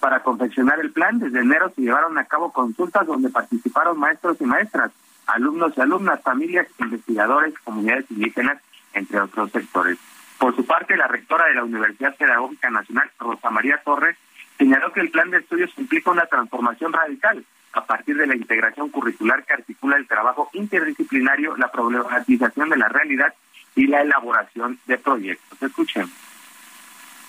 Para 0.00 0.22
confeccionar 0.22 0.80
el 0.80 0.92
plan, 0.92 1.18
desde 1.18 1.40
enero 1.40 1.70
se 1.76 1.82
llevaron 1.82 2.16
a 2.16 2.24
cabo 2.24 2.52
consultas 2.52 3.06
donde 3.06 3.28
participaron 3.28 3.98
maestros 3.98 4.38
y 4.40 4.44
maestras, 4.44 4.90
alumnos 5.26 5.74
y 5.76 5.80
alumnas, 5.82 6.22
familias, 6.22 6.66
investigadores, 6.78 7.54
comunidades 7.64 8.10
indígenas, 8.10 8.58
entre 8.94 9.20
otros 9.20 9.52
sectores. 9.52 9.98
Por 10.38 10.56
su 10.56 10.64
parte, 10.64 10.96
la 10.96 11.06
rectora 11.06 11.46
de 11.46 11.54
la 11.54 11.64
Universidad 11.64 12.16
Pedagógica 12.16 12.70
Nacional, 12.70 13.10
Rosa 13.18 13.50
María 13.50 13.80
Torres, 13.84 14.16
señaló 14.56 14.90
que 14.92 15.00
el 15.00 15.10
plan 15.10 15.30
de 15.30 15.38
estudios 15.38 15.70
implica 15.76 16.10
una 16.10 16.26
transformación 16.26 16.92
radical 16.94 17.44
a 17.72 17.84
partir 17.84 18.16
de 18.16 18.26
la 18.26 18.36
integración 18.36 18.88
curricular 18.88 19.44
que 19.44 19.52
articula 19.52 19.96
el 19.96 20.06
trabajo 20.06 20.48
interdisciplinario, 20.54 21.56
la 21.56 21.70
problematización 21.70 22.70
de 22.70 22.76
la 22.78 22.88
realidad 22.88 23.34
y 23.76 23.86
la 23.86 24.00
elaboración 24.00 24.78
de 24.86 24.96
proyectos. 24.96 25.58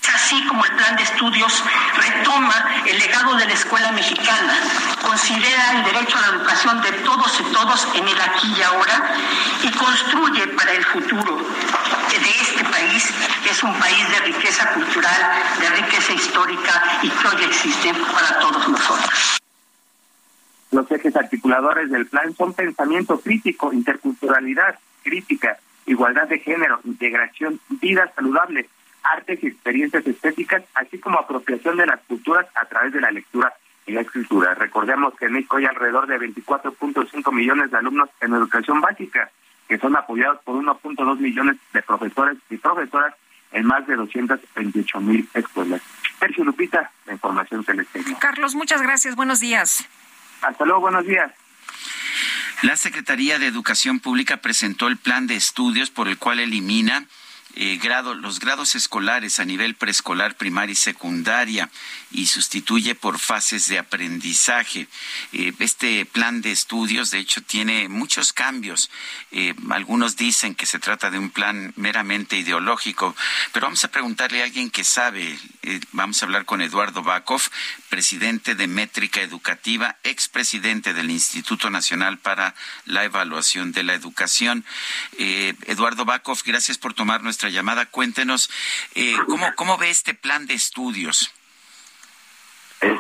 Escuchen 0.06 0.16
así 0.16 0.48
como 0.48 0.64
el 0.66 0.72
plan 0.74 0.96
de 0.96 1.04
estudios 1.04 1.64
retoma 1.96 2.54
el 2.86 3.00
legado 3.00 3.36
de 3.36 3.46
la 3.46 3.54
escuela 3.54 3.92
mexicana, 3.92 4.54
considera 5.02 5.72
el 5.78 5.84
derecho 5.84 6.18
a 6.18 6.22
la 6.22 6.28
educación 6.38 6.82
de 6.82 6.92
todos 6.92 7.40
y 7.40 7.44
todos 7.52 7.88
en 7.96 8.08
el 8.08 8.22
aquí 8.22 8.54
y 8.56 8.62
ahora 8.62 9.16
y 9.64 9.72
construye 9.72 10.48
para 10.50 10.74
el 10.74 10.84
futuro 10.86 11.38
de 11.38 12.30
este 12.42 12.64
país, 12.66 13.14
que 13.44 13.50
es 13.50 13.64
un 13.64 13.74
país 13.80 14.10
de 14.10 14.20
riqueza 14.32 14.74
cultural, 14.74 15.32
de 15.60 15.70
riqueza 15.70 16.14
histórica 16.14 16.84
y 17.02 17.10
que 17.10 17.28
hoy 17.28 17.44
existe 17.44 17.94
para 17.94 18.40
todos 18.40 18.68
nosotros. 18.68 19.40
Los 20.72 20.92
ejes 20.92 21.16
articuladores 21.16 21.90
del 21.90 22.06
plan 22.06 22.36
son 22.36 22.54
pensamiento 22.54 23.20
crítico, 23.20 23.74
interculturalidad 23.74 24.78
crítica, 25.04 25.58
igualdad 25.88 26.28
de 26.28 26.40
género, 26.40 26.80
integración, 26.84 27.60
vida 27.70 28.12
saludable, 28.16 28.70
artes 29.06 29.44
y 29.44 29.48
experiencias 29.48 30.06
estéticas, 30.06 30.64
así 30.74 31.00
como 31.00 31.20
apropiación 31.20 31.78
de 31.78 31.86
las 31.86 32.02
culturas 32.02 32.48
a 32.56 32.66
través 32.66 32.94
de 32.94 33.02
la 33.02 33.12
lectura 33.12 33.54
y 33.86 33.94
la 33.94 34.02
escritura. 34.02 34.54
Recordemos 34.56 35.14
que 35.16 35.26
en 35.26 35.34
México 35.34 35.58
hay 35.58 35.66
alrededor 35.66 36.08
de 36.08 36.20
24.5 36.20 37.32
millones 37.32 37.72
de 37.72 37.78
alumnos 37.78 38.10
en 38.22 38.34
educación 38.34 38.82
básica, 38.82 39.30
que 39.68 39.78
son 39.78 39.96
apoyados 39.96 40.42
por 40.44 40.56
1.2 40.56 41.18
millones 41.20 41.58
de 41.74 41.82
profesores 41.82 42.38
y 42.50 42.58
profesoras 42.58 43.14
en 43.52 43.66
más 43.66 43.86
de 43.88 43.96
228 43.96 45.00
mil 45.02 45.30
escuelas. 45.34 45.82
Sergio 46.20 46.44
Lupita, 46.44 46.92
la 47.06 47.14
información 47.14 47.64
se 47.64 47.74
les 47.74 47.88
tengo. 47.88 48.20
Carlos, 48.20 48.56
muchas 48.56 48.82
gracias. 48.82 49.16
Buenos 49.16 49.40
días. 49.40 49.88
Hasta 50.42 50.66
luego, 50.66 50.82
buenos 50.82 51.06
días. 51.06 51.32
La 52.62 52.76
Secretaría 52.78 53.38
de 53.38 53.48
Educación 53.48 54.00
Pública 54.00 54.38
presentó 54.38 54.88
el 54.88 54.98
plan 54.98 55.28
de 55.28 55.36
estudios 55.36 55.90
por 55.90 56.08
el 56.08 56.18
cual 56.18 56.40
elimina 56.40 57.06
eh, 57.58 57.80
grado, 57.82 58.16
los 58.16 58.42
grados 58.42 58.76
escolares 58.76 59.40
a 59.40 59.46
nivel 59.46 59.76
preescolar, 59.76 60.36
primaria 60.36 60.74
y 60.74 60.76
secundaria 60.76 61.70
y 62.12 62.26
sustituye 62.26 62.96
por 62.96 63.18
fases 63.18 63.68
de 63.68 63.80
aprendizaje. 63.80 64.90
Eh, 65.32 65.54
este 65.60 66.06
plan 66.06 66.42
de 66.42 66.52
estudios, 66.52 67.12
de 67.12 67.20
hecho, 67.20 67.42
tiene 67.42 67.88
muchos 67.88 68.34
cambios. 68.34 68.92
Eh, 69.32 69.56
algunos 69.70 70.18
dicen 70.18 70.54
que 70.54 70.66
se 70.66 70.80
trata 70.80 71.10
de 71.10 71.18
un 71.18 71.30
plan 71.30 71.72
meramente 71.78 72.38
ideológico, 72.38 73.16
pero 73.54 73.68
vamos 73.68 73.86
a 73.86 73.92
preguntarle 73.92 74.42
a 74.42 74.46
alguien 74.46 74.70
que 74.70 74.84
sabe. 74.84 75.40
vamos 75.94 76.22
a 76.22 76.26
hablar 76.26 76.46
con 76.46 76.62
Eduardo 76.62 77.04
Bakov, 77.04 77.42
presidente 77.90 78.56
de 78.56 78.68
Métrica 78.68 79.22
Educativa, 79.22 79.98
expresidente 80.04 80.94
del 80.94 81.10
Instituto 81.10 81.70
Nacional 81.70 82.18
para 82.20 82.54
la 82.86 83.06
Evaluación 83.06 83.72
de 83.72 83.84
la 83.84 83.94
Educación. 83.94 84.66
Eduardo 85.18 86.06
Bakov, 86.06 86.40
gracias 86.46 86.78
por 86.78 86.94
tomar 86.94 87.24
nuestra 87.24 87.45
llamada. 87.50 87.86
Cuéntenos, 87.86 88.50
eh, 88.94 89.16
¿cómo, 89.28 89.48
¿cómo 89.56 89.78
ve 89.78 89.90
este 89.90 90.14
plan 90.14 90.46
de 90.46 90.54
estudios? 90.54 91.32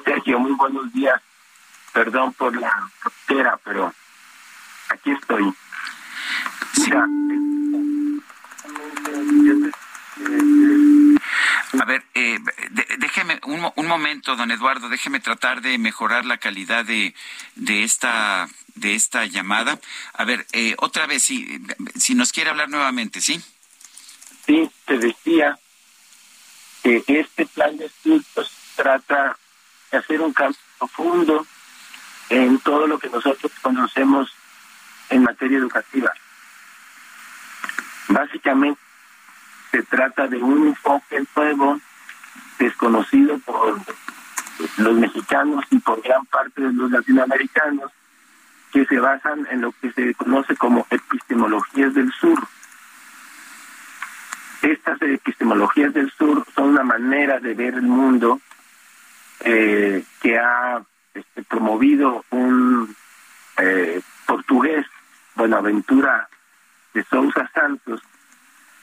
Sergio, 0.03 0.39
muy 0.39 0.53
buenos 0.53 0.91
días. 0.93 1.22
Perdón 1.93 2.34
por 2.34 2.55
la 2.55 2.72
frontera, 2.99 3.59
pero 3.63 3.93
aquí 4.89 5.11
estoy. 5.11 5.53
a 11.80 11.85
ver, 11.85 12.03
eh, 12.13 12.39
déjeme 12.97 13.39
un, 13.43 13.72
un, 13.76 13.88
momento, 13.88 14.35
don 14.35 14.51
Eduardo, 14.51 14.89
déjeme 14.89 15.19
tratar 15.19 15.61
de 15.61 15.77
mejorar 15.77 16.26
la 16.26 16.38
calidad 16.38 16.85
de, 16.85 17.13
de 17.55 17.84
esta 17.84 18.47
de 18.76 18.93
esta 18.95 19.26
llamada. 19.26 19.80
A 20.13 20.26
ver, 20.26 20.45
eh, 20.51 20.76
otra 20.77 21.07
vez, 21.07 21.23
si, 21.23 21.61
si 21.95 22.13
nos 22.13 22.31
quiere 22.31 22.49
hablar 22.49 22.69
nuevamente, 22.69 23.22
¿sí? 23.22 23.41
Sí, 24.45 24.69
te 24.85 24.97
decía 24.99 25.57
que 26.84 27.03
este 27.07 27.47
plan 27.47 27.77
de 27.77 27.85
estudios 27.85 28.51
trata 28.76 29.38
de 29.91 29.97
hacer 29.97 30.22
un 30.22 30.34
cambio 30.34 30.59
profundo 30.77 31.47
en 32.30 32.59
todo 32.59 32.85
lo 32.85 32.99
que 32.99 33.09
nosotros 33.09 33.51
conocemos 33.61 34.31
en 35.09 35.23
materia 35.23 35.57
educativa. 35.57 36.11
Básicamente 38.07 38.80
se 39.72 39.81
trata 39.84 40.27
de 40.27 40.38
un 40.38 40.67
enfoque 40.67 41.26
nuevo, 41.35 41.80
desconocido 42.59 43.39
por 43.39 43.80
los 44.77 44.93
mexicanos 44.93 45.65
y 45.72 45.80
por 45.80 46.01
gran 46.03 46.26
parte 46.27 46.61
de 46.61 46.72
los 46.72 46.91
latinoamericanos, 46.91 47.91
que 48.72 48.85
se 48.85 48.99
basan 48.99 49.47
en 49.49 49.61
lo 49.61 49.72
que 49.81 49.91
se 49.91 50.13
conoce 50.13 50.55
como 50.55 50.85
epistemologías 50.91 51.93
del 51.95 52.11
sur 52.13 52.47
estas 54.71 55.01
epistemologías 55.01 55.93
del 55.93 56.11
sur 56.11 56.45
son 56.55 56.69
una 56.69 56.83
manera 56.83 57.39
de 57.39 57.53
ver 57.53 57.75
el 57.75 57.83
mundo 57.83 58.39
eh, 59.41 60.03
que 60.21 60.37
ha 60.37 60.81
este, 61.13 61.43
promovido 61.43 62.25
un 62.31 62.95
eh, 63.57 64.01
portugués, 64.25 64.85
Buenaventura 65.35 66.27
de 66.93 67.03
Sousa 67.03 67.49
Santos, 67.53 68.01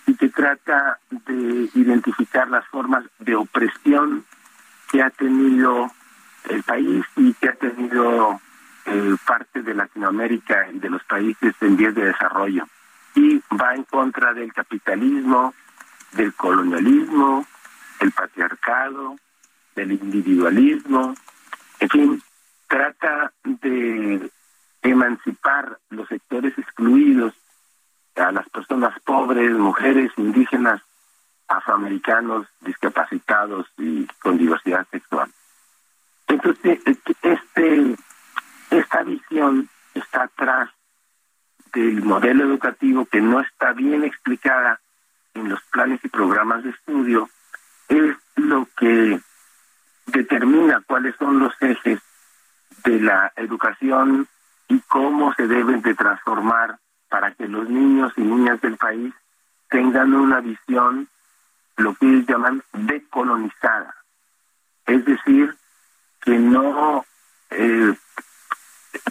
y 0.06 0.14
que 0.14 0.28
trata 0.28 0.98
de 1.10 1.70
identificar 1.74 2.48
las 2.48 2.66
formas 2.68 3.04
de 3.18 3.34
opresión 3.34 4.24
que 4.90 5.02
ha 5.02 5.10
tenido 5.10 5.90
el 6.48 6.62
país 6.62 7.04
y 7.16 7.32
que 7.34 7.48
ha 7.48 7.54
tenido 7.54 8.40
eh, 8.84 9.16
parte 9.26 9.62
de 9.62 9.74
Latinoamérica 9.74 10.68
y 10.72 10.78
de 10.78 10.90
los 10.90 11.02
países 11.04 11.54
en 11.60 11.76
vías 11.76 11.94
de 11.94 12.06
desarrollo. 12.06 12.66
Y 13.14 13.42
va 13.60 13.74
en 13.74 13.84
contra 13.84 14.32
del 14.32 14.52
capitalismo, 14.52 15.54
del 16.12 16.34
colonialismo, 16.34 17.46
el 18.00 18.12
patriarcado, 18.12 19.16
del 19.74 19.92
individualismo, 19.92 21.14
en 21.80 21.88
fin, 21.88 22.22
trata 22.68 23.32
de 23.44 24.30
emancipar 24.82 25.78
los 25.90 26.08
sectores 26.08 26.56
excluidos, 26.58 27.34
a 28.16 28.30
las 28.30 28.48
personas 28.50 28.98
pobres, 29.04 29.52
mujeres, 29.52 30.12
indígenas, 30.16 30.82
afroamericanos, 31.48 32.46
discapacitados 32.60 33.66
y 33.78 34.06
con 34.20 34.36
diversidad 34.36 34.86
sexual. 34.90 35.30
Entonces, 36.28 36.80
este, 37.22 37.96
esta 38.70 39.02
visión 39.02 39.68
está 39.94 40.24
atrás 40.24 40.70
del 41.72 42.02
modelo 42.02 42.44
educativo 42.44 43.06
que 43.06 43.20
no 43.20 43.40
está 43.40 43.72
bien 43.72 44.04
explicada 44.04 44.80
en 45.34 45.48
los 45.48 45.62
planes 45.70 46.00
y 46.04 46.08
programas 46.08 46.62
de 46.64 46.70
estudio 46.70 47.28
es 47.88 48.16
lo 48.36 48.66
que 48.76 49.20
determina 50.06 50.82
cuáles 50.86 51.14
son 51.16 51.38
los 51.38 51.54
ejes 51.60 52.00
de 52.84 53.00
la 53.00 53.32
educación 53.36 54.26
y 54.68 54.80
cómo 54.80 55.32
se 55.34 55.46
deben 55.46 55.82
de 55.82 55.94
transformar 55.94 56.78
para 57.08 57.32
que 57.32 57.46
los 57.46 57.68
niños 57.68 58.12
y 58.16 58.22
niñas 58.22 58.60
del 58.60 58.76
país 58.76 59.12
tengan 59.68 60.14
una 60.14 60.40
visión, 60.40 61.08
lo 61.76 61.94
que 61.94 62.06
ellos 62.06 62.26
llaman 62.26 62.62
decolonizada. 62.72 63.94
Es 64.86 65.04
decir, 65.04 65.54
que 66.20 66.38
no 66.38 67.04
eh, 67.50 67.94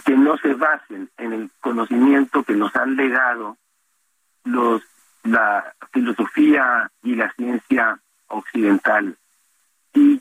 que 0.04 0.16
no 0.16 0.36
se 0.38 0.54
basen 0.54 1.10
en 1.16 1.32
el 1.32 1.50
conocimiento 1.60 2.42
que 2.42 2.54
nos 2.54 2.74
han 2.76 2.96
legado 2.96 3.56
los 4.44 4.82
la 5.24 5.74
filosofía 5.92 6.90
y 7.02 7.14
la 7.14 7.32
ciencia 7.34 8.00
occidental. 8.28 9.16
Y 9.94 10.20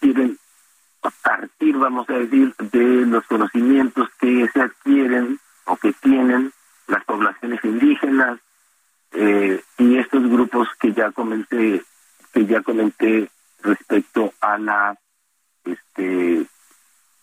quieren 0.00 0.38
partir, 1.22 1.76
vamos 1.76 2.08
a 2.10 2.14
decir, 2.14 2.54
de 2.56 3.06
los 3.06 3.24
conocimientos 3.26 4.08
que 4.18 4.48
se 4.52 4.60
adquieren 4.60 5.38
o 5.64 5.76
que 5.76 5.92
tienen 5.94 6.52
las 6.86 7.04
poblaciones 7.04 7.64
indígenas 7.64 8.38
eh, 9.12 9.60
y 9.78 9.98
estos 9.98 10.28
grupos 10.28 10.68
que 10.80 10.92
ya 10.92 11.10
comenté 11.10 11.82
que 12.32 12.46
ya 12.46 12.62
comenté 12.62 13.30
respecto 13.62 14.32
a 14.40 14.58
la 14.58 14.98
este 15.64 16.46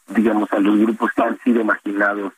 digamos 0.07 0.51
a 0.51 0.59
los 0.59 0.77
grupos 0.79 1.11
que 1.13 1.21
han 1.21 1.39
sido 1.39 1.63
marginados 1.63 2.33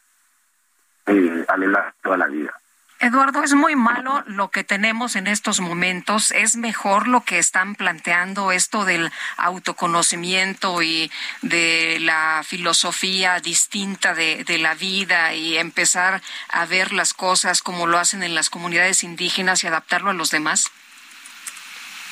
eh, 1.07 1.45
a 1.47 1.57
lo 1.57 1.67
largo 1.67 1.91
toda 2.03 2.17
la 2.17 2.27
vida 2.27 2.53
Eduardo, 2.99 3.43
es 3.43 3.53
muy 3.53 3.75
malo 3.75 4.23
lo 4.25 4.49
que 4.49 4.63
tenemos 4.63 5.17
en 5.17 5.27
estos 5.27 5.59
momentos. 5.59 6.31
Es 6.31 6.55
mejor 6.55 7.07
lo 7.07 7.21
que 7.21 7.39
están 7.39 7.75
planteando 7.75 8.53
esto 8.53 8.85
del 8.85 9.11
autoconocimiento 9.37 10.81
y 10.81 11.11
de 11.41 11.97
la 11.99 12.41
filosofía 12.45 13.41
distinta 13.41 14.13
de, 14.13 14.45
de, 14.45 14.57
la 14.59 14.75
vida 14.75 15.33
y 15.33 15.57
empezar 15.57 16.21
a 16.49 16.65
ver 16.65 16.93
las 16.93 17.13
cosas 17.13 17.61
como 17.61 17.85
lo 17.85 17.99
hacen 17.99 18.23
en 18.23 18.33
las 18.33 18.49
comunidades 18.49 19.03
indígenas 19.03 19.63
y 19.63 19.67
adaptarlo 19.67 20.11
a 20.11 20.13
los 20.13 20.31
demás. 20.31 20.71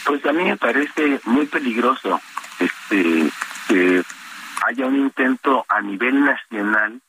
Pues 0.06 0.26
a 0.26 0.34
mí 0.34 0.44
me 0.44 0.58
parece 0.58 1.22
muy 1.24 1.46
peligroso 1.46 2.22
este 2.60 3.30
que 3.70 4.04
haya 4.68 4.86
un 4.86 4.98
intento 4.98 5.66
a 5.70 5.80
nivel 5.82 6.26
nacional 6.26 7.02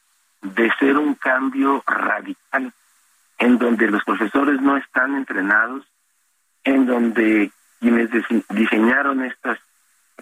de 0.42 0.70
ser 0.78 0.96
un 0.96 1.14
cambio 1.14 1.82
radical 1.86 2.72
en 3.44 3.58
donde 3.58 3.90
los 3.90 4.02
profesores 4.04 4.58
no 4.62 4.78
están 4.78 5.14
entrenados, 5.16 5.84
en 6.64 6.86
donde 6.86 7.50
quienes 7.78 8.08
diseñaron 8.48 9.22
estas 9.22 9.58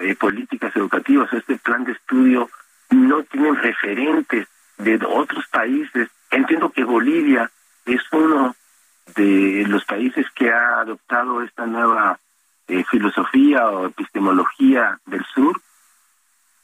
eh, 0.00 0.16
políticas 0.16 0.74
educativas, 0.74 1.32
este 1.32 1.56
plan 1.58 1.84
de 1.84 1.92
estudio, 1.92 2.50
no 2.90 3.22
tienen 3.22 3.54
referentes 3.54 4.48
de 4.78 4.98
otros 5.06 5.46
países. 5.52 6.08
Entiendo 6.32 6.70
que 6.70 6.82
Bolivia 6.82 7.48
es 7.86 8.00
uno 8.10 8.56
de 9.14 9.66
los 9.68 9.84
países 9.84 10.26
que 10.34 10.50
ha 10.50 10.80
adoptado 10.80 11.42
esta 11.42 11.64
nueva 11.64 12.18
eh, 12.66 12.82
filosofía 12.90 13.70
o 13.70 13.86
epistemología 13.86 14.98
del 15.06 15.24
sur 15.26 15.60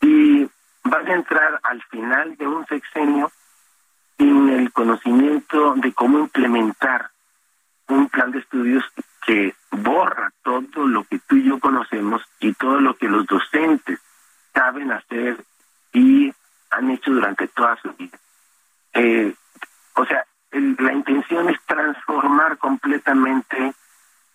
y 0.01 0.49
van 0.83 1.07
a 1.07 1.15
entrar 1.15 1.61
al 1.63 1.81
final 1.85 2.37
de 2.37 2.49
un 2.49 2.67
sexenio 2.67 3.31
sin 4.19 4.51
el 4.51 4.73
conocimiento 4.73 5.75
de 5.77 5.93
cómo 5.93 6.19
implementar 6.19 7.11
un 7.89 8.09
plan 8.09 8.33
de 8.33 8.41
estudios 8.41 8.85
que 9.25 9.55
borra 9.71 10.33
todo 10.43 10.87
lo 10.87 11.05
que 11.05 11.19
tú 11.21 11.37
y 11.37 11.45
yo 11.45 11.59
conocemos 11.59 12.23
y 12.41 12.53
todo 12.55 12.81
lo 12.81 12.97
que 12.97 13.09
los 13.09 13.27
docentes 13.27 14.01
saben 14.53 14.91
hacer 14.91 15.37
y 15.93 16.33
han 16.71 16.91
hecho 16.91 17.13
durante 17.13 17.47
toda 17.49 17.77
su 17.81 17.93
vida. 17.95 18.19
Eh, 18.93 19.35
o 19.95 20.05
sea, 20.05 20.25
la 20.51 20.93
intención 20.93 21.49
es 21.49 21.59
transformar 21.67 22.59
completamente 22.59 23.73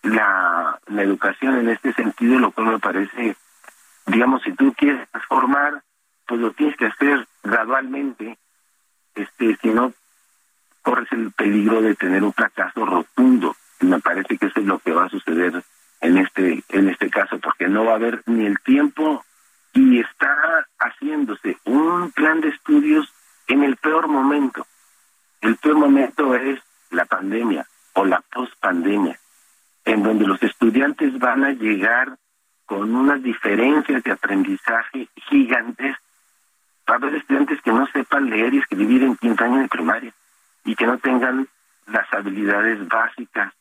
la, 0.02 0.78
la 0.86 1.02
educación 1.02 1.58
en 1.58 1.68
este 1.68 1.92
sentido, 1.92 2.38
lo 2.38 2.50
cual 2.52 2.68
me 2.68 2.78
parece, 2.78 3.36
digamos, 4.06 4.42
si 4.42 4.52
tú 4.52 4.72
quieres 4.74 5.08
transformar, 5.10 5.82
pues 6.26 6.40
lo 6.40 6.52
tienes 6.52 6.76
que 6.76 6.86
hacer 6.86 7.26
gradualmente 7.42 8.38
este, 9.14 9.56
si 9.60 9.68
no 9.68 9.92
corres 10.82 11.10
el 11.12 11.32
peligro 11.32 11.80
de 11.80 11.94
tener 11.94 12.22
un 12.22 12.32
fracaso 12.32 12.84
rotundo. 12.84 13.56
Y 13.80 13.86
me 13.86 14.00
parece 14.00 14.36
que 14.36 14.46
eso 14.46 14.60
es 14.60 14.66
lo 14.66 14.78
que 14.78 14.92
va 14.92 15.06
a 15.06 15.08
suceder 15.08 15.64
en 16.00 16.18
este, 16.18 16.62
en 16.68 16.88
este 16.88 17.08
caso, 17.10 17.38
porque 17.38 17.68
no 17.68 17.84
va 17.84 17.92
a 17.92 17.96
haber 17.96 18.22
ni 18.26 18.46
el 18.46 18.60
tiempo 18.60 19.24
y 19.72 20.00
está 20.00 20.66
haciéndose 20.78 21.56
un 21.64 22.12
plan 22.12 22.40
de 22.40 22.48
estudios 22.50 23.12
en 23.48 23.64
el 23.64 23.76
peor 23.76 24.08
momento. 24.08 24.66
El 25.40 25.56
peor 25.56 25.76
momento 25.76 26.34
es 26.34 26.60
la 26.90 27.06
pandemia 27.06 27.66
o 27.94 28.04
la 28.04 28.20
post-pandemia, 28.20 29.18
en 29.84 30.02
donde 30.02 30.26
los 30.26 30.42
estudiantes 30.42 31.18
van 31.18 31.44
a 31.44 31.52
llegar 31.52 32.16
con 32.66 32.94
unas 32.94 33.22
diferencias 33.22 34.02
de 34.02 34.12
aprendizaje 34.12 35.08
gigantescas 35.28 36.03
Va 36.88 36.94
a 36.94 36.96
haber 36.96 37.14
estudiantes 37.14 37.60
que 37.62 37.72
no 37.72 37.86
sepan 37.88 38.28
leer 38.28 38.54
y 38.54 38.58
escribir 38.58 39.02
en 39.02 39.16
quinto 39.16 39.44
año 39.44 39.60
de 39.60 39.68
primaria 39.68 40.12
y 40.64 40.74
que 40.74 40.86
no 40.86 40.98
tengan 40.98 41.48
las 41.86 42.12
habilidades 42.12 42.86
básicas 42.88 43.52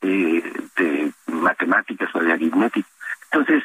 de 0.00 1.12
matemáticas 1.26 2.14
o 2.14 2.20
de 2.20 2.32
aritmética. 2.32 2.88
Entonces, 3.30 3.64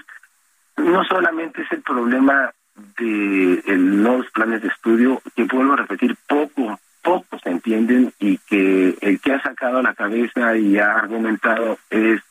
no 0.77 1.03
solamente 1.03 1.61
es 1.61 1.71
el 1.71 1.81
problema 1.81 2.51
de 2.97 3.61
los 3.67 4.29
planes 4.31 4.61
de 4.61 4.69
estudio, 4.69 5.21
que 5.35 5.43
vuelvo 5.43 5.73
a 5.73 5.77
repetir, 5.77 6.15
poco, 6.27 6.79
poco 7.01 7.39
se 7.39 7.49
entienden 7.49 8.13
y 8.19 8.37
que 8.39 8.97
el 9.01 9.19
que 9.19 9.33
ha 9.33 9.41
sacado 9.41 9.81
la 9.81 9.93
cabeza 9.93 10.55
y 10.55 10.77
ha 10.79 10.93
argumentado 10.93 11.77
es 11.89 12.21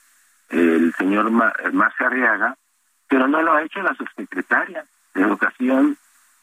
el 0.49 0.93
señor 0.95 1.31
Más 1.31 1.95
Arriaga, 2.01 2.57
pero 3.09 3.29
no 3.29 3.43
lo 3.43 3.53
ha 3.53 3.63
hecho 3.63 3.83
la 3.83 3.95
subsecretaria 3.95 4.85
de 5.15 5.23
Educación 5.23 5.97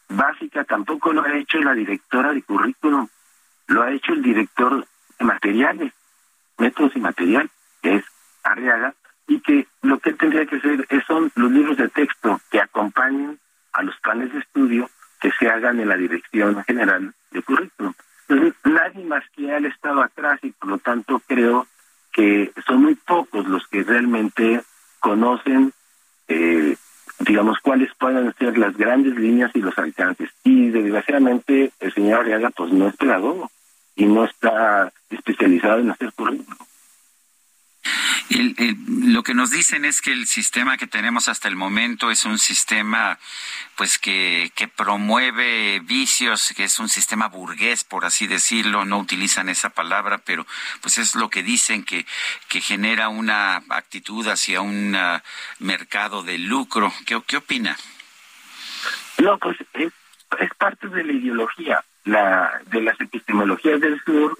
básica 0.09 0.63
tampoco 0.63 1.13
lo 1.13 1.23
ha 1.23 1.35
hecho 1.37 1.59
la 1.59 1.73
directora 1.73 2.33
de 2.33 2.41
currículum, 2.41 3.07
lo 3.67 3.83
ha 3.83 3.91
hecho 3.91 4.13
el 4.13 4.21
director 4.21 4.85
de 5.19 5.25
materiales, 5.25 5.93
métodos 6.57 6.95
y 6.95 6.99
material, 6.99 7.49
que 7.81 7.95
es 7.95 8.05
Arriaga, 8.43 8.93
y 9.27 9.41
que 9.41 9.67
lo 9.81 9.99
que 9.99 10.13
tendría 10.13 10.45
que 10.45 10.55
hacer 10.55 10.87
son 11.05 11.31
los 11.35 11.51
libros 11.51 11.77
de 11.77 11.89
texto 11.89 12.39
que 12.49 12.61
acompañen 12.61 13.37
a 13.73 13.83
los 13.83 13.95
planes 13.99 14.31
de 14.31 14.39
estudio 14.39 14.89
que 15.19 15.31
se 15.31 15.49
hagan 15.49 15.79
en 15.79 15.89
la 15.89 15.97
Dirección 15.97 16.63
General 16.63 17.13
de 17.31 17.41
Currículum. 17.41 17.93
Entonces, 18.27 18.53
nadie 18.63 19.03
más 19.05 19.23
que 19.35 19.55
él 19.55 19.65
ha 19.65 19.69
estado 19.69 20.01
atrás 20.01 20.39
y 20.43 20.51
por 20.51 20.69
lo 20.69 20.77
tanto 20.77 21.21
creo 21.27 21.67
que 22.11 22.51
son 22.65 22.83
muy 22.83 22.95
pocos 22.95 23.47
los 23.47 23.67
que 23.67 23.83
realmente 23.83 24.61
conocen 24.99 25.73
eh, 26.27 26.75
digamos, 27.19 27.59
cuáles 27.59 27.89
pueden 27.95 28.33
ser 28.35 28.57
las 28.57 28.75
grandes 28.77 29.15
líneas 29.15 29.51
y 29.55 29.59
los 29.59 29.77
alcances. 29.77 30.29
Y 30.43 30.69
desgraciadamente 30.69 31.71
el 31.79 31.93
señor 31.93 32.21
Arriaga 32.21 32.49
pues 32.51 32.71
no 32.71 32.87
es 32.87 32.95
pedagogo 32.95 33.49
y 33.95 34.05
no 34.05 34.25
está 34.25 34.91
especializado 35.09 35.79
en 35.79 35.91
hacer 35.91 36.13
currículum. 36.13 36.66
Lo 38.29 39.23
que 39.23 39.33
nos 39.33 39.51
dicen 39.51 39.85
es 39.85 40.01
que 40.01 40.11
el 40.11 40.27
sistema 40.27 40.77
que 40.77 40.87
tenemos 40.87 41.29
hasta 41.29 41.47
el 41.47 41.55
momento 41.55 42.11
es 42.11 42.25
un 42.25 42.39
sistema 42.39 43.17
pues 43.75 43.99
que, 43.99 44.51
que 44.55 44.67
promueve 44.67 45.79
vicios, 45.79 46.53
que 46.55 46.65
es 46.65 46.79
un 46.79 46.89
sistema 46.89 47.27
burgués, 47.27 47.83
por 47.83 48.05
así 48.05 48.27
decirlo, 48.27 48.85
no 48.85 48.97
utilizan 48.97 49.49
esa 49.49 49.69
palabra, 49.69 50.17
pero 50.17 50.45
pues 50.81 50.97
es 50.97 51.15
lo 51.15 51.29
que 51.29 51.43
dicen 51.43 51.83
que, 51.83 52.05
que 52.49 52.59
genera 52.59 53.09
una 53.09 53.63
actitud 53.69 54.27
hacia 54.27 54.61
un 54.61 54.95
uh, 54.95 55.19
mercado 55.59 56.23
de 56.23 56.37
lucro. 56.37 56.91
¿Qué, 57.05 57.21
qué 57.27 57.37
opina? 57.37 57.77
No, 59.19 59.37
pues 59.37 59.57
es, 59.73 59.93
es 60.39 60.49
parte 60.57 60.87
de 60.87 61.03
la 61.03 61.13
ideología 61.13 61.83
la, 62.07 62.61
de 62.65 62.81
las 62.81 62.99
epistemologías 62.99 63.79
del 63.79 64.01
sur. 64.03 64.37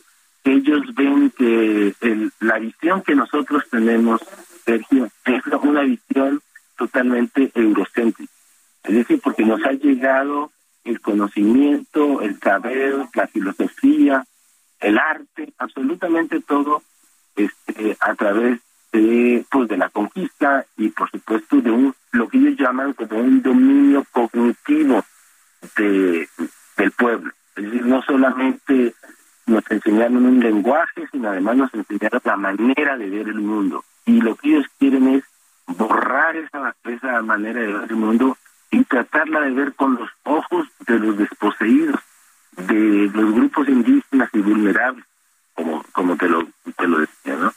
Ellos 0.47 0.81
ven 0.95 1.31
que 1.31 1.93
el, 2.01 2.31
la 2.39 2.59
visión 2.59 3.01
que 3.01 3.15
nosotros 3.15 3.63
tenemos, 3.69 4.21
Sergio, 4.65 5.09
es 5.25 5.41
una 5.63 5.81
visión 5.81 6.41
totalmente 6.77 7.51
eurocéntrica 7.55 8.31
es 8.87 8.95
decir, 8.95 9.19
porque 9.21 9.43
nos 9.43 9.63
ha 9.65 9.73
llegado 9.73 10.51
el 10.85 11.01
conocimiento, 11.01 12.21
el 12.21 12.39
saber, 12.39 12.95
la 13.13 13.27
filosofía, 13.27 14.25
el 14.79 14.97
arte, 14.97 15.53
absolutamente 15.57 16.39
todo 16.39 16.81
este, 17.35 17.97
a 17.99 18.15
través 18.15 18.61
de, 18.93 19.45
pues, 19.51 19.67
de 19.67 19.77
la 19.77 19.89
conquista 19.89 20.65
y 20.77 20.89
por 20.89 21.11
supuesto 21.11 21.59
de 21.59 21.71
un 21.71 21.93
lo 22.13 22.29
que 22.29 22.37
ellos 22.37 22.57
llaman 22.57 22.93
como 22.93 23.19
un 23.19 23.41
dominio 23.41 24.05
cognitivo 24.11 25.03
de, 25.75 26.29
del 26.77 26.91
pueblo. 26.91 27.31
Es 27.57 27.63
decir, 27.65 27.85
no 27.85 28.01
solamente 28.03 28.93
nos 29.47 29.63
enseñaron 29.71 30.25
un 30.25 30.39
lenguaje, 30.39 31.07
sino 31.11 31.29
además 31.29 31.57
nos 31.57 31.73
enseñaron 31.73 32.21
la 32.23 32.37
manera 32.37 32.97
de 32.97 33.09
ver 33.09 33.27
el 33.27 33.41
mundo. 33.41 33.83
Y 34.05 34.21
lo 34.21 34.35
que 34.35 34.49
ellos 34.49 34.65
quieren 34.77 35.07
es 35.15 35.23
borrar 35.65 36.35
esa, 36.35 36.75
esa 36.83 37.21
manera 37.21 37.61
de 37.61 37.73
ver 37.73 37.89
el 37.89 37.95
mundo 37.95 38.37
y 38.71 38.83
forma 38.83 39.39
de 39.41 39.51
ver 39.51 39.73
con 39.73 39.95
los 39.95 40.09
ojos 40.23 40.67
de 40.85 40.99
los 40.99 41.17
desposeídos, 41.17 41.99
de 42.57 43.09
los 43.13 43.33
grupos 43.33 43.67
indígenas 43.69 44.29
y 44.33 44.39
vulnerables, 44.39 45.05
como, 45.53 45.83
como 45.91 46.15
te, 46.17 46.27
lo, 46.27 46.47
te 46.75 46.87
lo 46.87 46.99
decía, 46.99 47.35
¿no? 47.35 47.53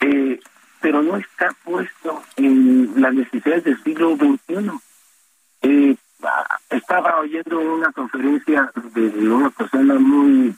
Eh, 0.00 0.40
pero 0.80 1.02
no 1.02 1.16
está 1.16 1.54
puesto 1.64 2.22
en 2.36 3.00
las 3.00 3.14
necesidades 3.14 3.64
del 3.64 3.82
siglo 3.82 4.16
XXI. 4.16 4.70
Eh, 5.62 5.96
estaba 6.70 7.20
oyendo 7.20 7.58
una 7.58 7.90
conferencia 7.92 8.70
de 8.94 9.28
una 9.28 9.50
persona 9.50 9.94
muy 9.94 10.54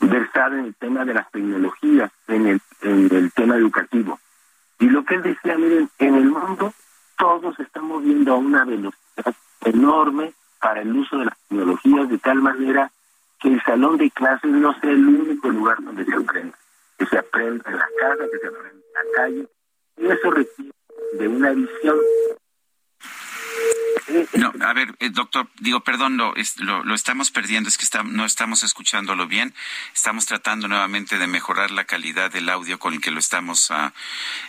versada 0.00 0.58
en 0.58 0.66
el 0.66 0.74
tema 0.74 1.04
de 1.04 1.14
las 1.14 1.30
tecnologías, 1.30 2.10
en 2.28 2.46
el, 2.46 2.60
en 2.82 3.14
el 3.14 3.32
tema 3.32 3.56
educativo. 3.56 4.18
Y 4.78 4.88
lo 4.88 5.04
que 5.04 5.16
él 5.16 5.22
decía, 5.22 5.56
miren, 5.56 5.90
en 5.98 6.14
el 6.14 6.24
mundo 6.24 6.72
todos 7.18 7.58
estamos 7.60 8.00
moviendo 8.02 8.32
a 8.32 8.36
una 8.36 8.64
velocidad 8.64 9.34
enorme 9.64 10.32
para 10.58 10.80
el 10.80 10.96
uso 10.96 11.18
de 11.18 11.26
las 11.26 11.38
tecnologías 11.48 12.08
de 12.08 12.18
tal 12.18 12.40
manera 12.40 12.90
que 13.38 13.48
el 13.48 13.62
salón 13.62 13.98
de 13.98 14.10
clases 14.10 14.50
no 14.50 14.78
sea 14.80 14.90
el 14.90 15.06
único 15.06 15.48
lugar 15.48 15.82
donde 15.82 16.04
se 16.04 16.14
aprende, 16.14 16.54
que 16.98 17.06
se 17.06 17.18
aprende 17.18 17.62
en 17.66 17.76
la 17.76 17.88
casa, 17.98 18.24
que 18.30 18.38
se 18.38 18.46
aprende 18.46 18.84
en 18.84 18.92
la 18.94 19.16
calle, 19.16 19.48
y 19.96 20.06
eso 20.06 20.30
requiere 20.30 20.72
de 21.12 21.28
una 21.28 21.50
visión 21.50 21.98
no, 24.34 24.52
a 24.64 24.72
ver, 24.72 24.94
eh, 25.00 25.10
doctor, 25.10 25.48
digo, 25.58 25.80
perdón, 25.80 26.16
lo, 26.16 26.34
lo, 26.58 26.94
estamos 26.94 27.30
perdiendo, 27.30 27.68
es 27.68 27.78
que 27.78 27.86
no 28.04 28.24
estamos 28.24 28.62
escuchándolo 28.62 29.26
bien. 29.26 29.54
Estamos 29.94 30.26
tratando 30.26 30.68
nuevamente 30.68 31.18
de 31.18 31.26
mejorar 31.26 31.70
la 31.70 31.84
calidad 31.84 32.30
del 32.30 32.48
audio 32.48 32.78
con 32.78 32.94
el 32.94 33.00
que 33.00 33.10
lo 33.10 33.18
estamos 33.18 33.70
ah, 33.70 33.92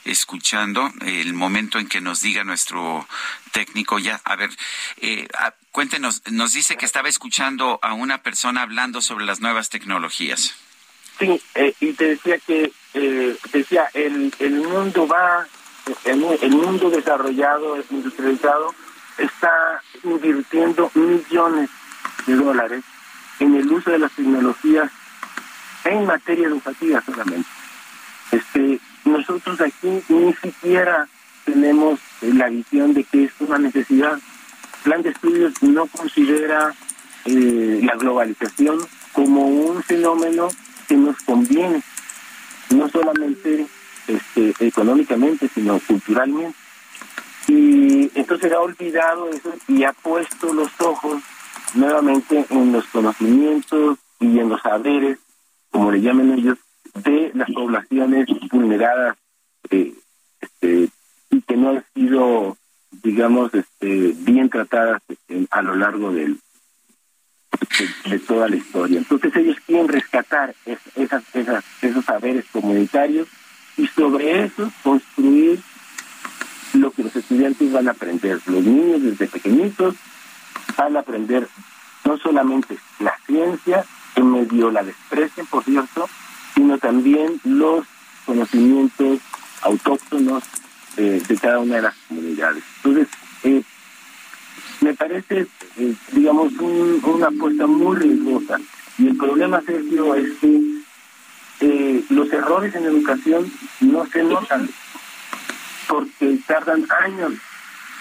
escuchando. 0.06 0.92
El 1.02 1.34
momento 1.34 1.80
en 1.80 1.88
que 1.88 2.02
nos 2.02 2.22
diga 2.22 2.44
nuestro 2.44 3.08
técnico 3.52 4.00
ya, 4.00 4.22
a 4.24 4.36
ver, 4.36 4.50
eh, 4.98 5.28
ah, 5.38 5.54
cuéntenos, 5.72 6.22
nos 6.32 6.54
dice 6.54 6.78
que 6.78 6.86
estaba 6.86 7.10
escuchando 7.10 7.80
a 7.82 7.94
una 7.94 8.22
persona 8.22 8.62
hablando 8.62 9.02
sobre 9.02 9.26
las 9.26 9.40
nuevas 9.40 9.70
tecnologías. 9.70 10.56
Sí, 11.20 11.42
eh, 11.56 11.74
y 11.80 11.94
te 11.94 12.06
decía 12.06 12.40
que, 12.40 12.72
decía, 13.52 13.90
el, 13.94 14.34
el 14.40 14.54
mundo 14.62 15.08
va, 15.08 15.48
el, 16.06 16.24
el 16.42 16.52
mundo 16.52 16.90
desarrollado, 16.90 17.78
industrializado, 17.92 18.74
está 19.24 19.82
invirtiendo 20.04 20.92
millones 20.94 21.70
de 22.26 22.36
dólares 22.36 22.84
en 23.40 23.56
el 23.56 23.72
uso 23.72 23.92
de 23.92 24.00
las 24.00 24.12
tecnologías 24.12 24.92
en 25.86 26.06
materia 26.06 26.48
educativa 26.48 27.02
solamente. 27.02 27.50
Este, 28.32 28.80
nosotros 29.06 29.60
aquí 29.62 30.02
ni 30.10 30.34
siquiera 30.34 31.08
tenemos 31.46 32.00
la 32.22 32.50
visión 32.50 32.94
de 32.94 33.04
que 33.04 33.26
es 33.26 33.32
una 33.40 33.58
necesidad. 33.58 34.20
Plan 34.84 35.02
de 35.02 35.10
estudios 35.10 35.62
no 35.62 35.88
considera 35.88 36.74
eh, 37.26 37.82
la 37.84 37.96
globalización 37.96 38.80
como 39.12 39.46
un 39.46 39.84
fenómeno 39.84 40.50
que 40.88 40.96
nos 40.96 41.18
conviene, 41.22 41.82
no 42.70 42.90
solamente 42.90 43.68
este, 44.08 44.54
económicamente, 44.66 45.50
sino 45.54 45.80
culturalmente. 45.80 46.61
Y 47.54 48.10
entonces 48.16 48.50
ha 48.54 48.62
olvidado 48.62 49.30
eso 49.30 49.54
y 49.68 49.84
ha 49.84 49.92
puesto 49.92 50.54
los 50.54 50.70
ojos 50.80 51.22
nuevamente 51.74 52.46
en 52.50 52.72
los 52.72 52.86
conocimientos 52.88 53.98
y 54.22 54.40
en 54.40 54.48
los 54.48 54.62
saberes, 54.62 55.20
como 55.70 55.92
le 55.92 56.00
llaman 56.00 56.32
ellos, 56.32 56.58
de 56.94 57.32
las 57.34 57.52
poblaciones 57.52 58.26
vulneradas 58.50 59.18
eh, 59.70 59.94
este, 60.40 60.88
y 61.30 61.42
que 61.42 61.58
no 61.58 61.72
han 61.72 61.84
sido, 61.94 62.58
digamos, 63.04 63.54
este, 63.54 64.14
bien 64.20 64.50
tratadas 64.50 65.02
este, 65.10 65.46
a 65.52 65.62
lo 65.62 65.76
largo 65.76 66.14
del, 66.14 66.40
de, 68.06 68.20
toda 68.20 68.48
la 68.48 68.56
historia. 68.56 68.98
Entonces 68.98 69.36
ellos 69.36 69.58
quieren 69.66 69.90
rescatar 69.90 70.56
esas, 70.96 71.24
esas, 71.36 71.66
esos 71.82 72.06
saberes 72.06 72.46
comunitarios 72.50 73.28
y 73.76 73.88
sobre 73.88 74.46
eso 74.46 74.72
construir 74.84 75.62
lo 76.82 76.92
que 76.92 77.04
los 77.04 77.16
estudiantes 77.16 77.72
van 77.72 77.88
a 77.88 77.92
aprender. 77.92 78.40
Los 78.48 78.64
niños 78.64 79.02
desde 79.04 79.28
pequeñitos 79.28 79.96
van 80.78 80.98
a 80.98 81.02
aprender 81.02 81.48
no 82.04 82.18
solamente 82.18 82.78
la 83.00 83.14
ciencia, 83.26 83.86
que 84.16 84.24
medio 84.24 84.72
la 84.72 84.84
desprecian, 84.84 85.46
por 85.46 85.64
cierto, 85.64 86.10
sino 86.56 86.78
también 86.80 87.40
los 87.44 87.86
conocimientos 88.26 89.20
autóctonos 89.62 90.44
eh, 90.98 91.22
de 91.26 91.38
cada 91.38 91.60
una 91.60 91.76
de 91.76 91.82
las 91.84 91.96
comunidades. 92.08 92.64
Entonces, 92.78 93.08
eh, 93.44 93.64
me 94.82 94.94
parece, 94.96 95.48
eh, 95.78 95.96
digamos, 96.12 96.52
una 96.54 97.28
apuesta 97.28 97.68
muy 97.68 97.96
riesgosa. 97.98 98.58
Y 98.98 99.08
el 99.08 99.18
problema, 99.18 99.62
Sergio, 99.62 100.16
es 100.16 100.30
que 100.42 102.04
los 102.10 102.34
errores 102.34 102.74
en 102.74 102.86
educación 102.86 103.52
no 103.82 104.06
se 104.08 104.24
notan 104.24 104.68
porque 105.92 106.40
tardan 106.48 106.88
años 107.04 107.34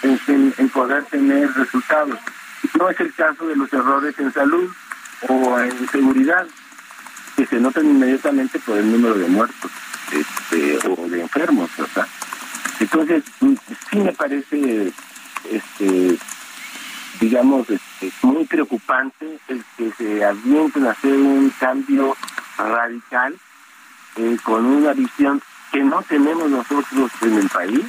en, 0.01 0.69
poder 0.69 1.03
tener 1.05 1.53
resultados. 1.53 2.17
No 2.79 2.89
es 2.89 2.97
el 3.01 3.13
caso 3.13 3.45
de 3.45 3.57
los 3.57 3.71
errores 3.73 4.17
en 4.17 4.31
salud 4.31 4.71
o 5.27 5.59
en 5.59 5.89
seguridad, 5.89 6.47
que 7.35 7.45
se 7.45 7.59
notan 7.59 7.85
inmediatamente 7.85 8.59
por 8.59 8.77
el 8.77 8.89
número 8.89 9.15
de 9.15 9.27
muertos 9.27 9.71
este, 10.13 10.79
o 10.87 11.09
de 11.09 11.21
enfermos. 11.21 11.69
Entonces, 12.79 13.25
mm, 13.41 13.53
sí 13.89 13.99
me 13.99 14.13
parece, 14.13 14.93
este, 15.51 16.17
digamos, 17.19 17.69
este, 17.69 18.09
muy 18.21 18.45
preocupante 18.45 19.37
el 19.49 19.65
que 19.77 19.91
se 19.97 20.23
avienten 20.23 20.87
a 20.87 20.91
hacer 20.91 21.11
un 21.11 21.49
cambio 21.59 22.15
radical 22.57 23.35
eh, 24.15 24.37
con 24.43 24.65
una 24.65 24.93
visión 24.93 25.41
que 25.71 25.83
no 25.83 26.01
tenemos 26.03 26.49
nosotros 26.49 27.11
en 27.21 27.37
el 27.37 27.49
país 27.49 27.85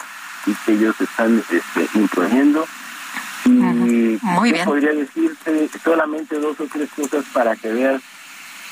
y 0.47 0.55
que 0.55 0.73
ellos 0.73 1.01
están 1.01 1.43
este, 1.51 1.99
imponiendo. 1.99 2.67
Y 3.45 3.51
Muy 3.51 4.57
yo 4.57 4.65
podría 4.65 4.93
decirte 4.93 5.69
solamente 5.83 6.39
dos 6.39 6.59
o 6.61 6.67
tres 6.67 6.91
cosas 6.91 7.25
para 7.33 7.57
que 7.57 7.73
veas 7.73 8.03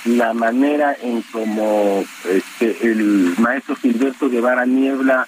la 0.05 0.33
manera 0.33 0.97
en 1.03 1.23
como 1.23 2.05
este, 2.25 2.87
el 2.87 3.35
maestro 3.39 3.77
Gilberto 3.77 4.31
Guevara 4.31 4.65
Niebla 4.65 5.27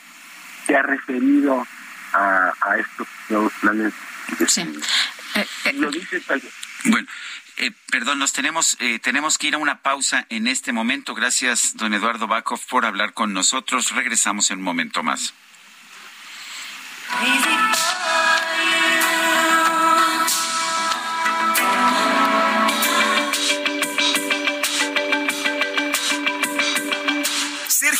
se 0.66 0.76
ha 0.76 0.82
referido 0.82 1.66
a, 2.12 2.52
estos 2.78 3.08
nuevos 3.28 3.52
planes. 3.60 3.92
Sí. 4.46 4.60
Eh, 4.60 5.46
eh, 5.64 5.72
Lo 5.74 5.90
dice 5.90 6.20
tal... 6.20 6.42
Bueno, 6.84 7.06
eh, 7.62 7.72
perdón, 7.92 8.18
nos 8.18 8.32
tenemos, 8.32 8.76
eh, 8.80 8.98
tenemos 8.98 9.38
que 9.38 9.46
ir 9.46 9.54
a 9.54 9.58
una 9.58 9.82
pausa 9.82 10.26
en 10.30 10.48
este 10.48 10.72
momento. 10.72 11.14
Gracias, 11.14 11.76
don 11.76 11.94
Eduardo 11.94 12.26
Bacov, 12.26 12.60
por 12.68 12.84
hablar 12.84 13.14
con 13.14 13.32
nosotros. 13.32 13.92
Regresamos 13.92 14.50
en 14.50 14.58
un 14.58 14.64
momento 14.64 15.04
más. 15.04 15.32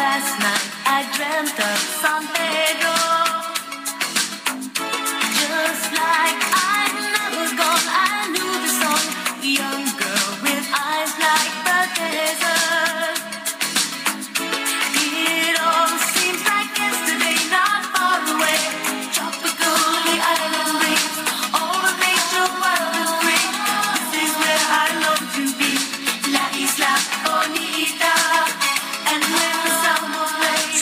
Last 0.00 0.32
night 0.40 0.66
I 0.86 0.98
dreamt 1.14 1.58
of 1.60 1.78
San 2.00 2.22
Pedro. 2.32 3.19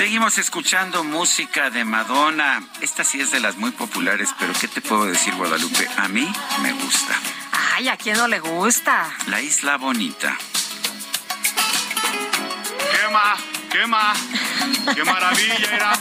Seguimos 0.09 0.39
escuchando 0.39 1.05
música 1.05 1.69
de 1.69 1.85
Madonna. 1.85 2.67
Esta 2.81 3.05
sí 3.05 3.21
es 3.21 3.31
de 3.31 3.41
las 3.41 3.59
muy 3.59 3.73
populares, 3.73 4.31
pero 4.39 4.55
¿qué 4.59 4.67
te 4.67 4.81
puedo 4.81 5.05
decir, 5.05 5.35
Guadalupe? 5.35 5.87
A 5.99 6.09
mí 6.09 6.27
me 6.63 6.73
gusta. 6.73 7.13
Ay, 7.77 7.89
¿a 7.91 7.97
quién 7.99 8.17
no 8.17 8.27
le 8.27 8.41
gusta? 8.41 9.07
La 9.27 9.43
Isla 9.43 9.77
Bonita. 9.77 10.35
Quema, 12.91 13.37
quema, 13.71 14.15
qué 14.95 15.05
maravilla 15.05 15.75
era. 15.75 15.93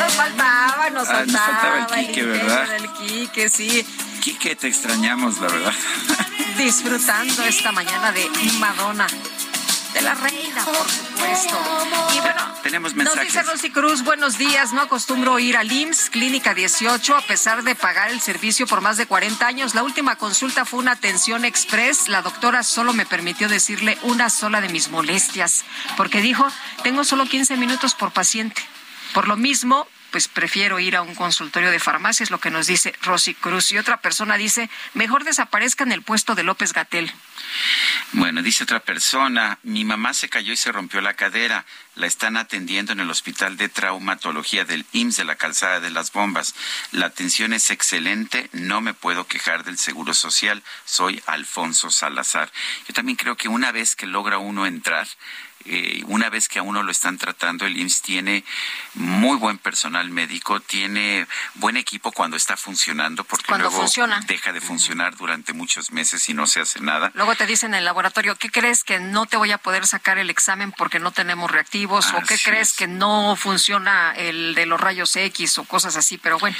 Nos 0.00 0.12
faltaba, 0.14 0.90
nos 0.90 1.08
Ah, 1.08 1.24
nos 1.24 1.32
faltaba. 1.36 1.60
faltaba 1.78 2.00
el 2.00 2.06
Quique, 2.08 2.22
¿verdad? 2.24 2.68
del 2.70 2.92
Quique, 2.94 3.48
sí. 3.50 3.86
Quique, 4.20 4.56
te 4.56 4.66
extrañamos, 4.66 5.38
la 5.38 5.46
verdad. 5.46 5.74
Disfrutando 6.58 7.44
esta 7.44 7.70
mañana 7.70 8.10
de 8.10 8.28
Madonna. 8.58 9.06
De 9.94 10.00
la 10.00 10.14
reina, 10.14 10.41
por 10.60 10.90
supuesto. 10.90 11.58
Y 12.14 12.20
bueno, 12.20 12.52
Tenemos 12.62 12.94
Nos 12.94 13.04
mensajes. 13.04 13.32
dice 13.32 13.42
Rosy 13.42 13.70
Cruz, 13.70 14.02
buenos 14.04 14.38
días. 14.38 14.72
No 14.72 14.82
acostumbro 14.82 15.38
ir 15.38 15.56
al 15.56 15.70
IMSS, 15.70 16.10
Clínica 16.10 16.54
18, 16.54 17.16
a 17.16 17.20
pesar 17.22 17.62
de 17.64 17.74
pagar 17.74 18.10
el 18.10 18.20
servicio 18.20 18.66
por 18.66 18.80
más 18.80 18.96
de 18.96 19.06
40 19.06 19.46
años. 19.46 19.74
La 19.74 19.82
última 19.82 20.16
consulta 20.16 20.64
fue 20.64 20.78
una 20.80 20.92
atención 20.92 21.44
express. 21.44 22.08
La 22.08 22.22
doctora 22.22 22.62
solo 22.62 22.92
me 22.92 23.04
permitió 23.06 23.48
decirle 23.48 23.98
una 24.02 24.30
sola 24.30 24.60
de 24.60 24.68
mis 24.68 24.88
molestias, 24.90 25.64
porque 25.96 26.20
dijo, 26.20 26.46
tengo 26.82 27.04
solo 27.04 27.26
15 27.26 27.56
minutos 27.56 27.94
por 27.94 28.12
paciente. 28.12 28.62
Por 29.12 29.28
lo 29.28 29.36
mismo, 29.36 29.86
pues 30.12 30.28
prefiero 30.28 30.78
ir 30.78 30.94
a 30.94 31.02
un 31.02 31.14
consultorio 31.14 31.70
de 31.70 31.80
farmacia, 31.80 32.22
es 32.22 32.30
lo 32.30 32.38
que 32.38 32.50
nos 32.50 32.66
dice 32.66 32.94
Rosy 33.02 33.34
Cruz. 33.34 33.72
Y 33.72 33.78
otra 33.78 34.00
persona 34.00 34.36
dice, 34.36 34.70
mejor 34.94 35.24
desaparezca 35.24 35.82
en 35.84 35.92
el 35.92 36.02
puesto 36.02 36.34
de 36.34 36.44
López 36.44 36.72
Gatel. 36.74 37.12
Bueno, 38.12 38.42
dice 38.42 38.64
otra 38.64 38.80
persona, 38.80 39.58
mi 39.62 39.84
mamá 39.84 40.12
se 40.12 40.28
cayó 40.28 40.52
y 40.52 40.56
se 40.56 40.70
rompió 40.70 41.00
la 41.00 41.14
cadera. 41.14 41.64
La 41.94 42.06
están 42.06 42.36
atendiendo 42.36 42.92
en 42.92 43.00
el 43.00 43.10
Hospital 43.10 43.56
de 43.56 43.68
Traumatología 43.68 44.64
del 44.64 44.86
IMSS 44.92 45.16
de 45.16 45.24
la 45.24 45.36
Calzada 45.36 45.80
de 45.80 45.90
las 45.90 46.12
Bombas. 46.12 46.54
La 46.90 47.06
atención 47.06 47.52
es 47.52 47.70
excelente, 47.70 48.48
no 48.52 48.80
me 48.80 48.94
puedo 48.94 49.26
quejar 49.26 49.64
del 49.64 49.78
Seguro 49.78 50.14
Social. 50.14 50.62
Soy 50.84 51.22
Alfonso 51.26 51.90
Salazar. 51.90 52.52
Yo 52.86 52.94
también 52.94 53.16
creo 53.16 53.36
que 53.36 53.48
una 53.48 53.72
vez 53.72 53.96
que 53.96 54.06
logra 54.06 54.38
uno 54.38 54.66
entrar, 54.66 55.06
eh, 55.66 56.02
una 56.06 56.28
vez 56.30 56.48
que 56.48 56.58
a 56.58 56.62
uno 56.62 56.82
lo 56.82 56.90
están 56.92 57.18
tratando, 57.18 57.66
el 57.66 57.76
IMSS 57.76 58.02
tiene 58.02 58.44
muy 58.94 59.36
buen 59.36 59.58
personal 59.58 60.08
médico, 60.10 60.60
tiene 60.60 61.26
buen 61.54 61.76
equipo 61.76 62.12
cuando 62.12 62.36
está 62.36 62.56
funcionando, 62.56 63.24
porque 63.24 63.46
Cuando 63.46 63.64
luego 63.68 63.80
funciona. 63.82 64.20
deja 64.26 64.52
de 64.52 64.60
funcionar 64.60 65.16
durante 65.16 65.52
muchos 65.52 65.90
meses 65.92 66.28
y 66.28 66.34
no 66.34 66.46
se 66.46 66.60
hace 66.60 66.80
nada. 66.80 67.10
Luego 67.14 67.34
te 67.34 67.46
dicen 67.46 67.72
en 67.74 67.78
el 67.78 67.84
laboratorio, 67.84 68.36
¿qué 68.36 68.50
crees 68.50 68.84
que 68.84 68.98
no 69.00 69.26
te 69.26 69.36
voy 69.36 69.50
a 69.52 69.58
poder 69.58 69.86
sacar 69.86 70.18
el 70.18 70.30
examen 70.30 70.72
porque 70.72 70.98
no 70.98 71.12
tenemos 71.12 71.50
reactivos? 71.50 72.12
¿O 72.12 72.20
qué 72.22 72.38
crees 72.38 72.70
es. 72.70 72.74
que 72.76 72.86
no 72.86 73.36
funciona 73.36 74.12
el 74.16 74.54
de 74.54 74.66
los 74.66 74.80
rayos 74.80 75.14
X 75.16 75.58
o 75.58 75.64
cosas 75.64 75.96
así? 75.96 76.18
Pero 76.18 76.38
bueno, 76.38 76.56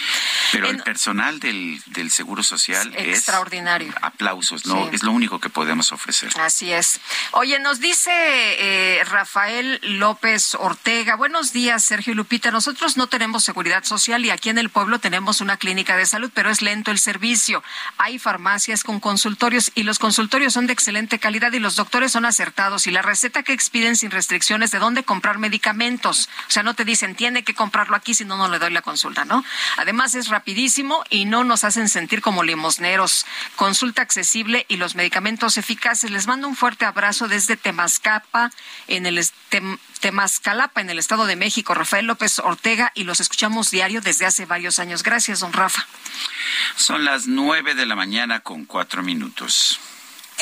Pero 0.52 0.68
En- 0.68 0.76
el 0.76 0.82
personal 0.82 1.40
del, 1.40 1.80
del 1.86 2.10
Seguro 2.10 2.42
Social 2.42 2.94
es 2.96 3.18
extraordinario. 3.18 3.92
aplausos, 4.02 4.66
¿no? 4.66 4.88
Sí. 4.88 4.96
Es 4.96 5.02
lo 5.02 5.12
único 5.12 5.40
que 5.40 5.48
podemos 5.50 5.92
ofrecer. 5.92 6.30
Así 6.40 6.72
es. 6.72 7.00
Oye, 7.32 7.58
nos 7.58 7.80
dice 7.80 8.10
eh, 8.12 8.91
Rafael 9.04 9.80
López 9.82 10.54
Ortega. 10.54 11.16
Buenos 11.16 11.52
días, 11.52 11.82
Sergio 11.84 12.14
Lupita. 12.14 12.50
Nosotros 12.50 12.96
no 12.96 13.06
tenemos 13.06 13.44
seguridad 13.44 13.84
social 13.84 14.24
y 14.24 14.30
aquí 14.30 14.50
en 14.50 14.58
el 14.58 14.70
pueblo 14.70 14.98
tenemos 14.98 15.40
una 15.40 15.56
clínica 15.56 15.96
de 15.96 16.06
salud, 16.06 16.30
pero 16.34 16.50
es 16.50 16.62
lento 16.62 16.90
el 16.90 16.98
servicio. 16.98 17.62
Hay 17.98 18.18
farmacias 18.18 18.84
con 18.84 19.00
consultorios 19.00 19.72
y 19.74 19.84
los 19.84 19.98
consultorios 19.98 20.52
son 20.52 20.66
de 20.66 20.72
excelente 20.72 21.18
calidad 21.18 21.52
y 21.52 21.58
los 21.58 21.76
doctores 21.76 22.12
son 22.12 22.24
acertados. 22.24 22.86
Y 22.86 22.90
la 22.90 23.02
receta 23.02 23.42
que 23.42 23.52
expiden 23.52 23.96
sin 23.96 24.10
restricciones 24.10 24.70
de 24.70 24.78
dónde 24.78 25.04
comprar 25.04 25.38
medicamentos. 25.38 26.28
O 26.48 26.50
sea, 26.50 26.62
no 26.62 26.74
te 26.74 26.84
dicen, 26.84 27.14
tiene 27.14 27.44
que 27.44 27.54
comprarlo 27.54 27.96
aquí, 27.96 28.14
si 28.14 28.24
no, 28.24 28.36
no 28.36 28.48
le 28.48 28.58
doy 28.58 28.72
la 28.72 28.82
consulta, 28.82 29.24
¿no? 29.24 29.44
Además, 29.76 30.14
es 30.14 30.28
rapidísimo 30.28 31.04
y 31.08 31.24
no 31.24 31.44
nos 31.44 31.64
hacen 31.64 31.88
sentir 31.88 32.20
como 32.20 32.42
limosneros. 32.42 33.26
Consulta 33.56 34.02
accesible 34.02 34.66
y 34.68 34.76
los 34.76 34.94
medicamentos 34.94 35.56
eficaces. 35.56 36.10
Les 36.10 36.26
mando 36.26 36.48
un 36.48 36.56
fuerte 36.56 36.84
abrazo 36.84 37.28
desde 37.28 37.56
Temascapa, 37.56 38.50
en 38.88 39.06
el 39.06 39.18
Tem- 39.50 39.78
Temascalapa, 40.00 40.80
en 40.80 40.90
el 40.90 40.98
Estado 40.98 41.26
de 41.26 41.36
México. 41.36 41.74
Rafael 41.74 42.06
López 42.06 42.38
Ortega 42.40 42.92
y 42.94 43.04
los 43.04 43.20
escuchamos 43.20 43.70
diario 43.70 44.00
desde 44.00 44.26
hace 44.26 44.46
varios 44.46 44.78
años. 44.78 45.02
Gracias, 45.02 45.40
don 45.40 45.52
Rafa. 45.52 45.86
Son 46.76 47.04
las 47.04 47.26
nueve 47.26 47.74
de 47.74 47.86
la 47.86 47.96
mañana 47.96 48.40
con 48.40 48.64
cuatro 48.64 49.02
minutos. 49.02 49.78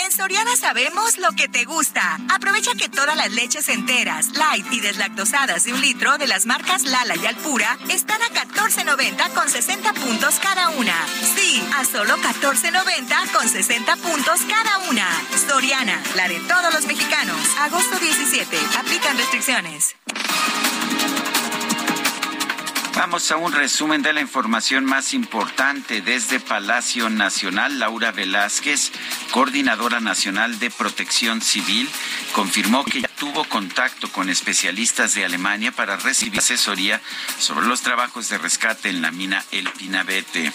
En 0.05 0.12
Soriana 0.12 0.56
sabemos 0.56 1.18
lo 1.18 1.32
que 1.32 1.48
te 1.48 1.64
gusta. 1.64 2.18
Aprovecha 2.32 2.72
que 2.74 2.89
todas 2.89 3.16
las 3.16 3.31
leches 3.32 3.68
enteras, 3.68 4.31
light 4.36 4.66
y 4.72 4.81
deslactosadas 4.81 5.64
de 5.64 5.74
un 5.74 5.81
litro 5.81 6.16
de 6.16 6.27
las 6.27 6.47
marcas 6.47 6.85
Lala 6.85 7.16
y 7.16 7.27
Alpura 7.27 7.78
están 7.90 8.20
a 8.22 8.28
14.90 8.28 9.32
con 9.35 9.48
60 9.48 9.93
puntos 9.94 10.39
cada 10.40 10.70
una. 10.70 10.94
Sí, 11.36 11.62
a 11.77 11.85
solo 11.85 12.16
14.90 12.16 13.32
con 13.32 13.48
60 13.48 13.97
puntos 13.97 14.40
cada 14.48 14.78
una. 14.89 15.06
Soriana, 15.47 16.02
la 16.16 16.28
de 16.28 16.40
todos 16.40 16.72
los 16.72 16.86
mexicanos. 16.86 17.39
Agosto 17.59 17.98
17. 17.98 18.56
Aplican 18.78 19.18
restricciones. 19.18 19.97
Vamos 23.01 23.31
a 23.31 23.39
un 23.39 23.51
resumen 23.52 24.02
de 24.02 24.12
la 24.12 24.20
información 24.20 24.85
más 24.85 25.14
importante 25.14 26.02
desde 26.02 26.39
Palacio 26.39 27.09
Nacional. 27.09 27.78
Laura 27.78 28.12
Velázquez, 28.12 28.93
coordinadora 29.31 30.01
nacional 30.01 30.59
de 30.59 30.68
protección 30.70 31.40
civil, 31.40 31.89
confirmó 32.35 32.85
que 32.85 33.01
ya 33.01 33.09
tuvo 33.09 33.44
contacto 33.44 34.12
con 34.12 34.28
especialistas 34.28 35.14
de 35.14 35.24
Alemania 35.24 35.72
para 35.72 35.97
recibir 35.97 36.40
asesoría 36.40 37.01
sobre 37.39 37.66
los 37.66 37.81
trabajos 37.81 38.28
de 38.28 38.36
rescate 38.36 38.90
en 38.90 39.01
la 39.01 39.10
mina 39.10 39.47
El 39.51 39.70
Pinabete. 39.70 40.52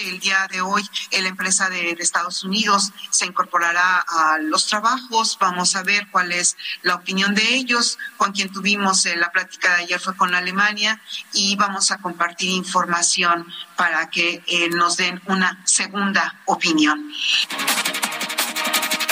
El 0.00 0.18
día 0.18 0.48
de 0.50 0.60
hoy, 0.60 0.82
la 1.12 1.28
empresa 1.28 1.70
de, 1.70 1.96
Estados 1.98 2.42
Unidos 2.42 2.90
se 3.10 3.26
incorporará 3.26 4.00
a 4.00 4.38
los 4.38 4.66
trabajos. 4.66 5.38
Vamos 5.40 5.76
a 5.76 5.82
ver 5.82 6.08
cuál 6.10 6.32
es 6.32 6.56
la 6.82 6.96
opinión 6.96 7.34
de 7.34 7.54
ellos. 7.54 7.98
Con 8.16 8.32
quien 8.32 8.52
tuvimos 8.52 9.06
eh, 9.06 9.16
la 9.16 9.30
plática 9.30 9.76
de 9.76 9.84
ayer 9.84 10.00
fue 10.00 10.16
con 10.16 10.34
Alemania 10.34 11.00
y 11.32 11.54
vamos 11.56 11.90
a 11.92 11.98
compartir 11.98 12.50
información 12.50 13.46
para 13.76 14.10
que 14.10 14.42
eh, 14.46 14.68
nos 14.70 14.96
den 14.96 15.22
una 15.26 15.62
segunda 15.64 16.40
opinión. 16.46 17.12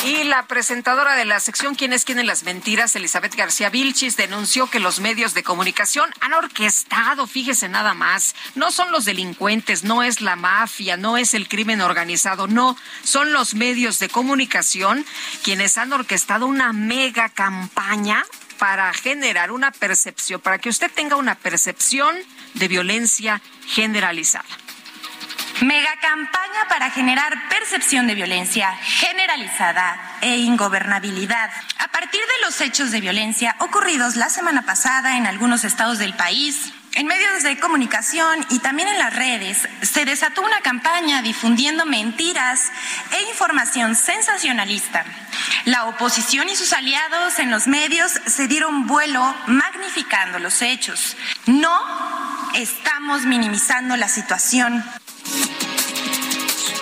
Y 0.02 0.24
la 0.24 0.46
presentadora 0.46 1.14
de 1.14 1.26
la 1.26 1.40
sección 1.40 1.74
¿Quién 1.74 1.92
es 1.92 2.06
quién 2.06 2.18
en 2.18 2.26
las 2.26 2.42
mentiras? 2.44 2.96
Elizabeth 2.96 3.34
García 3.34 3.68
Vilchis 3.68 4.16
denunció 4.16 4.66
que 4.68 4.80
los 4.80 4.98
medios 4.98 5.34
de 5.34 5.42
comunicación 5.42 6.10
han 6.20 6.32
orquestado, 6.32 7.26
fíjese 7.26 7.68
nada 7.68 7.92
más, 7.92 8.34
no 8.54 8.70
son 8.70 8.92
los 8.92 9.04
delincuentes, 9.04 9.84
no 9.84 10.02
es 10.02 10.22
la 10.22 10.36
mafia, 10.36 10.96
no 10.96 11.18
es 11.18 11.34
el 11.34 11.48
crimen 11.48 11.82
organizado, 11.82 12.46
no, 12.46 12.78
son 13.04 13.32
los 13.34 13.54
medios 13.54 13.98
de 13.98 14.08
comunicación 14.08 15.04
quienes 15.42 15.76
han 15.76 15.92
orquestado 15.92 16.46
una 16.46 16.72
mega 16.72 17.28
campaña 17.28 18.24
para 18.58 18.94
generar 18.94 19.52
una 19.52 19.70
percepción, 19.70 20.40
para 20.40 20.58
que 20.58 20.70
usted 20.70 20.90
tenga 20.90 21.16
una 21.16 21.34
percepción 21.34 22.16
de 22.54 22.68
violencia 22.68 23.42
generalizada. 23.66 24.48
Mega 25.62 25.94
campaña 26.00 26.68
para 26.70 26.90
generar 26.90 27.48
percepción 27.50 28.06
de 28.06 28.14
violencia 28.14 28.74
generalizada 28.76 30.16
e 30.22 30.38
ingobernabilidad. 30.38 31.50
A 31.78 31.88
partir 31.88 32.20
de 32.20 32.46
los 32.46 32.58
hechos 32.62 32.90
de 32.90 33.02
violencia 33.02 33.56
ocurridos 33.58 34.16
la 34.16 34.30
semana 34.30 34.62
pasada 34.62 35.18
en 35.18 35.26
algunos 35.26 35.64
estados 35.64 35.98
del 35.98 36.14
país, 36.14 36.72
en 36.94 37.06
medios 37.06 37.42
de 37.42 37.58
comunicación 37.60 38.46
y 38.48 38.60
también 38.60 38.88
en 38.88 38.98
las 38.98 39.14
redes, 39.14 39.68
se 39.82 40.06
desató 40.06 40.40
una 40.40 40.62
campaña 40.62 41.20
difundiendo 41.20 41.84
mentiras 41.84 42.72
e 43.12 43.30
información 43.30 43.94
sensacionalista. 43.96 45.04
La 45.66 45.84
oposición 45.84 46.48
y 46.48 46.56
sus 46.56 46.72
aliados 46.72 47.38
en 47.38 47.50
los 47.50 47.66
medios 47.66 48.12
se 48.26 48.48
dieron 48.48 48.86
vuelo 48.86 49.34
magnificando 49.46 50.38
los 50.38 50.62
hechos. 50.62 51.18
No 51.44 51.78
estamos 52.54 53.26
minimizando 53.26 53.96
la 53.96 54.08
situación. 54.08 54.82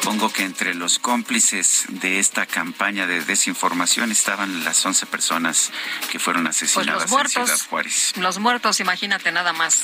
Supongo 0.08 0.32
que 0.32 0.44
entre 0.44 0.74
los 0.74 0.98
cómplices 0.98 1.84
de 1.88 2.18
esta 2.18 2.46
campaña 2.46 3.06
de 3.06 3.22
desinformación 3.22 4.10
estaban 4.10 4.64
las 4.64 4.86
11 4.86 5.04
personas 5.04 5.70
que 6.10 6.18
fueron 6.18 6.44
Pues 6.44 6.56
asesinadas 6.56 7.02
los 7.02 7.10
muertos. 7.10 7.36
en 7.36 7.44
Ciudad 7.44 7.68
Juárez. 7.68 8.12
Los 8.16 8.38
muertos, 8.38 8.80
imagínate 8.80 9.30
nada 9.32 9.52
más. 9.52 9.82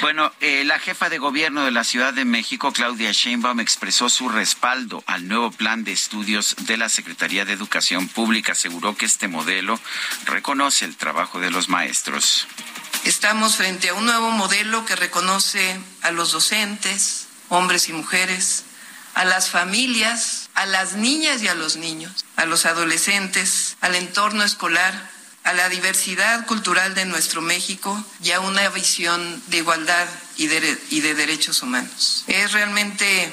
Bueno, 0.00 0.32
eh, 0.40 0.64
la 0.64 0.78
jefa 0.78 1.10
de 1.10 1.18
gobierno 1.18 1.62
de 1.66 1.72
la 1.72 1.84
Ciudad 1.84 2.14
de 2.14 2.24
México, 2.24 2.72
Claudia 2.72 3.12
Sheinbaum, 3.12 3.60
expresó 3.60 4.08
su 4.08 4.30
respaldo 4.30 5.04
al 5.06 5.28
nuevo 5.28 5.50
plan 5.50 5.84
de 5.84 5.92
estudios 5.92 6.56
de 6.60 6.78
la 6.78 6.88
Secretaría 6.88 7.44
de 7.44 7.52
Educación 7.52 8.08
Pública. 8.08 8.52
Aseguró 8.52 8.96
que 8.96 9.04
este 9.04 9.28
modelo 9.28 9.78
reconoce 10.24 10.86
el 10.86 10.96
trabajo 10.96 11.38
de 11.38 11.50
los 11.50 11.68
maestros. 11.68 12.46
Estamos 13.04 13.56
frente 13.56 13.90
a 13.90 13.94
un 13.94 14.06
nuevo 14.06 14.30
modelo 14.30 14.86
que 14.86 14.96
reconoce 14.96 15.78
a 16.00 16.12
los 16.12 16.32
docentes, 16.32 17.23
hombres 17.54 17.88
y 17.88 17.92
mujeres, 17.92 18.64
a 19.14 19.24
las 19.24 19.48
familias, 19.48 20.50
a 20.54 20.66
las 20.66 20.94
niñas 20.94 21.42
y 21.42 21.48
a 21.48 21.54
los 21.54 21.76
niños, 21.76 22.24
a 22.36 22.46
los 22.46 22.66
adolescentes, 22.66 23.76
al 23.80 23.94
entorno 23.94 24.42
escolar, 24.42 25.10
a 25.44 25.52
la 25.52 25.68
diversidad 25.68 26.46
cultural 26.46 26.94
de 26.94 27.04
nuestro 27.04 27.40
México 27.40 28.02
y 28.22 28.32
a 28.32 28.40
una 28.40 28.68
visión 28.70 29.42
de 29.48 29.58
igualdad 29.58 30.08
y 30.36 30.46
de, 30.48 30.78
y 30.90 31.00
de 31.00 31.14
derechos 31.14 31.62
humanos. 31.62 32.24
Es 32.26 32.52
realmente 32.52 33.32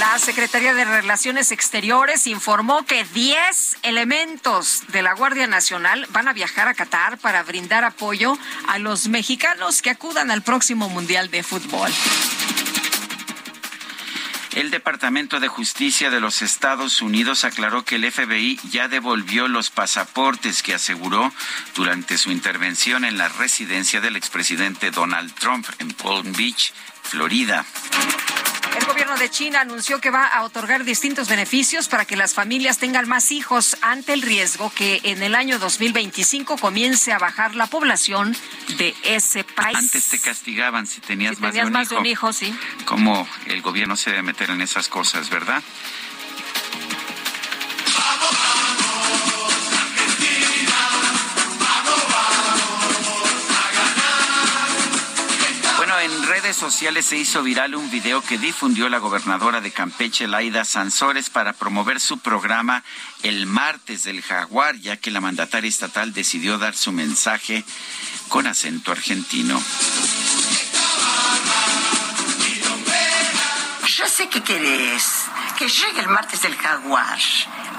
La 0.00 0.18
Secretaría 0.18 0.72
de 0.72 0.86
Relaciones 0.86 1.52
Exteriores 1.52 2.26
informó 2.26 2.86
que 2.86 3.04
10 3.04 3.80
elementos 3.82 4.82
de 4.88 5.02
la 5.02 5.12
Guardia 5.12 5.46
Nacional 5.46 6.06
van 6.08 6.26
a 6.26 6.32
viajar 6.32 6.68
a 6.68 6.74
Qatar 6.74 7.18
para 7.18 7.42
brindar 7.42 7.84
apoyo 7.84 8.38
a 8.66 8.78
los 8.78 9.08
mexicanos 9.08 9.82
que 9.82 9.90
acudan 9.90 10.30
al 10.30 10.40
próximo 10.40 10.88
Mundial 10.88 11.30
de 11.30 11.42
Fútbol. 11.42 11.92
El 14.52 14.70
Departamento 14.70 15.38
de 15.38 15.48
Justicia 15.48 16.08
de 16.08 16.20
los 16.20 16.40
Estados 16.40 17.02
Unidos 17.02 17.44
aclaró 17.44 17.84
que 17.84 17.96
el 17.96 18.10
FBI 18.10 18.58
ya 18.70 18.88
devolvió 18.88 19.48
los 19.48 19.68
pasaportes 19.68 20.62
que 20.62 20.72
aseguró 20.72 21.30
durante 21.74 22.16
su 22.16 22.30
intervención 22.30 23.04
en 23.04 23.18
la 23.18 23.28
residencia 23.28 24.00
del 24.00 24.16
expresidente 24.16 24.90
Donald 24.90 25.34
Trump 25.34 25.66
en 25.78 25.92
Palm 25.92 26.32
Beach, 26.32 26.72
Florida. 27.02 27.66
El 28.78 28.84
gobierno 28.86 29.16
de 29.18 29.30
China 29.30 29.60
anunció 29.60 30.00
que 30.00 30.10
va 30.10 30.26
a 30.26 30.42
otorgar 30.44 30.84
distintos 30.84 31.28
beneficios 31.28 31.88
para 31.88 32.04
que 32.04 32.16
las 32.16 32.34
familias 32.34 32.78
tengan 32.78 33.08
más 33.08 33.32
hijos 33.32 33.76
ante 33.82 34.12
el 34.12 34.22
riesgo 34.22 34.70
que 34.70 35.00
en 35.04 35.22
el 35.22 35.34
año 35.34 35.58
2025 35.58 36.56
comience 36.56 37.12
a 37.12 37.18
bajar 37.18 37.54
la 37.54 37.66
población 37.66 38.36
de 38.78 38.94
ese 39.04 39.44
país. 39.44 39.76
Antes 39.76 40.08
te 40.08 40.18
castigaban 40.20 40.86
si 40.86 41.00
tenías, 41.00 41.36
Si 41.36 41.42
más, 41.42 41.50
tenías 41.50 41.66
de 41.66 41.68
un, 41.68 41.72
más 41.72 41.86
hijo. 41.86 41.94
de 41.94 42.00
un 42.00 42.06
hijo, 42.06 42.32
sí. 42.32 42.54
Cómo 42.84 43.26
el 43.46 43.60
gobierno 43.62 43.96
se 43.96 44.10
debe 44.10 44.22
meter 44.22 44.50
en 44.50 44.60
esas 44.60 44.88
cosas, 44.88 45.30
¿verdad? 45.30 45.62
Redes 56.42 56.56
sociales 56.56 57.04
se 57.04 57.18
hizo 57.18 57.42
viral 57.42 57.74
un 57.74 57.90
video 57.90 58.22
que 58.22 58.38
difundió 58.38 58.88
la 58.88 58.98
gobernadora 58.98 59.60
de 59.60 59.72
Campeche, 59.72 60.26
Laida 60.26 60.64
Sansores, 60.64 61.28
para 61.28 61.52
promover 61.52 62.00
su 62.00 62.18
programa 62.18 62.82
El 63.22 63.46
Martes 63.46 64.04
del 64.04 64.22
Jaguar, 64.22 64.76
ya 64.76 64.96
que 64.96 65.10
la 65.10 65.20
mandataria 65.20 65.68
estatal 65.68 66.14
decidió 66.14 66.56
dar 66.56 66.74
su 66.74 66.92
mensaje 66.92 67.62
con 68.28 68.46
acento 68.46 68.90
argentino. 68.90 69.62
Yo 73.86 74.08
sé 74.08 74.28
que 74.30 74.42
querés 74.42 75.04
que 75.58 75.68
llegue 75.68 76.00
el 76.00 76.08
martes 76.08 76.40
del 76.42 76.56
jaguar. 76.56 77.18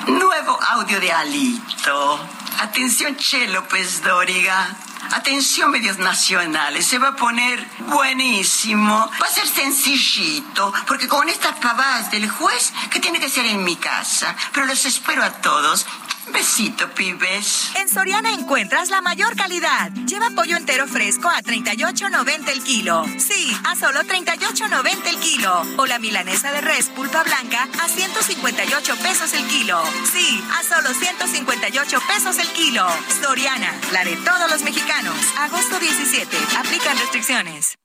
Nuevo 0.07 0.59
audio 0.61 0.99
de 0.99 1.11
Alito. 1.11 2.29
Atención, 2.59 3.15
Che 3.15 3.47
López 3.47 4.03
Dóriga. 4.03 4.90
Atención, 5.13 5.71
medios 5.71 5.97
nacionales. 5.97 6.87
Se 6.87 6.97
va 6.97 7.09
a 7.09 7.15
poner 7.15 7.65
buenísimo. 7.87 9.11
Va 9.21 9.27
a 9.27 9.31
ser 9.31 9.47
sencillito, 9.47 10.73
porque 10.87 11.07
con 11.07 11.27
estas 11.27 11.59
pavadas 11.59 12.11
del 12.11 12.29
juez, 12.29 12.73
que 12.89 12.99
tiene 12.99 13.19
que 13.19 13.29
ser 13.29 13.45
en 13.45 13.63
mi 13.63 13.75
casa. 13.75 14.35
Pero 14.53 14.65
los 14.65 14.85
espero 14.85 15.23
a 15.23 15.31
todos. 15.41 15.85
Besito, 16.27 16.89
pibes. 16.93 17.71
En 17.75 17.89
Soriana 17.89 18.31
encuentras 18.31 18.89
la 18.89 19.01
mayor 19.01 19.35
calidad. 19.35 19.91
Lleva 20.05 20.29
pollo 20.29 20.55
entero 20.55 20.87
fresco 20.87 21.27
a 21.29 21.41
38.90 21.41 22.49
el 22.49 22.63
kilo. 22.63 23.05
Sí, 23.17 23.51
a 23.65 23.75
solo 23.75 24.01
38.90 24.01 25.07
el 25.07 25.17
kilo. 25.17 25.63
O 25.77 25.85
la 25.85 25.99
milanesa 25.99 26.51
de 26.51 26.61
res 26.61 26.89
pulpa 26.89 27.23
blanca 27.23 27.67
a 27.83 27.87
158 27.87 28.95
pesos 28.97 29.33
el 29.33 29.45
kilo. 29.47 29.81
Sí, 30.11 30.43
a 30.59 30.63
solo 30.63 30.93
158 30.93 31.99
pesos 32.07 32.37
el 32.37 32.47
kilo. 32.49 32.87
Soriana, 33.21 33.73
la 33.91 34.03
de 34.03 34.15
todos 34.17 34.49
los 34.51 34.61
mexicanos. 34.63 35.15
Agosto 35.37 35.79
17. 35.79 36.37
Aplican 36.57 36.97
restricciones. 36.97 37.77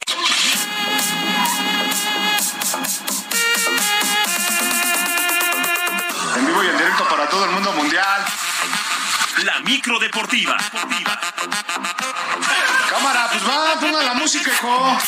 Vivo 6.56 6.64
y 6.64 6.68
en 6.68 6.78
directo 6.78 7.04
para 7.08 7.28
todo 7.28 7.44
el 7.44 7.50
mundo 7.50 7.72
mundial. 7.72 8.24
La 9.44 9.60
micro 9.60 9.98
deportiva. 9.98 10.56
Cámara, 12.90 13.28
pues 13.30 13.48
va, 13.48 13.80
ponga 13.80 14.02
la 14.02 14.14
música, 14.14 14.50
hijo. 14.50 14.98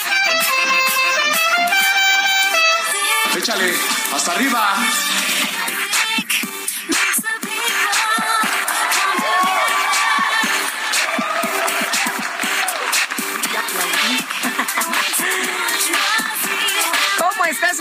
Échale, 3.37 3.75
hasta 4.15 4.33
arriba. 4.33 4.77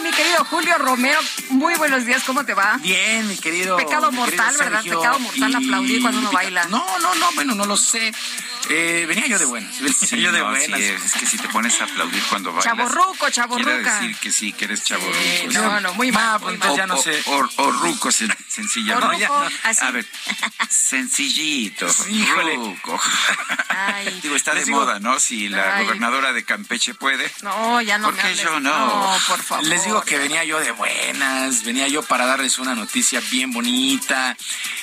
¿Cómo 0.08 0.12
estás, 0.12 0.12
mi 0.12 0.12
querido 0.12 0.46
Julio 0.46 0.78
Romero? 0.78 1.20
Muy 1.50 1.76
buenos 1.76 2.06
días, 2.06 2.24
¿cómo 2.24 2.46
te 2.46 2.54
va? 2.54 2.78
Bien, 2.82 3.28
mi 3.28 3.38
querido. 3.38 3.76
Pecado 3.78 4.12
mi 4.12 4.18
mortal, 4.18 4.38
querido 4.48 4.60
¿verdad? 4.60 4.82
Sergio, 4.82 5.00
Pecado 5.00 5.20
mortal 5.20 5.52
y- 5.52 5.56
aplaudir 5.56 6.02
cuando 6.02 6.20
uno 6.20 6.32
baila. 6.32 6.64
No, 6.66 7.00
no, 7.00 7.16
no, 7.16 7.32
bueno, 7.34 7.56
no 7.56 7.66
lo 7.66 7.76
sé. 7.78 8.14
Eh, 8.70 9.06
venía 9.08 9.28
yo 9.28 9.40
de 9.40 9.46
buenas. 9.46 9.80
Venía 9.80 9.94
Sí, 9.98 10.20
yo 10.22 10.32
de 10.32 10.40
no, 10.40 10.50
buenas. 10.50 10.78
sí, 10.80 10.84
es 10.84 11.14
que 11.14 11.26
si 11.26 11.38
te 11.38 11.48
pones 11.50 11.80
a 11.82 11.86
aplaudir 11.86 12.22
cuando 12.30 12.52
bailas. 12.52 12.66
Chaborruco, 12.76 13.30
chaborruca. 13.30 13.72
Quiere 13.72 13.84
decir 13.92 14.16
que 14.18 14.32
sí, 14.32 14.54
que 14.54 14.66
eres 14.66 14.84
chaborruco. 14.84 15.18
Sí, 15.20 15.48
no, 15.54 15.80
no, 15.80 15.94
muy 15.94 16.12
mal, 16.12 16.40
muy 16.42 16.58
mal. 16.58 16.70
O, 16.72 16.76
ya 16.78 16.86
no 16.88 16.98
sé. 16.98 17.22
o- 17.28 17.50
o 17.64 17.72
ruco, 17.72 18.10
sen- 18.10 18.36
sencillo. 18.50 18.98
O 18.98 19.00
No, 19.00 19.08
ruco, 19.08 19.20
ya 19.20 19.28
no. 19.30 19.48
así. 19.64 19.86
A 19.86 19.92
ver, 19.92 20.06
sencillito. 20.70 21.88
Híjole. 22.10 22.56
Ruco. 22.56 23.00
Ay. 23.70 24.20
Digo, 24.24 24.36
está 24.36 24.54
de 24.54 24.66
digo- 24.66 24.80
moda, 24.82 25.00
¿no? 25.00 25.20
Si 25.20 25.48
la 25.50 25.78
Ay. 25.78 25.86
gobernadora 25.86 26.34
de 26.34 26.44
Campeche 26.44 26.94
puede. 26.94 27.32
No, 27.44 27.82
ya 27.82 27.98
no 27.98 28.08
¿Por 28.08 28.16
me 28.16 28.22
qué 28.22 28.36
yo 28.36 28.60
no? 28.60 28.78
No, 28.88 29.18
por 29.28 29.42
favor. 29.44 29.66
Les 29.66 29.84
digo 29.86 29.97
que 30.02 30.18
venía 30.18 30.44
yo 30.44 30.60
de 30.60 30.72
buenas, 30.72 31.64
venía 31.64 31.88
yo 31.88 32.04
para 32.04 32.26
darles 32.26 32.58
una 32.60 32.76
noticia 32.76 33.22
bien 33.32 33.52
bonita 33.52 34.36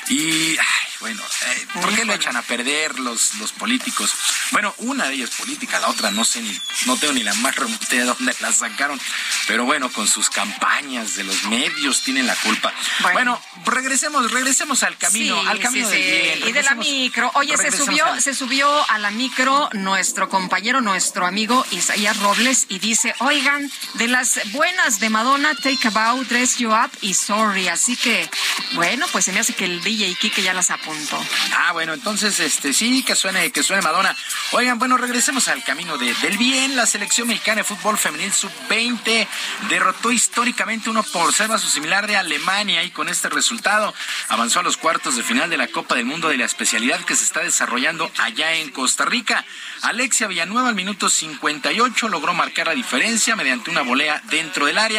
y, 0.08 0.50
ay, 0.58 0.88
bueno, 1.00 1.22
eh, 1.22 1.66
¿por 1.80 1.94
qué 1.94 2.04
lo 2.04 2.12
echan 2.14 2.36
a 2.36 2.42
perder 2.42 2.98
los, 2.98 3.34
los 3.34 3.52
políticos? 3.52 4.12
Bueno, 4.52 4.74
una 4.78 5.06
de 5.08 5.14
ellas 5.14 5.30
política, 5.30 5.78
la 5.80 5.88
otra 5.88 6.10
no 6.10 6.24
sé 6.24 6.40
ni, 6.42 6.58
no 6.86 6.96
tengo 6.96 7.12
ni 7.14 7.22
la 7.22 7.34
más 7.34 7.54
remota 7.56 7.86
de 7.90 8.02
dónde 8.04 8.34
la 8.40 8.52
sacaron, 8.52 9.00
pero 9.46 9.64
bueno, 9.64 9.90
con 9.92 10.06
sus 10.08 10.30
campañas 10.30 11.16
de 11.16 11.24
los 11.24 11.44
medios 11.44 12.02
tienen 12.02 12.26
la 12.26 12.36
culpa. 12.36 12.72
Bueno, 13.12 13.40
regresemos, 13.66 14.30
regresemos 14.30 14.82
al 14.82 14.96
camino, 14.96 15.40
Sí, 15.40 15.46
al 15.48 15.58
camino 15.60 15.88
sí, 15.88 15.96
del 15.96 16.02
sí. 16.04 16.20
bien. 16.38 16.48
Y 16.48 16.52
de 16.52 16.62
la 16.62 16.74
micro. 16.74 17.30
Oye, 17.34 17.56
se 17.56 17.70
subió, 17.72 18.06
al- 18.06 18.22
se 18.22 18.34
subió 18.34 18.90
a 18.90 18.98
la 18.98 19.10
micro 19.10 19.68
nuestro 19.72 20.28
compañero, 20.28 20.80
nuestro 20.80 21.26
amigo 21.26 21.66
Isaías 21.70 22.18
Robles 22.18 22.66
y 22.68 22.78
dice, 22.78 23.14
oigan, 23.20 23.70
de 23.94 24.08
las 24.08 24.40
buenas 24.52 25.00
de 25.04 25.10
Madonna, 25.10 25.54
Take 25.54 25.88
About, 25.88 26.26
Dress 26.28 26.56
You 26.56 26.70
Up 26.72 26.90
y 27.02 27.12
Sorry. 27.12 27.68
Así 27.68 27.94
que, 27.94 28.26
bueno, 28.72 29.04
pues 29.12 29.26
se 29.26 29.32
me 29.32 29.40
hace 29.40 29.52
que 29.52 29.66
el 29.66 29.82
DJ 29.82 30.14
Kike 30.14 30.40
ya 30.42 30.54
las 30.54 30.70
apuntó. 30.70 31.22
Ah, 31.58 31.72
bueno, 31.72 31.92
entonces, 31.92 32.40
este, 32.40 32.72
sí, 32.72 33.02
que 33.02 33.14
suene, 33.14 33.52
que 33.52 33.62
suene 33.62 33.82
Madonna. 33.82 34.16
Oigan, 34.52 34.78
bueno, 34.78 34.96
regresemos 34.96 35.48
al 35.48 35.62
camino 35.62 35.98
de- 35.98 36.14
del 36.14 36.38
bien. 36.38 36.74
La 36.74 36.86
selección 36.86 37.28
mexicana 37.28 37.56
de 37.58 37.64
fútbol 37.64 37.98
femenil 37.98 38.32
sub-20 38.32 39.28
derrotó 39.68 40.10
históricamente 40.10 40.88
uno 40.88 41.02
por 41.02 41.34
cero 41.34 41.52
a 41.52 41.58
su 41.58 41.68
similar 41.68 42.06
de 42.06 42.16
Alemania 42.16 42.82
y 42.82 42.90
con 42.90 43.10
este 43.10 43.28
resultado 43.28 43.92
avanzó 44.28 44.60
a 44.60 44.62
los 44.62 44.78
cuartos 44.78 45.16
de 45.16 45.22
final 45.22 45.50
de 45.50 45.58
la 45.58 45.66
Copa 45.68 45.96
del 45.96 46.06
Mundo 46.06 46.28
de 46.30 46.38
la 46.38 46.46
especialidad 46.46 47.00
que 47.04 47.14
se 47.14 47.24
está 47.24 47.40
desarrollando 47.40 48.10
allá 48.18 48.54
en 48.54 48.70
Costa 48.70 49.04
Rica. 49.04 49.44
Alexia 49.82 50.28
Villanueva 50.28 50.70
al 50.70 50.74
minuto 50.74 51.10
58 51.10 52.08
logró 52.08 52.32
marcar 52.32 52.68
la 52.68 52.74
diferencia 52.74 53.36
mediante 53.36 53.70
una 53.70 53.82
volea 53.82 54.22
dentro 54.30 54.64
del 54.64 54.78
área. 54.78 54.93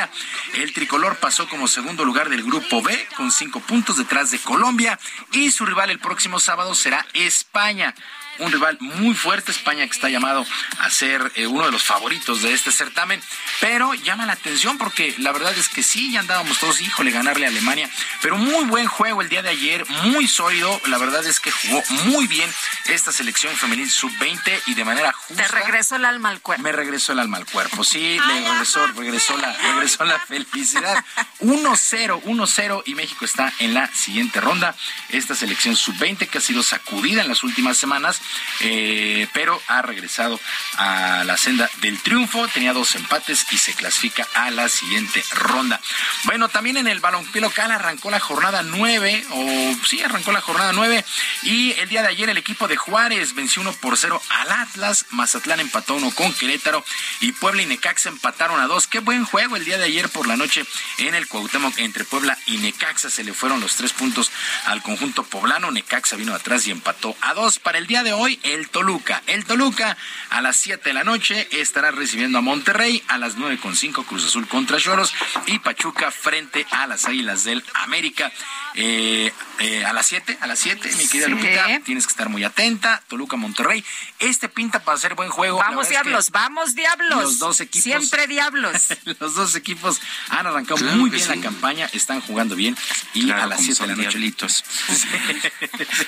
El 0.53 0.73
tricolor 0.73 1.17
pasó 1.17 1.47
como 1.47 1.67
segundo 1.67 2.03
lugar 2.03 2.29
del 2.29 2.43
grupo 2.43 2.81
B 2.81 3.07
con 3.15 3.31
cinco 3.31 3.59
puntos 3.59 3.97
detrás 3.97 4.31
de 4.31 4.39
Colombia 4.39 4.99
y 5.31 5.51
su 5.51 5.65
rival 5.65 5.89
el 5.89 5.99
próximo 5.99 6.39
sábado 6.39 6.75
será 6.75 7.05
España. 7.13 7.93
Un 8.39 8.51
rival 8.51 8.77
muy 8.79 9.15
fuerte, 9.15 9.51
España 9.51 9.85
que 9.85 9.91
está 9.91 10.09
llamado 10.09 10.45
a 10.79 10.89
ser 10.89 11.31
eh, 11.35 11.47
uno 11.47 11.65
de 11.65 11.71
los 11.71 11.83
favoritos 11.83 12.41
de 12.41 12.53
este 12.53 12.71
certamen, 12.71 13.21
pero 13.61 13.93
llama 13.93 14.25
la 14.25 14.33
atención 14.33 14.77
porque 14.77 15.15
la 15.19 15.31
verdad 15.31 15.57
es 15.57 15.69
que 15.69 15.83
sí, 15.83 16.11
ya 16.11 16.21
andábamos 16.21 16.59
todos, 16.59 16.81
híjole, 16.81 17.11
ganarle 17.11 17.45
a 17.45 17.49
Alemania, 17.49 17.89
pero 18.21 18.37
muy 18.37 18.65
buen 18.65 18.87
juego 18.87 19.21
el 19.21 19.29
día 19.29 19.41
de 19.41 19.49
ayer, 19.49 19.85
muy 20.03 20.27
sólido, 20.27 20.81
la 20.85 20.97
verdad 20.97 21.25
es 21.25 21.39
que 21.39 21.51
jugó 21.51 21.83
muy 22.05 22.27
bien 22.27 22.49
esta 22.85 23.11
selección 23.11 23.55
femenil 23.55 23.89
sub-20 23.89 24.61
y 24.67 24.73
de 24.73 24.85
manera 24.85 25.11
justa. 25.11 25.43
Te 25.43 25.47
regresó 25.47 25.95
el 25.95 26.05
alma 26.05 26.29
al 26.29 26.41
cuerpo. 26.41 26.63
Me 26.63 26.71
regresó 26.71 27.13
el 27.13 27.19
alma 27.19 27.37
al 27.37 27.45
cuerpo, 27.45 27.83
sí, 27.83 28.19
le 28.27 28.49
regresó, 28.49 28.85
regresó 28.87 29.37
la, 29.37 29.53
regresó 29.53 30.05
la 30.05 30.19
felicidad. 30.19 31.03
1-0, 31.41 32.23
1-0 32.23 32.83
y 32.85 32.95
México 32.95 33.25
está 33.25 33.53
en 33.59 33.73
la 33.73 33.87
siguiente 33.93 34.41
ronda. 34.41 34.75
Esta 35.09 35.35
selección 35.35 35.75
sub-20 35.75 36.27
que 36.27 36.37
ha 36.37 36.41
sido 36.41 36.63
sacudida 36.63 37.21
en 37.21 37.27
las 37.27 37.43
últimas 37.43 37.77
semanas, 37.77 38.21
eh, 38.61 39.27
pero 39.33 39.61
ha 39.67 39.81
regresado 39.81 40.39
a 40.77 41.23
la 41.25 41.37
senda 41.37 41.69
del 41.81 42.01
triunfo. 42.01 42.47
Tenía 42.47 42.73
dos 42.73 42.95
empates 42.95 43.45
y 43.51 43.57
se 43.57 43.73
clasifica 43.73 44.27
a 44.33 44.51
la 44.51 44.69
siguiente 44.69 45.23
ronda. 45.33 45.79
Bueno, 46.23 46.49
también 46.49 46.77
en 46.77 46.87
el 46.87 46.99
balompié 46.99 47.41
local 47.41 47.71
arrancó 47.71 48.09
la 48.09 48.19
jornada 48.19 48.63
9, 48.63 49.25
o 49.31 49.75
sí, 49.85 50.01
arrancó 50.01 50.31
la 50.31 50.41
jornada 50.41 50.73
9. 50.73 51.03
Y 51.43 51.71
el 51.73 51.89
día 51.89 52.01
de 52.01 52.09
ayer 52.09 52.29
el 52.29 52.37
equipo 52.37 52.67
de 52.67 52.77
Juárez 52.77 53.33
venció 53.33 53.61
1 53.61 53.73
por 53.73 53.97
0 53.97 54.21
al 54.29 54.51
Atlas. 54.51 55.05
Mazatlán 55.11 55.59
empató 55.59 55.95
1 55.95 56.11
con 56.11 56.33
Querétaro 56.33 56.83
y 57.19 57.31
Puebla 57.33 57.61
y 57.61 57.65
Necaxa 57.65 58.09
empataron 58.09 58.59
a 58.59 58.67
2. 58.67 58.87
Qué 58.87 58.99
buen 58.99 59.25
juego 59.25 59.55
el 59.55 59.65
día 59.65 59.77
de 59.77 59.85
ayer 59.85 60.09
por 60.09 60.27
la 60.27 60.37
noche 60.37 60.65
en 60.97 61.15
el 61.15 61.27
Cuauhtémoc 61.27 61.77
entre 61.79 62.05
Puebla 62.05 62.37
y 62.45 62.57
Necaxa. 62.57 63.09
Se 63.09 63.23
le 63.23 63.33
fueron 63.33 63.59
los 63.59 63.75
tres 63.75 63.93
puntos 63.93 64.31
al 64.65 64.81
conjunto 64.81 65.23
poblano. 65.23 65.71
Necaxa 65.71 66.15
vino 66.15 66.33
atrás 66.33 66.67
y 66.67 66.71
empató 66.71 67.15
a 67.21 67.33
2. 67.33 67.59
Para 67.59 67.77
el 67.77 67.87
día 67.87 68.03
de 68.03 68.13
hoy, 68.15 68.39
el 68.43 68.69
Toluca. 68.69 69.21
El 69.27 69.45
Toluca 69.45 69.95
a 70.29 70.41
las 70.41 70.55
7 70.57 70.81
de 70.89 70.93
la 70.93 71.03
noche 71.03 71.47
estará 71.51 71.91
recibiendo 71.91 72.37
a 72.37 72.41
Monterrey. 72.41 73.03
A 73.07 73.17
las 73.17 73.35
9 73.35 73.59
con 73.59 73.75
5 73.75 74.03
Cruz 74.03 74.25
Azul 74.25 74.47
contra 74.47 74.77
Choros 74.79 75.13
y 75.47 75.59
Pachuca 75.59 76.11
frente 76.11 76.65
a 76.71 76.87
las 76.87 77.05
Águilas 77.05 77.43
del 77.43 77.63
América. 77.75 78.31
Eh, 78.77 79.31
eh, 79.59 79.85
a 79.85 79.93
las 79.93 80.05
7, 80.07 80.37
a 80.41 80.47
las 80.47 80.59
7, 80.59 80.89
mi 80.97 81.07
querida 81.07 81.25
Sí. 81.27 81.31
Lupita, 81.31 81.79
tienes 81.85 82.05
que 82.05 82.11
estar 82.11 82.27
muy 82.29 82.43
atenta. 82.43 83.01
Toluca, 83.07 83.37
Monterrey. 83.37 83.83
Este 84.19 84.49
pinta 84.49 84.83
para 84.83 84.97
ser 84.97 85.15
buen 85.15 85.29
juego. 85.29 85.57
Vamos 85.59 85.75
verdad 85.77 85.81
es 85.83 85.87
que 85.87 86.03
diablos, 86.09 86.31
vamos 86.31 86.75
diablos. 86.75 87.21
Los 87.23 87.39
dos 87.39 87.61
equipos. 87.61 87.83
Siempre 87.83 88.27
diablos. 88.27 88.73
Los 89.19 89.33
dos 89.35 89.55
equipos 89.55 90.01
han 90.29 90.45
arrancado 90.47 90.77
Claro 90.77 90.97
muy 90.97 91.09
bien 91.09 91.23
sí. 91.23 91.29
la 91.29 91.41
campaña, 91.41 91.89
están 91.93 92.19
jugando 92.21 92.55
bien 92.55 92.75
y 93.13 93.25
Claro, 93.25 93.43
a 93.43 93.45
las 93.47 93.57
como 93.59 93.65
7 93.75 93.81
de 93.83 93.87
la 93.87 93.93
son 93.95 94.03
noche. 94.03 94.09
diablitos. 94.17 94.63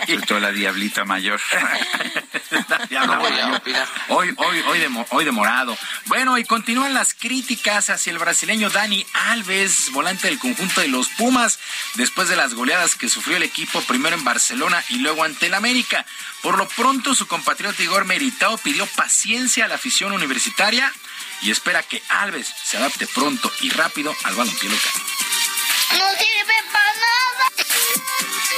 Sobre 0.05 0.21
todo 0.25 0.39
la 0.39 0.51
diablita 0.51 1.05
mayor. 1.05 1.39
Hoy, 4.09 4.33
hoy, 4.37 4.59
hoy, 4.67 4.79
de, 4.79 4.89
mo- 4.89 5.05
hoy 5.09 5.25
de 5.25 5.31
morado. 5.31 5.77
Bueno, 6.05 6.37
y 6.37 6.43
continúan 6.45 6.93
las 6.93 7.13
críticas 7.13 7.89
hacia 7.89 8.11
el 8.11 8.19
brasileño 8.19 8.69
Dani 8.69 9.05
Alves, 9.29 9.91
volante 9.91 10.27
del 10.27 10.39
conjunto 10.39 10.81
de 10.81 10.87
los 10.87 11.09
Pumas, 11.09 11.59
después 11.95 12.29
de 12.29 12.35
las 12.35 12.53
goleadas 12.53 12.95
que 12.95 13.09
sufrió 13.09 13.37
el 13.37 13.43
equipo 13.43 13.81
primero 13.81 14.15
en 14.15 14.23
Barcelona 14.23 14.83
y 14.89 14.99
luego 14.99 15.23
ante 15.23 15.47
el 15.47 15.53
América. 15.53 16.05
Por 16.41 16.57
lo 16.57 16.67
pronto, 16.67 17.15
su 17.15 17.27
compatriota 17.27 17.81
Igor 17.83 18.05
Meritao 18.05 18.57
pidió 18.57 18.85
paciencia 18.87 19.65
a 19.65 19.67
la 19.67 19.75
afición 19.75 20.11
universitaria 20.13 20.91
y 21.41 21.51
espera 21.51 21.83
que 21.83 22.01
Alves 22.09 22.51
se 22.63 22.77
adapte 22.77 23.07
pronto 23.07 23.51
y 23.61 23.69
rápido 23.69 24.15
al 24.23 24.35
balompié 24.35 24.69
local. 24.69 24.91
No 25.91 26.05
sirve 26.17 26.53
para 26.71 26.93
nada. 26.93 28.57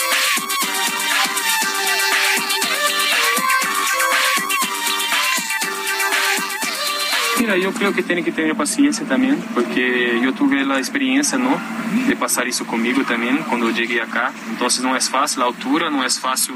Mira, 7.40 7.56
yo 7.56 7.72
creo 7.72 7.94
que 7.94 8.04
tiene 8.04 8.22
que 8.22 8.34
tener 8.34 8.54
paciencia 8.54 9.06
también, 9.06 9.42
porque 9.54 10.20
yo 10.22 10.34
tuve 10.34 10.66
la 10.66 10.78
experiencia, 10.78 11.38
¿no? 11.38 11.58
De 12.06 12.16
pasar 12.18 12.50
eso 12.50 12.68
conmigo 12.68 13.02
también 13.04 13.38
cuando 13.48 13.70
llegué 13.70 14.02
acá. 14.02 14.34
Entonces 14.50 14.84
no 14.84 14.94
es 14.96 15.10
fácil 15.10 15.40
la 15.40 15.46
altura, 15.46 15.90
no 15.90 16.04
es 16.04 16.20
fácil 16.20 16.56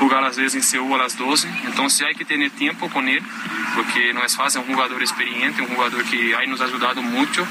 jugar 0.00 0.24
às 0.24 0.36
vezes 0.36 0.56
em 0.56 0.62
Seul 0.62 1.00
às 1.00 1.14
12. 1.14 1.48
Então, 1.68 1.88
se 1.88 2.04
há 2.04 2.12
que 2.12 2.24
ter 2.24 2.50
tempo 2.50 2.88
com 2.90 3.00
ele, 3.02 3.22
porque 3.76 4.12
não 4.12 4.22
é 4.22 4.28
fácil, 4.28 4.60
é 4.60 4.64
um 4.64 4.74
jogador 4.74 5.00
experiente, 5.00 5.62
um 5.62 5.68
jogador 5.68 6.02
que 6.02 6.34
aí 6.34 6.48
nos 6.48 6.60
ajudado 6.60 7.00
muito. 7.00 7.46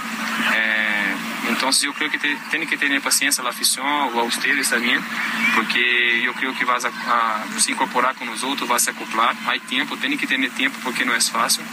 É, 0.53 1.15
então, 1.51 1.69
eu 1.81 1.93
creio 1.93 2.11
que 2.11 2.17
te, 2.17 2.37
tem 2.51 2.65
que 2.65 2.75
ter 2.75 3.01
paciência 3.01 3.41
a 3.41 3.49
afição, 3.49 3.85
a 3.85 4.23
ustedes 4.23 4.69
também, 4.69 4.99
porque 5.55 6.23
eu 6.25 6.33
creio 6.33 6.53
que 6.53 6.65
vai 6.65 6.75
a, 6.75 6.87
a, 6.87 7.59
se 7.59 7.71
incorporar 7.71 8.13
com 8.15 8.29
os 8.29 8.43
outros, 8.43 8.67
vai 8.67 8.79
se 8.79 8.89
acoplar. 8.89 9.33
Há 9.47 9.57
tempo, 9.59 9.95
tem 9.95 10.17
que 10.17 10.27
ter 10.27 10.49
tempo, 10.51 10.77
porque 10.83 11.05
não 11.05 11.13
é 11.13 11.21
fácil. 11.21 11.63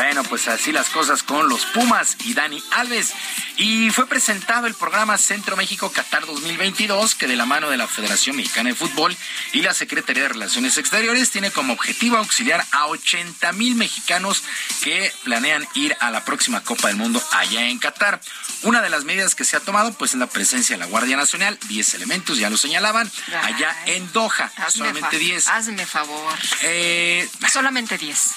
Bueno, 0.00 0.22
pues 0.24 0.48
así 0.48 0.72
las 0.72 0.88
cosas 0.88 1.22
con 1.22 1.48
los 1.50 1.66
Pumas 1.66 2.16
y 2.24 2.32
Dani 2.32 2.62
Alves. 2.72 3.12
Y 3.58 3.90
fue 3.90 4.06
presentado 4.08 4.66
el 4.66 4.74
programa 4.74 5.18
Centro 5.18 5.56
México 5.56 5.92
Qatar 5.92 6.24
2022, 6.24 7.14
que 7.14 7.26
de 7.26 7.36
la 7.36 7.44
mano 7.44 7.68
de 7.68 7.76
la 7.76 7.86
Federación 7.86 8.36
Mexicana 8.36 8.70
de 8.70 8.74
Fútbol 8.74 9.14
y 9.52 9.60
la 9.60 9.74
Secretaría 9.74 10.22
de 10.22 10.30
Relaciones 10.30 10.78
Exteriores 10.78 11.30
tiene 11.30 11.50
como 11.50 11.74
objetivo 11.74 12.16
auxiliar 12.16 12.64
a 12.72 12.86
80 12.86 13.52
mil 13.52 13.74
mexicanos 13.74 14.42
que 14.82 15.12
planean 15.22 15.68
ir 15.74 15.94
a 16.00 16.10
la 16.10 16.24
próxima 16.24 16.62
Copa 16.62 16.88
del 16.88 16.96
Mundo 16.96 17.22
allá 17.32 17.66
en 17.68 17.78
Qatar. 17.78 18.20
Una 18.62 18.80
de 18.80 18.88
las 18.88 19.04
medidas 19.04 19.34
que 19.34 19.44
se 19.44 19.56
ha 19.56 19.60
tomado, 19.60 19.92
pues, 19.92 20.12
es 20.12 20.18
la 20.18 20.26
presencia 20.28 20.76
de 20.76 20.80
la 20.80 20.86
Guardia 20.86 21.16
Nacional, 21.18 21.58
10 21.68 21.94
elementos, 21.94 22.38
ya 22.38 22.48
lo 22.48 22.56
señalaban, 22.56 23.10
allá 23.42 23.76
en 23.86 24.10
Doha, 24.12 24.50
Hazme 24.56 24.70
solamente 24.70 25.10
fa- 25.10 25.16
10. 25.18 25.48
Hazme 25.48 25.86
favor. 25.86 26.34
Eh, 26.62 27.28
Solamente 27.52 27.98
10. 27.98 28.30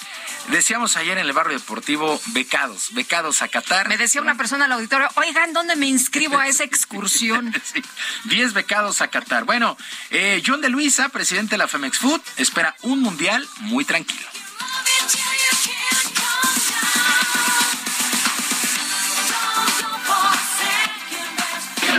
Decíamos 0.50 0.98
ayer 0.98 1.18
en 1.18 1.26
el 1.26 1.34
barrio 1.34 1.58
deportivo, 1.58 2.20
becados, 2.28 2.94
becados 2.94 3.42
a 3.42 3.48
Qatar. 3.48 3.88
Me 3.88 3.98
decía 3.98 4.22
una 4.22 4.36
persona 4.36 4.66
al 4.66 4.74
auditorio, 4.74 5.08
oigan, 5.16 5.54
¿dónde 5.54 5.76
me 5.76 5.88
inscribo 5.88 6.38
a 6.38 6.48
esa 6.48 6.64
excursión? 6.64 7.54
Sí, 7.64 7.82
10 8.26 8.54
becados 8.54 9.02
a 9.02 9.08
Qatar. 9.08 9.46
Bueno, 9.46 9.78
eh, 10.12 10.44
John 10.46 10.62
de 10.62 10.70
Luisa, 10.70 11.10
presidente 11.10 11.52
de 11.52 11.58
la 11.58 11.68
Femex 11.68 11.98
Food, 11.98 12.22
espera 12.38 12.76
un 12.82 13.00
mundial 13.00 13.48
muy 13.62 13.86
tranquilo. 13.86 14.33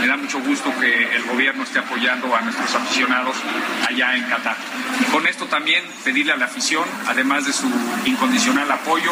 Me 0.05 0.09
da 0.09 0.17
mucho 0.17 0.39
gusto 0.39 0.71
que 0.79 1.15
el 1.15 1.23
gobierno 1.23 1.63
esté 1.63 1.79
apoyando 1.79 2.35
a 2.35 2.41
nuestros 2.41 2.75
aficionados 2.75 3.35
allá 3.89 4.15
en 4.15 4.23
Qatar. 4.25 4.55
Y 5.01 5.05
con 5.05 5.25
esto 5.25 5.47
también 5.47 5.83
pedirle 6.03 6.31
a 6.31 6.35
la 6.35 6.45
afición, 6.45 6.83
además 7.07 7.47
de 7.47 7.51
su 7.51 7.65
incondicional 8.05 8.69
apoyo, 8.69 9.11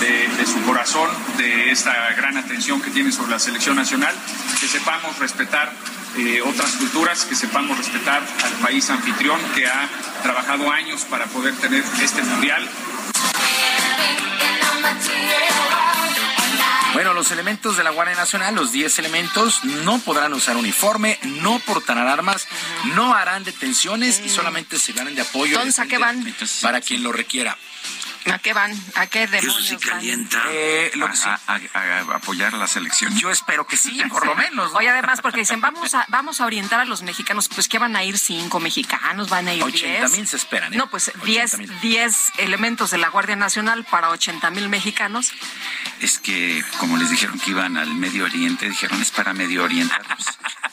de, 0.00 0.46
su 0.46 0.60
corazón, 0.66 1.08
de 1.38 1.70
esta 1.70 1.94
gran 2.12 2.36
atención 2.36 2.82
que 2.82 2.90
tiene 2.90 3.10
sobre 3.10 3.30
la 3.30 3.38
selección 3.38 3.76
nacional, 3.76 4.14
que 4.60 4.68
sepamos 4.68 5.18
respetar 5.18 5.72
eh, 6.18 6.42
otras 6.42 6.72
culturas, 6.72 7.24
que 7.24 7.34
sepamos 7.34 7.78
respetar 7.78 8.22
al 8.44 8.52
país 8.60 8.90
anfitrión 8.90 9.40
que 9.54 9.66
ha 9.66 9.88
trabajado 10.22 10.70
años 10.70 11.06
para 11.06 11.24
poder 11.24 11.54
tener 11.54 11.82
este 12.02 12.20
mundial. 12.20 12.68
Bueno, 16.94 17.12
los 17.12 17.32
elementos 17.32 17.76
de 17.76 17.82
la 17.82 17.90
Guardia 17.90 18.14
Nacional, 18.14 18.54
los 18.54 18.70
10 18.70 19.00
elementos, 19.00 19.64
no 19.64 19.98
podrán 19.98 20.32
usar 20.32 20.56
uniforme, 20.56 21.18
no 21.24 21.58
portarán 21.58 22.06
armas, 22.06 22.46
no 22.94 23.14
harán 23.14 23.42
detenciones 23.42 24.22
y 24.24 24.28
solamente 24.28 24.78
se 24.78 24.92
darán 24.92 25.16
de 25.16 25.22
apoyo. 25.22 25.56
Entonces, 25.56 25.80
¿a 25.80 25.86
qué 25.86 25.98
van? 25.98 26.24
Para 26.62 26.80
quien 26.80 27.02
lo 27.02 27.10
requiera. 27.10 27.58
¿A 28.32 28.38
qué 28.38 28.52
van? 28.54 28.72
¿A 28.94 29.06
qué 29.06 29.26
demonios 29.26 29.78
van? 29.90 30.28
Eh, 30.50 30.90
lo 30.94 31.08
que 31.10 31.16
sí. 31.16 31.26
a, 31.28 31.38
a- 31.46 31.60
a 31.78 32.16
apoyar 32.16 32.54
a 32.54 32.58
la 32.58 32.66
selección. 32.66 33.14
Yo 33.18 33.30
espero 33.30 33.66
que 33.66 33.76
sí, 33.76 34.02
por 34.08 34.24
lo 34.26 34.34
menos. 34.34 34.72
¿no? 34.72 34.78
Oye, 34.78 34.88
además, 34.88 35.20
porque 35.20 35.40
dicen, 35.40 35.60
vamos 35.60 35.94
a, 35.94 36.06
vamos 36.08 36.40
a 36.40 36.46
orientar 36.46 36.80
a 36.80 36.84
los 36.84 37.02
mexicanos, 37.02 37.48
pues 37.48 37.68
que 37.68 37.78
van 37.78 37.96
a 37.96 38.04
ir 38.04 38.18
cinco 38.18 38.60
mexicanos, 38.60 39.28
van 39.28 39.48
a 39.48 39.54
ir 39.54 39.62
80 39.62 39.98
diez. 40.00 40.12
mil 40.12 40.26
se 40.26 40.36
esperan. 40.36 40.72
¿eh? 40.72 40.76
No, 40.76 40.88
pues 40.88 41.12
10, 41.24 41.80
10 41.82 42.32
elementos 42.38 42.90
de 42.90 42.98
la 42.98 43.08
Guardia 43.08 43.36
Nacional 43.36 43.84
para 43.84 44.08
80 44.10 44.50
mil 44.50 44.68
mexicanos. 44.68 45.32
Es 46.00 46.18
que, 46.18 46.64
como 46.78 46.96
les 46.96 47.10
dijeron 47.10 47.38
que 47.38 47.50
iban 47.50 47.76
al 47.76 47.94
Medio 47.94 48.24
Oriente, 48.24 48.68
dijeron 48.68 49.00
es 49.02 49.10
para 49.10 49.32
Medio 49.34 49.64
orientarlos. 49.64 50.26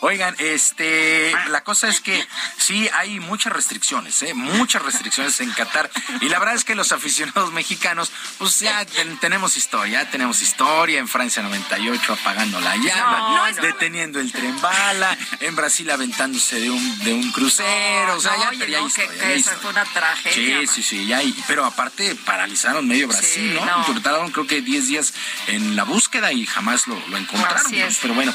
Oigan, 0.00 0.34
este, 0.38 1.32
la 1.48 1.62
cosa 1.64 1.88
es 1.88 2.00
que 2.00 2.26
sí 2.58 2.88
hay 2.94 3.20
muchas 3.20 3.52
restricciones, 3.52 4.22
¿eh? 4.22 4.34
muchas 4.34 4.82
restricciones 4.82 5.40
en 5.40 5.50
Qatar. 5.52 5.90
Y 6.20 6.28
la 6.28 6.38
verdad 6.38 6.54
es 6.54 6.64
que 6.64 6.74
los 6.74 6.92
aficionados 6.92 7.52
mexicanos, 7.52 8.10
pues 8.38 8.60
ya 8.60 8.84
ten- 8.84 9.18
tenemos 9.18 9.56
historia, 9.56 10.02
ya 10.04 10.10
tenemos 10.10 10.42
historia. 10.42 10.98
En 10.98 11.08
Francia 11.08 11.42
98 11.42 12.12
apagando 12.12 12.60
la 12.60 12.76
llama, 12.76 13.18
No, 13.18 13.50
no. 13.50 13.62
deteniendo 13.62 14.20
el 14.20 14.32
tren 14.32 14.60
bala, 14.60 15.16
en 15.40 15.56
Brasil 15.56 15.90
aventándose 15.90 16.60
de 16.60 16.70
un, 16.70 16.98
de 17.00 17.12
un 17.14 17.32
crucero. 17.32 18.16
o 18.16 18.20
sea, 18.20 18.36
ya, 18.38 18.48
oye, 18.50 18.70
ya 18.70 18.78
que, 18.80 18.84
historia, 18.86 19.22
que 19.22 19.36
historia. 19.36 19.58
fue 19.60 19.70
una 19.70 19.84
tragedia. 19.84 20.60
Sí, 20.60 20.66
sí, 20.66 20.82
sí, 20.82 21.06
ya 21.06 21.18
hay, 21.18 21.34
pero 21.46 21.64
aparte 21.64 22.14
paralizaron 22.16 22.86
medio 22.86 23.08
Brasil, 23.08 23.58
Sí, 23.58 23.58
¿no? 23.64 24.32
creo 24.32 24.46
que 24.46 24.60
10 24.62 24.86
días 24.88 25.14
en 25.46 25.76
la 25.76 25.84
búsqueda 25.84 26.32
y 26.32 26.46
jamás 26.46 26.86
lo, 26.86 26.98
lo 27.08 27.16
encontraron. 27.16 27.66
Así 27.66 27.76
¿no? 27.78 27.86
es. 27.86 27.98
Pero 28.00 28.14
bueno, 28.14 28.34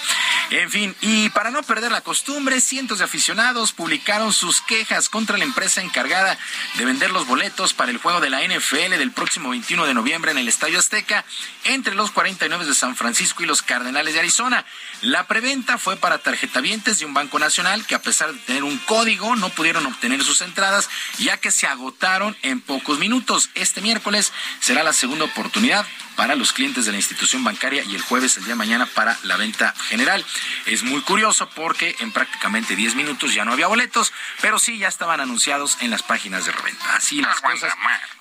en 0.49 0.69
fin, 0.71 0.95
y 1.01 1.29
para 1.29 1.51
no 1.51 1.61
perder 1.61 1.91
la 1.91 2.01
costumbre, 2.01 2.59
cientos 2.59 2.97
de 2.99 3.05
aficionados 3.05 3.71
publicaron 3.71 4.33
sus 4.33 4.61
quejas 4.61 5.09
contra 5.09 5.37
la 5.37 5.43
empresa 5.43 5.81
encargada 5.81 6.37
de 6.75 6.85
vender 6.85 7.11
los 7.11 7.27
boletos 7.27 7.73
para 7.73 7.91
el 7.91 7.97
juego 7.97 8.19
de 8.19 8.31
la 8.31 8.41
NFL 8.41 8.97
del 8.97 9.11
próximo 9.11 9.49
21 9.49 9.85
de 9.85 9.93
noviembre 9.93 10.31
en 10.31 10.39
el 10.39 10.47
Estadio 10.47 10.79
Azteca 10.79 11.23
entre 11.65 11.93
los 11.93 12.11
49 12.11 12.65
de 12.65 12.73
San 12.73 12.95
Francisco 12.95 13.43
y 13.43 13.45
los 13.45 13.61
Cardenales 13.61 14.15
de 14.15 14.21
Arizona. 14.21 14.65
La 15.01 15.27
preventa 15.27 15.77
fue 15.77 15.97
para 15.97 16.17
tarjetavientes 16.17 16.99
de 16.99 17.05
un 17.05 17.13
banco 17.13 17.37
nacional 17.37 17.85
que 17.85 17.95
a 17.95 18.01
pesar 18.01 18.33
de 18.33 18.39
tener 18.39 18.63
un 18.63 18.77
código 18.79 19.35
no 19.35 19.49
pudieron 19.49 19.85
obtener 19.85 20.23
sus 20.23 20.41
entradas 20.41 20.89
ya 21.19 21.37
que 21.37 21.51
se 21.51 21.67
agotaron 21.67 22.35
en 22.41 22.59
pocos 22.59 22.97
minutos. 22.97 23.49
Este 23.53 23.81
miércoles 23.81 24.33
será 24.59 24.83
la 24.83 24.93
segunda 24.93 25.25
oportunidad 25.25 25.85
para 26.17 26.35
los 26.35 26.51
clientes 26.51 26.85
de 26.85 26.91
la 26.91 26.97
institución 26.97 27.43
bancaria 27.43 27.83
y 27.83 27.93
el 27.93 28.01
jueves, 28.01 28.37
el 28.37 28.43
día 28.43 28.53
de 28.53 28.57
mañana, 28.57 28.87
para 28.87 29.17
la 29.23 29.37
venta 29.37 29.73
general. 29.87 30.25
Es 30.65 30.81
muy 30.88 31.01
curioso 31.01 31.49
porque 31.55 31.95
en 31.99 32.11
prácticamente 32.11 32.76
10 32.76 32.95
minutos 32.95 33.34
ya 33.34 33.45
no 33.45 33.53
había 33.53 33.68
boletos, 33.68 34.14
pero 34.41 34.59
sí 34.59 34.77
ya 34.77 34.88
estaban 34.88 35.19
anunciados 35.19 35.77
en 35.81 35.91
las 35.91 36.03
páginas 36.03 36.45
de 36.45 36.51
reventa. 36.51 36.95
Así 36.95 37.22
las 37.22 37.39
cosas 37.41 37.73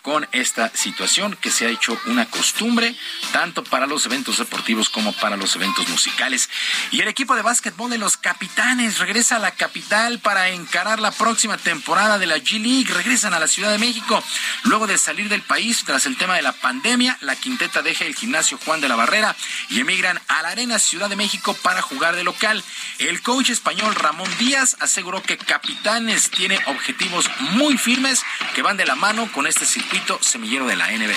con 0.02 0.28
esta 0.30 0.70
situación 0.72 1.36
que 1.40 1.51
se 1.51 1.66
ha 1.66 1.68
hecho 1.68 2.01
una 2.06 2.26
costumbre 2.26 2.94
tanto 3.32 3.64
para 3.64 3.88
los 3.88 4.06
eventos 4.06 4.38
deportivos 4.38 4.88
como 4.88 5.12
para 5.14 5.36
los 5.36 5.56
eventos 5.56 5.88
musicales. 5.88 6.48
Y 6.93 7.01
el 7.01 7.09
equipo 7.09 7.34
de 7.34 7.43
básquetbol 7.43 7.90
de 7.90 7.98
los 7.98 8.16
capitanes 8.16 8.98
regresa 8.98 9.36
a 9.36 9.40
la 9.40 9.51
capital 9.51 10.20
para 10.20 10.51
encarar 10.51 11.01
la 11.01 11.10
próxima 11.10 11.59
temporada 11.59 12.18
de 12.18 12.26
la 12.26 12.36
G 12.36 12.60
League. 12.60 12.94
Regresan 12.94 13.34
a 13.34 13.40
la 13.40 13.48
Ciudad 13.48 13.72
de 13.72 13.78
México 13.78 14.22
luego 14.62 14.86
de 14.86 14.97
salir 14.97 15.28
del 15.28 15.43
país 15.43 15.82
tras 15.84 16.06
el 16.06 16.16
tema 16.16 16.36
de 16.36 16.43
la 16.43 16.52
pandemia. 16.52 17.18
La 17.20 17.34
quinteta 17.34 17.82
deja 17.82 18.05
el 18.05 18.14
gimnasio 18.14 18.59
Juan 18.64 18.80
de 18.80 18.88
la 18.88 18.94
Barrera 18.94 19.34
y 19.70 19.80
emigran 19.80 20.20
a 20.28 20.43
la 20.43 20.51
Arena 20.51 20.78
Ciudad 20.78 21.09
de 21.09 21.16
México 21.16 21.55
para 21.62 21.82
jugar 21.82 22.14
de 22.14 22.22
local. 22.22 22.55
El 22.98 23.22
coach 23.22 23.50
español 23.50 23.94
Ramón 23.94 24.28
Díaz 24.38 24.76
aseguró 24.80 25.22
que 25.22 25.36
Capitanes 25.36 26.30
tiene 26.30 26.58
objetivos 26.66 27.30
muy 27.52 27.78
firmes 27.78 28.24
que 28.54 28.62
van 28.62 28.76
de 28.76 28.86
la 28.86 28.94
mano 28.94 29.30
con 29.32 29.46
este 29.46 29.64
circuito 29.64 30.18
semillero 30.22 30.66
de 30.66 30.76
la 30.76 30.88
NBA. 30.88 31.14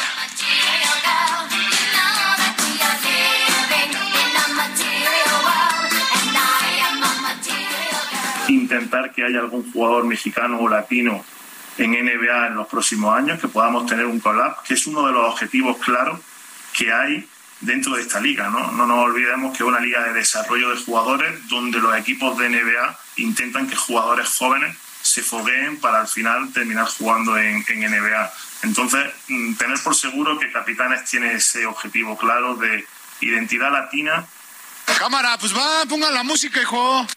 intentar 8.69 9.11
que 9.11 9.23
haya 9.23 9.39
algún 9.39 9.71
jugador 9.71 10.05
mexicano 10.05 10.59
o 10.59 10.69
latino 10.69 11.23
en 11.77 11.91
NBA 11.91 12.47
en 12.47 12.55
los 12.55 12.67
próximos 12.67 13.15
años, 13.15 13.39
que 13.39 13.47
podamos 13.47 13.85
tener 13.85 14.05
un 14.05 14.19
collab, 14.19 14.63
que 14.63 14.73
es 14.73 14.85
uno 14.87 15.07
de 15.07 15.13
los 15.13 15.31
objetivos 15.31 15.77
claros 15.77 16.19
que 16.73 16.91
hay 16.91 17.27
dentro 17.61 17.95
de 17.95 18.01
esta 18.01 18.19
liga. 18.19 18.49
¿no? 18.49 18.71
no 18.71 18.85
nos 18.85 19.05
olvidemos 19.05 19.55
que 19.57 19.63
es 19.63 19.67
una 19.67 19.79
liga 19.79 20.03
de 20.03 20.13
desarrollo 20.13 20.69
de 20.69 20.83
jugadores 20.83 21.47
donde 21.47 21.79
los 21.79 21.95
equipos 21.97 22.37
de 22.37 22.49
NBA 22.49 22.99
intentan 23.17 23.67
que 23.67 23.75
jugadores 23.75 24.27
jóvenes 24.29 24.77
se 25.01 25.21
fogueen 25.23 25.79
para 25.79 26.01
al 26.01 26.07
final 26.07 26.51
terminar 26.53 26.85
jugando 26.85 27.37
en, 27.37 27.63
en 27.67 27.79
NBA. 27.79 28.33
Entonces, 28.63 29.11
mm, 29.27 29.53
tener 29.55 29.79
por 29.81 29.95
seguro 29.95 30.37
que 30.37 30.51
Capitanes 30.51 31.09
tiene 31.09 31.33
ese 31.33 31.65
objetivo 31.65 32.17
claro 32.17 32.55
de 32.55 32.85
identidad 33.21 33.71
latina. 33.71 34.25
Cámara, 34.97 35.37
pues 35.39 35.55
va, 35.55 35.85
pongan 35.87 36.13
la 36.13 36.23
música, 36.23 36.61
hijo. 36.61 37.07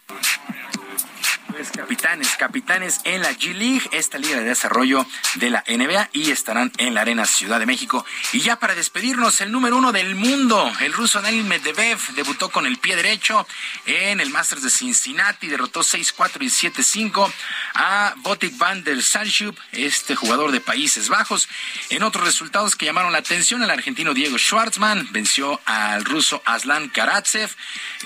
Pues 1.53 1.71
capitanes, 1.71 2.35
capitanes 2.39 3.01
en 3.05 3.21
la 3.21 3.31
G 3.33 3.53
League, 3.53 3.83
esta 3.93 4.17
liga 4.17 4.37
de 4.37 4.45
desarrollo 4.45 5.07
de 5.35 5.51
la 5.51 5.63
NBA 5.69 6.09
y 6.15 6.31
estarán 6.31 6.73
en 6.79 6.95
la 6.95 7.03
Arena 7.03 7.27
Ciudad 7.27 7.59
de 7.59 7.67
México. 7.67 8.07
Y 8.33 8.41
ya 8.41 8.59
para 8.59 8.75
despedirnos, 8.75 9.41
el 9.43 9.53
número 9.53 9.77
uno 9.77 9.93
del 9.93 10.15
mundo, 10.15 10.73
el 10.81 10.95
ruso 10.95 11.21
Daniil 11.21 11.45
Medvedev, 11.45 11.99
debutó 12.15 12.49
con 12.49 12.67
el 12.67 12.79
pie 12.79 12.97
derecho 12.97 13.47
en 13.85 14.21
el 14.21 14.31
Masters 14.31 14.63
de 14.63 14.71
Cincinnati, 14.71 15.49
derrotó 15.49 15.81
6-4 15.81 16.41
y 16.41 16.47
7-5 16.47 17.31
a 17.75 18.15
Botic 18.19 18.57
van 18.57 18.83
der 18.83 19.03
Sandschub, 19.03 19.55
este 19.73 20.15
jugador 20.15 20.53
de 20.53 20.61
Países 20.61 21.11
Bajos. 21.11 21.49
En 21.91 22.03
otros 22.03 22.25
resultados 22.25 22.77
que 22.77 22.87
llamaron 22.87 23.13
la 23.13 23.19
atención, 23.19 23.63
el 23.63 23.71
argentino 23.71 24.15
Diego 24.15 24.39
Schwartzman 24.39 25.13
venció 25.13 25.61
al 25.67 26.05
ruso 26.07 26.41
Aslan 26.47 26.89
Karatsev 26.89 27.51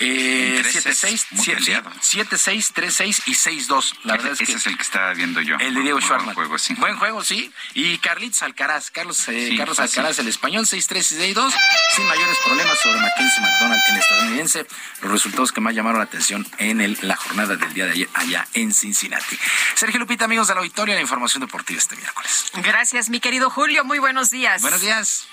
eh, 0.01 0.63
7-6, 0.65 1.27
7-6, 1.31 2.73
3-6 2.75 3.23
y 3.27 3.36
6-2. 3.37 3.95
La 4.05 4.15
verdad 4.15 4.33
es 4.33 4.39
que 4.39 4.45
Ese 4.45 4.55
es 4.55 4.67
el 4.67 4.77
que 4.77 4.83
estaba 4.83 5.13
viendo 5.15 5.41
yo. 5.41 5.57
el 5.57 5.75
de 5.75 5.81
Diego 5.83 5.97
Buen 5.99 6.05
Schwartzman. 6.05 6.35
juego, 6.35 6.59
sí. 6.59 6.75
Buen 6.75 6.97
juego, 6.97 7.23
sí. 7.25 7.53
Y 7.75 7.99
Carlitos 7.99 8.43
Alcaraz, 8.43 8.91
Carlos, 8.91 9.19
eh, 9.29 9.49
Sí, 9.51 9.57
Carlos 9.57 9.77
fácil. 9.77 10.01
Alcaraz, 10.01 10.19
el 10.19 10.29
español, 10.29 10.67
6-3 10.67 11.13
y 11.13 11.17
6-2, 11.17 11.55
sin 11.97 12.07
mayores 12.07 12.37
problemas 12.45 12.79
sobre 12.81 13.01
Mackenzie 13.01 13.43
McDonald, 13.43 13.83
el 13.91 13.97
estadounidense. 13.99 14.67
Los 15.03 15.13
resultados 15.13 15.53
que 15.53 15.61
más 15.61 15.75
llamaron 15.75 15.99
la 15.99 16.05
atención 16.05 16.47
en 16.59 16.81
el- 16.81 16.99
la 17.03 17.17
jornada 17.17 17.57
del 17.57 17.73
día 17.73 17.85
de 17.87 17.93
ayer 17.93 18.09
allá 18.15 18.47
en 18.55 18.73
Cincinnati. 18.75 19.39
Sergio 19.75 20.01
Lupita, 20.01 20.25
amigos 20.25 20.49
del 20.49 20.59
auditorio, 20.59 20.95
la 20.95 21.01
información 21.01 21.41
deportiva 21.41 21.79
este 21.79 21.97
miércoles. 21.97 22.47
Gracias, 22.55 23.09
mi 23.11 23.21
querido 23.21 23.51
Julio. 23.51 23.85
Muy 23.85 23.99
buenos 23.99 24.31
días. 24.31 24.63
Buenos 24.63 24.81
días. 24.81 25.27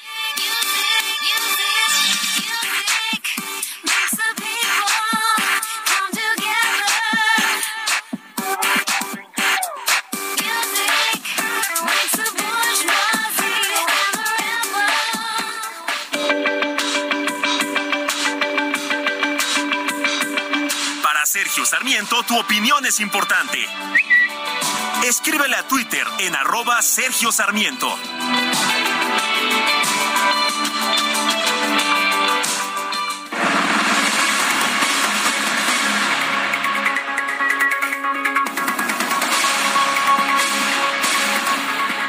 Sarmiento, 21.66 22.24
tu 22.24 22.38
opinión 22.38 22.86
es 22.86 23.00
importante. 23.00 23.66
Escríbele 25.06 25.56
a 25.56 25.68
Twitter 25.68 26.06
en 26.20 26.36
arroba 26.36 26.82
Sergio 26.82 27.32
Sarmiento. 27.32 27.98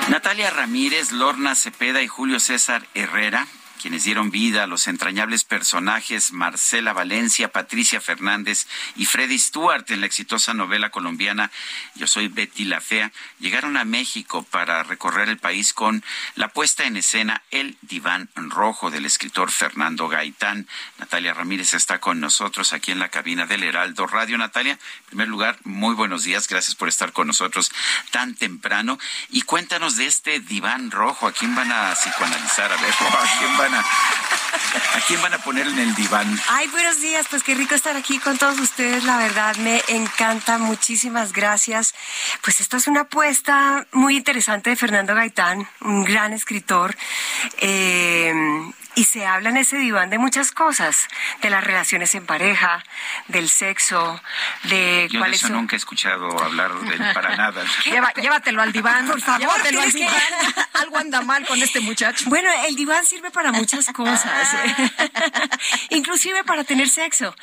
Natalia 0.09 0.51
Ramírez, 0.51 1.13
Lorna 1.13 1.55
Cepeda 1.55 2.03
y 2.03 2.09
Julio 2.09 2.41
César 2.41 2.87
Herrera, 2.95 3.47
quienes 3.85 4.05
dieron 4.05 4.31
vida 4.31 4.63
a 4.63 4.67
los 4.67 4.89
entrañables 4.89 5.45
personajes 5.45 6.33
Marcela 6.33 6.95
Valencia, 6.95 7.53
Patricia 7.53 8.01
Fernández 8.01 8.67
y 8.97 9.05
Freddy 9.05 9.39
Stewart 9.39 9.85
en 9.91 10.01
la 10.01 10.07
exitosa 10.07 10.55
novela 10.55 10.89
colombiana 10.89 11.51
Yo 11.95 12.07
soy 12.07 12.29
Betty 12.29 12.65
la 12.65 12.81
Fea, 12.81 13.13
llegaron 13.41 13.77
a 13.77 13.85
México 13.85 14.43
para 14.43 14.85
recorrer 14.85 15.29
el 15.29 15.37
país 15.37 15.75
con 15.75 16.03
la 16.35 16.49
puesta 16.49 16.87
en 16.87 16.97
escena 16.97 17.43
El 17.51 17.77
Diván 17.83 18.31
Rojo 18.35 18.91
del 18.91 19.05
escritor 19.05 19.51
Fernando 19.51 20.09
Gaitán. 20.09 20.67
Natalia 20.99 21.35
Ramírez 21.35 21.75
está 21.75 22.01
con 22.01 22.21
nosotros 22.21 22.73
aquí 22.73 22.91
en 22.91 22.99
la 22.99 23.11
cabina 23.11 23.45
del 23.45 23.65
Heraldo 23.65 24.07
Radio. 24.07 24.39
Natalia, 24.39 24.73
en 24.73 25.07
primer 25.09 25.29
lugar, 25.29 25.59
muy 25.65 25.95
buenos 25.95 26.23
días, 26.23 26.49
gracias 26.49 26.75
por 26.75 26.89
estar 26.89 27.13
con 27.13 27.27
nosotros 27.27 27.71
tan 28.13 28.35
temprano 28.35 28.99
y 29.29 29.43
cuéntanos 29.43 29.97
de 29.97 30.07
este 30.07 30.41
Diván 30.41 30.91
Rojo, 30.91 31.27
¿a 31.27 31.33
quién 31.33 31.55
van 31.55 31.71
a 31.71 31.95
psicoanalizar? 31.95 32.73
A 32.73 32.77
ver, 32.81 32.95
¿a 33.01 33.39
quién 33.39 33.59
van 33.59 33.74
a, 33.75 33.81
a 33.81 35.01
quién 35.07 35.21
van 35.23 35.35
a 35.35 35.39
poner 35.39 35.67
en 35.67 35.79
el 35.79 35.95
diván? 35.95 36.41
Ay, 36.49 36.69
buenos 36.69 37.01
días, 37.01 37.27
pues 37.29 37.43
qué 37.43 37.55
rico 37.55 37.75
estar 37.75 37.97
aquí 37.97 38.19
con 38.19 38.39
todos 38.39 38.59
ustedes, 38.59 39.05
la 39.05 39.17
verdad 39.19 39.57
me 39.57 39.83
encanta, 39.89 40.59
muchísimas 40.59 41.33
gracias. 41.33 41.95
Pues 42.43 42.61
esta 42.61 42.77
es 42.77 42.87
una 42.87 43.03
apuesta 43.03 43.87
muy 43.93 44.17
interesante 44.17 44.71
de 44.71 44.77
Fernando 44.77 45.15
Gaitán, 45.15 45.69
un 45.81 46.05
gran 46.05 46.33
escritor. 46.33 46.97
eh, 47.59 48.33
y 48.95 49.05
se 49.05 49.27
habla 49.27 49.51
en 49.51 49.57
ese 49.57 49.77
diván 49.79 50.11
de 50.11 50.19
muchas 50.19 50.53
cosas, 50.53 51.09
de 51.43 51.51
las 51.51 51.65
relaciones 51.65 52.15
en 52.15 52.27
pareja, 52.27 52.83
del 53.29 53.49
sexo, 53.49 54.21
de 54.65 55.09
Yo 55.11 55.23
de 55.23 55.31
eso 55.31 55.49
son... 55.49 55.57
nunca 55.57 55.77
he 55.77 55.79
escuchado 55.79 56.39
hablar 56.43 56.73
de 56.75 56.95
él 56.95 57.03
para 57.15 57.37
nada. 57.37 57.63
Lleva- 57.85 58.13
llévatelo 58.15 58.63
al 58.63 58.73
diván. 58.73 59.07
Por 59.07 59.21
favor, 59.21 59.41
llévatelo 59.41 59.81
al 59.83 59.93
tienes 59.93 60.11
que- 60.13 60.19
diván. 60.19 60.55
Algo 60.75 60.99
anda 60.99 61.21
mal 61.23 61.47
con 61.47 61.63
este 61.63 61.81
muchacho. 61.81 62.25
Bueno, 62.29 62.51
el 62.67 62.75
diván 62.77 63.05
sirve 63.07 63.31
para 63.31 63.53
muchas 63.53 63.87
cosas, 63.93 64.49
inclusive 65.91 66.45
para 66.45 66.65
tener 66.65 66.89
sexo. 66.89 67.35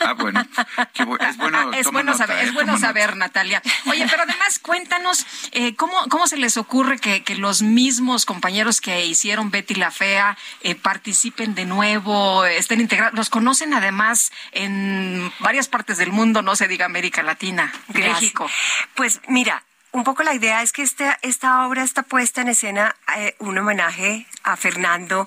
ah, 0.00 0.12
bueno, 0.14 0.46
qué 0.92 1.04
bu- 1.04 1.18
es 1.28 1.36
bueno, 1.36 1.72
es 1.72 1.86
bueno 1.90 2.12
nota, 2.12 2.26
saber, 2.26 2.38
eh, 2.44 2.48
es 2.48 2.54
bueno 2.54 2.72
nota. 2.72 2.86
saber, 2.86 3.16
Natalia. 3.16 3.62
Oye, 3.86 4.06
pero 4.10 4.22
además 4.24 4.58
cuéntanos 4.58 5.26
eh, 5.52 5.74
cómo 5.76 5.94
cómo 6.08 6.26
se 6.26 6.36
les 6.36 6.56
ocurre 6.56 6.98
que, 6.98 7.22
que 7.24 7.36
los 7.36 7.62
mismos 7.62 8.24
compañeros 8.24 8.80
que 8.80 9.04
hicieron 9.06 9.50
Betty 9.50 9.74
la 9.74 9.90
fea 9.90 10.36
eh, 10.62 10.67
participen 10.74 11.54
de 11.54 11.64
nuevo, 11.64 12.44
estén 12.44 12.80
integrados. 12.80 13.16
Los 13.16 13.30
conocen 13.30 13.74
además 13.74 14.32
en 14.52 15.32
varias 15.40 15.68
partes 15.68 15.98
del 15.98 16.12
mundo, 16.12 16.42
no 16.42 16.56
se 16.56 16.68
diga 16.68 16.86
América 16.86 17.22
Latina, 17.22 17.72
Gracias. 17.88 18.20
México. 18.20 18.50
Pues 18.94 19.20
mira, 19.28 19.64
un 19.92 20.04
poco 20.04 20.22
la 20.22 20.34
idea 20.34 20.62
es 20.62 20.72
que 20.72 20.82
este, 20.82 21.16
esta 21.22 21.66
obra 21.66 21.82
está 21.82 22.02
puesta 22.02 22.42
en 22.42 22.48
escena 22.48 22.94
eh, 23.16 23.34
un 23.38 23.56
homenaje 23.56 24.26
a 24.42 24.56
Fernando, 24.56 25.26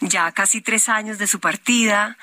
ya 0.00 0.32
casi 0.32 0.60
tres 0.60 0.88
años 0.88 1.18
de 1.18 1.26
su 1.26 1.40
partida. 1.40 2.16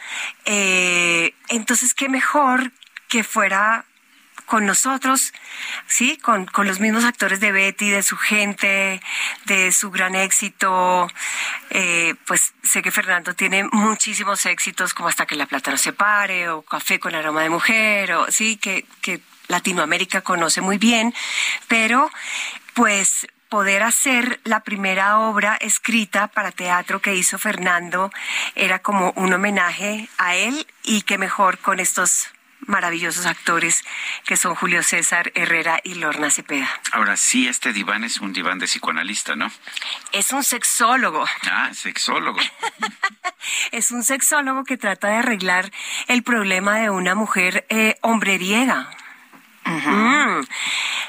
Eh, 0.46 1.34
entonces, 1.48 1.94
qué 1.94 2.10
mejor 2.10 2.72
que 3.08 3.24
fuera 3.24 3.86
con 4.50 4.66
nosotros, 4.66 5.32
sí, 5.86 6.18
con, 6.18 6.48
con 6.48 6.66
los 6.66 6.80
mismos 6.80 7.06
actores 7.06 7.40
de 7.40 7.52
Betty, 7.52 7.92
de 7.92 8.02
su 8.02 8.18
gente, 8.18 9.00
de 9.46 9.72
su 9.72 9.92
gran 9.92 10.16
éxito. 10.16 11.08
Eh, 11.70 12.16
pues 12.26 12.54
sé 12.64 12.82
que 12.82 12.90
Fernando 12.90 13.36
tiene 13.36 13.66
muchísimos 13.72 14.44
éxitos, 14.48 14.96
como 14.96 15.08
Hasta 15.08 15.28
que 15.28 15.36
la 15.36 15.46
plata 15.46 15.70
no 15.70 15.78
se 15.78 15.94
pare, 15.94 16.50
o 16.50 16.64
Café 16.64 17.00
con 17.00 17.14
aroma 17.14 17.44
de 17.44 17.52
mujer, 17.52 18.12
o 18.14 18.32
sí, 18.32 18.58
que, 18.58 18.88
que 19.02 19.22
Latinoamérica 19.50 20.22
conoce 20.22 20.62
muy 20.62 20.80
bien, 20.80 21.14
pero 21.68 22.10
pues 22.74 23.28
poder 23.50 23.84
hacer 23.84 24.40
la 24.46 24.62
primera 24.62 25.20
obra 25.20 25.58
escrita 25.62 26.28
para 26.28 26.52
teatro 26.52 27.02
que 27.02 27.16
hizo 27.16 27.38
Fernando 27.38 28.10
era 28.56 28.80
como 28.80 29.12
un 29.16 29.32
homenaje 29.32 30.10
a 30.18 30.36
él 30.36 30.66
y 30.84 31.04
que 31.04 31.20
mejor 31.20 31.60
con 31.60 31.80
estos 31.80 32.30
maravillosos 32.62 33.26
actores 33.26 33.84
que 34.26 34.38
son 34.38 34.56
Julio 34.56 34.84
César 34.84 35.32
Herrera 35.36 35.80
y 35.84 35.96
Lorna 35.96 36.30
Cepeda. 36.30 36.70
Ahora 36.92 37.18
sí, 37.18 37.48
este 37.48 37.74
diván 37.74 38.04
es 38.04 38.20
un 38.20 38.34
diván 38.34 38.60
de 38.60 38.68
psicoanalista, 38.68 39.36
¿no? 39.36 39.52
Es 40.12 40.32
un 40.32 40.44
sexólogo. 40.44 41.26
Ah, 41.50 41.70
sexólogo. 41.74 42.40
es 43.72 43.92
un 43.92 44.04
sexólogo 44.04 44.64
que 44.64 44.78
trata 44.78 45.10
de 45.10 45.16
arreglar 45.16 45.72
el 46.08 46.24
problema 46.24 46.78
de 46.80 46.90
una 46.90 47.16
mujer 47.16 47.66
eh, 47.70 47.96
hombreriega. 48.02 48.90
Mm. 49.66 50.42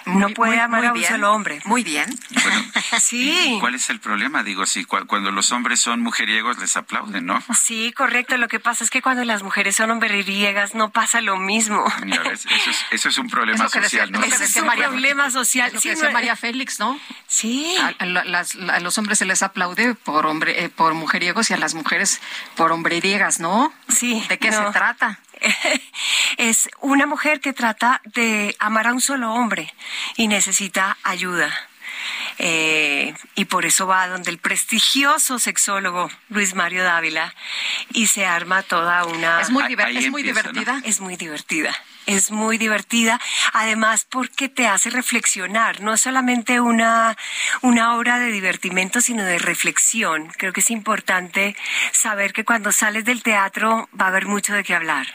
No 0.06 0.26
Muy- 0.26 0.34
puede 0.34 0.52
muy- 0.52 0.60
amar 0.60 0.80
muy 0.80 0.88
a 0.88 0.92
un 0.92 0.98
bien. 0.98 1.10
solo 1.10 1.32
hombre. 1.32 1.60
Muy 1.64 1.84
bien. 1.84 2.08
sí. 3.00 3.56
¿Cuál 3.60 3.74
es 3.74 3.90
el 3.90 4.00
problema? 4.00 4.42
Digo, 4.42 4.66
si 4.66 4.84
cu- 4.84 5.06
cuando 5.06 5.30
los 5.30 5.52
hombres 5.52 5.80
son 5.80 6.00
mujeriegos 6.00 6.58
les 6.58 6.76
aplauden, 6.76 7.26
¿no? 7.26 7.42
Sí, 7.56 7.92
correcto. 7.92 8.36
Lo 8.36 8.48
que 8.48 8.60
pasa 8.60 8.82
es 8.84 8.90
que 8.90 9.02
cuando 9.02 9.24
las 9.24 9.42
mujeres 9.42 9.76
son 9.76 9.90
hombreriegas 9.90 10.74
no 10.74 10.90
pasa 10.90 11.20
lo 11.20 11.36
mismo. 11.36 11.84
Eso, 12.06 12.48
es, 12.70 12.84
eso 12.90 13.08
es 13.08 13.18
un 13.18 13.28
problema 13.28 13.64
Es 13.66 13.72
decía- 13.72 13.82
social, 13.82 14.12
¿no? 14.12 14.22
es 14.22 14.34
Ese 14.34 14.44
es 14.44 14.56
un 14.56 14.66
María- 14.66 14.88
problema 14.88 15.30
social. 15.30 15.70
Lo 15.72 15.80
Sí, 15.80 15.90
no- 16.02 16.10
María 16.10 16.34
Félix, 16.36 16.78
¿no? 16.80 16.98
Sí. 17.26 17.76
A, 17.80 17.94
a 18.02 18.06
la- 18.06 18.24
las- 18.24 18.56
a 18.56 18.80
los 18.80 18.96
hombres 18.98 19.18
se 19.18 19.24
les 19.26 19.42
aplaude 19.42 19.94
por 19.94 20.26
hombre, 20.26 20.64
eh, 20.64 20.68
por 20.70 20.94
mujeriegos 20.94 21.50
y 21.50 21.54
a 21.54 21.56
las 21.58 21.74
mujeres 21.74 22.20
por 22.56 22.72
hombreriegas, 22.72 23.38
¿no? 23.40 23.72
Sí. 23.88 24.24
¿De 24.28 24.38
qué 24.38 24.50
no. 24.50 24.66
se 24.66 24.72
trata? 24.72 25.20
es 26.36 26.68
una 26.80 27.06
mujer 27.06 27.40
que 27.40 27.52
trata 27.52 28.00
de 28.04 28.54
amar 28.58 28.86
a 28.88 28.92
un 28.92 29.00
solo 29.00 29.32
hombre 29.32 29.72
y 30.16 30.28
necesita 30.28 30.96
ayuda. 31.02 31.50
Eh, 32.38 33.14
y 33.34 33.44
por 33.46 33.66
eso 33.66 33.86
va 33.86 34.06
donde 34.08 34.30
el 34.30 34.38
prestigioso 34.38 35.38
sexólogo 35.38 36.10
Luis 36.30 36.54
Mario 36.54 36.82
Dávila 36.84 37.34
y 37.92 38.06
se 38.06 38.24
arma 38.24 38.62
toda 38.62 39.04
una... 39.04 39.40
Es 39.42 39.50
muy 39.50 39.64
Ahí- 39.64 39.74
diver- 39.74 39.86
ahí 39.86 39.96
es 39.98 40.10
muy 40.10 40.22
empieza, 40.22 40.48
¿no? 40.48 40.52
divertida. 40.60 40.88
Es 40.88 41.00
muy 41.00 41.16
divertida. 41.16 41.76
Es 42.06 42.30
muy 42.30 42.58
divertida, 42.58 43.20
además 43.52 44.06
porque 44.08 44.48
te 44.48 44.66
hace 44.66 44.90
reflexionar, 44.90 45.80
no 45.80 45.94
es 45.94 46.00
solamente 46.00 46.60
una, 46.60 47.16
una 47.60 47.94
obra 47.96 48.18
de 48.18 48.32
divertimento, 48.32 49.00
sino 49.00 49.24
de 49.24 49.38
reflexión. 49.38 50.28
Creo 50.38 50.52
que 50.52 50.60
es 50.60 50.70
importante 50.70 51.54
saber 51.92 52.32
que 52.32 52.44
cuando 52.44 52.72
sales 52.72 53.04
del 53.04 53.22
teatro 53.22 53.88
va 53.98 54.06
a 54.06 54.08
haber 54.08 54.26
mucho 54.26 54.54
de 54.54 54.64
qué 54.64 54.74
hablar. 54.74 55.06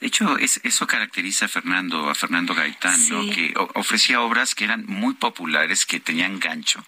De 0.00 0.06
hecho, 0.06 0.38
es- 0.38 0.60
eso 0.64 0.86
caracteriza 0.86 1.46
a 1.46 1.48
Fernando, 1.48 2.08
a 2.10 2.14
Fernando 2.14 2.54
Gaitán. 2.54 2.94
Que 3.34 3.54
ofrecía 3.74 4.20
obras 4.20 4.54
que 4.54 4.64
eran 4.64 4.84
muy 4.86 5.14
populares, 5.14 5.86
que 5.86 5.98
tenían 6.00 6.38
gancho, 6.38 6.84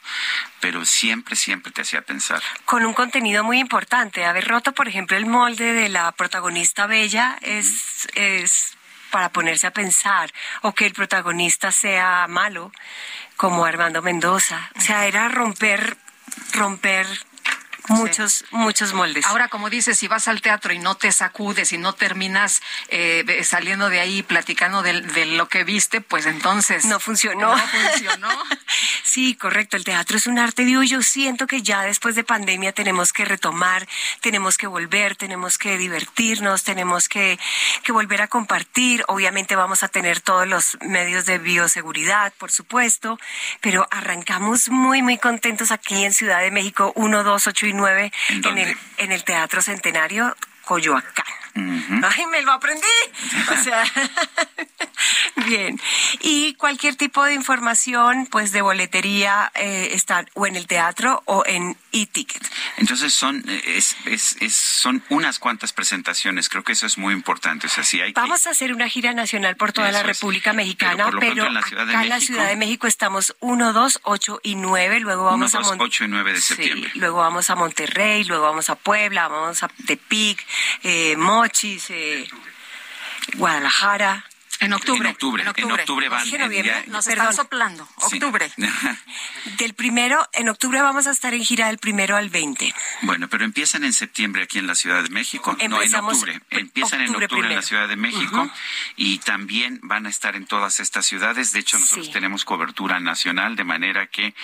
pero 0.61 0.85
siempre, 0.85 1.35
siempre 1.37 1.73
te 1.73 1.81
hacía 1.83 2.03
pensar. 2.03 2.43
con 2.65 2.85
un 2.85 2.95
contenido 2.95 3.43
muy 3.43 3.59
importante. 3.59 4.25
Haber 4.25 4.47
roto, 4.47 4.73
por 4.73 4.87
ejemplo, 4.89 5.17
el 5.17 5.27
molde 5.27 5.73
de 5.73 5.89
la 5.89 6.13
protagonista 6.13 6.87
bella 6.87 7.39
es, 7.43 8.09
es 8.15 8.76
para 9.11 9.31
ponerse 9.31 9.67
a 9.67 9.73
pensar, 9.73 10.33
o 10.63 10.73
que 10.73 10.87
el 10.87 10.93
protagonista 10.93 11.73
sea 11.73 12.27
malo, 12.29 12.73
como 13.37 13.65
Armando 13.65 14.03
Mendoza. 14.03 14.71
O 14.77 14.81
sea, 14.81 15.07
era 15.07 15.29
romper, 15.29 15.97
romper 16.53 17.07
muchos, 17.89 18.45
muchos 18.51 18.93
moldes. 18.93 19.27
Ahora, 19.27 19.49
como 19.49 19.71
dices, 19.71 19.99
si 19.99 20.09
vas 20.09 20.29
al 20.29 20.41
teatro 20.41 20.73
y 20.73 20.79
no 20.79 20.95
te 20.97 21.13
sacudes 21.13 21.73
y 21.73 21.79
no 21.79 21.95
terminas 21.95 22.63
eh, 22.89 23.43
saliendo 23.45 23.89
de 23.89 24.01
ahí 24.01 24.23
platicando 24.23 24.83
de, 24.83 25.01
de 25.01 25.27
lo 25.27 25.49
que 25.49 25.65
viste, 25.65 26.01
pues 26.01 26.27
entonces... 26.27 26.85
No 26.85 27.01
funcionó. 27.01 27.57
No 27.57 27.69
funcionó. 27.69 28.29
Sí, 29.05 29.35
correcto. 29.35 29.79
El 29.79 29.85
teatro 29.85 30.19
es 30.19 30.27
un 30.27 30.39
arte 30.39 30.65
vivo. 30.65 30.83
Yo 30.83 31.01
siento 31.01 31.47
que 31.47 31.63
ya 31.63 31.83
después 31.83 32.15
de 32.17 32.25
pandemia 32.25 32.73
tenemos 32.73 33.15
que 33.15 33.25
retomar, 33.25 33.89
tenemos 34.21 34.59
que 34.59 34.67
volver, 34.67 35.17
tenemos 35.17 35.57
que 35.57 35.79
divertirnos, 35.79 36.65
tenemos 36.65 37.09
que, 37.09 37.39
que 37.83 37.93
volver 37.93 38.21
a 38.21 38.29
compartir. 38.29 39.05
Obviamente 39.09 39.57
vamos 39.57 39.83
a 39.83 39.89
tener 39.89 40.21
todos 40.21 40.47
los 40.47 40.77
medios 40.83 41.25
de 41.25 41.39
bioseguridad, 41.39 42.35
por 42.37 42.51
supuesto, 42.51 43.19
pero 43.63 43.87
arrancamos 43.91 44.69
muy, 44.69 45.01
muy 45.01 45.17
contentos 45.17 45.71
aquí 45.71 46.05
en 46.05 46.13
Ciudad 46.13 46.41
de 46.41 46.51
México, 46.51 46.93
1, 46.97 47.25
2, 47.25 47.47
8 47.47 47.67
y 47.69 47.73
9, 47.77 48.13
¿En 48.31 48.45
en 48.45 48.59
el, 48.59 48.77
en 48.99 49.13
el 49.13 49.25
Teatro 49.25 49.63
Centenario 49.63 50.37
Coyoacán. 50.65 51.27
Ay, 51.57 52.27
me 52.31 52.43
lo 52.43 52.53
aprendí. 52.53 52.87
O 53.51 53.63
sea, 53.65 53.85
bien. 55.47 55.81
Y 56.21 56.55
cualquier 56.55 56.97
tipo 56.97 57.25
de 57.25 57.35
información, 57.35 58.27
pues 58.31 58.53
de 58.53 58.63
boletería, 58.63 59.51
eh, 59.55 59.91
está 59.93 60.25
o 60.35 60.47
en 60.47 60.57
el 60.57 60.67
teatro 60.67 61.23
o 61.27 61.45
en 61.47 61.77
e-ticket. 61.93 62.43
Entonces 62.77 63.15
son, 63.15 63.43
eh, 63.49 63.63
es, 63.77 63.97
es, 64.07 64.37
es- 64.41 64.57
son 64.57 65.03
unas 65.09 65.39
cuantas 65.39 65.73
presentaciones, 65.73 66.49
creo 66.49 66.63
que 66.65 66.73
eso 66.73 66.87
es 66.87 66.99
muy 66.99 67.15
importante. 67.15 67.67
O 67.67 67.71
sea, 67.71 67.85
sí 67.85 68.01
hay 68.01 68.13
que- 68.13 68.21
Vamos 68.21 68.47
a 68.47 68.51
hacer 68.51 68.73
una 68.73 68.89
gira 68.89 69.13
nacional 69.13 69.57
por 69.57 69.73
toda 69.73 69.89
Eso 69.89 69.95
la 69.95 70.01
es. 70.01 70.07
República 70.19 70.53
Mexicana, 70.53 71.07
Pero 71.07 71.19
pero, 71.21 71.47
en 71.47 71.55
la 71.55 71.63
Ciudad 71.63 71.89
acá 71.89 72.03
en 72.03 72.09
la 72.09 72.21
Ciudad 72.21 72.49
de 72.49 72.57
México 72.57 72.87
estamos 72.87 73.35
1, 73.41 73.73
2, 73.73 74.01
8 74.03 74.41
y 74.43 74.55
9. 74.57 75.01
Luego 75.01 75.25
vamos 75.25 75.53
1, 75.55 75.59
a 75.61 75.63
2, 75.63 75.77
Mon- 75.79 75.87
8 75.87 76.05
y 76.05 76.09
9 76.09 76.33
de 76.33 76.41
Sí, 76.41 76.55
septiembre. 76.55 76.91
luego 76.95 77.19
vamos 77.19 77.49
a 77.51 77.55
Monterrey, 77.55 78.25
luego 78.25 78.45
vamos 78.45 78.69
a 78.71 78.75
Puebla, 78.77 79.29
vamos 79.29 79.63
a 79.63 79.69
Tepic, 79.87 80.45
eh, 80.83 81.15
Mochis, 81.47 81.91
eh, 81.91 82.27
Guadalajara. 83.37 84.25
En 84.59 84.73
octubre. 84.73 85.09
En 85.09 85.15
octubre, 85.15 85.43
en 85.43 85.49
octubre 85.73 86.09
van 86.09 86.25
Dije 86.25 86.37
en 86.37 86.43
noviembre. 86.43 86.73
día- 86.75 86.85
Nos 86.93 87.07
están 87.07 87.35
soplando. 87.35 87.87
Sí. 88.09 88.17
Octubre. 88.17 88.51
Del 89.59 89.75
primero, 89.75 90.27
en 90.33 90.49
octubre 90.49 90.81
vamos 90.83 91.07
a 91.07 91.11
estar 91.11 91.35
en 91.35 91.45
gira 91.45 91.67
del 91.69 91.79
primero 91.79 92.17
al 92.17 92.31
20. 92.31 92.75
Bueno, 93.03 93.29
pero 93.29 93.45
empiezan 93.45 93.85
en 93.85 93.93
septiembre 93.93 94.43
aquí 94.45 94.59
en 94.59 94.67
la 94.67 94.75
Ciudad 94.75 95.03
de 95.03 95.09
México. 95.11 95.53
no, 95.53 95.59
en 95.65 95.73
Empezamos 95.73 96.15
octubre. 96.15 96.41
Empiezan 96.51 97.01
en 97.01 97.07
octubre 97.09 97.27
octubre 97.27 97.49
en 97.49 97.57
la. 97.57 97.63
Ciudad 97.63 97.89
de 97.89 97.97
México 97.97 98.51
y 98.97 99.19
también 99.19 99.81
van 99.83 100.07
a 100.07 100.09
estar 100.11 100.37
en 100.37 100.47
todas 100.47 100.81
estas 100.81 101.05
ciudades. 101.07 101.53
De 101.53 101.61
hecho, 101.61 101.79
nosotros 101.79 102.07
Sí. 102.07 102.13
tenemos 102.13 102.45
cobertura 102.45 102.99
nacional, 103.01 103.57
de 103.57 103.65
manera 103.65 104.07
que 104.07 104.35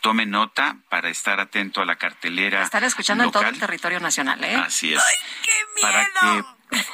tome 0.00 0.26
nota 0.26 0.76
para 0.88 1.10
estar 1.10 1.40
atento 1.40 1.80
a 1.80 1.84
la 1.84 1.96
cartelera. 1.96 2.62
Estar 2.62 2.82
escuchando 2.84 3.24
en 3.24 3.30
todo 3.30 3.44
el 3.44 3.58
territorio 3.58 4.00
nacional, 4.00 4.42
¿eh? 4.44 4.54
Así 4.56 4.94
es. 4.94 5.02
Para 5.80 6.04
que 6.06 6.44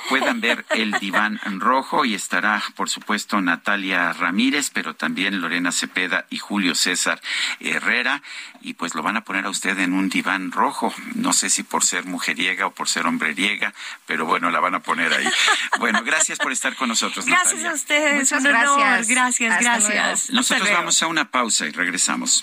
puedan 0.08 0.40
ver 0.40 0.64
el 0.70 0.92
diván 0.92 1.40
rojo 1.60 2.04
y 2.04 2.14
estará, 2.14 2.62
por 2.76 2.88
supuesto, 2.88 3.40
Natalia 3.40 4.12
Ramírez, 4.12 4.70
pero 4.72 4.94
también 4.94 5.40
Lorena 5.40 5.72
Cepeda 5.72 6.26
y 6.30 6.38
Julio 6.38 6.74
César 6.74 7.20
Herrera. 7.60 8.22
Y 8.62 8.74
pues 8.74 8.94
lo 8.94 9.02
van 9.02 9.16
a 9.16 9.22
poner 9.24 9.46
a 9.46 9.50
usted 9.50 9.78
en 9.78 9.92
un 9.92 10.08
diván 10.08 10.50
rojo. 10.52 10.92
No 11.14 11.32
sé 11.32 11.50
si 11.50 11.62
por 11.62 11.84
ser 11.84 12.04
mujeriega 12.04 12.66
o 12.66 12.70
por 12.72 12.88
ser 12.88 13.06
hombreriega, 13.06 13.72
pero 14.06 14.26
bueno, 14.26 14.50
la 14.50 14.60
van 14.60 14.74
a 14.74 14.80
poner 14.80 15.12
ahí. 15.12 15.28
Bueno, 15.78 16.02
gracias 16.02 16.38
por 16.38 16.52
estar 16.52 16.74
con 16.74 16.88
nosotros, 16.88 17.26
Gracias 17.26 17.46
Natalia. 17.54 17.70
a 17.70 17.74
ustedes, 17.74 18.14
Muchas 18.32 18.40
un 18.40 18.46
honor. 18.46 18.78
gracias. 18.78 19.08
Gracias, 19.08 19.52
Hasta 19.52 19.62
gracias. 19.64 19.88
luego. 19.94 20.12
Hasta 20.12 20.32
Nosotros 20.32 20.62
luego. 20.68 20.78
vamos 20.78 21.02
a 21.02 21.06
una 21.06 21.24
pausa 21.30 21.66
y 21.66 21.70
regresamos. 21.70 22.42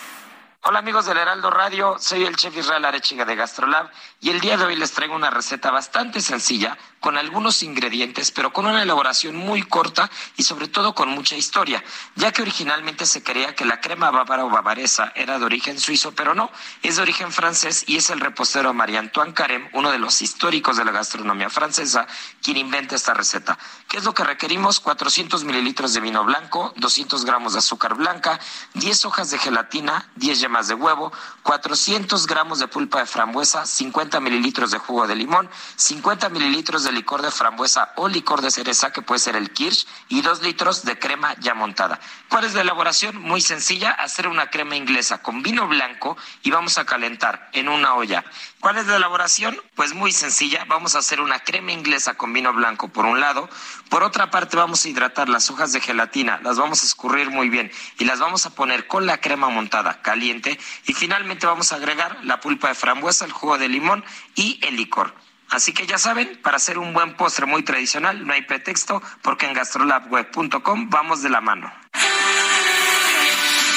Hola 0.63 0.77
amigos 0.77 1.07
del 1.07 1.17
Heraldo 1.17 1.49
Radio, 1.49 1.95
soy 1.97 2.23
el 2.23 2.35
chef 2.35 2.55
Israel 2.55 2.85
Arechiga 2.85 3.25
de 3.25 3.35
Gastrolab 3.35 3.89
y 4.21 4.29
el 4.29 4.39
día 4.39 4.55
de 4.55 4.65
hoy 4.65 4.75
les 4.75 4.91
traigo 4.91 5.15
una 5.15 5.31
receta 5.31 5.71
bastante 5.71 6.21
sencilla 6.21 6.77
con 6.99 7.17
algunos 7.17 7.63
ingredientes 7.63 8.31
pero 8.31 8.53
con 8.53 8.67
una 8.67 8.83
elaboración 8.83 9.35
muy 9.35 9.63
corta 9.63 10.11
y 10.37 10.43
sobre 10.43 10.67
todo 10.67 10.93
con 10.93 11.09
mucha 11.09 11.35
historia, 11.35 11.83
ya 12.15 12.31
que 12.31 12.43
originalmente 12.43 13.07
se 13.07 13.23
creía 13.23 13.55
que 13.55 13.65
la 13.65 13.81
crema 13.81 14.11
bávara 14.11 14.45
o 14.45 14.49
bavaresa 14.49 15.11
era 15.15 15.39
de 15.39 15.45
origen 15.45 15.79
suizo, 15.79 16.11
pero 16.11 16.35
no, 16.35 16.51
es 16.83 16.97
de 16.97 17.01
origen 17.01 17.31
francés 17.31 17.83
y 17.87 17.97
es 17.97 18.11
el 18.11 18.19
repostero 18.19 18.73
Marie-Antoine 18.75 19.33
Carême, 19.33 19.69
uno 19.73 19.91
de 19.91 19.97
los 19.97 20.21
históricos 20.21 20.77
de 20.77 20.85
la 20.85 20.91
gastronomía 20.91 21.49
francesa, 21.49 22.05
quien 22.43 22.57
inventa 22.57 22.95
esta 22.95 23.15
receta. 23.15 23.57
¿Qué 23.87 23.97
es 23.97 24.03
lo 24.03 24.13
que 24.13 24.23
requerimos? 24.23 24.79
400 24.79 25.43
mililitros 25.43 25.95
de 25.95 25.99
vino 25.99 26.23
blanco, 26.23 26.73
200 26.77 27.25
gramos 27.25 27.53
de 27.53 27.59
azúcar 27.59 27.95
blanca, 27.95 28.39
10 28.75 29.05
hojas 29.05 29.31
de 29.31 29.39
gelatina, 29.39 30.11
10 30.17 30.41
yemas 30.41 30.67
de 30.67 30.75
huevo, 30.75 31.11
400 31.41 32.27
gramos 32.27 32.59
de 32.59 32.67
pulpa 32.67 32.99
de 32.99 33.07
frambuesa, 33.07 33.65
50 33.65 34.10
mililitros 34.19 34.71
de 34.71 34.77
jugo 34.77 35.07
de 35.07 35.15
limón, 35.15 35.49
50 35.75 36.29
mililitros 36.29 36.83
de 36.83 36.91
licor 36.91 37.21
de 37.21 37.31
frambuesa 37.31 37.93
o 37.95 38.07
licor 38.07 38.41
de 38.41 38.51
cereza, 38.51 38.91
que 38.91 39.01
puede 39.01 39.19
ser 39.19 39.35
el 39.35 39.51
kirsch, 39.51 39.87
y 40.09 40.21
2 40.21 40.41
litros 40.41 40.83
de 40.83 40.99
crema 40.99 41.35
ya 41.39 41.53
montada. 41.53 41.99
¿Cuál 42.29 42.45
es 42.45 42.53
la 42.53 42.61
elaboración? 42.61 43.21
Muy 43.21 43.41
sencilla, 43.41 43.91
hacer 43.91 44.27
una 44.27 44.49
crema 44.49 44.75
inglesa 44.75 45.21
con 45.21 45.41
vino 45.41 45.67
blanco 45.67 46.17
y 46.43 46.51
vamos 46.51 46.77
a 46.77 46.85
calentar 46.85 47.49
en 47.53 47.69
una 47.69 47.95
olla. 47.95 48.25
¿Cuál 48.61 48.77
es 48.77 48.85
la 48.85 48.97
elaboración? 48.97 49.59
Pues 49.73 49.95
muy 49.95 50.11
sencilla, 50.11 50.65
vamos 50.67 50.93
a 50.93 50.99
hacer 50.99 51.19
una 51.19 51.39
crema 51.39 51.71
inglesa 51.71 52.13
con 52.13 52.31
vino 52.31 52.53
blanco 52.53 52.89
por 52.89 53.05
un 53.05 53.19
lado, 53.19 53.49
por 53.89 54.03
otra 54.03 54.29
parte 54.29 54.55
vamos 54.55 54.85
a 54.85 54.89
hidratar 54.89 55.29
las 55.29 55.49
hojas 55.49 55.73
de 55.73 55.81
gelatina, 55.81 56.39
las 56.43 56.59
vamos 56.59 56.83
a 56.83 56.85
escurrir 56.85 57.31
muy 57.31 57.49
bien 57.49 57.71
y 57.97 58.05
las 58.05 58.19
vamos 58.19 58.45
a 58.45 58.51
poner 58.51 58.85
con 58.85 59.07
la 59.07 59.19
crema 59.19 59.49
montada 59.49 60.03
caliente 60.03 60.59
y 60.85 60.93
finalmente 60.93 61.47
vamos 61.47 61.71
a 61.71 61.77
agregar 61.77 62.19
la 62.23 62.39
pulpa 62.39 62.67
de 62.67 62.75
frambuesa, 62.75 63.25
el 63.25 63.31
jugo 63.31 63.57
de 63.57 63.67
limón 63.67 64.05
y 64.35 64.59
el 64.61 64.75
licor. 64.75 65.15
Así 65.49 65.73
que 65.73 65.87
ya 65.87 65.97
saben, 65.97 66.39
para 66.43 66.57
hacer 66.57 66.77
un 66.77 66.93
buen 66.93 67.15
postre 67.15 67.47
muy 67.47 67.63
tradicional 67.63 68.27
no 68.27 68.33
hay 68.33 68.43
pretexto 68.43 69.01
porque 69.23 69.47
en 69.47 69.53
gastrolabweb.com 69.53 70.87
vamos 70.91 71.23
de 71.23 71.29
la 71.29 71.41
mano. 71.41 71.73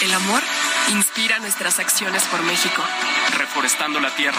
El 0.03 0.13
amor 0.13 0.43
inspira 0.91 1.39
nuestras 1.39 1.79
acciones 1.79 2.25
por 2.25 2.43
México. 2.43 2.83
Reforestando 3.39 4.01
la 4.01 4.11
tierra, 4.11 4.39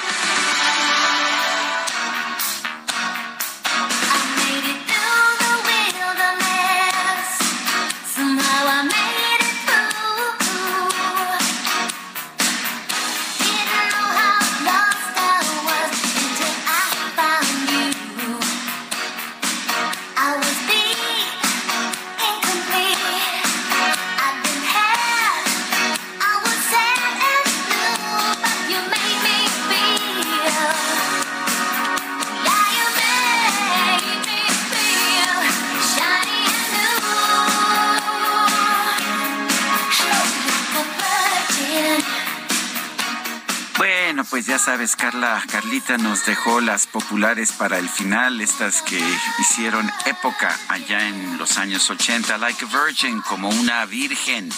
Sabes, 44.81 44.95
Carla, 44.95 45.43
Carlita 45.51 45.99
nos 45.99 46.25
dejó 46.25 46.59
las 46.59 46.87
populares 46.87 47.51
para 47.51 47.77
el 47.77 47.87
final, 47.87 48.41
estas 48.41 48.81
que 48.81 48.99
hicieron 49.39 49.87
época 50.07 50.57
allá 50.69 51.07
en 51.07 51.37
los 51.37 51.59
años 51.59 51.87
80, 51.87 52.35
Like 52.39 52.65
a 52.65 52.85
Virgin, 52.85 53.21
como 53.21 53.49
una 53.49 53.85
virgen. 53.85 54.49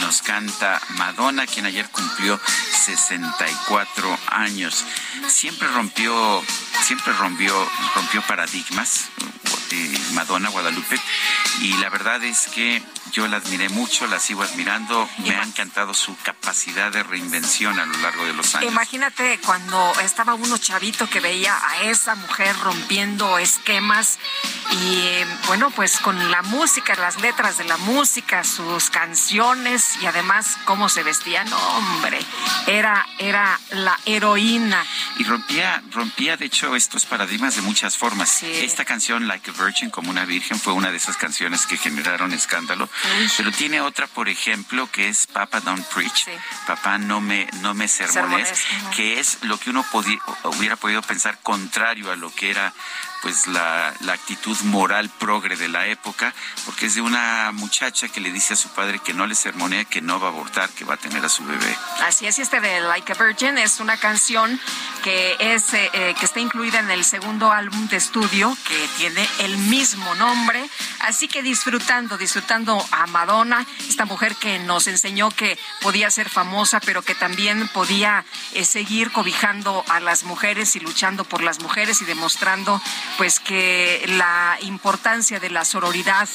Nos 0.00 0.20
canta 0.22 0.80
Madonna, 0.96 1.46
quien 1.46 1.66
ayer 1.66 1.88
cumplió 1.90 2.40
64 2.86 4.18
años. 4.30 4.84
Siempre 5.28 5.68
rompió, 5.68 6.42
siempre 6.82 7.12
rompió, 7.12 7.54
rompió 7.94 8.20
paradigmas. 8.22 9.10
Eh, 9.72 9.98
Madonna 10.12 10.48
Guadalupe 10.50 11.00
y 11.60 11.72
la 11.78 11.88
verdad 11.88 12.22
es 12.24 12.46
que 12.48 12.82
yo 13.12 13.26
la 13.26 13.38
admiré 13.38 13.68
mucho, 13.68 14.06
la 14.06 14.20
sigo 14.20 14.42
admirando, 14.42 15.08
me 15.18 15.34
ha 15.34 15.42
encantado 15.42 15.94
su 15.94 16.16
capacidad 16.18 16.92
de 16.92 17.02
reinvención 17.02 17.78
a 17.78 17.86
lo 17.86 17.96
largo 17.98 18.24
de 18.24 18.34
los 18.34 18.54
años. 18.54 18.70
Imagínate 18.70 19.38
cuando 19.44 19.92
estaba 20.00 20.34
uno 20.34 20.58
chavito 20.58 21.08
que 21.08 21.20
veía 21.20 21.58
a 21.68 21.82
esa 21.82 22.14
mujer 22.14 22.54
rompiendo 22.60 23.38
esquemas 23.38 24.18
y 24.70 24.98
eh, 24.98 25.26
bueno, 25.46 25.70
pues 25.70 25.98
con 25.98 26.30
la 26.30 26.42
música, 26.42 26.94
las 26.96 27.20
letras 27.20 27.58
de 27.58 27.64
la 27.64 27.76
música, 27.78 28.44
sus 28.44 28.90
canciones 28.90 29.96
y 30.02 30.06
además 30.06 30.56
cómo 30.64 30.88
se 30.88 31.02
vestía, 31.02 31.44
no 31.44 31.56
hombre, 31.56 32.18
era, 32.66 33.06
era 33.18 33.58
la 33.70 33.98
heroína. 34.04 34.84
Y 35.18 35.24
rompía, 35.24 35.82
rompía 35.90 36.36
de 36.36 36.46
hecho 36.46 36.76
estos 36.76 37.06
paradigmas 37.06 37.56
de 37.56 37.62
muchas 37.62 37.96
formas. 37.96 38.42
Esta 38.42 38.84
canción, 38.84 39.26
Like 39.26 39.50
a 39.50 39.54
Virgin, 39.58 39.90
como 39.90 40.10
una 40.10 40.24
virgen, 40.24 40.58
fue 40.58 40.72
una 40.72 40.90
de 40.90 40.96
esas 40.96 41.16
canciones 41.16 41.66
que 41.66 41.76
generaron 41.76 42.32
escándalo. 42.32 42.88
Pero 43.36 43.52
tiene 43.52 43.80
otra, 43.80 44.06
por 44.06 44.28
ejemplo, 44.28 44.90
que 44.90 45.08
es 45.08 45.26
Papa 45.26 45.60
Don't 45.60 45.84
Preach, 45.86 46.26
Papá 46.66 46.98
no 46.98 47.20
me, 47.20 47.48
no 47.60 47.74
me 47.74 47.88
sermones, 47.88 48.48
Sermones, 48.48 48.96
que 48.96 49.20
es 49.20 49.38
lo 49.42 49.58
que 49.58 49.70
uno 49.70 49.84
hubiera 50.44 50.76
podido 50.76 51.02
pensar 51.02 51.38
contrario 51.42 52.10
a 52.10 52.16
lo 52.16 52.34
que 52.34 52.50
era 52.50 52.72
pues 53.22 53.46
la, 53.46 53.94
la 54.00 54.12
actitud 54.12 54.56
moral 54.64 55.10
progre 55.18 55.56
de 55.56 55.68
la 55.68 55.86
época, 55.86 56.34
porque 56.64 56.86
es 56.86 56.94
de 56.94 57.00
una 57.00 57.50
muchacha 57.52 58.08
que 58.08 58.20
le 58.20 58.30
dice 58.30 58.54
a 58.54 58.56
su 58.56 58.68
padre 58.70 59.00
que 59.00 59.14
no 59.14 59.26
le 59.26 59.34
sermonea, 59.34 59.84
que 59.84 60.00
no 60.00 60.20
va 60.20 60.28
a 60.28 60.30
abortar, 60.30 60.70
que 60.70 60.84
va 60.84 60.94
a 60.94 60.96
tener 60.96 61.24
a 61.24 61.28
su 61.28 61.44
bebé. 61.44 61.76
Así 62.06 62.26
es, 62.26 62.38
este 62.38 62.60
de 62.60 62.80
Like 62.80 63.12
a 63.12 63.14
Virgin 63.14 63.58
es 63.58 63.80
una 63.80 63.96
canción 63.96 64.60
que 65.02 65.36
es 65.38 65.74
eh, 65.74 65.90
eh, 65.92 66.14
que 66.18 66.24
está 66.24 66.40
incluida 66.40 66.80
en 66.80 66.90
el 66.90 67.04
segundo 67.04 67.52
álbum 67.52 67.88
de 67.88 67.96
estudio 67.96 68.56
que 68.66 68.88
tiene 68.96 69.26
el 69.40 69.56
mismo 69.58 70.14
nombre. 70.16 70.68
Así 71.00 71.28
que 71.28 71.42
disfrutando, 71.42 72.18
disfrutando 72.18 72.84
a 72.90 73.06
Madonna, 73.06 73.66
esta 73.88 74.04
mujer 74.04 74.34
que 74.36 74.58
nos 74.58 74.86
enseñó 74.86 75.30
que 75.30 75.58
podía 75.80 76.10
ser 76.10 76.28
famosa, 76.28 76.80
pero 76.80 77.02
que 77.02 77.14
también 77.14 77.68
podía 77.68 78.24
eh, 78.54 78.64
seguir 78.64 79.10
cobijando 79.12 79.84
a 79.88 80.00
las 80.00 80.24
mujeres 80.24 80.76
y 80.76 80.80
luchando 80.80 81.24
por 81.24 81.42
las 81.42 81.60
mujeres 81.60 82.02
y 82.02 82.04
demostrando 82.04 82.80
pues 83.16 83.40
que 83.40 84.04
la 84.18 84.58
importancia 84.62 85.40
de 85.40 85.50
la 85.50 85.64
sororidad 85.64 86.28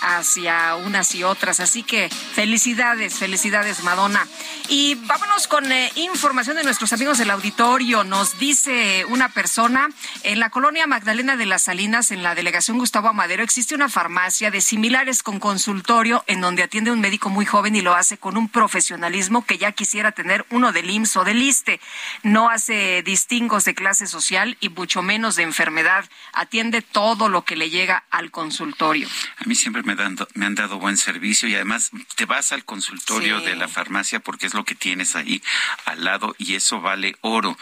hacia 0.00 0.74
unas 0.76 1.14
y 1.14 1.24
otras. 1.24 1.60
Así 1.60 1.82
que 1.82 2.08
felicidades, 2.08 3.14
felicidades 3.14 3.82
Madonna. 3.82 4.26
Y 4.68 4.94
vámonos 4.94 5.46
con 5.48 5.70
eh, 5.70 5.90
información 5.96 6.56
de 6.56 6.64
nuestros 6.64 6.92
amigos 6.92 7.18
del 7.18 7.30
auditorio. 7.30 8.04
Nos 8.04 8.38
dice 8.38 9.04
una 9.06 9.28
persona, 9.28 9.88
en 10.22 10.40
la 10.40 10.50
colonia 10.50 10.86
Magdalena 10.86 11.36
de 11.36 11.46
las 11.46 11.62
Salinas, 11.62 12.10
en 12.10 12.22
la 12.22 12.34
delegación 12.34 12.78
Gustavo 12.78 13.08
Amadero, 13.08 13.42
existe 13.42 13.74
una 13.74 13.88
farmacia 13.88 14.50
de 14.50 14.60
similares 14.60 15.22
con 15.22 15.40
consultorio 15.40 16.24
en 16.26 16.40
donde 16.40 16.62
atiende 16.62 16.90
un 16.90 17.00
médico 17.00 17.28
muy 17.30 17.44
joven 17.44 17.76
y 17.76 17.80
lo 17.80 17.94
hace 17.94 18.18
con 18.18 18.36
un 18.36 18.48
profesionalismo 18.48 19.44
que 19.44 19.58
ya 19.58 19.72
quisiera 19.72 20.12
tener 20.12 20.46
uno 20.50 20.72
del 20.72 20.90
IMSS 20.90 21.16
o 21.16 21.24
del 21.24 21.42
ISTE. 21.42 21.80
No 22.22 22.50
hace 22.50 23.02
distingos 23.02 23.64
de 23.64 23.74
clase 23.74 24.06
social 24.06 24.56
y 24.60 24.68
mucho 24.68 25.02
menos 25.02 25.36
de 25.36 25.42
enfermedad. 25.42 26.04
Atiende 26.32 26.82
todo 26.82 27.28
lo 27.28 27.44
que 27.44 27.56
le 27.56 27.70
llega 27.70 28.04
al 28.10 28.30
consultorio. 28.30 29.08
A 29.38 29.44
mí 29.44 29.54
siempre 29.54 29.82
me, 29.82 29.89
dan- 29.96 30.16
me 30.34 30.46
han 30.46 30.54
dado 30.54 30.78
buen 30.78 30.96
servicio 30.96 31.48
y 31.48 31.54
además 31.54 31.90
te 32.16 32.24
vas 32.26 32.52
al 32.52 32.64
consultorio 32.64 33.40
Sí. 33.40 33.46
de 33.46 33.56
la 33.56 33.68
farmacia 33.68 34.20
porque 34.20 34.46
es 34.46 34.54
lo 34.54 34.64
que 34.64 34.74
tienes 34.74 35.16
ahí 35.16 35.42
al 35.84 36.04
lado 36.04 36.34
y 36.38 36.54
eso 36.54 36.80
vale 36.80 37.16
oro. 37.20 37.56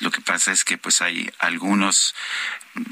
Lo 0.00 0.10
que 0.10 0.20
pasa 0.20 0.52
es 0.52 0.64
que 0.64 0.78
pues 0.78 1.02
hay 1.02 1.30
algunos 1.38 2.14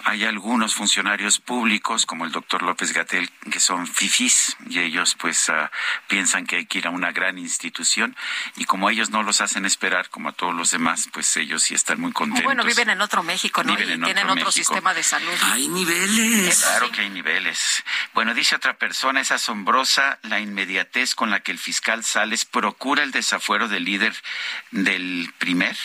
hay 0.04 0.24
algunos 0.24 0.74
funcionarios 0.74 1.40
públicos, 1.40 2.04
como 2.04 2.24
el 2.24 2.32
doctor 2.32 2.62
López 2.62 2.92
Gatel, 2.92 3.30
que 3.50 3.60
son 3.60 3.86
fifís 3.86 4.56
y 4.68 4.78
ellos 4.78 5.14
pues 5.18 5.48
ah, 5.48 5.70
piensan 6.06 6.46
que 6.46 6.56
hay 6.56 6.66
que 6.66 6.78
ir 6.78 6.86
a 6.86 6.90
una 6.90 7.12
gran 7.12 7.38
institución 7.38 8.16
y 8.56 8.64
como 8.64 8.90
ellos 8.90 9.10
no 9.10 9.22
los 9.22 9.40
hacen 9.40 9.64
esperar 9.64 10.10
como 10.10 10.28
a 10.28 10.32
todos 10.32 10.54
los 10.54 10.70
demás, 10.70 11.08
pues 11.12 11.34
ellos 11.36 11.62
sí 11.62 11.74
están 11.74 12.00
muy 12.00 12.12
contentos. 12.12 12.44
Bueno, 12.44 12.64
viven 12.64 12.90
en 12.90 13.00
otro 13.00 13.22
México, 13.22 13.64
¿no? 13.64 13.74
Viven 13.74 13.88
y 13.88 13.92
en 13.92 14.02
tienen 14.02 14.28
otro 14.28 14.52
sistema 14.52 14.92
de 14.92 15.02
salud. 15.02 15.32
Hay 15.44 15.68
niveles. 15.68 16.58
Claro 16.58 16.90
que 16.90 17.02
hay 17.02 17.10
niveles. 17.10 17.82
Bueno, 18.12 18.34
dice 18.34 18.56
otra 18.56 18.76
persona, 18.76 19.20
es 19.20 19.32
asombrosa 19.32 20.18
la 20.22 20.40
inmediatez 20.40 21.14
con 21.14 21.30
la 21.30 21.40
que 21.40 21.52
el 21.52 21.58
fiscal 21.58 22.04
Sales 22.04 22.44
procura 22.44 23.02
el 23.02 23.12
desafuero 23.12 23.68
del 23.68 23.84
líder 23.84 24.14
del 24.70 25.32
primer. 25.38 25.76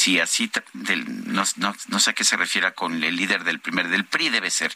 Si 0.00 0.18
así, 0.18 0.50
del, 0.72 1.30
no, 1.30 1.44
no, 1.58 2.00
sé 2.00 2.08
a 2.08 2.12
qué 2.14 2.24
se 2.24 2.38
refiere 2.38 2.72
con 2.72 3.04
el 3.04 3.16
líder 3.16 3.44
del 3.44 3.60
primer, 3.60 3.88
del 3.88 4.06
PRI 4.06 4.30
debe 4.30 4.50
ser. 4.50 4.74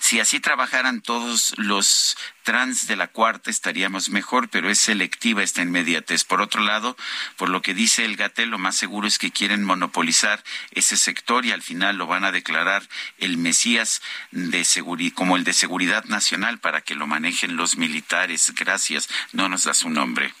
Si 0.00 0.18
así 0.18 0.40
trabajaran 0.40 1.00
todos 1.00 1.54
los 1.58 2.16
trans 2.42 2.88
de 2.88 2.96
la 2.96 3.06
cuarta 3.06 3.52
estaríamos 3.52 4.08
mejor, 4.08 4.48
pero 4.48 4.68
es 4.68 4.80
selectiva 4.80 5.44
esta 5.44 5.62
inmediatez. 5.62 6.24
Por 6.24 6.40
otro 6.40 6.60
lado, 6.60 6.96
por 7.36 7.50
lo 7.50 7.62
que 7.62 7.72
dice 7.72 8.04
el 8.04 8.16
Gatel, 8.16 8.48
lo 8.48 8.58
más 8.58 8.74
seguro 8.74 9.06
es 9.06 9.18
que 9.18 9.30
quieren 9.30 9.62
monopolizar 9.62 10.42
ese 10.72 10.96
sector 10.96 11.46
y 11.46 11.52
al 11.52 11.62
final 11.62 11.96
lo 11.96 12.08
van 12.08 12.24
a 12.24 12.32
declarar 12.32 12.82
el 13.18 13.36
Mesías 13.36 14.02
de 14.32 14.66
como 15.14 15.36
el 15.36 15.44
de 15.44 15.52
seguridad 15.52 16.02
nacional 16.06 16.58
para 16.58 16.80
que 16.80 16.96
lo 16.96 17.06
manejen 17.06 17.56
los 17.56 17.76
militares. 17.76 18.52
Gracias. 18.56 19.08
No 19.30 19.48
nos 19.48 19.62
da 19.62 19.72
su 19.72 19.88
nombre. 19.88 20.34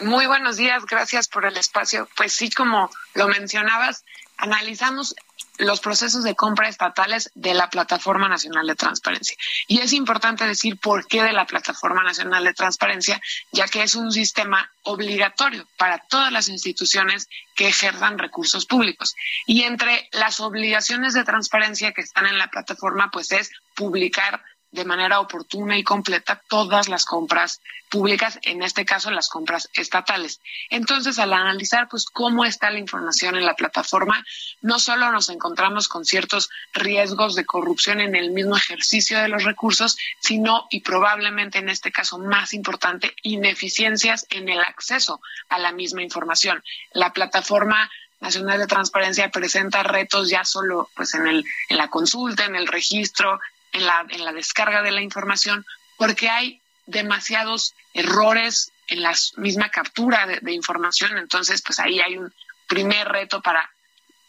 Muy 0.00 0.26
buenos 0.26 0.56
días, 0.56 0.86
gracias 0.86 1.26
por 1.26 1.44
el 1.44 1.56
espacio. 1.56 2.08
Pues 2.16 2.32
sí, 2.32 2.50
como 2.50 2.90
lo 3.14 3.28
mencionabas, 3.28 4.04
analizamos 4.36 5.14
los 5.58 5.80
procesos 5.80 6.22
de 6.22 6.34
compra 6.34 6.68
estatales 6.68 7.30
de 7.34 7.54
la 7.54 7.68
Plataforma 7.68 8.28
Nacional 8.28 8.66
de 8.66 8.74
Transparencia. 8.74 9.36
Y 9.66 9.80
es 9.80 9.92
importante 9.92 10.46
decir 10.46 10.78
por 10.78 11.06
qué 11.06 11.22
de 11.22 11.32
la 11.32 11.46
Plataforma 11.46 12.02
Nacional 12.02 12.44
de 12.44 12.54
Transparencia, 12.54 13.20
ya 13.52 13.66
que 13.66 13.82
es 13.82 13.94
un 13.94 14.12
sistema 14.12 14.70
obligatorio 14.84 15.66
para 15.76 15.98
todas 15.98 16.32
las 16.32 16.48
instituciones 16.48 17.28
que 17.54 17.68
ejerzan 17.68 18.18
recursos 18.18 18.66
públicos. 18.66 19.14
Y 19.46 19.62
entre 19.62 20.08
las 20.12 20.40
obligaciones 20.40 21.14
de 21.14 21.24
transparencia 21.24 21.92
que 21.92 22.02
están 22.02 22.26
en 22.26 22.38
la 22.38 22.48
plataforma, 22.48 23.10
pues 23.10 23.32
es 23.32 23.50
publicar 23.74 24.42
de 24.70 24.84
manera 24.84 25.20
oportuna 25.20 25.78
y 25.78 25.82
completa 25.82 26.42
todas 26.48 26.88
las 26.88 27.04
compras 27.04 27.60
públicas, 27.88 28.38
en 28.42 28.62
este 28.62 28.84
caso 28.84 29.10
las 29.10 29.28
compras 29.28 29.70
estatales. 29.72 30.40
Entonces, 30.68 31.18
al 31.18 31.32
analizar 31.32 31.88
pues 31.88 32.04
cómo 32.04 32.44
está 32.44 32.70
la 32.70 32.78
información 32.78 33.36
en 33.36 33.46
la 33.46 33.54
plataforma, 33.54 34.24
no 34.60 34.78
solo 34.78 35.10
nos 35.10 35.30
encontramos 35.30 35.88
con 35.88 36.04
ciertos 36.04 36.50
riesgos 36.74 37.34
de 37.34 37.46
corrupción 37.46 38.00
en 38.00 38.14
el 38.14 38.30
mismo 38.30 38.56
ejercicio 38.56 39.18
de 39.18 39.28
los 39.28 39.44
recursos, 39.44 39.96
sino 40.20 40.66
y 40.70 40.80
probablemente 40.80 41.58
en 41.58 41.70
este 41.70 41.90
caso 41.90 42.18
más 42.18 42.52
importante, 42.52 43.14
ineficiencias 43.22 44.26
en 44.30 44.48
el 44.48 44.60
acceso 44.60 45.20
a 45.48 45.58
la 45.58 45.72
misma 45.72 46.02
información. 46.02 46.62
La 46.92 47.12
plataforma 47.12 47.90
Nacional 48.20 48.58
de 48.58 48.66
Transparencia 48.66 49.30
presenta 49.30 49.84
retos 49.84 50.28
ya 50.28 50.44
solo 50.44 50.90
pues 50.96 51.14
en 51.14 51.28
el 51.28 51.44
en 51.68 51.76
la 51.76 51.88
consulta, 51.88 52.46
en 52.46 52.56
el 52.56 52.66
registro, 52.66 53.38
en 53.72 53.86
la, 53.86 54.06
en 54.08 54.24
la 54.24 54.32
descarga 54.32 54.82
de 54.82 54.90
la 54.90 55.02
información, 55.02 55.64
porque 55.96 56.28
hay 56.28 56.60
demasiados 56.86 57.74
errores 57.92 58.72
en 58.86 59.02
la 59.02 59.14
misma 59.36 59.68
captura 59.70 60.26
de, 60.26 60.52
información. 60.52 61.18
Entonces, 61.18 61.62
pues 61.62 61.78
ahí 61.78 62.00
hay 62.00 62.16
un 62.16 62.32
primer 62.66 63.06
reto 63.08 63.42
para 63.42 63.70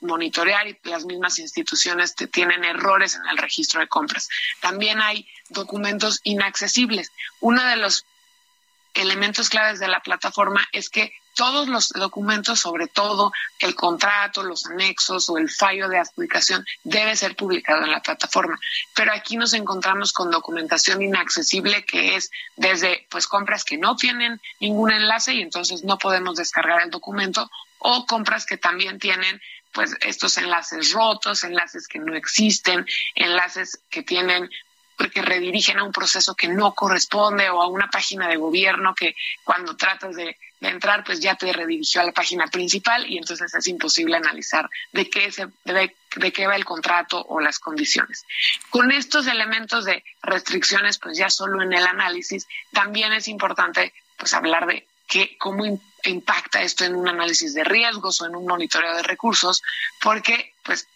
monitorear 0.01 0.67
y 0.67 0.77
las 0.83 1.05
mismas 1.05 1.39
instituciones 1.39 2.15
te- 2.15 2.27
tienen 2.27 2.63
errores 2.63 3.15
en 3.15 3.25
el 3.27 3.37
registro 3.37 3.79
de 3.79 3.87
compras. 3.87 4.29
También 4.61 5.01
hay 5.01 5.27
documentos 5.49 6.19
inaccesibles. 6.23 7.11
Uno 7.39 7.63
de 7.65 7.75
los 7.77 8.05
elementos 8.93 9.49
claves 9.49 9.79
de 9.79 9.87
la 9.87 10.01
plataforma 10.01 10.67
es 10.71 10.89
que 10.89 11.13
todos 11.35 11.67
los 11.67 11.89
documentos, 11.89 12.59
sobre 12.59 12.87
todo 12.87 13.31
el 13.59 13.75
contrato, 13.75 14.43
los 14.43 14.65
anexos 14.65 15.29
o 15.29 15.37
el 15.37 15.49
fallo 15.49 15.87
de 15.87 15.97
adjudicación, 15.97 16.65
debe 16.83 17.15
ser 17.15 17.35
publicado 17.35 17.83
en 17.83 17.91
la 17.91 18.01
plataforma. 18.01 18.59
Pero 18.95 19.13
aquí 19.13 19.37
nos 19.37 19.53
encontramos 19.53 20.13
con 20.13 20.31
documentación 20.31 21.01
inaccesible 21.01 21.85
que 21.85 22.15
es 22.15 22.31
desde 22.55 23.07
pues 23.09 23.27
compras 23.27 23.63
que 23.63 23.77
no 23.77 23.95
tienen 23.95 24.41
ningún 24.59 24.91
enlace 24.91 25.33
y 25.33 25.41
entonces 25.41 25.83
no 25.83 25.97
podemos 25.97 26.35
descargar 26.35 26.81
el 26.81 26.89
documento 26.89 27.49
o 27.79 28.05
compras 28.05 28.45
que 28.45 28.57
también 28.57 28.99
tienen 28.99 29.41
pues 29.71 29.95
estos 30.01 30.37
enlaces 30.37 30.91
rotos, 30.91 31.43
enlaces 31.43 31.87
que 31.87 31.99
no 31.99 32.15
existen, 32.15 32.85
enlaces 33.15 33.79
que 33.89 34.03
tienen 34.03 34.49
que 35.07 35.21
redirigen 35.21 35.79
a 35.79 35.85
un 35.85 35.93
proceso 35.93 36.35
que 36.35 36.49
no 36.49 36.73
corresponde 36.73 37.49
o 37.49 37.61
a 37.61 37.67
una 37.67 37.89
página 37.89 38.27
de 38.27 38.35
gobierno 38.35 38.93
que 38.93 39.15
cuando 39.45 39.77
tratas 39.77 40.15
de, 40.15 40.37
de 40.59 40.69
entrar 40.69 41.03
pues 41.03 41.19
ya 41.19 41.35
te 41.35 41.53
redirigió 41.53 42.01
a 42.01 42.03
la 42.03 42.11
página 42.11 42.47
principal 42.47 43.05
y 43.09 43.17
entonces 43.17 43.53
es 43.53 43.67
imposible 43.67 44.17
analizar 44.17 44.69
de 44.91 45.09
qué 45.09 45.31
se 45.31 45.47
de, 45.63 45.95
de 46.15 46.33
qué 46.33 46.47
va 46.47 46.55
el 46.55 46.65
contrato 46.65 47.25
o 47.29 47.39
las 47.39 47.59
condiciones. 47.59 48.25
Con 48.69 48.91
estos 48.91 49.27
elementos 49.27 49.85
de 49.85 50.03
restricciones 50.21 50.97
pues 50.97 51.17
ya 51.17 51.29
solo 51.29 51.61
en 51.61 51.71
el 51.73 51.85
análisis 51.85 52.47
también 52.73 53.13
es 53.13 53.27
importante 53.27 53.93
pues 54.17 54.33
hablar 54.33 54.65
de 54.67 54.85
que 55.07 55.37
cómo 55.37 55.65
im- 55.65 55.81
impacta 56.03 56.61
esto 56.61 56.83
en 56.85 56.95
un 56.95 57.07
análisis 57.07 57.53
de 57.53 57.63
riesgos 57.63 58.21
o 58.21 58.25
en 58.25 58.35
un 58.35 58.45
monitoreo 58.45 58.95
de 58.95 59.03
recursos 59.03 59.63
porque 60.01 60.53
pues 60.63 60.87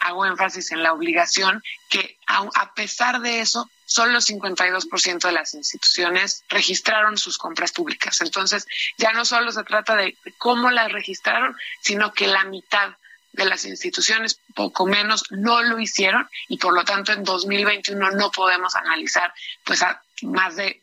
hago 0.00 0.26
énfasis 0.26 0.72
en 0.72 0.82
la 0.82 0.92
obligación 0.92 1.62
que 1.88 2.18
a 2.26 2.74
pesar 2.74 3.20
de 3.20 3.40
eso, 3.40 3.70
solo 3.94 4.18
52% 4.18 5.20
de 5.20 5.32
las 5.32 5.54
instituciones 5.54 6.42
registraron 6.48 7.16
sus 7.16 7.38
compras 7.38 7.70
públicas. 7.70 8.20
Entonces, 8.22 8.66
ya 8.98 9.12
no 9.12 9.24
solo 9.24 9.52
se 9.52 9.62
trata 9.62 9.94
de 9.94 10.16
cómo 10.36 10.72
las 10.72 10.90
registraron, 10.90 11.56
sino 11.80 12.12
que 12.12 12.26
la 12.26 12.42
mitad 12.42 12.96
de 13.30 13.44
las 13.44 13.64
instituciones, 13.64 14.40
poco 14.52 14.86
menos, 14.86 15.22
no 15.30 15.62
lo 15.62 15.78
hicieron 15.78 16.28
y 16.48 16.58
por 16.58 16.74
lo 16.74 16.84
tanto 16.84 17.12
en 17.12 17.22
2021 17.22 18.10
no 18.10 18.32
podemos 18.32 18.74
analizar 18.74 19.32
pues 19.62 19.80
a 19.82 20.02
más 20.22 20.56
de 20.56 20.82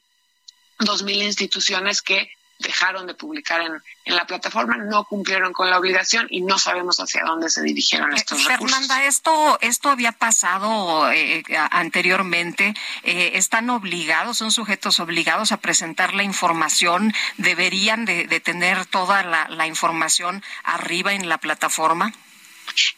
2.000 0.79 1.25
instituciones 1.25 2.01
que 2.01 2.31
dejaron 2.61 3.07
de 3.07 3.13
publicar 3.13 3.61
en, 3.61 3.81
en 4.05 4.15
la 4.15 4.25
plataforma, 4.25 4.77
no 4.77 5.03
cumplieron 5.03 5.53
con 5.53 5.69
la 5.69 5.77
obligación 5.77 6.27
y 6.29 6.41
no 6.41 6.57
sabemos 6.57 6.99
hacia 6.99 7.23
dónde 7.23 7.49
se 7.49 7.61
dirigieron 7.61 8.13
estos 8.13 8.43
recursos. 8.45 8.71
Fernanda, 8.71 9.05
esto, 9.05 9.57
esto 9.61 9.89
había 9.89 10.11
pasado 10.11 11.11
eh, 11.11 11.43
anteriormente. 11.71 12.73
Eh, 13.03 13.31
¿Están 13.35 13.69
obligados, 13.69 14.37
son 14.37 14.51
sujetos 14.51 14.99
obligados 14.99 15.51
a 15.51 15.57
presentar 15.57 16.13
la 16.13 16.23
información? 16.23 17.13
¿Deberían 17.37 18.05
de, 18.05 18.27
de 18.27 18.39
tener 18.39 18.85
toda 18.85 19.23
la, 19.23 19.49
la 19.49 19.67
información 19.67 20.43
arriba 20.63 21.13
en 21.13 21.27
la 21.27 21.37
plataforma? 21.37 22.13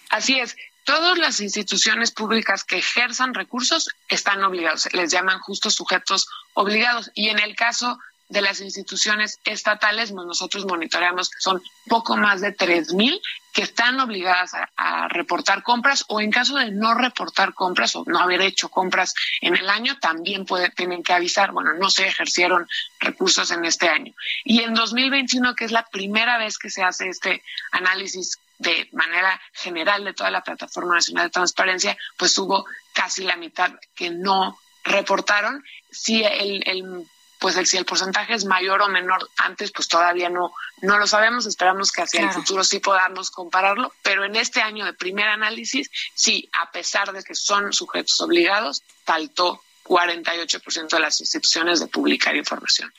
Así 0.10 0.40
es. 0.40 0.56
Todas 0.84 1.18
las 1.18 1.40
instituciones 1.40 2.12
públicas 2.12 2.66
que 2.66 2.80
ejerzan 2.80 3.34
recursos 3.34 3.88
están 4.10 4.44
obligados, 4.44 4.90
les 4.92 5.10
llaman 5.12 5.40
justos 5.40 5.76
sujetos 5.76 6.28
obligados. 6.54 7.10
Y 7.14 7.30
en 7.30 7.40
el 7.40 7.56
caso 7.56 8.00
de 8.34 8.42
las 8.42 8.60
instituciones 8.62 9.40
estatales, 9.46 10.12
pues 10.12 10.26
nosotros 10.26 10.66
monitoreamos 10.66 11.30
que 11.30 11.40
son 11.40 11.62
poco 11.88 12.18
más 12.18 12.42
de 12.42 12.58
3.000 12.58 13.22
que 13.54 13.62
están 13.62 14.00
obligadas 14.00 14.54
a, 14.76 15.08
reportar 15.10 15.62
compras 15.62 16.06
o 16.08 16.20
en 16.20 16.32
caso 16.32 16.56
de 16.56 16.72
no 16.72 16.96
reportar 16.96 17.54
compras 17.54 17.96
o 17.96 18.04
no 18.08 18.20
haber 18.20 18.42
hecho 18.42 18.70
compras 18.70 19.14
en 19.42 19.56
el 19.56 19.70
año, 19.70 20.00
también 20.00 20.46
puede, 20.46 20.72
tienen 20.72 21.04
que 21.04 21.14
avisar, 21.14 21.52
bueno, 21.52 21.74
no 21.74 21.92
se 21.92 22.08
ejercieron 22.08 22.68
recursos 23.00 23.52
en 23.52 23.64
este 23.66 23.88
año. 23.90 24.14
Y 24.44 24.62
en 24.62 24.74
2021, 24.74 25.54
que 25.54 25.66
es 25.66 25.72
la 25.72 25.86
primera 25.86 26.40
vez 26.40 26.58
que 26.58 26.72
se 26.72 26.82
hace 26.82 27.10
este 27.10 27.44
análisis 27.72 28.40
de 28.58 28.90
manera 28.94 29.40
general 29.54 30.04
de 30.04 30.14
toda 30.14 30.32
la 30.32 30.42
Plataforma 30.42 30.96
Nacional 30.96 31.28
de 31.28 31.32
Transparencia, 31.32 31.96
pues 32.18 32.36
hubo 32.40 32.66
casi 32.94 33.24
la 33.24 33.36
mitad 33.36 33.72
que 33.94 34.10
no 34.10 34.58
reportaron. 34.84 35.64
Si 35.92 36.24
el, 36.24 36.64
el 36.66 37.06
pues 37.44 37.58
el, 37.58 37.68
si 37.68 37.76
el 37.76 37.84
porcentaje 37.84 38.34
es 38.34 38.46
mayor 38.46 38.82
o 38.84 38.88
menor 38.88 39.30
antes, 39.36 39.74
pues 39.74 39.90
todavía 39.90 40.30
no, 40.30 40.54
no 40.82 40.98
lo 40.98 41.06
sabemos. 41.06 41.46
Esperamos 41.46 41.92
que 41.92 42.02
hacia 42.02 42.22
el 42.22 42.32
futuro 42.32 42.64
sí 42.64 42.80
podamos 42.80 43.32
compararlo, 43.32 43.94
pero 44.02 44.24
en 44.24 44.38
este 44.38 44.62
año 44.62 44.86
de 44.86 44.94
primer 44.94 45.28
análisis, 45.28 45.92
sí, 46.16 46.50
a 46.54 46.72
pesar 46.72 47.12
de 47.12 47.22
que 47.22 47.36
son 47.36 47.74
sujetos 47.74 48.22
obligados, 48.22 48.84
faltó 49.04 49.62
48% 49.84 50.88
de 50.88 51.00
las 51.02 51.20
instituciones 51.20 51.82
de 51.82 51.88
publicar 51.88 52.34
información. 52.38 52.94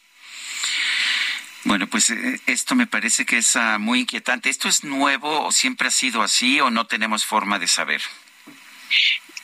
Bueno, 1.62 1.86
pues 1.86 2.10
eh, 2.10 2.38
esto 2.44 2.74
me 2.74 2.86
parece 2.86 3.24
que 3.24 3.38
es 3.38 3.56
ah, 3.56 3.78
muy 3.78 4.00
inquietante. 4.00 4.50
¿Esto 4.50 4.68
es 4.68 4.84
nuevo 4.84 5.46
o 5.46 5.52
siempre 5.52 5.88
ha 5.88 5.90
sido 5.90 6.20
así 6.20 6.60
o 6.60 6.68
no 6.68 6.86
tenemos 6.86 7.24
forma 7.24 7.58
de 7.58 7.66
saber? 7.66 8.02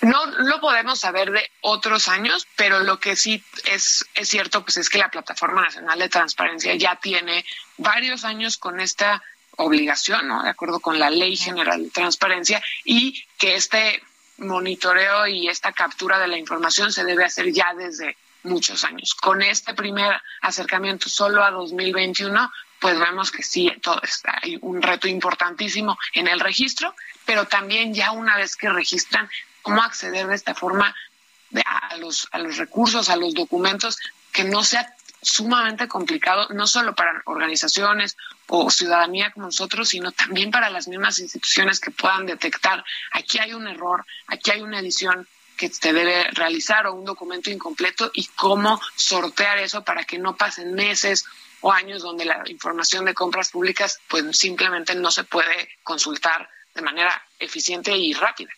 No 0.02 0.24
lo 0.26 0.60
podemos 0.60 0.98
saber 0.98 1.30
de 1.30 1.50
otros 1.60 2.08
años, 2.08 2.46
pero 2.56 2.80
lo 2.80 2.98
que 2.98 3.16
sí 3.16 3.44
es, 3.64 4.06
es 4.14 4.28
cierto 4.28 4.62
pues 4.62 4.78
es 4.78 4.88
que 4.88 4.98
la 4.98 5.10
Plataforma 5.10 5.62
Nacional 5.62 5.98
de 5.98 6.08
Transparencia 6.08 6.74
ya 6.74 6.96
tiene 6.96 7.44
varios 7.76 8.24
años 8.24 8.56
con 8.56 8.80
esta 8.80 9.22
obligación, 9.56 10.26
¿no? 10.26 10.42
De 10.42 10.50
acuerdo 10.50 10.80
con 10.80 10.98
la 10.98 11.10
Ley 11.10 11.36
General 11.36 11.82
de 11.82 11.90
Transparencia 11.90 12.62
y 12.84 13.24
que 13.38 13.56
este 13.56 14.02
monitoreo 14.38 15.26
y 15.26 15.48
esta 15.48 15.72
captura 15.72 16.18
de 16.18 16.28
la 16.28 16.38
información 16.38 16.92
se 16.92 17.04
debe 17.04 17.24
hacer 17.24 17.52
ya 17.52 17.74
desde 17.74 18.16
muchos 18.42 18.84
años. 18.84 19.14
Con 19.14 19.42
este 19.42 19.74
primer 19.74 20.20
acercamiento 20.40 21.08
solo 21.08 21.44
a 21.44 21.50
2021, 21.50 22.50
pues 22.78 22.98
vemos 22.98 23.30
que 23.30 23.42
sí, 23.42 23.70
todo 23.82 24.00
está, 24.02 24.38
hay 24.42 24.58
un 24.62 24.80
reto 24.80 25.06
importantísimo 25.08 25.98
en 26.14 26.26
el 26.26 26.40
registro, 26.40 26.94
pero 27.26 27.46
también 27.46 27.92
ya 27.92 28.12
una 28.12 28.36
vez 28.36 28.56
que 28.56 28.70
registran, 28.70 29.28
cómo 29.62 29.82
acceder 29.82 30.26
de 30.26 30.34
esta 30.34 30.54
forma 30.54 30.94
a, 31.64 31.96
los, 31.96 32.28
a 32.32 32.38
los 32.38 32.56
recursos, 32.56 33.08
a 33.08 33.16
los 33.16 33.34
documentos, 33.34 33.98
que 34.32 34.44
no 34.44 34.62
sea 34.62 34.94
sumamente 35.22 35.88
complicado, 35.88 36.48
no 36.50 36.66
solo 36.66 36.94
para 36.94 37.22
organizaciones 37.26 38.16
o 38.46 38.70
ciudadanía 38.70 39.30
como 39.32 39.46
nosotros, 39.46 39.88
sino 39.88 40.12
también 40.12 40.50
para 40.50 40.70
las 40.70 40.88
mismas 40.88 41.18
instituciones 41.18 41.80
que 41.80 41.90
puedan 41.90 42.26
detectar, 42.26 42.84
aquí 43.12 43.38
hay 43.38 43.52
un 43.52 43.68
error, 43.68 44.04
aquí 44.28 44.50
hay 44.50 44.62
una 44.62 44.80
edición 44.80 45.28
que 45.56 45.68
se 45.68 45.92
debe 45.92 46.24
realizar 46.30 46.86
o 46.86 46.94
un 46.94 47.04
documento 47.04 47.50
incompleto 47.50 48.10
y 48.14 48.26
cómo 48.28 48.80
sortear 48.96 49.58
eso 49.58 49.84
para 49.84 50.04
que 50.04 50.18
no 50.18 50.34
pasen 50.34 50.72
meses 50.72 51.26
o 51.60 51.70
años 51.70 52.02
donde 52.02 52.24
la 52.24 52.42
información 52.46 53.04
de 53.04 53.12
compras 53.12 53.50
públicas 53.50 54.00
pues 54.08 54.24
simplemente 54.38 54.94
no 54.94 55.10
se 55.10 55.24
puede 55.24 55.68
consultar 55.82 56.48
de 56.74 56.80
manera 56.80 57.22
eficiente 57.38 57.94
y 57.94 58.14
rápida. 58.14 58.50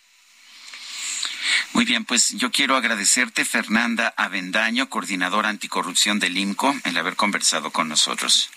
Muy 1.72 1.84
bien, 1.84 2.04
pues 2.04 2.30
yo 2.30 2.50
quiero 2.50 2.76
agradecerte, 2.76 3.44
Fernanda 3.44 4.12
Avendaño, 4.16 4.88
coordinadora 4.88 5.48
anticorrupción 5.48 6.18
del 6.18 6.36
IMCO, 6.36 6.74
el 6.84 6.96
haber 6.96 7.16
conversado 7.16 7.70
con 7.70 7.88
nosotros. 7.88 8.50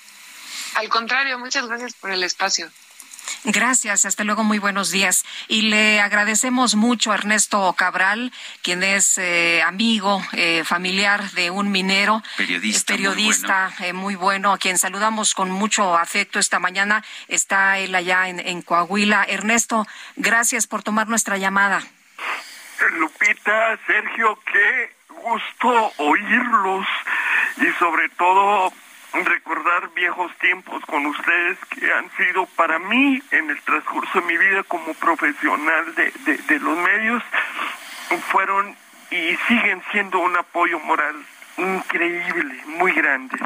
Al 0.75 0.89
contrario, 0.89 1.39
muchas 1.39 1.67
gracias 1.67 1.93
por 1.93 2.11
el 2.11 2.23
espacio. 2.23 2.69
Gracias, 3.43 4.05
hasta 4.05 4.23
luego, 4.23 4.43
muy 4.43 4.59
buenos 4.59 4.91
días. 4.91 5.23
Y 5.47 5.63
le 5.63 5.99
agradecemos 5.99 6.75
mucho 6.75 7.11
a 7.11 7.15
Ernesto 7.15 7.73
Cabral, 7.73 8.31
quien 8.61 8.83
es 8.83 9.17
eh, 9.17 9.61
amigo, 9.61 10.23
eh, 10.33 10.63
familiar 10.63 11.31
de 11.31 11.51
un 11.51 11.71
minero. 11.71 12.23
Periodista. 12.37 12.93
periodista 12.93 13.67
muy 13.67 13.77
bueno. 13.77 13.85
Eh, 13.87 13.93
muy 13.93 14.15
bueno. 14.15 14.53
a 14.53 14.57
quien 14.57 14.77
saludamos 14.77 15.33
con 15.33 15.49
mucho 15.51 15.97
afecto 15.97 16.39
esta 16.39 16.59
mañana. 16.59 17.03
Está 17.27 17.77
él 17.79 17.93
allá 17.95 18.29
en, 18.29 18.39
en 18.39 18.61
Coahuila. 18.61 19.25
Ernesto, 19.27 19.87
gracias 20.15 20.67
por 20.67 20.83
tomar 20.83 21.07
nuestra 21.07 21.37
llamada. 21.37 21.83
Lupita, 22.91 23.77
Sergio, 23.87 24.37
qué 24.51 24.95
gusto 25.09 25.91
oírlos 25.97 26.85
y 27.57 27.67
sobre 27.79 28.09
todo 28.09 28.71
recordar 29.13 29.89
viejos 29.93 30.31
tiempos 30.39 30.83
con 30.85 31.05
ustedes 31.05 31.57
que 31.69 31.91
han 31.91 32.09
sido 32.17 32.45
para 32.57 32.79
mí 32.79 33.21
en 33.31 33.49
el 33.49 33.61
transcurso 33.61 34.19
de 34.19 34.27
mi 34.27 34.37
vida 34.37 34.63
como 34.63 34.93
profesional 34.95 35.95
de, 35.95 36.11
de, 36.47 36.59
los 36.59 36.77
medios, 36.77 37.23
fueron 38.31 38.75
y 39.11 39.35
siguen 39.47 39.81
siendo 39.91 40.19
un 40.19 40.35
apoyo 40.35 40.79
moral 40.79 41.15
increíble, 41.57 42.61
muy 42.65 42.91
grande. 42.91 43.37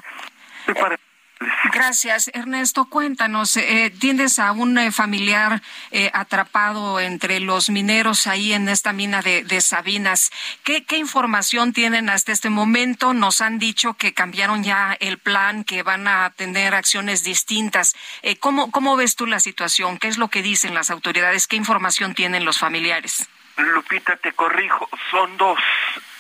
Gracias, 1.72 2.30
Ernesto. 2.34 2.86
Cuéntanos, 2.86 3.56
eh, 3.56 3.94
¿tienes 3.98 4.40
a 4.40 4.52
un 4.52 4.78
eh, 4.78 4.92
familiar 4.92 5.62
eh, 5.92 6.12
atrapado 6.14 7.00
entre 7.00 7.40
los 7.40 7.70
mineros 7.70 8.28
ahí 8.28 8.52
en 8.52 8.68
esta 8.68 8.92
mina 8.92 9.22
de, 9.22 9.44
de 9.44 9.62
Sabinas? 9.62 10.32
¿Qué, 10.64 10.84
¿Qué, 10.84 10.98
información 10.98 11.72
tienen 11.72 12.10
hasta 12.10 12.34
este 12.34 12.50
momento? 12.50 13.14
Nos 13.14 13.40
han 13.40 13.58
dicho 13.58 13.94
que 13.94 14.14
cambiaron 14.14 14.64
ya 14.66 14.98
el 15.00 15.18
plan, 15.18 15.64
que 15.64 15.82
van 15.82 16.10
a 16.10 16.30
tener 16.32 16.76
acciones 16.76 17.24
distintas. 17.24 17.96
Eh, 18.22 18.36
¿cómo, 18.36 18.70
¿Cómo 18.72 18.98
ves 18.98 19.16
tú 19.16 19.26
la 19.26 19.40
situación? 19.40 19.98
¿Qué 19.98 20.10
es 20.10 20.18
lo 20.18 20.28
que 20.28 20.42
dicen 20.42 20.74
las 20.74 20.90
autoridades? 20.90 21.48
¿Qué 21.48 21.56
información 21.56 22.16
tienen 22.16 22.44
los 22.44 22.58
familiares? 22.58 23.30
Lupita, 23.56 24.18
te 24.18 24.34
corrijo, 24.34 24.90
son 25.12 25.38
dos. 25.38 25.60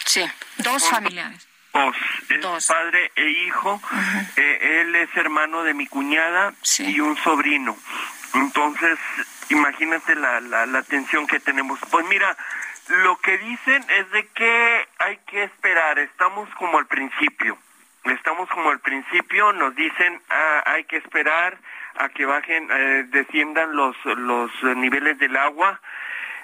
Sí, 0.05 0.23
dos 0.57 0.81
Son 0.81 0.91
familiares. 0.91 1.48
Dos, 1.73 1.95
es 2.57 2.67
padre 2.67 3.11
e 3.15 3.29
hijo. 3.29 3.81
Eh, 4.35 4.81
él 4.81 4.95
es 4.95 5.15
hermano 5.15 5.63
de 5.63 5.73
mi 5.73 5.87
cuñada 5.87 6.53
y 6.79 6.99
un 6.99 7.15
sobrino. 7.17 7.77
Entonces, 8.33 8.97
imagínate 9.49 10.15
la, 10.15 10.39
la, 10.41 10.65
la 10.65 10.83
tensión 10.83 11.27
que 11.27 11.39
tenemos. 11.39 11.79
Pues 11.91 12.05
mira, 12.07 12.35
lo 13.03 13.17
que 13.17 13.37
dicen 13.37 13.85
es 13.89 14.11
de 14.11 14.27
que 14.27 14.87
hay 14.99 15.17
que 15.27 15.43
esperar. 15.43 15.99
Estamos 15.99 16.49
como 16.55 16.77
al 16.77 16.87
principio. 16.87 17.57
Estamos 18.05 18.49
como 18.49 18.69
al 18.69 18.79
principio. 18.79 19.53
Nos 19.53 19.75
dicen 19.75 20.21
ah, 20.29 20.63
hay 20.65 20.83
que 20.85 20.97
esperar 20.97 21.57
a 21.95 22.09
que 22.09 22.25
bajen, 22.25 22.67
eh, 22.71 23.05
desciendan 23.09 23.75
los 23.75 23.95
los 24.05 24.51
niveles 24.75 25.17
del 25.19 25.35
agua 25.35 25.79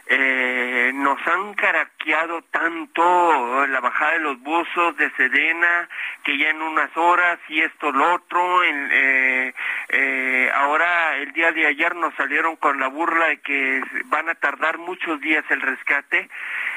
eh, 0.07 0.91
nos 0.93 1.19
han 1.27 1.53
caraqueado 1.55 2.41
tanto 2.51 3.65
la 3.67 3.79
bajada 3.79 4.13
de 4.13 4.19
los 4.19 4.39
buzos 4.41 4.95
de 4.97 5.09
Sedena, 5.11 5.89
que 6.23 6.37
ya 6.37 6.49
en 6.49 6.61
unas 6.61 6.95
horas 6.95 7.39
y 7.49 7.61
esto 7.61 7.91
lo 7.91 8.13
otro, 8.13 8.63
eh, 8.63 9.53
eh, 9.89 10.51
ahora 10.53 11.17
el 11.17 11.31
día 11.33 11.51
de 11.51 11.67
ayer 11.67 11.95
nos 11.95 12.13
salieron 12.15 12.55
con 12.55 12.79
la 12.79 12.87
burla 12.87 13.27
de 13.27 13.37
que 13.41 13.81
van 14.05 14.29
a 14.29 14.35
tardar 14.35 14.77
muchos 14.77 15.19
días 15.21 15.43
el 15.49 15.61
rescate. 15.61 16.29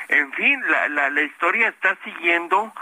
En 0.09 0.33
fin, 0.33 0.63
la, 0.69 0.89
la, 0.89 1.11
la 1.11 1.23
historia 1.23 1.69
está 1.69 1.97
siguiendo. 2.05 2.73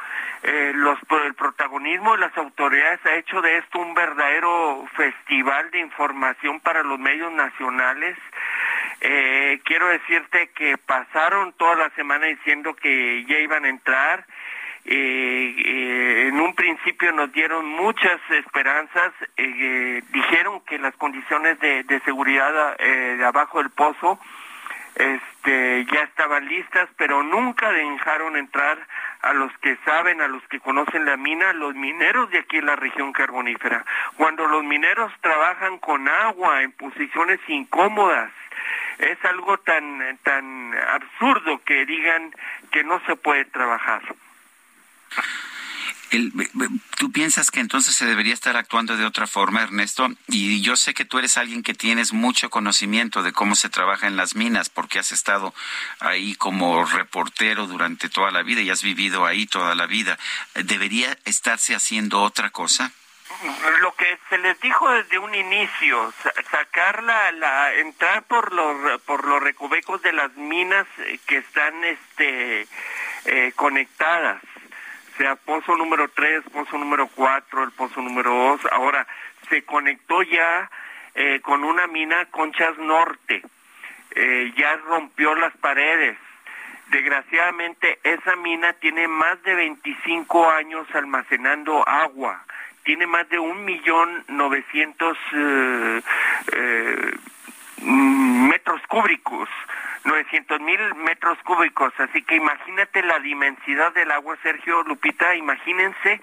Eh, 0.43 0.73
los, 0.77 0.97
el 1.25 1.35
protagonismo 1.35 2.13
de 2.13 2.19
las 2.19 2.37
autoridades 2.37 3.05
ha 3.05 3.15
hecho 3.15 3.41
de 3.43 3.59
esto 3.59 3.81
un 3.81 3.95
verdadero 3.95 4.87
festival 4.95 5.71
de 5.73 5.81
información 5.81 6.61
para 6.61 6.85
los 6.85 7.01
medios 7.01 7.33
nacionales. 7.33 8.17
Eh, 9.01 9.61
quiero 9.65 9.89
decirte 9.89 10.49
que 10.55 10.79
pasaron 10.79 11.53
toda 11.55 11.75
la 11.77 11.91
semana 11.91 12.27
diciendo 12.27 12.75
que 12.75 13.25
ya 13.25 13.39
iban 13.39 13.65
a 13.65 13.69
entrar. 13.69 14.27
Eh, 14.85 15.55
eh, 15.59 16.29
en 16.29 16.41
un 16.41 16.55
principio 16.55 17.11
nos 17.11 17.33
dieron 17.33 17.67
muchas 17.67 18.21
esperanzas, 18.31 19.13
eh, 19.37 20.01
dijeron 20.11 20.61
que 20.61 20.79
las 20.79 20.95
condiciones 20.95 21.59
de, 21.59 21.83
de 21.83 22.01
seguridad 22.01 22.77
eh, 22.79 23.17
de 23.19 23.25
abajo 23.25 23.59
del 23.59 23.71
pozo 23.71 24.21
este, 24.95 25.85
ya 25.93 26.03
estaban 26.03 26.47
listas, 26.49 26.89
pero 26.97 27.23
nunca 27.23 27.71
dejaron 27.71 28.37
entrar 28.37 28.79
a 29.23 29.33
los 29.35 29.53
que 29.59 29.77
saben, 29.85 30.21
a 30.21 30.29
los 30.29 30.43
que 30.49 30.61
conocen 30.61 31.05
la 31.05 31.17
mina, 31.17 31.53
los 31.53 31.75
mineros 31.75 32.31
de 32.31 32.39
aquí 32.39 32.59
en 32.59 32.67
la 32.67 32.77
región 32.77 33.13
carbonífera. 33.13 33.85
Cuando 34.17 34.47
los 34.47 34.65
mineros 34.65 35.13
trabajan 35.21 35.79
con 35.79 36.09
agua 36.09 36.63
en 36.63 36.73
posiciones 36.73 37.41
incómodas, 37.49 38.31
es 38.99 39.25
algo 39.25 39.59
tan 39.59 40.19
tan 40.23 40.75
absurdo 40.75 41.63
que 41.65 41.87
digan 41.87 42.35
que 42.71 42.85
no 42.85 43.01
se 43.07 43.17
puede 43.17 43.45
trabajar. 43.47 44.03
¿Tú 46.97 47.13
piensas 47.13 47.51
que 47.51 47.61
entonces 47.61 47.95
se 47.95 48.07
debería 48.07 48.33
estar 48.33 48.57
actuando 48.57 48.97
de 48.97 49.05
otra 49.05 49.27
forma, 49.27 49.63
Ernesto? 49.63 50.09
Y 50.29 50.63
yo 50.63 50.77
sé 50.77 50.95
que 50.95 51.05
tú 51.05 51.19
eres 51.19 51.37
alguien 51.37 51.63
que 51.63 51.75
tienes 51.75 52.13
mucho 52.13 52.49
conocimiento 52.49 53.23
de 53.23 53.33
cómo 53.33 53.55
se 53.55 53.69
trabaja 53.69 54.07
en 54.07 54.17
las 54.17 54.37
minas, 54.37 54.69
porque 54.69 54.99
has 54.99 55.13
estado 55.13 55.53
ahí 55.99 56.35
como 56.37 56.85
reportero 56.85 57.67
durante 57.67 58.09
toda 58.09 58.31
la 58.31 58.43
vida 58.43 58.63
y 58.63 58.71
has 58.71 58.83
vivido 58.83 59.27
ahí 59.27 59.47
toda 59.47 59.75
la 59.75 59.87
vida. 59.87 60.19
¿Debería 60.55 61.19
estarse 61.25 61.75
haciendo 61.75 62.23
otra 62.23 62.51
cosa? 62.51 62.93
Lo 63.81 63.95
que 63.95 64.19
se 64.29 64.39
les 64.39 64.61
dijo 64.61 64.91
desde 64.91 65.19
un 65.19 65.35
inicio, 65.35 66.13
sa 66.23 66.33
sacar 66.51 67.03
la, 67.03 67.33
la, 67.33 67.75
entrar 67.75 68.23
por 68.25 68.53
los 68.53 69.01
por 69.03 69.27
los 69.27 69.43
recovecos 69.43 70.03
de 70.03 70.13
las 70.13 70.35
minas 70.37 70.87
que 71.27 71.39
están 71.39 71.85
este 71.85 72.67
eh, 73.27 73.53
conectadas, 73.57 74.41
sea 75.19 75.37
pozo 75.37 75.77
número 75.77 76.09
3, 76.09 76.45
pozo 76.53 76.79
número 76.79 77.09
4, 77.09 77.65
el 77.65 77.73
pozo 77.73 78.01
número 78.01 78.31
2, 78.33 78.61
ahora 78.73 79.07
se 79.49 79.65
conectó 79.65 80.23
ya 80.23 80.71
eh, 81.15 81.41
con 81.41 81.65
una 81.65 81.87
mina 81.87 82.27
Conchas 82.27 82.77
Norte. 82.79 83.43
Eh, 84.15 84.53
ya 84.57 84.77
rompió 84.77 85.35
las 85.35 85.57
paredes. 85.59 86.17
Desgraciadamente 86.89 87.99
esa 88.03 88.37
mina 88.37 88.73
tiene 88.75 89.09
más 89.09 89.43
de 89.43 89.55
25 89.55 90.51
años 90.51 90.87
almacenando 90.95 91.87
agua. 91.87 92.45
Tiene 92.87 93.09
más 93.09 93.29
de 93.29 93.39
un 93.41 93.65
millón 93.65 94.25
novecientos 94.29 95.19
eh, 95.33 96.03
eh, 96.53 97.17
metros 97.83 98.81
cúbicos. 98.87 99.49
900 100.05 100.61
mil 100.61 100.95
metros 100.95 101.37
cúbicos, 101.43 101.93
así 101.99 102.23
que 102.23 102.37
imagínate 102.37 103.03
la 103.03 103.19
dimensidad 103.19 103.93
del 103.93 104.13
agua, 104.13 104.37
Sergio 104.41 104.85
Lupita, 104.85 105.35
imagínense 105.35 106.21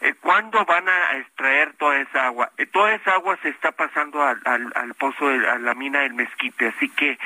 eh, 0.00 0.14
cuándo 0.22 0.64
van 0.64 0.88
a 0.88 1.18
extraer 1.18 1.74
toda 1.74 1.98
esa 1.98 2.24
agua. 2.28 2.50
Toda 2.72 2.94
esa 2.94 3.12
agua 3.12 3.36
se 3.42 3.50
está 3.50 3.72
pasando 3.72 4.22
al, 4.22 4.94
pozo, 4.94 5.28
de, 5.28 5.46
a 5.50 5.58
la 5.58 5.74
mina 5.74 6.00
del 6.00 6.14
mezquite, 6.14 6.68
así 6.68 6.88
que 6.88 7.18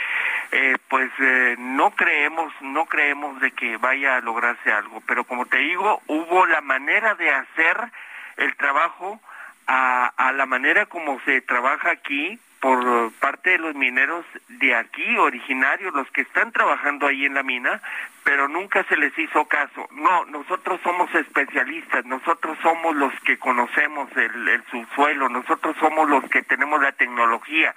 pues 0.88 1.12
no 1.58 1.92
creemos, 1.92 2.52
no 2.60 2.86
creemos 2.86 3.40
de 3.40 3.52
que 3.52 3.76
vaya 3.76 4.16
a 4.16 4.20
lograrse 4.20 4.72
algo, 4.72 5.00
pero 5.06 5.22
como 5.22 5.46
te 5.46 5.58
digo, 5.58 6.02
hubo 6.08 6.44
la 6.46 6.60
manera 6.60 7.14
de 7.14 7.30
hacer 7.30 7.92
el 8.40 8.56
trabajo 8.56 9.20
a, 9.66 10.32
la 10.34 10.46
manera 10.46 10.86
como 10.86 11.20
se 11.20 11.40
trabaja 11.42 11.90
aquí, 11.90 12.38
por 12.60 13.12
parte 13.20 13.50
de 13.50 13.58
los 13.58 13.74
mineros 13.74 14.24
de 14.48 14.74
aquí, 14.74 15.16
originarios, 15.16 15.94
los 15.94 16.10
que 16.10 16.22
están 16.22 16.52
trabajando 16.52 17.06
ahí 17.06 17.24
en 17.24 17.34
la 17.34 17.42
mina, 17.42 17.80
pero 18.24 18.48
nunca 18.48 18.84
se 18.84 18.96
les 18.96 19.16
hizo 19.18 19.46
caso. 19.46 19.88
No, 19.92 20.26
nosotros 20.26 20.80
somos 20.82 21.14
especialistas, 21.14 22.04
nosotros 22.04 22.58
somos 22.62 22.94
los 22.96 23.14
que 23.20 23.38
conocemos 23.38 24.14
el, 24.16 24.48
el 24.48 24.62
subsuelo, 24.70 25.28
nosotros 25.28 25.74
somos 25.78 26.08
los 26.10 26.24
que 26.28 26.42
tenemos 26.42 26.82
la 26.82 26.92
tecnología, 26.92 27.74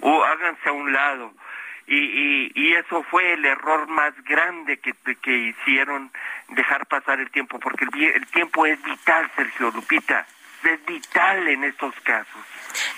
o 0.00 0.24
háganse 0.24 0.68
a 0.68 0.72
un 0.72 0.92
lado. 0.92 1.32
Y, 1.86 1.96
y, 1.96 2.52
y 2.54 2.74
eso 2.74 3.02
fue 3.04 3.34
el 3.34 3.44
error 3.44 3.86
más 3.88 4.14
grande 4.24 4.78
que, 4.78 4.94
que 5.16 5.36
hicieron 5.36 6.10
dejar 6.48 6.86
pasar 6.86 7.20
el 7.20 7.30
tiempo, 7.30 7.58
porque 7.58 7.84
el, 7.84 8.02
el 8.02 8.26
tiempo 8.28 8.64
es 8.64 8.82
vital, 8.82 9.30
Sergio 9.36 9.70
Lupita, 9.70 10.26
es 10.72 10.84
vital 10.86 11.48
en 11.48 11.64
estos 11.64 11.94
casos. 12.02 12.42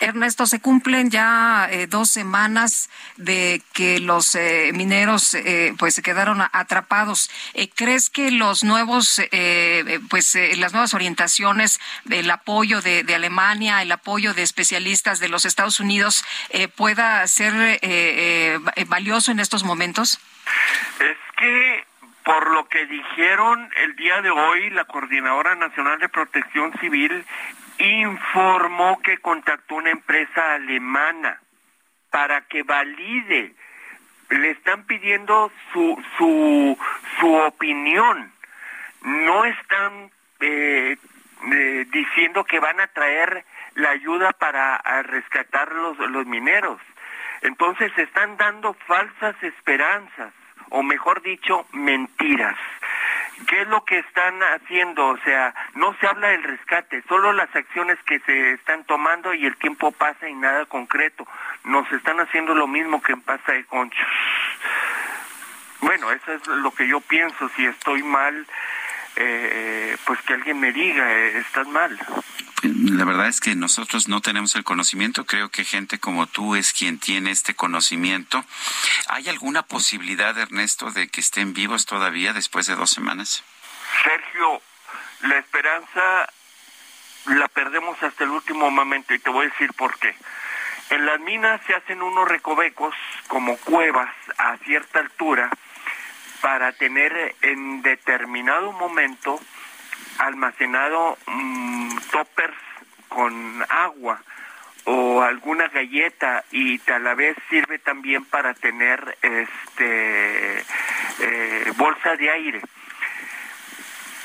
Ernesto, 0.01 0.47
se 0.47 0.61
cumplen 0.61 1.11
ya 1.11 1.69
eh, 1.71 1.87
dos 1.87 2.11
semanas 2.11 2.89
de 3.17 3.63
que 3.75 4.01
los 4.01 4.35
eh, 4.35 4.71
mineros 4.73 5.35
eh, 5.35 5.75
pues 5.79 5.95
se 5.95 6.03
quedaron 6.03 6.41
atrapados. 6.53 7.31
Eh, 7.53 7.69
¿Crees 7.75 8.09
que 8.09 8.31
los 8.31 8.65
nuevos 8.65 9.21
eh, 9.33 10.01
pues 10.09 10.37
las 10.57 10.73
nuevas 10.73 10.95
orientaciones 10.95 11.79
del 12.05 12.31
apoyo 12.31 12.81
de, 12.81 13.05
de, 13.05 13.15
Alemania, 13.15 13.83
el 13.83 13.93
apoyo 13.93 14.33
de 14.33 14.43
especialistas 14.43 15.21
de 15.21 15.29
los 15.29 15.45
Estados 15.45 15.81
Unidos 15.81 16.25
eh, 16.51 16.69
pueda 16.69 17.27
ser 17.27 17.53
eh, 17.55 17.79
eh, 17.83 18.85
valioso 18.87 19.33
en 19.33 19.41
estos 19.41 19.65
momentos? 19.65 20.21
Es 21.01 21.17
que 21.37 21.85
por 22.25 22.51
lo 22.51 22.69
que 22.69 22.87
dijeron 22.87 23.71
el 23.85 23.95
día 23.97 24.21
de 24.21 24.31
hoy 24.31 24.71
la 24.71 24.85
Coordinadora 24.85 25.55
Nacional 25.55 25.99
de 26.01 26.09
Protección 26.09 26.73
Civil 26.81 27.25
informó 27.79 29.01
que 29.03 29.19
contactó 29.19 29.77
una 29.77 29.91
empresa 29.91 30.55
alemana 30.55 31.41
para 32.11 32.43
que 32.43 32.63
valide. 32.63 33.55
Le 34.31 34.51
están 34.51 34.85
pidiendo 34.85 35.53
su, 35.73 36.03
su, 36.17 36.79
su 37.21 37.35
opinión. 37.35 38.33
No 39.03 39.45
están 39.45 40.11
eh, 40.41 40.97
eh, 41.53 41.87
diciendo 41.91 42.45
que 42.45 42.59
van 42.59 42.81
a 42.81 42.89
traer 42.89 43.45
la 43.75 43.91
ayuda 43.91 44.33
para 44.33 44.79
rescatar 45.03 45.73
los, 45.73 45.99
los 45.99 46.27
mineros. 46.27 46.81
Entonces 47.43 47.93
están 47.97 48.37
dando 48.37 48.75
falsas 48.87 49.41
esperanzas, 49.43 50.33
o 50.71 50.83
mejor 50.83 51.23
dicho, 51.23 51.67
mentiras. 51.73 52.57
¿Qué 53.47 53.61
es 53.61 53.69
lo 53.69 53.85
que 53.85 53.99
están 53.99 54.41
haciendo? 54.43 55.09
O 55.09 55.19
sea, 55.19 55.55
no 55.75 55.95
se 56.01 56.07
habla 56.07 56.29
del 56.29 56.43
rescate, 56.43 57.03
solo 57.09 57.33
las 57.33 57.55
acciones 57.55 57.99
que 58.07 58.19
se 58.21 58.53
están 58.53 58.85
tomando 58.85 59.35
y 59.35 59.45
el 59.45 59.57
tiempo 59.57 59.93
pasa 59.93 60.29
y 60.29 60.35
nada 60.35 60.65
concreto. 60.67 61.27
Nos 61.65 61.91
están 61.93 62.19
haciendo 62.21 62.55
lo 62.55 62.67
mismo 62.67 63.03
que 63.03 63.13
en 63.13 63.21
Pasa 63.21 63.53
de 63.53 63.65
Conchos. 63.65 64.07
Bueno, 65.81 66.11
eso 66.11 66.33
es 66.33 66.47
lo 66.47 66.71
que 66.71 66.89
yo 66.89 67.01
pienso. 67.01 67.49
Si 67.51 67.67
estoy 67.67 68.03
mal, 68.03 68.47
eh, 69.17 69.97
pues 70.05 70.21
que 70.23 70.35
alguien 70.35 70.59
me 70.59 70.73
diga, 70.73 71.13
eh, 71.13 71.39
estás 71.39 71.69
mal. 71.69 71.99
La 72.69 73.05
verdad 73.05 73.29
es 73.29 73.41
que 73.41 73.55
nosotros 73.55 74.09
no 74.09 74.21
tenemos 74.21 74.55
el 74.57 74.65
conocimiento. 74.65 75.25
Creo 75.25 75.51
que 75.51 75.65
gente 75.65 75.99
como 75.99 76.27
tú 76.27 76.57
es 76.57 76.73
quien 76.73 76.99
tiene 76.99 77.31
este 77.31 77.55
conocimiento. 77.55 78.45
¿Hay 79.09 79.29
alguna 79.29 79.63
posibilidad, 79.63 80.37
Ernesto, 80.37 80.91
de 80.91 81.09
que 81.09 81.21
estén 81.21 81.55
vivos 81.55 81.87
todavía 81.87 82.33
después 82.33 82.67
de 82.67 82.75
dos 82.75 82.91
semanas? 82.91 83.45
Sergio, 84.03 84.61
la 85.23 85.39
esperanza 85.39 86.29
la 87.27 87.49
perdemos 87.49 88.03
hasta 88.03 88.25
el 88.25 88.31
último 88.31 88.71
momento 88.71 89.15
y 89.15 89.19
te 89.19 89.31
voy 89.31 89.47
a 89.47 89.51
decir 89.51 89.73
por 89.75 89.99
qué. 89.99 90.15
En 90.91 91.05
las 91.07 91.21
minas 91.21 91.61
se 91.67 91.75
hacen 91.75 92.03
unos 92.03 92.29
recovecos 92.29 92.95
como 93.27 93.57
cuevas 93.59 94.15
a 94.39 94.57
cierta 94.59 95.01
altura 95.01 95.51
para 96.41 96.73
tener 96.73 97.35
en 97.43 97.83
determinado 97.83 98.73
momento 98.73 99.41
almacenado 100.19 101.19
mmm, 101.27 101.97
toppers 102.11 102.57
con 103.09 103.65
agua 103.69 104.21
o 104.85 105.21
alguna 105.23 105.69
galleta 105.69 106.45
y 106.53 106.81
a 106.91 106.99
la 106.99 107.15
vez 107.15 107.37
sirve 107.51 107.79
también 107.79 108.25
para 108.25 108.55
tener 108.55 109.19
este 109.21 110.59
eh, 111.19 111.73
bolsa 111.77 112.17
de 112.17 112.31
aire. 112.31 112.63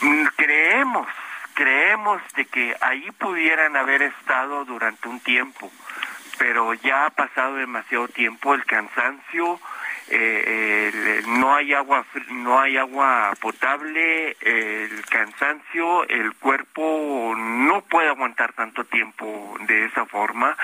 Mm, 0.01 0.25
creemos, 0.35 1.07
creemos 1.55 2.21
de 2.35 2.45
que 2.45 2.75
ahí 2.79 3.09
pudieran 3.11 3.75
haber 3.75 4.03
estado 4.03 4.65
durante 4.65 5.07
un 5.07 5.19
tiempo, 5.19 5.71
pero 6.37 6.73
ya 6.75 7.07
ha 7.07 7.09
pasado 7.09 7.55
demasiado 7.55 8.07
tiempo, 8.07 8.53
el 8.53 8.65
cansancio, 8.65 9.59
eh, 10.13 10.91
el, 10.93 11.39
no 11.39 11.55
hay 11.55 11.73
agua 11.73 12.05
no 12.29 12.59
hay 12.59 12.77
agua 12.77 13.33
potable 13.39 14.35
el 14.41 15.05
cansancio 15.05 16.07
el 16.09 16.33
cuerpo 16.35 17.33
no 17.37 17.81
puede 17.81 18.09
aguantar 18.09 18.51
tanto 18.53 18.83
tiempo 18.83 19.55
de 19.61 19.85
esa 19.85 20.05
forma. 20.05 20.57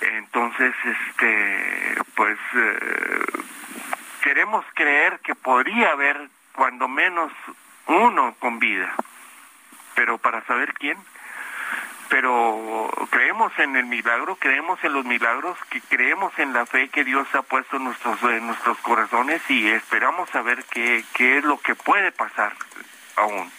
Entonces 0.00 0.74
este 0.84 1.94
pues 2.14 2.38
eh, 2.54 3.26
queremos 4.22 4.64
creer 4.74 5.20
que 5.20 5.34
podría 5.34 5.92
haber 5.92 6.28
cuando 6.54 6.88
menos 6.88 7.30
uno 7.86 8.34
con 8.38 8.58
vida. 8.58 8.94
Pero 9.94 10.18
para 10.18 10.44
saber 10.46 10.72
quién 10.74 10.96
pero 12.08 12.90
creemos 13.10 13.52
en 13.58 13.76
el 13.76 13.86
milagro, 13.86 14.36
creemos 14.36 14.78
en 14.82 14.92
los 14.92 15.04
milagros, 15.04 15.58
que 15.70 15.80
creemos 15.80 16.32
en 16.38 16.52
la 16.52 16.66
fe 16.66 16.88
que 16.88 17.04
Dios 17.04 17.26
ha 17.34 17.42
puesto 17.42 17.76
en 17.76 17.84
nuestros, 17.84 18.22
en 18.22 18.46
nuestros 18.46 18.78
corazones 18.78 19.42
y 19.48 19.68
esperamos 19.68 20.28
saber 20.30 20.64
qué, 20.70 21.04
qué 21.14 21.38
es 21.38 21.44
lo 21.44 21.58
que 21.58 21.74
puede 21.74 22.12
pasar 22.12 22.54
aún. 23.16 23.50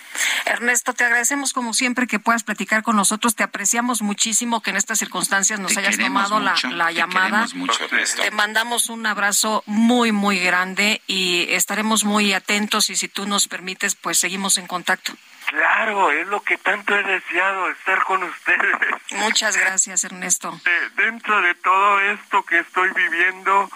Ernesto, 0.45 0.93
te 0.93 1.03
agradecemos 1.03 1.53
como 1.53 1.73
siempre 1.73 2.07
que 2.07 2.19
puedas 2.19 2.43
platicar 2.43 2.81
con 2.81 2.95
nosotros. 2.95 3.35
Te 3.35 3.43
apreciamos 3.43 4.01
muchísimo 4.01 4.61
que 4.61 4.71
en 4.71 4.77
estas 4.77 4.99
circunstancias 4.99 5.59
nos 5.59 5.73
te 5.73 5.79
hayas 5.79 5.97
tomado 5.97 6.39
mucho, 6.39 6.69
la, 6.69 6.75
la 6.75 6.87
te 6.87 6.93
llamada. 6.95 7.47
Mucho, 7.53 7.87
te 7.87 8.31
mandamos 8.31 8.89
un 8.89 9.05
abrazo 9.05 9.63
muy, 9.65 10.11
muy 10.11 10.39
grande 10.39 11.01
y 11.07 11.45
estaremos 11.49 12.03
muy 12.03 12.33
atentos 12.33 12.89
y 12.89 12.95
si 12.95 13.07
tú 13.07 13.27
nos 13.27 13.47
permites, 13.47 13.95
pues 13.95 14.17
seguimos 14.19 14.57
en 14.57 14.67
contacto. 14.67 15.13
Claro, 15.49 16.11
es 16.11 16.27
lo 16.27 16.41
que 16.43 16.57
tanto 16.57 16.95
he 16.95 17.03
deseado, 17.03 17.69
estar 17.71 18.03
con 18.03 18.21
ustedes. 18.21 18.77
Muchas 19.13 19.57
gracias, 19.57 20.03
Ernesto. 20.03 20.51
De, 20.63 21.03
dentro 21.03 21.41
de 21.41 21.55
todo 21.55 21.99
esto 22.01 22.43
que 22.43 22.59
estoy 22.59 22.91
viviendo, 22.91 23.67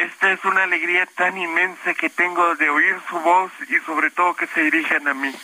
esta 0.00 0.32
es 0.32 0.42
una 0.46 0.62
alegría 0.62 1.04
tan 1.14 1.36
inmensa 1.36 1.92
que 1.92 2.08
tengo 2.08 2.56
de 2.56 2.70
oír 2.70 2.96
su 3.10 3.18
voz 3.20 3.52
y 3.68 3.78
sobre 3.84 4.10
todo 4.10 4.34
que 4.36 4.46
se 4.46 4.62
dirijan 4.62 5.06
a 5.06 5.12
mí. 5.12 5.34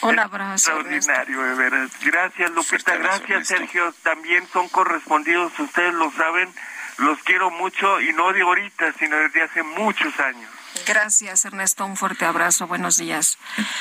Un 0.00 0.18
abrazo. 0.18 0.80
Extraordinario, 0.80 1.44
Ernesto. 1.44 1.62
de 1.62 1.70
veras. 1.70 1.90
Gracias, 2.00 2.50
Lupita. 2.52 2.96
Gracias, 2.96 3.30
Ernesto. 3.30 3.54
Sergio. 3.54 3.94
También 4.02 4.48
son 4.50 4.68
correspondidos, 4.70 5.58
ustedes 5.58 5.92
lo 5.92 6.10
saben. 6.12 6.52
Los 6.96 7.18
quiero 7.24 7.50
mucho 7.50 8.00
y 8.00 8.14
no 8.14 8.32
de 8.32 8.40
ahorita, 8.40 8.94
sino 8.98 9.16
desde 9.16 9.42
hace 9.42 9.62
muchos 9.62 10.18
años. 10.20 10.50
Gracias, 10.86 11.44
Ernesto. 11.44 11.84
Un 11.84 11.96
fuerte 11.96 12.24
abrazo. 12.24 12.66
Buenos 12.66 12.96
días. 12.96 13.38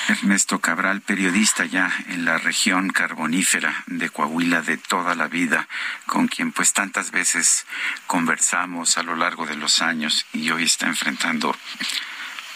Ernesto 0.08 0.60
Cabral, 0.60 1.02
periodista 1.02 1.66
ya 1.66 1.92
en 2.08 2.26
la 2.26 2.38
región 2.38 2.90
carbonífera 2.90 3.84
de 3.88 4.10
Coahuila 4.10 4.62
de 4.62 4.78
toda 4.78 5.16
la 5.16 5.28
vida, 5.28 5.68
con 6.06 6.28
quien 6.28 6.52
pues 6.52 6.74
tantas 6.74 7.12
veces 7.12 7.66
conversamos 8.08 8.98
a 8.98 9.04
lo 9.04 9.16
largo 9.16 9.46
de 9.46 9.56
los 9.56 9.82
años 9.82 10.26
y 10.34 10.52
hoy 10.52 10.64
está 10.64 10.88
enfrentando 10.88 11.56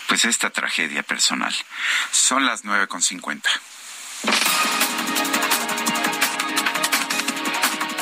pues 0.07 0.25
esta 0.25 0.49
tragedia 0.49 1.01
personal. 1.01 1.55
Son 2.11 2.45
las 2.45 2.65
nueve 2.65 2.87
con 2.87 3.01
cincuenta. 3.01 3.49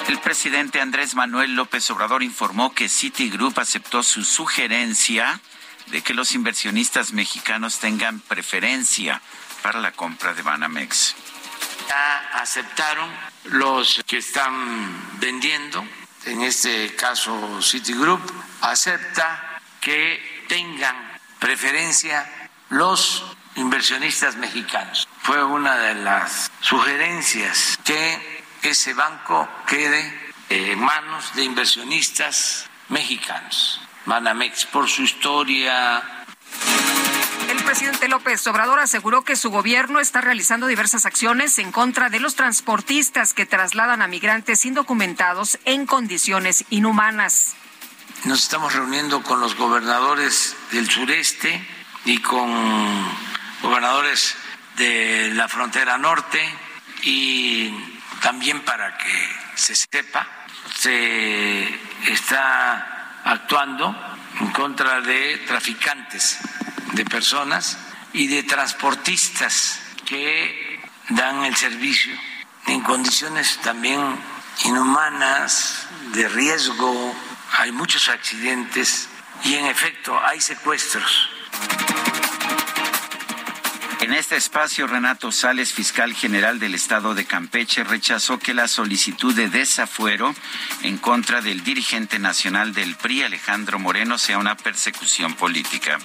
El 0.07 0.19
presidente 0.19 0.81
Andrés 0.81 1.15
Manuel 1.15 1.55
López 1.55 1.89
Obrador 1.91 2.23
informó 2.23 2.73
que 2.73 2.89
Citigroup 2.89 3.57
aceptó 3.59 4.03
su 4.03 4.23
sugerencia 4.23 5.39
de 5.87 6.01
que 6.01 6.13
los 6.13 6.33
inversionistas 6.33 7.13
mexicanos 7.13 7.79
tengan 7.79 8.19
preferencia 8.19 9.21
para 9.61 9.79
la 9.79 9.91
compra 9.91 10.33
de 10.33 10.41
Banamex. 10.41 11.15
Ya 11.87 12.29
aceptaron 12.41 13.09
los 13.45 14.01
que 14.05 14.17
están 14.17 15.19
vendiendo, 15.19 15.85
en 16.25 16.41
este 16.41 16.95
caso 16.95 17.61
Citigroup, 17.61 18.21
acepta 18.61 19.59
que 19.81 20.45
tengan 20.47 20.95
preferencia 21.39 22.49
los 22.69 23.23
inversionistas 23.55 24.35
mexicanos. 24.35 25.07
Fue 25.21 25.43
una 25.43 25.77
de 25.77 25.95
las 25.95 26.51
sugerencias 26.61 27.77
que 27.83 28.43
ese 28.61 28.93
banco 28.93 29.47
quede 29.67 30.33
en 30.49 30.79
manos 30.79 31.33
de 31.35 31.43
inversionistas 31.43 32.65
mexicanos. 32.89 33.82
Banamex 34.05 34.65
por 34.65 34.89
su 34.89 35.03
historia. 35.03 36.03
El 37.49 37.63
presidente 37.63 38.07
López 38.07 38.45
Obrador 38.47 38.79
aseguró 38.79 39.23
que 39.23 39.35
su 39.35 39.49
gobierno 39.49 39.99
está 39.99 40.21
realizando 40.21 40.67
diversas 40.67 41.05
acciones 41.05 41.59
en 41.59 41.71
contra 41.71 42.09
de 42.09 42.19
los 42.19 42.35
transportistas 42.35 43.33
que 43.33 43.45
trasladan 43.45 44.01
a 44.01 44.07
migrantes 44.07 44.65
indocumentados 44.65 45.59
en 45.65 45.85
condiciones 45.85 46.65
inhumanas. 46.69 47.55
Nos 48.25 48.43
estamos 48.43 48.73
reuniendo 48.73 49.21
con 49.23 49.39
los 49.39 49.55
gobernadores 49.55 50.55
del 50.71 50.89
sureste 50.89 51.65
y 52.05 52.19
con 52.19 52.49
gobernadores 53.61 54.35
de 54.77 55.31
la 55.33 55.47
frontera 55.47 55.97
norte 55.97 56.41
y 57.03 57.73
también 58.21 58.61
para 58.61 58.97
que 58.97 59.29
se 59.55 59.75
sepa, 59.75 60.27
se 60.75 61.67
está 62.07 62.92
actuando 63.23 63.95
en 64.39 64.51
contra 64.51 65.01
de 65.01 65.37
traficantes 65.47 66.39
de 66.93 67.05
personas 67.05 67.77
y 68.13 68.27
de 68.27 68.43
transportistas 68.43 69.79
que 70.05 70.79
dan 71.09 71.45
el 71.45 71.55
servicio 71.55 72.13
en 72.67 72.81
condiciones 72.81 73.59
también 73.61 74.01
inhumanas, 74.65 75.87
de 76.13 76.27
riesgo, 76.29 77.15
hay 77.59 77.71
muchos 77.71 78.07
accidentes 78.09 79.09
y 79.43 79.55
en 79.55 79.65
efecto 79.65 80.17
hay 80.23 80.39
secuestros. 80.39 81.29
En 84.03 84.11
este 84.11 84.35
espacio, 84.35 84.85
Renato 84.85 85.31
Sales, 85.31 85.71
fiscal 85.71 86.13
general 86.13 86.59
del 86.59 86.75
estado 86.75 87.15
de 87.15 87.23
Campeche, 87.23 87.85
rechazó 87.85 88.37
que 88.37 88.53
la 88.53 88.67
solicitud 88.67 89.33
de 89.33 89.47
desafuero 89.47 90.35
en 90.81 90.97
contra 90.97 91.39
del 91.39 91.63
dirigente 91.63 92.19
nacional 92.19 92.73
del 92.73 92.97
PRI, 92.97 93.23
Alejandro 93.23 93.79
Moreno, 93.79 94.17
sea 94.17 94.39
una 94.39 94.57
persecución 94.57 95.35
política. 95.35 95.99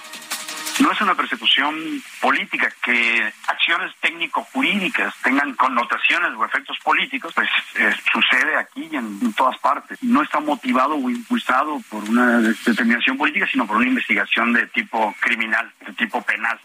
No 0.79 0.93
es 0.93 1.01
una 1.01 1.13
persecución 1.13 2.01
política 2.21 2.73
que 2.81 3.33
acciones 3.47 3.93
técnico-jurídicas 3.99 5.13
tengan 5.21 5.53
connotaciones 5.55 6.31
o 6.37 6.45
efectos 6.45 6.77
políticos, 6.81 7.33
pues 7.35 7.49
eh, 7.75 7.93
sucede 8.13 8.55
aquí 8.55 8.87
y 8.89 8.95
en, 8.95 9.19
en 9.21 9.33
todas 9.33 9.59
partes. 9.59 10.01
No 10.01 10.23
está 10.23 10.39
motivado 10.39 10.95
o 10.95 11.09
impulsado 11.09 11.81
por 11.89 12.05
una 12.05 12.39
determinación 12.39 13.17
política, 13.17 13.45
sino 13.51 13.67
por 13.67 13.75
una 13.75 13.87
investigación 13.87 14.53
de 14.53 14.67
tipo 14.67 15.13
criminal, 15.19 15.69
de 15.85 15.91
tipo 15.91 16.21
penal. 16.21 16.57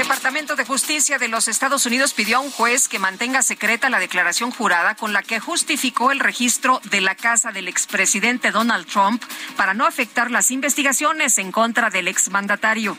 El 0.00 0.06
Departamento 0.06 0.56
de 0.56 0.64
Justicia 0.64 1.18
de 1.18 1.28
los 1.28 1.46
Estados 1.46 1.84
Unidos 1.84 2.14
pidió 2.14 2.38
a 2.38 2.40
un 2.40 2.50
juez 2.50 2.88
que 2.88 2.98
mantenga 2.98 3.42
secreta 3.42 3.90
la 3.90 3.98
declaración 3.98 4.50
jurada 4.50 4.94
con 4.94 5.12
la 5.12 5.22
que 5.22 5.40
justificó 5.40 6.10
el 6.10 6.20
registro 6.20 6.80
de 6.90 7.02
la 7.02 7.14
casa 7.14 7.52
del 7.52 7.68
expresidente 7.68 8.50
Donald 8.50 8.86
Trump 8.86 9.22
para 9.58 9.74
no 9.74 9.84
afectar 9.84 10.30
las 10.30 10.50
investigaciones 10.52 11.36
en 11.36 11.52
contra 11.52 11.90
del 11.90 12.08
exmandatario. 12.08 12.96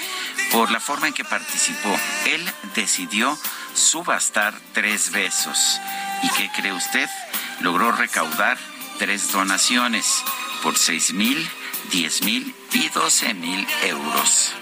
por 0.53 0.71
la 0.71 0.81
forma 0.81 1.09
en 1.09 1.13
que 1.13 1.25
participó. 1.25 1.95
Él 2.25 2.51
decidió 2.75 3.39
subastar 3.75 4.55
tres 4.73 5.13
besos. 5.13 5.79
¿Y 6.23 6.31
qué 6.31 6.51
cree 6.57 6.73
usted? 6.73 7.11
Logró 7.61 7.93
recaudar 7.93 8.57
tres 8.99 9.33
donaciones 9.33 10.23
por 10.63 10.79
seis 10.79 11.13
mil, 11.13 11.47
diez 11.93 12.23
mil 12.23 12.55
y 12.73 12.89
doce 12.91 13.35
mil 13.35 13.67
euros. 13.83 14.55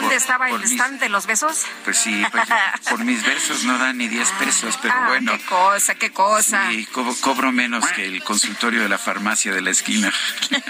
¿Dónde 0.00 0.16
estaba 0.16 0.50
el 0.50 0.62
stand 0.64 1.00
de 1.00 1.08
los 1.08 1.26
besos? 1.26 1.62
Pues 1.84 1.98
sí, 1.98 2.24
pues, 2.32 2.44
por 2.90 3.04
mis 3.04 3.24
versos 3.24 3.64
no 3.64 3.78
dan 3.78 3.98
ni 3.98 4.08
10 4.08 4.28
pesos, 4.38 4.78
pero 4.82 4.94
Ah, 4.96 5.08
bueno. 5.08 5.32
Qué 5.32 5.44
cosa, 5.44 5.94
qué 5.94 6.10
cosa. 6.12 6.68
Sí, 6.70 6.86
co- 6.86 7.16
cobro 7.20 7.52
menos 7.52 7.84
que 7.88 8.04
el 8.06 8.22
consultorio 8.24 8.82
de 8.82 8.88
la 8.88 8.98
farmacia 8.98 9.52
de 9.52 9.60
la 9.60 9.70
esquina. 9.70 10.12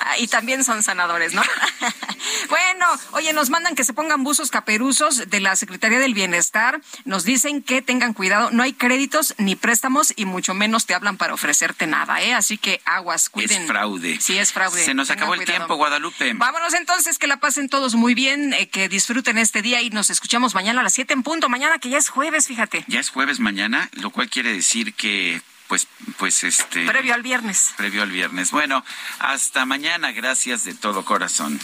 Ah, 0.00 0.18
y 0.18 0.26
también 0.28 0.64
son 0.64 0.82
sanadores, 0.82 1.34
¿no? 1.34 1.42
bueno, 2.48 2.86
oye, 3.12 3.32
nos 3.32 3.50
mandan 3.50 3.74
que 3.74 3.84
se 3.84 3.92
pongan 3.92 4.24
buzos 4.24 4.50
caperuzos 4.50 5.28
de 5.28 5.40
la 5.40 5.54
Secretaría 5.56 5.98
del 5.98 6.14
Bienestar. 6.14 6.80
Nos 7.04 7.24
dicen 7.24 7.62
que 7.62 7.82
tengan 7.82 8.14
cuidado, 8.14 8.50
no 8.50 8.62
hay 8.62 8.72
créditos 8.72 9.34
ni 9.38 9.56
préstamos 9.56 10.12
y 10.16 10.24
mucho 10.24 10.54
menos 10.54 10.86
te 10.86 10.94
hablan 10.94 11.16
para 11.16 11.34
ofrecerte 11.34 11.86
nada, 11.86 12.22
¿eh? 12.22 12.32
Así 12.34 12.58
que 12.58 12.80
aguas, 12.84 13.28
cuiden. 13.28 13.62
Es 13.62 13.68
fraude. 13.68 14.18
Sí, 14.20 14.38
es 14.38 14.52
fraude. 14.52 14.84
Se 14.84 14.94
nos 14.94 15.08
Tengan 15.08 15.22
acabó 15.24 15.34
el 15.34 15.40
cuidado. 15.40 15.58
tiempo, 15.58 15.74
Guadalupe. 15.76 16.32
Vámonos 16.34 16.74
entonces, 16.74 17.18
que 17.18 17.26
la 17.26 17.38
pasen 17.38 17.68
todos 17.68 17.94
muy 17.98 18.14
bien, 18.14 18.54
eh, 18.54 18.68
que 18.68 18.88
disfruten 18.88 19.36
este 19.36 19.60
día 19.60 19.82
y 19.82 19.90
nos 19.90 20.08
escuchamos 20.10 20.54
mañana 20.54 20.80
a 20.80 20.84
las 20.84 20.94
7 20.94 21.12
en 21.12 21.22
punto. 21.22 21.48
Mañana 21.48 21.78
que 21.78 21.90
ya 21.90 21.98
es 21.98 22.08
jueves, 22.08 22.46
fíjate. 22.46 22.84
Ya 22.88 23.00
es 23.00 23.10
jueves 23.10 23.40
mañana, 23.40 23.90
lo 23.92 24.10
cual 24.10 24.30
quiere 24.30 24.52
decir 24.52 24.94
que, 24.94 25.42
pues, 25.66 25.86
pues 26.16 26.44
este. 26.44 26.86
Previo 26.86 27.14
al 27.14 27.22
viernes. 27.22 27.74
Previo 27.76 28.02
al 28.02 28.10
viernes. 28.10 28.50
Bueno, 28.50 28.84
hasta 29.18 29.66
mañana. 29.66 30.12
Gracias 30.12 30.64
de 30.64 30.74
todo 30.74 31.04
corazón. 31.04 31.60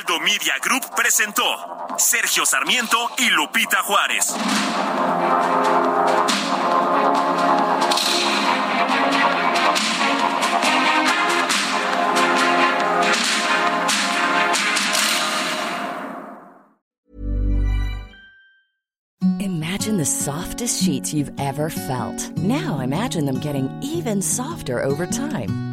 Heraldo 0.00 0.20
Media 0.24 0.54
Group 0.62 0.94
presentó 0.96 1.42
Sergio 1.98 2.46
Sarmiento 2.46 2.96
y 3.18 3.28
Lupita 3.30 3.82
Juárez. 3.82 4.34
Imagine 19.40 19.98
the 19.98 20.04
softest 20.04 20.82
sheets 20.82 21.12
you've 21.12 21.32
ever 21.38 21.68
felt. 21.68 22.30
Now 22.38 22.80
imagine 22.80 23.26
them 23.26 23.40
getting 23.40 23.68
even 23.82 24.22
softer 24.22 24.82
over 24.82 25.06
time. 25.06 25.69